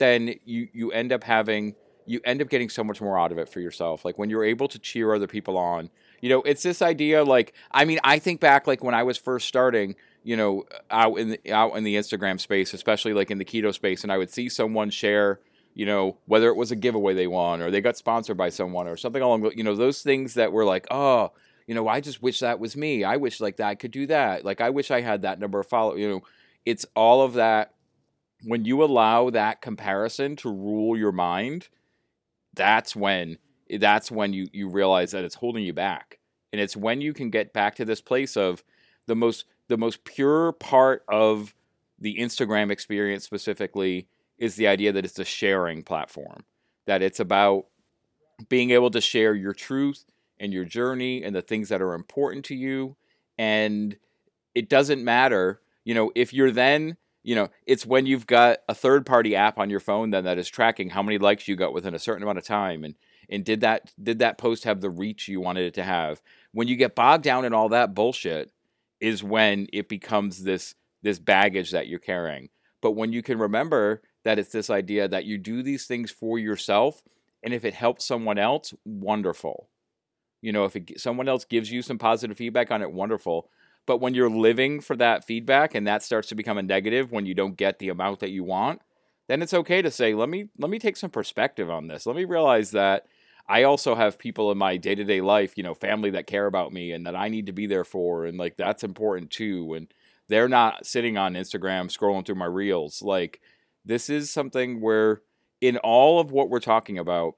then 0.00 0.34
you 0.44 0.68
you 0.72 0.90
end 0.90 1.12
up 1.12 1.22
having 1.22 1.76
you 2.06 2.20
end 2.24 2.42
up 2.42 2.48
getting 2.48 2.68
so 2.68 2.82
much 2.82 3.00
more 3.00 3.16
out 3.16 3.30
of 3.30 3.38
it 3.38 3.48
for 3.48 3.60
yourself. 3.60 4.04
Like 4.04 4.18
when 4.18 4.28
you're 4.28 4.42
able 4.42 4.66
to 4.66 4.78
cheer 4.80 5.14
other 5.14 5.28
people 5.28 5.56
on 5.56 5.90
you 6.20 6.28
know 6.28 6.42
it's 6.42 6.62
this 6.62 6.82
idea 6.82 7.24
like 7.24 7.54
i 7.70 7.84
mean 7.84 7.98
i 8.04 8.18
think 8.18 8.40
back 8.40 8.66
like 8.66 8.84
when 8.84 8.94
i 8.94 9.02
was 9.02 9.16
first 9.16 9.48
starting 9.48 9.94
you 10.22 10.36
know 10.36 10.64
out 10.90 11.18
in 11.18 11.30
the, 11.30 11.52
out 11.52 11.76
in 11.76 11.84
the 11.84 11.96
instagram 11.96 12.38
space 12.38 12.74
especially 12.74 13.12
like 13.12 13.30
in 13.30 13.38
the 13.38 13.44
keto 13.44 13.72
space 13.72 14.02
and 14.02 14.12
i 14.12 14.18
would 14.18 14.30
see 14.30 14.48
someone 14.48 14.90
share 14.90 15.40
you 15.74 15.86
know 15.86 16.16
whether 16.26 16.48
it 16.48 16.56
was 16.56 16.70
a 16.70 16.76
giveaway 16.76 17.14
they 17.14 17.26
won 17.26 17.60
or 17.60 17.70
they 17.70 17.80
got 17.80 17.96
sponsored 17.96 18.36
by 18.36 18.48
someone 18.48 18.86
or 18.86 18.96
something 18.96 19.22
along 19.22 19.50
you 19.56 19.64
know 19.64 19.74
those 19.74 20.02
things 20.02 20.34
that 20.34 20.52
were 20.52 20.64
like 20.64 20.86
oh 20.90 21.32
you 21.66 21.74
know 21.74 21.88
i 21.88 22.00
just 22.00 22.22
wish 22.22 22.40
that 22.40 22.58
was 22.58 22.76
me. 22.76 23.04
I 23.04 23.16
wish 23.16 23.40
like 23.40 23.56
that 23.58 23.68
i 23.68 23.74
could 23.74 23.92
do 23.92 24.06
that. 24.08 24.44
Like 24.44 24.60
i 24.60 24.70
wish 24.70 24.90
i 24.90 25.00
had 25.00 25.22
that 25.22 25.38
number 25.38 25.60
of 25.60 25.66
follow 25.66 25.94
you 25.94 26.08
know 26.08 26.22
it's 26.66 26.84
all 26.94 27.22
of 27.22 27.34
that 27.34 27.74
when 28.44 28.64
you 28.64 28.82
allow 28.82 29.30
that 29.30 29.60
comparison 29.60 30.36
to 30.36 30.50
rule 30.50 30.96
your 30.96 31.12
mind 31.12 31.68
that's 32.54 32.96
when 32.96 33.38
eh, 33.70 33.78
that's 33.78 34.10
when 34.10 34.32
you 34.32 34.48
you 34.52 34.68
realize 34.68 35.12
that 35.12 35.24
it's 35.24 35.34
holding 35.34 35.64
you 35.64 35.72
back. 35.72 36.18
And 36.52 36.60
it's 36.60 36.76
when 36.76 37.00
you 37.00 37.12
can 37.12 37.30
get 37.30 37.52
back 37.52 37.76
to 37.76 37.84
this 37.84 38.00
place 38.00 38.36
of 38.36 38.64
the 39.06 39.14
most 39.14 39.44
the 39.68 39.76
most 39.76 40.04
pure 40.04 40.52
part 40.52 41.04
of 41.08 41.54
the 41.98 42.16
Instagram 42.18 42.70
experience 42.70 43.24
specifically 43.24 44.08
is 44.38 44.56
the 44.56 44.66
idea 44.66 44.92
that 44.92 45.04
it's 45.04 45.18
a 45.18 45.24
sharing 45.24 45.82
platform 45.82 46.44
that 46.86 47.02
it's 47.02 47.20
about 47.20 47.66
being 48.48 48.70
able 48.70 48.90
to 48.90 49.00
share 49.00 49.34
your 49.34 49.52
truth 49.52 50.04
and 50.40 50.52
your 50.52 50.64
journey 50.64 51.22
and 51.22 51.36
the 51.36 51.42
things 51.42 51.68
that 51.68 51.82
are 51.82 51.92
important 51.92 52.44
to 52.46 52.54
you. 52.54 52.96
And 53.38 53.96
it 54.54 54.68
doesn't 54.68 55.04
matter 55.04 55.60
you 55.84 55.94
know 55.94 56.10
if 56.14 56.32
you're 56.32 56.50
then 56.50 56.96
you 57.22 57.34
know, 57.34 57.48
it's 57.66 57.84
when 57.84 58.06
you've 58.06 58.26
got 58.26 58.58
a 58.68 58.74
third 58.74 59.04
party 59.04 59.36
app 59.36 59.58
on 59.58 59.70
your 59.70 59.80
phone 59.80 60.10
then 60.10 60.24
that 60.24 60.38
is 60.38 60.48
tracking 60.48 60.90
how 60.90 61.02
many 61.02 61.18
likes 61.18 61.48
you 61.48 61.56
got 61.56 61.72
within 61.72 61.94
a 61.94 61.98
certain 61.98 62.22
amount 62.22 62.38
of 62.38 62.44
time 62.44 62.84
and 62.84 62.94
and 63.28 63.44
did 63.44 63.60
that 63.60 63.92
did 64.02 64.18
that 64.18 64.38
post 64.38 64.64
have 64.64 64.80
the 64.80 64.90
reach 64.90 65.28
you 65.28 65.40
wanted 65.40 65.64
it 65.64 65.74
to 65.74 65.82
have. 65.82 66.20
When 66.52 66.68
you 66.68 66.76
get 66.76 66.96
bogged 66.96 67.24
down 67.24 67.44
in 67.44 67.54
all 67.54 67.68
that 67.68 67.94
bullshit 67.94 68.50
is 69.00 69.22
when 69.22 69.68
it 69.72 69.88
becomes 69.88 70.42
this 70.42 70.74
this 71.02 71.18
baggage 71.18 71.70
that 71.70 71.88
you're 71.88 71.98
carrying. 71.98 72.48
But 72.82 72.92
when 72.92 73.12
you 73.12 73.22
can 73.22 73.38
remember 73.38 74.02
that 74.24 74.38
it's 74.38 74.52
this 74.52 74.70
idea 74.70 75.08
that 75.08 75.24
you 75.24 75.38
do 75.38 75.62
these 75.62 75.86
things 75.86 76.10
for 76.10 76.38
yourself 76.38 77.02
and 77.42 77.54
if 77.54 77.64
it 77.64 77.74
helps 77.74 78.04
someone 78.04 78.38
else, 78.38 78.74
wonderful. 78.84 79.68
You 80.42 80.52
know, 80.52 80.64
if 80.64 80.76
it, 80.76 81.00
someone 81.00 81.28
else 81.28 81.44
gives 81.44 81.70
you 81.70 81.82
some 81.82 81.98
positive 81.98 82.36
feedback 82.36 82.70
on 82.70 82.82
it, 82.82 82.92
wonderful. 82.92 83.48
But 83.86 83.98
when 83.98 84.14
you're 84.14 84.30
living 84.30 84.80
for 84.80 84.94
that 84.96 85.24
feedback 85.24 85.74
and 85.74 85.86
that 85.86 86.02
starts 86.02 86.28
to 86.28 86.34
become 86.34 86.58
a 86.58 86.62
negative 86.62 87.10
when 87.10 87.26
you 87.26 87.34
don't 87.34 87.56
get 87.56 87.78
the 87.78 87.88
amount 87.88 88.20
that 88.20 88.30
you 88.30 88.44
want, 88.44 88.82
then 89.28 89.42
it's 89.42 89.54
okay 89.54 89.82
to 89.82 89.90
say, 89.90 90.14
let 90.14 90.28
me 90.28 90.48
let 90.58 90.70
me 90.70 90.78
take 90.78 90.96
some 90.96 91.10
perspective 91.10 91.70
on 91.70 91.86
this. 91.86 92.06
Let 92.06 92.16
me 92.16 92.24
realize 92.24 92.72
that 92.72 93.06
I 93.48 93.64
also 93.64 93.94
have 93.94 94.18
people 94.18 94.52
in 94.52 94.58
my 94.58 94.76
day 94.76 94.94
to 94.94 95.04
day 95.04 95.20
life, 95.20 95.54
you 95.56 95.62
know, 95.62 95.74
family 95.74 96.10
that 96.10 96.26
care 96.26 96.46
about 96.46 96.72
me 96.72 96.92
and 96.92 97.06
that 97.06 97.16
I 97.16 97.28
need 97.28 97.46
to 97.46 97.52
be 97.52 97.66
there 97.66 97.84
for, 97.84 98.26
and 98.26 98.38
like 98.38 98.56
that's 98.56 98.84
important 98.84 99.30
too. 99.30 99.74
And 99.74 99.92
they're 100.28 100.48
not 100.48 100.86
sitting 100.86 101.16
on 101.16 101.34
Instagram 101.34 101.90
scrolling 101.90 102.24
through 102.24 102.36
my 102.36 102.46
reels. 102.46 103.02
Like 103.02 103.40
this 103.84 104.08
is 104.08 104.30
something 104.30 104.80
where, 104.80 105.22
in 105.60 105.78
all 105.78 106.20
of 106.20 106.30
what 106.30 106.50
we're 106.50 106.60
talking 106.60 106.98
about, 106.98 107.34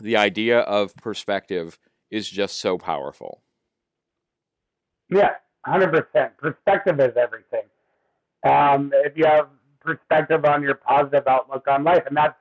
the 0.00 0.16
idea 0.16 0.60
of 0.60 0.94
perspective 0.96 1.78
is 2.10 2.28
just 2.28 2.58
so 2.58 2.78
powerful. 2.78 3.42
Yeah, 5.10 5.34
hundred 5.64 5.90
percent. 5.92 6.36
Perspective 6.38 6.98
is 7.00 7.16
everything. 7.16 7.64
Um, 8.44 8.90
if 9.04 9.16
you 9.16 9.24
have 9.24 9.48
perspective 9.80 10.44
on 10.44 10.62
your 10.62 10.74
positive 10.74 11.26
outlook 11.26 11.66
on 11.68 11.84
life, 11.84 12.02
and 12.06 12.16
that's 12.16 12.36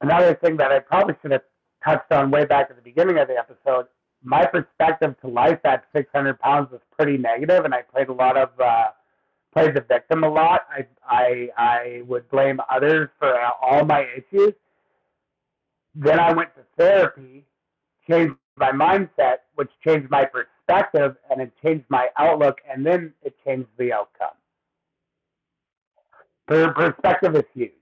another 0.00 0.34
thing 0.34 0.56
that 0.58 0.70
I 0.72 0.80
probably 0.80 1.14
should 1.22 1.32
have 1.32 1.42
touched 1.84 2.10
on 2.12 2.30
way 2.30 2.44
back 2.44 2.68
at 2.70 2.76
the 2.76 2.82
beginning 2.82 3.18
of 3.18 3.28
the 3.28 3.36
episode. 3.36 3.86
My 4.22 4.46
perspective 4.46 5.14
to 5.20 5.28
life 5.28 5.60
at 5.64 5.84
600 5.94 6.38
pounds 6.38 6.70
was 6.70 6.80
pretty 6.96 7.18
negative, 7.18 7.64
and 7.64 7.74
I 7.74 7.82
played 7.82 8.08
a 8.08 8.12
lot 8.12 8.36
of 8.36 8.48
uh, 8.58 8.86
played 9.52 9.74
the 9.74 9.82
victim 9.82 10.24
a 10.24 10.28
lot. 10.28 10.62
I 10.70 10.86
I 11.06 11.48
I 11.56 12.02
would 12.06 12.28
blame 12.30 12.60
others 12.70 13.08
for 13.18 13.34
all 13.62 13.84
my 13.84 14.06
issues. 14.16 14.54
Then 15.94 16.18
I 16.18 16.32
went 16.32 16.50
to 16.56 16.62
therapy, 16.76 17.44
changed 18.08 18.34
my 18.56 18.72
mindset, 18.72 19.38
which 19.54 19.70
changed 19.86 20.10
my 20.10 20.24
perspective, 20.24 20.48
and 20.68 21.40
it 21.40 21.52
changed 21.62 21.84
my 21.88 22.08
outlook, 22.16 22.60
and 22.70 22.84
then 22.84 23.12
it 23.22 23.34
changed 23.44 23.68
the 23.78 23.92
outcome. 23.92 24.28
Perspective 26.46 27.36
is 27.36 27.44
huge. 27.54 27.72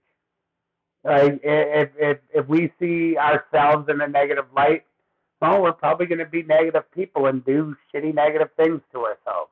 Right? 1.05 1.41
If, 1.43 1.91
if, 1.99 2.19
if 2.33 2.49
we 2.49 2.73
see 2.79 3.17
ourselves 3.17 3.89
in 3.89 4.01
a 4.01 4.09
negative 4.09 4.45
light, 4.55 4.85
well, 5.41 5.61
we're 5.61 5.73
probably 5.73 6.07
going 6.07 6.21
to 6.21 6.27
be 6.27 6.45
negative 6.45 6.85
people 6.95 7.27
and 7.27 7.45
do 7.45 7.77
shitty 7.93 8.15
negative 8.15 8.51
things 8.57 8.81
to 8.93 9.01
ourselves. 9.01 9.51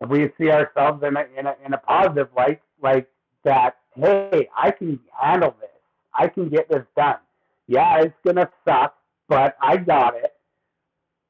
If 0.00 0.08
we 0.08 0.30
see 0.38 0.50
ourselves 0.50 1.02
in 1.02 1.16
a, 1.16 1.24
in 1.38 1.46
a, 1.46 1.56
in 1.66 1.74
a 1.74 1.78
positive 1.78 2.28
light, 2.34 2.62
like 2.82 3.08
that, 3.44 3.76
hey, 3.94 4.48
I 4.56 4.70
can 4.70 4.98
handle 5.20 5.54
this. 5.60 5.68
I 6.14 6.28
can 6.28 6.48
get 6.48 6.70
this 6.70 6.84
done. 6.96 7.18
Yeah, 7.66 8.00
it's 8.00 8.14
going 8.24 8.36
to 8.36 8.48
suck, 8.66 8.96
but 9.28 9.56
I 9.60 9.76
got 9.76 10.16
it. 10.16 10.32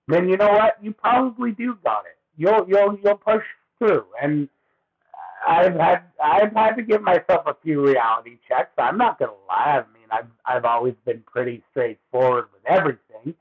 Then 0.09 0.29
you 0.29 0.37
know 0.39 0.49
what? 0.49 0.79
You 0.83 0.93
probably 0.93 1.53
do 1.53 1.79
got 1.85 2.05
it. 2.07 2.17
You'll 2.37 2.67
you'll 2.67 2.99
you'll 3.05 3.17
push 3.17 3.45
through. 3.79 4.07
And 4.21 4.49
I've 5.47 5.75
had 5.75 6.03
I've 6.23 6.53
had 6.53 6.75
to 6.77 6.83
give 6.83 7.03
myself 7.03 7.47
a 7.47 7.55
few 7.63 7.87
reality 7.87 8.39
checks. 8.49 8.71
I'm 8.79 8.97
not 8.97 9.19
gonna 9.19 9.33
lie. 9.47 9.83
I 9.83 9.93
mean, 9.93 10.09
I've 10.11 10.31
I've 10.47 10.65
always 10.65 10.95
been 11.05 11.23
pretty 11.31 11.63
straightforward 11.71 12.47
with 12.53 12.63
everything. 12.67 13.35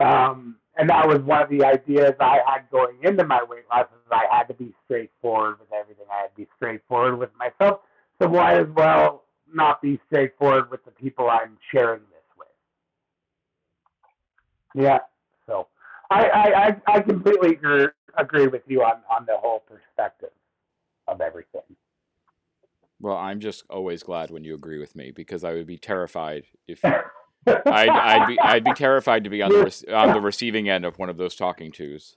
Um, 0.00 0.56
and 0.76 0.88
that 0.88 1.06
was 1.08 1.20
one 1.20 1.42
of 1.42 1.50
the 1.50 1.64
ideas 1.64 2.14
I 2.20 2.38
had 2.46 2.70
going 2.70 2.96
into 3.02 3.24
my 3.24 3.42
weight 3.48 3.64
loss 3.70 3.86
is 3.86 4.10
I 4.10 4.24
had 4.30 4.44
to 4.44 4.54
be 4.54 4.72
straightforward 4.84 5.58
with 5.60 5.72
everything. 5.72 6.06
I 6.10 6.22
had 6.22 6.28
to 6.28 6.36
be 6.36 6.48
straightforward 6.56 7.18
with 7.18 7.30
myself. 7.38 7.80
So 8.20 8.28
why 8.28 8.58
as 8.58 8.68
well 8.74 9.24
not 9.52 9.82
be 9.82 10.00
straightforward 10.06 10.70
with 10.70 10.84
the 10.84 10.90
people 10.90 11.28
I'm 11.28 11.58
sharing 11.72 12.00
this 12.00 12.24
with? 12.38 12.48
Yeah. 14.84 14.98
I 16.10 16.76
I, 16.86 16.94
I 16.94 17.00
completely 17.00 17.50
agree, 17.52 17.86
agree 18.16 18.46
with 18.46 18.62
you 18.66 18.82
on, 18.82 19.00
on 19.10 19.26
the 19.26 19.36
whole 19.36 19.60
perspective 19.60 20.30
of 21.06 21.20
everything. 21.20 21.62
Well, 23.00 23.16
I'm 23.16 23.40
just 23.40 23.64
always 23.70 24.02
glad 24.02 24.30
when 24.30 24.44
you 24.44 24.54
agree 24.54 24.78
with 24.78 24.94
me 24.94 25.10
because 25.10 25.42
I 25.42 25.54
would 25.54 25.66
be 25.66 25.78
terrified 25.78 26.44
if 26.68 26.84
I'd, 27.46 27.88
I'd 27.88 28.26
be 28.26 28.38
I'd 28.40 28.64
be 28.64 28.74
terrified 28.74 29.24
to 29.24 29.30
be 29.30 29.42
on 29.42 29.50
the 29.50 29.84
on 29.96 30.12
the 30.12 30.20
receiving 30.20 30.68
end 30.68 30.84
of 30.84 30.98
one 30.98 31.08
of 31.08 31.16
those 31.16 31.34
talking 31.34 31.72
tos. 31.72 32.16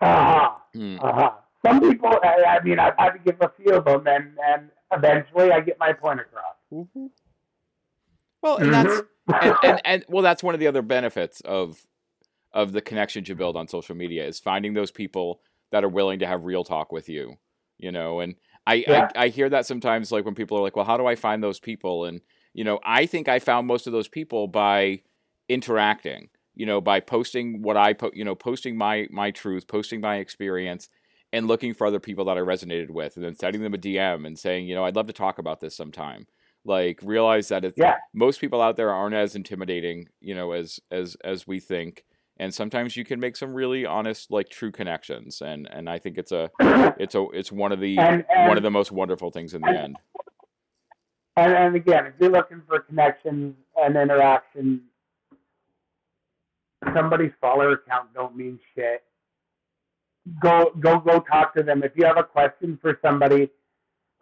Uh-huh. 0.00 0.50
Hmm. 0.74 0.98
Uh-huh. 1.00 1.30
Some 1.64 1.80
people, 1.80 2.10
I, 2.22 2.58
I, 2.58 2.62
mean, 2.62 2.78
I've 2.78 2.94
had 2.98 3.10
to 3.12 3.18
give 3.18 3.36
a 3.40 3.50
few 3.56 3.74
of 3.74 3.84
them, 3.84 4.06
and 4.06 4.36
and 4.46 4.68
eventually 4.92 5.52
I 5.52 5.60
get 5.60 5.78
my 5.78 5.92
point 5.92 6.20
across. 6.20 6.54
Mm-hmm. 6.72 7.06
Well, 8.42 8.56
and 8.58 8.74
that's 8.74 8.88
mm-hmm. 8.88 9.32
and, 9.42 9.56
and, 9.62 9.80
and 9.84 10.04
well, 10.08 10.22
that's 10.22 10.42
one 10.42 10.54
of 10.54 10.60
the 10.60 10.66
other 10.66 10.82
benefits 10.82 11.40
of 11.42 11.86
of 12.56 12.72
the 12.72 12.80
connections 12.80 13.28
you 13.28 13.34
build 13.34 13.54
on 13.54 13.68
social 13.68 13.94
media 13.94 14.26
is 14.26 14.40
finding 14.40 14.72
those 14.72 14.90
people 14.90 15.40
that 15.70 15.84
are 15.84 15.88
willing 15.88 16.18
to 16.18 16.26
have 16.26 16.44
real 16.44 16.64
talk 16.64 16.90
with 16.90 17.06
you 17.08 17.36
you 17.78 17.92
know 17.92 18.20
and 18.20 18.34
I, 18.66 18.74
yeah. 18.88 19.10
I, 19.14 19.24
I 19.24 19.28
hear 19.28 19.48
that 19.50 19.66
sometimes 19.66 20.10
like 20.10 20.24
when 20.24 20.34
people 20.34 20.56
are 20.56 20.62
like 20.62 20.74
well 20.74 20.86
how 20.86 20.96
do 20.96 21.06
i 21.06 21.14
find 21.14 21.42
those 21.42 21.60
people 21.60 22.06
and 22.06 22.22
you 22.54 22.64
know 22.64 22.80
i 22.82 23.04
think 23.04 23.28
i 23.28 23.38
found 23.38 23.66
most 23.66 23.86
of 23.86 23.92
those 23.92 24.08
people 24.08 24.48
by 24.48 25.02
interacting 25.50 26.30
you 26.54 26.64
know 26.64 26.80
by 26.80 26.98
posting 26.98 27.60
what 27.60 27.76
i 27.76 27.92
put 27.92 28.16
you 28.16 28.24
know 28.24 28.34
posting 28.34 28.76
my 28.76 29.06
my 29.10 29.30
truth 29.30 29.68
posting 29.68 30.00
my 30.00 30.16
experience 30.16 30.88
and 31.34 31.46
looking 31.46 31.74
for 31.74 31.86
other 31.86 32.00
people 32.00 32.24
that 32.24 32.38
i 32.38 32.40
resonated 32.40 32.90
with 32.90 33.16
and 33.16 33.24
then 33.24 33.36
sending 33.36 33.62
them 33.62 33.74
a 33.74 33.78
dm 33.78 34.26
and 34.26 34.38
saying 34.38 34.66
you 34.66 34.74
know 34.74 34.84
i'd 34.86 34.96
love 34.96 35.06
to 35.06 35.12
talk 35.12 35.38
about 35.38 35.60
this 35.60 35.76
sometime 35.76 36.26
like 36.64 36.98
realize 37.02 37.48
that 37.48 37.66
it's 37.66 37.78
yeah. 37.78 37.96
most 38.14 38.40
people 38.40 38.62
out 38.62 38.76
there 38.76 38.90
aren't 38.90 39.14
as 39.14 39.36
intimidating 39.36 40.08
you 40.20 40.34
know 40.34 40.52
as 40.52 40.80
as 40.90 41.16
as 41.22 41.46
we 41.46 41.60
think 41.60 42.04
and 42.38 42.52
sometimes 42.54 42.96
you 42.96 43.04
can 43.04 43.18
make 43.18 43.36
some 43.36 43.54
really 43.54 43.86
honest 43.86 44.30
like 44.30 44.48
true 44.48 44.70
connections 44.70 45.40
and 45.40 45.68
and 45.72 45.88
i 45.88 45.98
think 45.98 46.18
it's 46.18 46.32
a 46.32 46.50
it's 46.98 47.14
a 47.14 47.26
it's 47.32 47.50
one 47.50 47.72
of 47.72 47.80
the 47.80 47.98
and, 47.98 48.24
and, 48.34 48.48
one 48.48 48.56
of 48.56 48.62
the 48.62 48.70
most 48.70 48.92
wonderful 48.92 49.30
things 49.30 49.54
in 49.54 49.60
the 49.62 49.68
end 49.68 49.96
and, 51.36 51.52
and 51.52 51.76
again, 51.76 52.06
if 52.06 52.14
you're 52.18 52.30
looking 52.30 52.62
for 52.66 52.80
connections 52.80 53.54
and 53.76 53.96
interaction, 53.96 54.82
somebody's 56.94 57.32
follower 57.40 57.82
count 57.88 58.14
don't 58.14 58.34
mean 58.34 58.58
shit. 58.74 59.02
Go 60.40 60.72
go 60.80 60.98
go 60.98 61.20
talk 61.20 61.54
to 61.54 61.62
them. 61.62 61.82
If 61.84 61.92
you 61.94 62.04
have 62.04 62.16
a 62.16 62.24
question 62.24 62.78
for 62.80 62.98
somebody 63.02 63.50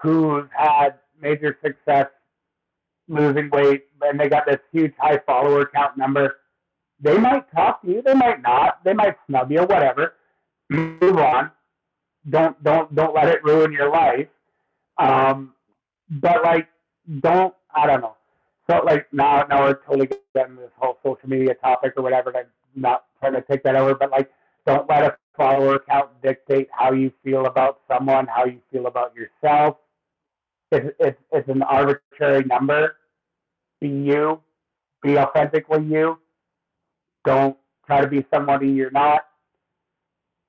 who's 0.03 0.45
had 0.55 0.97
major 1.20 1.57
success 1.65 2.09
losing 3.09 3.49
weight 3.51 3.85
and 4.03 4.19
they 4.19 4.28
got 4.28 4.45
this 4.47 4.59
huge 4.73 4.93
high 4.99 5.19
follower 5.24 5.70
count 5.73 5.97
number, 5.97 6.36
they 7.01 7.19
might 7.19 7.51
talk 7.53 7.83
to 7.83 7.89
you, 7.89 8.03
they 8.03 8.15
might 8.15 8.43
not, 8.43 8.83
they 8.85 8.93
might 8.93 9.16
snub 9.27 9.51
you, 9.51 9.61
whatever. 9.61 10.15
Move 10.71 11.19
on. 11.19 11.51
Don't 12.29 12.62
don't 12.65 12.95
don't 12.95 13.15
let 13.15 13.29
it 13.29 13.45
ruin 13.45 13.73
your 13.73 13.91
life. 13.91 14.29
Um, 14.97 15.53
but 16.09 16.43
like 16.43 16.69
don't 17.21 17.55
I 17.75 17.87
don't 17.87 18.01
know. 18.01 18.16
So 18.69 18.83
like 18.85 19.12
now 19.12 19.45
now 19.49 19.65
we're 19.65 19.75
totally 19.75 20.09
getting 20.35 20.57
this 20.57 20.71
whole 20.79 20.99
social 21.05 21.29
media 21.29 21.55
topic 21.55 21.95
or 21.97 22.03
whatever. 22.03 22.31
And 22.31 22.39
I'm 22.39 22.47
not 22.75 23.05
trying 23.21 23.35
to 23.35 23.43
take 23.43 23.62
that 23.65 23.77
over, 23.77 23.95
but 23.95 24.11
like 24.11 24.31
don't 24.66 24.89
let 24.89 25.03
a 25.03 25.16
follower 25.37 25.79
count 25.79 26.11
dictate 26.23 26.69
how 26.73 26.93
you 26.93 27.12
feel 27.23 27.45
about 27.47 27.81
someone, 27.89 28.27
how 28.27 28.47
you 28.47 28.61
feel 28.73 28.87
about 28.87 29.15
yourself. 29.15 29.77
It's 30.73 30.95
it's, 30.99 31.19
it's 31.31 31.49
an 31.49 31.62
arbitrary 31.62 32.45
number. 32.45 32.97
Be 33.81 33.89
you. 33.89 34.41
Be 35.03 35.19
authentically 35.19 35.85
you. 35.85 36.19
Don't 37.25 37.57
try 37.87 38.01
to 38.01 38.07
be 38.09 38.25
somebody 38.33 38.69
you're 38.69 38.91
not 38.91 39.27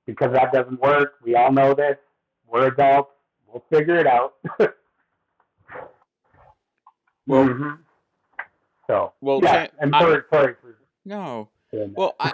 because 0.06 0.32
that 0.32 0.52
doesn't 0.52 0.80
work. 0.80 1.14
We 1.22 1.34
all 1.34 1.52
know 1.52 1.74
this. 1.74 1.96
We're 2.46 2.68
adults. 2.68 3.10
We'll 3.46 3.64
figure 3.70 3.96
it 3.96 4.06
out. 4.06 4.34
Well, 7.26 7.48
mm-hmm. 7.48 7.70
so 8.86 9.12
well, 9.20 9.40
yeah, 9.42 9.66
and 9.80 9.94
I- 9.94 10.00
sorry, 10.00 10.22
sorry 10.32 10.54
for 10.60 10.78
no. 11.04 11.48
Well, 11.72 12.14
I. 12.18 12.32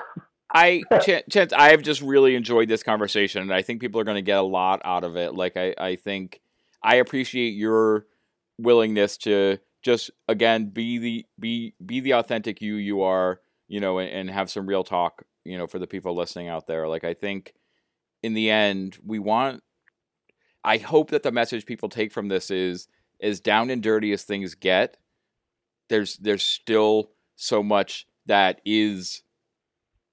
I 0.55 0.83
Chance, 1.31 1.55
I 1.55 1.71
have 1.71 1.81
just 1.81 2.03
really 2.03 2.35
enjoyed 2.35 2.69
this 2.69 2.83
conversation, 2.83 3.41
and 3.41 3.55
I 3.55 3.63
think 3.63 3.81
people 3.81 3.99
are 4.03 4.05
going 4.05 4.17
to 4.17 4.23
get 4.23 4.37
a 4.37 4.43
lot 4.43 4.83
out 4.85 5.03
of 5.03 5.17
it. 5.17 5.35
Like, 5.35 5.57
I, 5.57 5.75
I 5.79 5.97
think 5.97 6.43
I 6.83 6.97
appreciate 6.97 7.53
your 7.53 8.05
willingness 8.59 9.17
to 9.19 9.61
just 9.81 10.11
again 10.29 10.67
be 10.67 10.99
the 10.99 11.27
be 11.41 11.73
be 11.85 12.01
the 12.01 12.13
authentic 12.13 12.61
you 12.61 12.75
you 12.75 13.01
are, 13.01 13.41
you 13.73 13.81
know, 13.81 13.99
and, 13.99 14.11
and 14.11 14.31
have 14.31 14.51
some 14.51 14.67
real 14.67 14.85
talk, 14.85 15.23
you 15.47 15.57
know, 15.57 15.67
for 15.67 15.79
the 15.79 15.87
people 15.87 16.15
listening 16.15 16.47
out 16.47 16.67
there. 16.67 16.87
Like, 16.87 17.05
I 17.05 17.15
think 17.15 17.55
in 18.23 18.35
the 18.35 18.51
end, 18.51 18.99
we 19.03 19.19
want. 19.19 19.63
I 20.63 20.77
hope 20.77 21.09
that 21.11 21.23
the 21.23 21.33
message 21.33 21.65
people 21.65 21.89
take 21.89 22.13
from 22.13 22.29
this 22.29 22.51
is 22.51 22.87
as 23.23 23.41
down 23.41 23.71
and 23.71 23.83
dirty 23.83 24.13
as 24.13 24.25
things 24.25 24.55
get. 24.55 24.99
There's 25.89 26.19
there's 26.19 26.43
still 26.43 27.13
so 27.35 27.63
much 27.63 28.07
that 28.27 28.61
is 28.67 29.23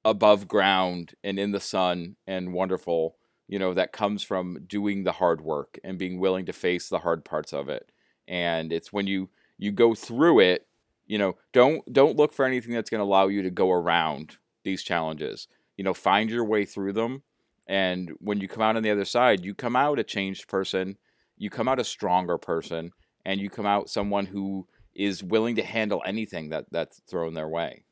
above 0.05 0.47
ground 0.47 1.13
and 1.21 1.37
in 1.37 1.51
the 1.51 1.59
sun 1.59 2.15
and 2.25 2.53
wonderful 2.53 3.17
you 3.49 3.59
know 3.59 3.73
that 3.73 3.91
comes 3.91 4.23
from 4.23 4.57
doing 4.65 5.03
the 5.03 5.11
hard 5.11 5.41
work 5.41 5.77
and 5.83 5.99
being 5.99 6.19
willing 6.21 6.45
to 6.45 6.53
face 6.53 6.87
the 6.87 6.99
hard 6.99 7.25
parts 7.25 7.51
of 7.51 7.67
it 7.67 7.91
and 8.25 8.71
it's 8.71 8.93
when 8.93 9.05
you 9.07 9.29
you 9.57 9.73
go 9.73 9.93
through 9.93 10.39
it 10.39 10.68
you 11.09 11.17
know 11.17 11.35
don't 11.51 11.91
don't 11.91 12.15
look 12.15 12.31
for 12.31 12.45
anything 12.45 12.73
that's 12.73 12.89
going 12.89 12.99
to 12.99 13.03
allow 13.03 13.27
you 13.27 13.41
to 13.41 13.49
go 13.49 13.69
around 13.71 14.37
these 14.63 14.81
challenges 14.81 15.49
you 15.75 15.83
know 15.83 15.93
find 15.93 16.29
your 16.29 16.45
way 16.45 16.63
through 16.63 16.93
them 16.93 17.23
and 17.67 18.11
when 18.19 18.39
you 18.39 18.47
come 18.47 18.63
out 18.63 18.77
on 18.77 18.83
the 18.83 18.91
other 18.91 19.03
side 19.03 19.43
you 19.43 19.53
come 19.53 19.75
out 19.75 19.99
a 19.99 20.03
changed 20.03 20.47
person 20.47 20.97
you 21.37 21.49
come 21.49 21.67
out 21.67 21.79
a 21.79 21.83
stronger 21.83 22.37
person 22.37 22.91
and 23.25 23.41
you 23.41 23.49
come 23.49 23.65
out 23.65 23.89
someone 23.89 24.27
who 24.27 24.65
is 24.95 25.21
willing 25.23 25.55
to 25.55 25.63
handle 25.63 26.01
anything 26.05 26.49
that 26.49 26.65
that's 26.71 27.01
thrown 27.09 27.33
their 27.33 27.49
way 27.49 27.83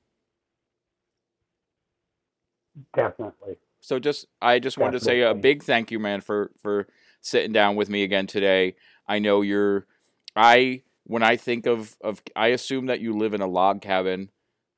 Definitely. 2.95 3.57
so 3.79 3.99
just 3.99 4.27
I 4.41 4.59
just 4.59 4.77
wanted 4.77 4.99
to 4.99 5.03
say 5.03 5.21
a 5.21 5.33
big 5.33 5.63
thank 5.63 5.91
you, 5.91 5.99
man, 5.99 6.21
for 6.21 6.51
for 6.61 6.87
sitting 7.21 7.51
down 7.51 7.75
with 7.75 7.89
me 7.89 8.03
again 8.03 8.27
today. 8.27 8.75
I 9.07 9.19
know 9.19 9.41
you're 9.41 9.87
I 10.35 10.83
when 11.07 11.23
I 11.23 11.37
think 11.37 11.65
of 11.65 11.95
of 12.01 12.21
I 12.35 12.47
assume 12.47 12.87
that 12.87 12.99
you 12.99 13.17
live 13.17 13.33
in 13.33 13.41
a 13.41 13.47
log 13.47 13.81
cabin 13.81 14.29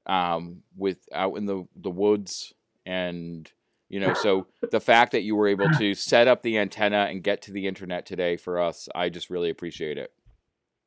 um 0.06 0.64
with 0.78 1.00
out 1.14 1.36
in 1.36 1.46
the 1.46 1.68
the 1.76 1.90
woods 1.90 2.54
and 2.86 3.52
you 3.90 4.00
know 4.00 4.14
so 4.14 4.48
the 4.72 4.80
fact 4.80 5.12
that 5.12 5.24
you 5.24 5.36
were 5.36 5.48
able 5.48 5.70
to 5.70 5.94
set 5.94 6.28
up 6.28 6.42
the 6.42 6.58
antenna 6.58 7.08
and 7.10 7.24
get 7.24 7.42
to 7.44 7.52
the 7.52 7.68
internet 7.68 8.06
today 8.06 8.38
for 8.38 8.60
us 8.60 8.88
I 8.96 9.10
just 9.10 9.30
really 9.30 9.50
appreciate 9.50 9.98
it. 9.98 10.14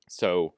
So 0.08 0.54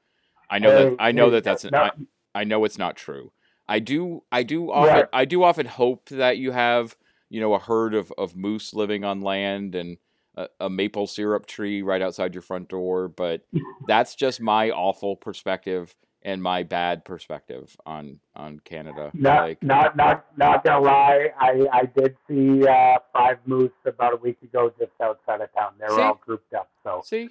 I 0.51 0.59
know 0.59 0.73
that 0.73 0.97
I 0.99 1.13
know 1.13 1.31
that 1.31 1.45
that's 1.45 1.65
an, 1.65 1.75
I, 1.75 1.91
I 2.35 2.45
know 2.45 2.65
it's 2.65 2.79
not 2.79 2.97
true. 2.97 3.33
I 3.67 3.79
do 3.79 4.23
I 4.31 4.43
do 4.43 4.71
often 4.71 4.95
Right. 4.95 5.09
I 5.13 5.25
do 5.25 5.43
often 5.43 5.67
hope 5.67 6.09
that 6.11 6.37
you 6.37 6.53
have 6.53 6.97
you 7.31 7.41
know 7.41 7.55
a 7.55 7.59
herd 7.59 7.95
of, 7.95 8.13
of 8.19 8.37
moose 8.37 8.75
living 8.75 9.05
on 9.05 9.23
land 9.23 9.75
and 9.75 9.97
a, 10.37 10.49
a 10.61 10.71
maple 10.71 11.07
syrup 11.07 11.47
tree 11.47 11.83
right 11.83 12.03
outside 12.03 12.35
your 12.35 12.43
front 12.43 12.69
door, 12.69 13.09
but 13.09 13.47
that's 13.87 14.15
just 14.15 14.41
my 14.41 14.71
awful 14.71 15.17
perspective 15.17 15.95
and 16.23 16.43
my 16.43 16.63
bad 16.63 17.05
perspective 17.05 17.77
on 17.85 18.19
on 18.35 18.59
Canada. 18.61 19.11
Not, 19.13 19.43
like 19.43 19.63
not, 19.63 19.97
not, 19.97 20.25
not 20.39 20.65
gonna 20.65 20.85
lie. 20.85 21.29
I, 21.39 21.67
I 21.73 21.83
did 21.85 22.17
see 22.27 22.67
uh, 22.67 22.97
five 23.13 23.39
moose 23.45 23.71
about 23.85 24.15
a 24.15 24.17
week 24.17 24.39
ago 24.43 24.73
just 24.79 24.93
outside 25.03 25.43
of 25.43 25.53
town. 25.55 25.73
They 25.79 25.85
were 25.87 25.97
See? 25.97 26.03
all 26.03 26.21
grouped 26.25 26.55
up. 26.55 26.71
So, 26.83 27.03
see, 27.05 27.29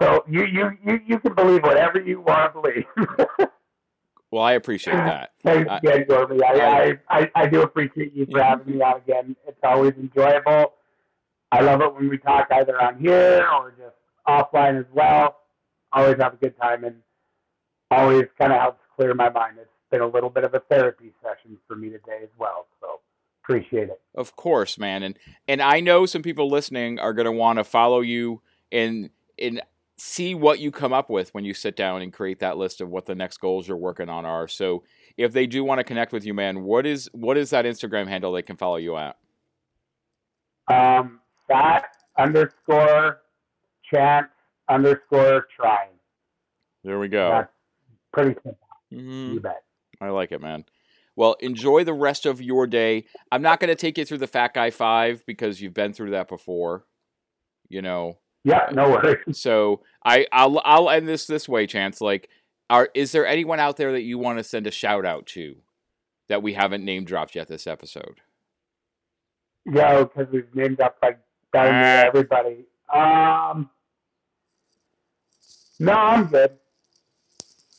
so 0.00 0.24
you, 0.28 0.44
you, 0.46 0.70
you, 0.84 1.00
you 1.06 1.18
can 1.20 1.34
believe 1.34 1.62
whatever 1.62 2.00
you 2.00 2.20
want 2.20 2.52
to 2.52 2.60
believe. 2.60 3.48
well 4.32 4.42
I 4.42 4.52
appreciate 4.54 4.94
that. 4.94 5.30
Thanks 5.44 5.70
again, 5.72 6.04
Gormy. 6.08 6.40
I, 6.42 6.58
I- 6.58 6.82
I, 6.82 6.98
I, 7.20 7.30
I 7.36 7.46
do 7.46 7.62
appreciate 7.62 8.12
you 8.12 8.26
for 8.30 8.42
having 8.42 8.74
me 8.76 8.82
on 8.82 8.96
again. 8.98 9.36
It's 9.46 9.58
always 9.62 9.92
enjoyable. 9.94 10.72
I 11.52 11.60
love 11.60 11.82
it 11.82 11.94
when 11.94 12.08
we 12.08 12.16
talk 12.16 12.48
either 12.50 12.80
on 12.80 12.98
here 12.98 13.46
or 13.54 13.72
just 13.72 13.94
offline 14.26 14.80
as 14.80 14.86
well. 14.92 15.36
Always 15.92 16.16
have 16.18 16.32
a 16.32 16.36
good 16.36 16.58
time 16.58 16.84
and 16.84 16.96
always 17.90 18.24
kind 18.38 18.52
of 18.52 18.60
helps 18.60 18.80
clear 18.96 19.12
my 19.14 19.28
mind. 19.28 19.58
It's 19.60 19.68
been 19.90 20.00
a 20.00 20.06
little 20.06 20.30
bit 20.30 20.44
of 20.44 20.54
a 20.54 20.60
therapy 20.60 21.12
session 21.22 21.58
for 21.68 21.76
me 21.76 21.90
today 21.90 22.20
as 22.22 22.30
well. 22.38 22.66
So 22.80 23.00
appreciate 23.44 23.90
it. 23.90 24.00
Of 24.14 24.34
course, 24.34 24.78
man, 24.78 25.02
and 25.02 25.18
and 25.46 25.60
I 25.60 25.80
know 25.80 26.06
some 26.06 26.22
people 26.22 26.48
listening 26.48 26.98
are 26.98 27.12
going 27.12 27.26
to 27.26 27.32
want 27.32 27.58
to 27.58 27.64
follow 27.64 28.00
you 28.00 28.40
and 28.70 29.10
and 29.38 29.60
see 29.98 30.34
what 30.34 30.58
you 30.58 30.70
come 30.70 30.94
up 30.94 31.10
with 31.10 31.34
when 31.34 31.44
you 31.44 31.52
sit 31.52 31.76
down 31.76 32.00
and 32.00 32.14
create 32.14 32.40
that 32.40 32.56
list 32.56 32.80
of 32.80 32.88
what 32.88 33.04
the 33.04 33.14
next 33.14 33.38
goals 33.38 33.68
you're 33.68 33.76
working 33.76 34.08
on 34.08 34.24
are. 34.24 34.48
So 34.48 34.84
if 35.18 35.32
they 35.32 35.46
do 35.46 35.62
want 35.62 35.80
to 35.80 35.84
connect 35.84 36.12
with 36.12 36.24
you, 36.24 36.32
man, 36.32 36.62
what 36.62 36.86
is 36.86 37.10
what 37.12 37.36
is 37.36 37.50
that 37.50 37.66
Instagram 37.66 38.08
handle 38.08 38.32
they 38.32 38.40
can 38.40 38.56
follow 38.56 38.76
you 38.76 38.96
at? 38.96 39.18
Um, 40.68 41.20
fat 41.52 41.84
underscore 42.18 43.20
chance 43.92 44.28
underscore 44.68 45.46
trying. 45.54 45.88
There 46.84 46.98
we 46.98 47.08
go. 47.08 47.30
That's 47.30 47.52
pretty 48.12 48.34
simple. 48.42 48.58
Mhm. 48.92 49.34
You 49.34 49.40
bet. 49.40 49.62
I 50.00 50.08
like 50.08 50.32
it, 50.32 50.40
man. 50.40 50.64
Well, 51.14 51.36
enjoy 51.40 51.84
the 51.84 51.92
rest 51.92 52.24
of 52.26 52.40
your 52.40 52.66
day. 52.66 53.04
I'm 53.30 53.42
not 53.42 53.60
going 53.60 53.68
to 53.68 53.74
take 53.74 53.98
you 53.98 54.04
through 54.04 54.18
the 54.18 54.26
Fat 54.26 54.54
Guy 54.54 54.70
Five 54.70 55.24
because 55.26 55.60
you've 55.60 55.74
been 55.74 55.92
through 55.92 56.10
that 56.10 56.28
before. 56.28 56.84
You 57.68 57.82
know, 57.82 58.18
Yeah, 58.44 58.68
no 58.72 58.90
worries. 58.90 59.18
so 59.38 59.82
I 60.04 60.26
I'll 60.32 60.60
I'll 60.64 60.90
end 60.90 61.06
this 61.08 61.26
this 61.26 61.48
way, 61.48 61.66
Chance. 61.66 62.00
Like, 62.00 62.28
are 62.70 62.88
is 62.94 63.12
there 63.12 63.26
anyone 63.26 63.60
out 63.60 63.76
there 63.76 63.92
that 63.92 64.02
you 64.02 64.18
want 64.18 64.38
to 64.38 64.44
send 64.44 64.66
a 64.66 64.70
shout 64.70 65.04
out 65.04 65.26
to 65.28 65.56
that 66.28 66.42
we 66.42 66.54
haven't 66.54 66.84
name 66.84 67.04
dropped 67.04 67.34
yet 67.34 67.48
this 67.48 67.66
episode? 67.66 68.20
Yo, 69.64 70.04
because 70.06 70.26
we've 70.32 70.54
named 70.54 70.80
up 70.80 70.96
like 71.02 71.20
near 71.54 71.72
Ah. 71.72 72.06
everybody. 72.06 72.64
Um, 72.92 73.70
no, 75.78 75.92
I'm 75.92 76.26
good. 76.26 76.58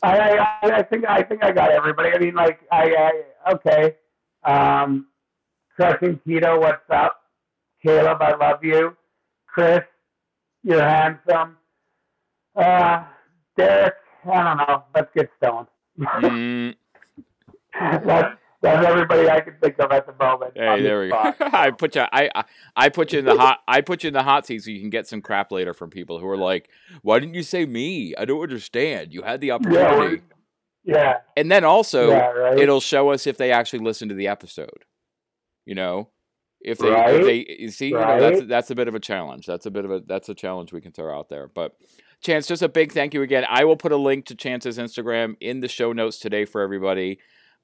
I, 0.02 0.38
I 0.38 0.58
I 0.80 0.84
think 0.84 1.06
I 1.08 1.24
think 1.24 1.44
I 1.44 1.52
got 1.52 1.72
everybody. 1.72 2.10
I 2.14 2.18
mean, 2.20 2.36
like 2.36 2.60
I, 2.72 3.14
I 3.48 3.52
okay. 3.54 3.95
Um, 4.44 5.08
crushing 5.76 6.20
keto, 6.28 6.60
what's 6.60 6.82
up? 6.90 7.22
Caleb, 7.82 8.22
I 8.22 8.36
love 8.36 8.64
you. 8.64 8.95
Chris, 9.48 9.82
you're 10.64 10.82
handsome. 10.84 11.58
Uh, 12.56 13.04
Derek, 13.56 13.94
I 14.32 14.44
don't 14.44 14.58
know. 14.58 14.84
Let's 14.95 15.10
get 15.16 15.30
stoned. 15.38 15.68
Mm, 17.80 18.06
that's, 18.06 18.38
that's 18.64 18.85
everybody 18.88 19.30
I 19.30 19.41
can 19.41 19.56
think 19.61 19.77
of 19.80 19.91
at 19.91 20.07
the 20.07 20.14
moment. 20.19 20.53
hey, 20.56 20.81
there 20.81 21.02
we 21.02 21.10
go. 21.10 21.34
I 21.40 21.72
put 21.72 21.95
you 21.95 22.02
I, 22.02 22.30
I 22.34 22.44
I 22.76 22.90
put 22.90 23.14
you 23.14 23.19
in 23.19 23.26
the 23.26 23.35
hot 23.35 23.60
I 23.68 23.81
put 23.81 24.03
you 24.03 24.07
in 24.07 24.14
the 24.14 24.23
hot 24.23 24.48
seat 24.48 24.64
so 24.64 24.72
you 24.72 24.80
can 24.80 24.90
get 24.90 25.07
some 25.07 25.22
crap 25.22 25.52
later 25.52 25.73
from 25.73 25.90
people 25.90 26.19
who 26.19 26.27
are 26.27 26.38
like, 26.38 26.69
"Why 27.02 27.19
didn't 27.19 27.35
you 27.35 27.44
say 27.44 27.65
me? 27.65 28.15
I 28.18 28.26
don't 28.26 28.41
understand. 28.41 29.14
You 29.14 29.22
had 29.22 29.41
the 29.41 29.52
opportunity." 29.52 29.98
we're- 29.98 30.22
yeah, 30.85 31.19
and 31.38 31.49
then 31.49 31.64
also, 31.64 32.10
yeah, 32.10 32.27
right. 32.31 32.60
it'll 32.60 32.81
show 32.81 33.11
us 33.11 33.26
if 33.26 33.38
they 33.38 33.52
actually 33.52 33.80
listen 33.80 34.10
to 34.10 34.15
the 34.15 34.27
episode. 34.27 34.84
You 35.65 35.76
know, 35.76 36.10
if 36.60 36.77
they, 36.77 36.90
if 36.90 37.26
they 37.26 37.56
you 37.57 37.69
see, 37.69 37.88
you 37.88 37.94
know, 37.94 38.19
that's 38.19 38.45
that's 38.48 38.72
a 38.72 38.76
bit 38.76 38.90
of 38.90 38.95
a 38.95 38.99
challenge. 38.99 39.45
That's 39.45 39.65
a 39.65 39.72
bit 39.72 39.85
of 39.85 39.91
a 39.91 40.02
that's 40.06 40.27
a 40.27 40.34
challenge 40.34 40.73
we 40.73 40.81
can 40.81 40.91
throw 40.91 41.18
out 41.18 41.30
there. 41.30 41.48
But 41.48 41.77
Chance, 42.23 42.48
just 42.48 42.61
a 42.61 42.69
big 42.69 42.94
thank 42.94 43.14
you 43.14 43.22
again. 43.22 43.45
I 43.49 43.65
will 43.65 43.76
put 43.76 43.91
a 43.91 43.98
link 43.98 44.26
to 44.27 44.35
Chance's 44.35 44.77
Instagram 44.77 45.35
in 45.41 45.60
the 45.60 45.68
show 45.68 45.91
notes 45.91 46.19
today 46.19 46.45
for 46.45 46.61
everybody. 46.61 47.19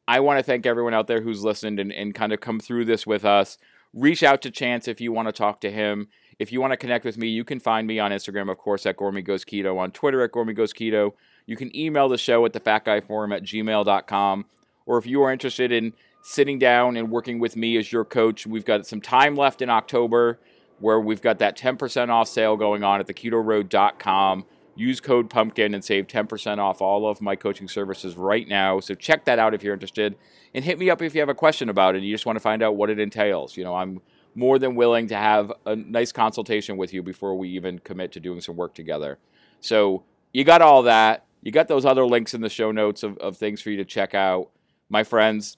I 0.10 0.22
want 0.22 0.40
to 0.40 0.44
thank 0.44 0.66
everyone 0.66 0.96
out 0.96 1.06
there 1.06 1.22
who's 1.22 1.44
listened 1.44 1.80
and, 1.80 1.94
and 1.94 2.16
kind 2.16 2.34
of 2.34 2.40
come 2.40 2.60
through 2.60 2.86
this 2.86 3.06
with 3.06 3.24
us. 3.24 3.60
Reach 3.94 4.24
out 4.24 4.42
to 4.42 4.50
Chance 4.50 4.88
if 4.88 5.00
you 5.00 5.12
want 5.12 5.28
to 5.28 5.32
talk 5.32 5.62
to 5.62 5.70
him. 5.70 6.08
If 6.40 6.52
you 6.52 6.60
want 6.60 6.74
to 6.74 6.78
connect 6.78 7.06
with 7.06 7.16
me, 7.16 7.28
you 7.28 7.44
can 7.44 7.60
find 7.60 7.86
me 7.86 8.00
on 8.00 8.10
Instagram, 8.10 8.50
of 8.50 8.58
course, 8.58 8.88
at 8.88 8.98
Gormy 8.98 9.24
Goes 9.24 9.46
Keto, 9.46 9.78
on 9.78 9.92
Twitter 9.92 10.24
at 10.24 10.32
Gormy 10.32 10.56
Goes 10.56 10.74
Keto. 10.74 11.14
You 11.46 11.56
can 11.56 11.76
email 11.78 12.10
the 12.10 12.18
show 12.18 12.44
at 12.44 12.54
the 12.54 12.60
Fat 12.60 12.86
Guy 12.86 13.02
Forum 13.02 13.32
at 13.32 13.44
gmail.com. 13.44 14.46
Or 14.88 14.98
if 14.98 15.06
you 15.06 15.22
are 15.22 15.32
interested 15.32 15.72
in 15.72 15.94
sitting 16.24 16.58
down 16.58 16.98
and 16.98 17.12
working 17.12 17.38
with 17.38 17.56
me 17.56 17.78
as 17.78 17.92
your 17.92 18.04
coach, 18.04 18.48
we've 18.48 18.66
got 18.66 18.88
some 18.88 19.02
time 19.02 19.36
left 19.36 19.62
in 19.62 19.70
October 19.70 20.40
where 20.80 21.00
we've 21.00 21.22
got 21.22 21.38
that 21.38 21.56
10% 21.56 22.10
off 22.10 22.28
sale 22.28 22.58
going 22.58 22.84
on 22.84 23.00
at 23.00 23.06
theketoroad.com. 23.06 24.46
Use 24.80 25.02
code 25.02 25.30
pumpkin 25.30 25.74
and 25.74 25.84
save 25.84 26.08
10% 26.08 26.58
off 26.58 26.82
all 26.82 27.10
of 27.10 27.22
my 27.22 27.36
coaching 27.36 27.68
services 27.68 28.16
right 28.16 28.48
now. 28.48 28.80
So 28.80 28.96
check 28.96 29.26
that 29.26 29.38
out 29.38 29.54
if 29.54 29.62
you're 29.62 29.74
interested 29.74 30.16
and 30.54 30.64
hit 30.64 30.80
me 30.80 30.90
up 30.90 31.02
if 31.02 31.14
you 31.14 31.20
have 31.20 31.28
a 31.28 31.36
question 31.36 31.68
about 31.68 31.96
it. 31.96 31.98
and 31.98 32.08
You 32.08 32.14
just 32.14 32.26
want 32.26 32.38
to 32.38 32.42
find 32.42 32.64
out 32.64 32.78
what 32.78 32.90
it 32.90 32.98
entails. 32.98 33.58
You 33.58 33.66
know, 33.66 33.76
I'm 33.76 34.00
more 34.36 34.58
than 34.58 34.76
willing 34.76 35.08
to 35.08 35.18
have 35.18 35.52
a 35.66 35.76
nice 35.76 36.14
consultation 36.14 36.78
with 36.78 36.94
you 36.94 37.04
before 37.04 37.38
we 37.38 37.50
even 37.50 37.80
commit 37.80 38.14
to 38.14 38.22
doing 38.22 38.40
some 38.40 38.56
work 38.56 38.74
together. 38.74 39.20
So 39.60 40.04
you 40.32 40.46
got 40.46 40.62
all 40.62 40.84
that. 40.84 41.26
You 41.42 41.52
got 41.52 41.68
those 41.68 41.84
other 41.84 42.06
links 42.06 42.34
in 42.34 42.40
the 42.40 42.50
show 42.50 42.72
notes 42.72 43.04
of, 43.04 43.18
of 43.18 43.36
things 43.36 43.60
for 43.60 43.72
you 43.72 43.78
to 43.78 43.86
check 43.86 44.14
out. 44.14 44.50
My 44.88 45.04
friends, 45.04 45.58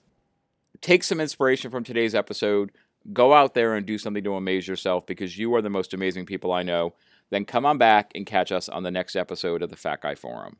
take 0.81 1.03
some 1.03 1.21
inspiration 1.21 1.69
from 1.69 1.83
today's 1.83 2.15
episode. 2.15 2.71
Go 3.13 3.35
out 3.35 3.53
there 3.53 3.75
and 3.75 3.85
do 3.85 3.99
something 3.99 4.23
to 4.23 4.33
amaze 4.33 4.67
yourself 4.67 5.05
because 5.05 5.37
you 5.37 5.53
are 5.53 5.61
the 5.61 5.69
most 5.69 5.93
amazing 5.93 6.25
people 6.25 6.51
I 6.51 6.63
know. 6.63 6.95
Then 7.31 7.45
come 7.45 7.65
on 7.65 7.77
back 7.77 8.11
and 8.13 8.25
catch 8.25 8.51
us 8.51 8.69
on 8.69 8.83
the 8.83 8.91
next 8.91 9.15
episode 9.15 9.63
of 9.63 9.69
the 9.69 9.77
Fat 9.77 10.01
Guy 10.01 10.15
Forum. 10.15 10.57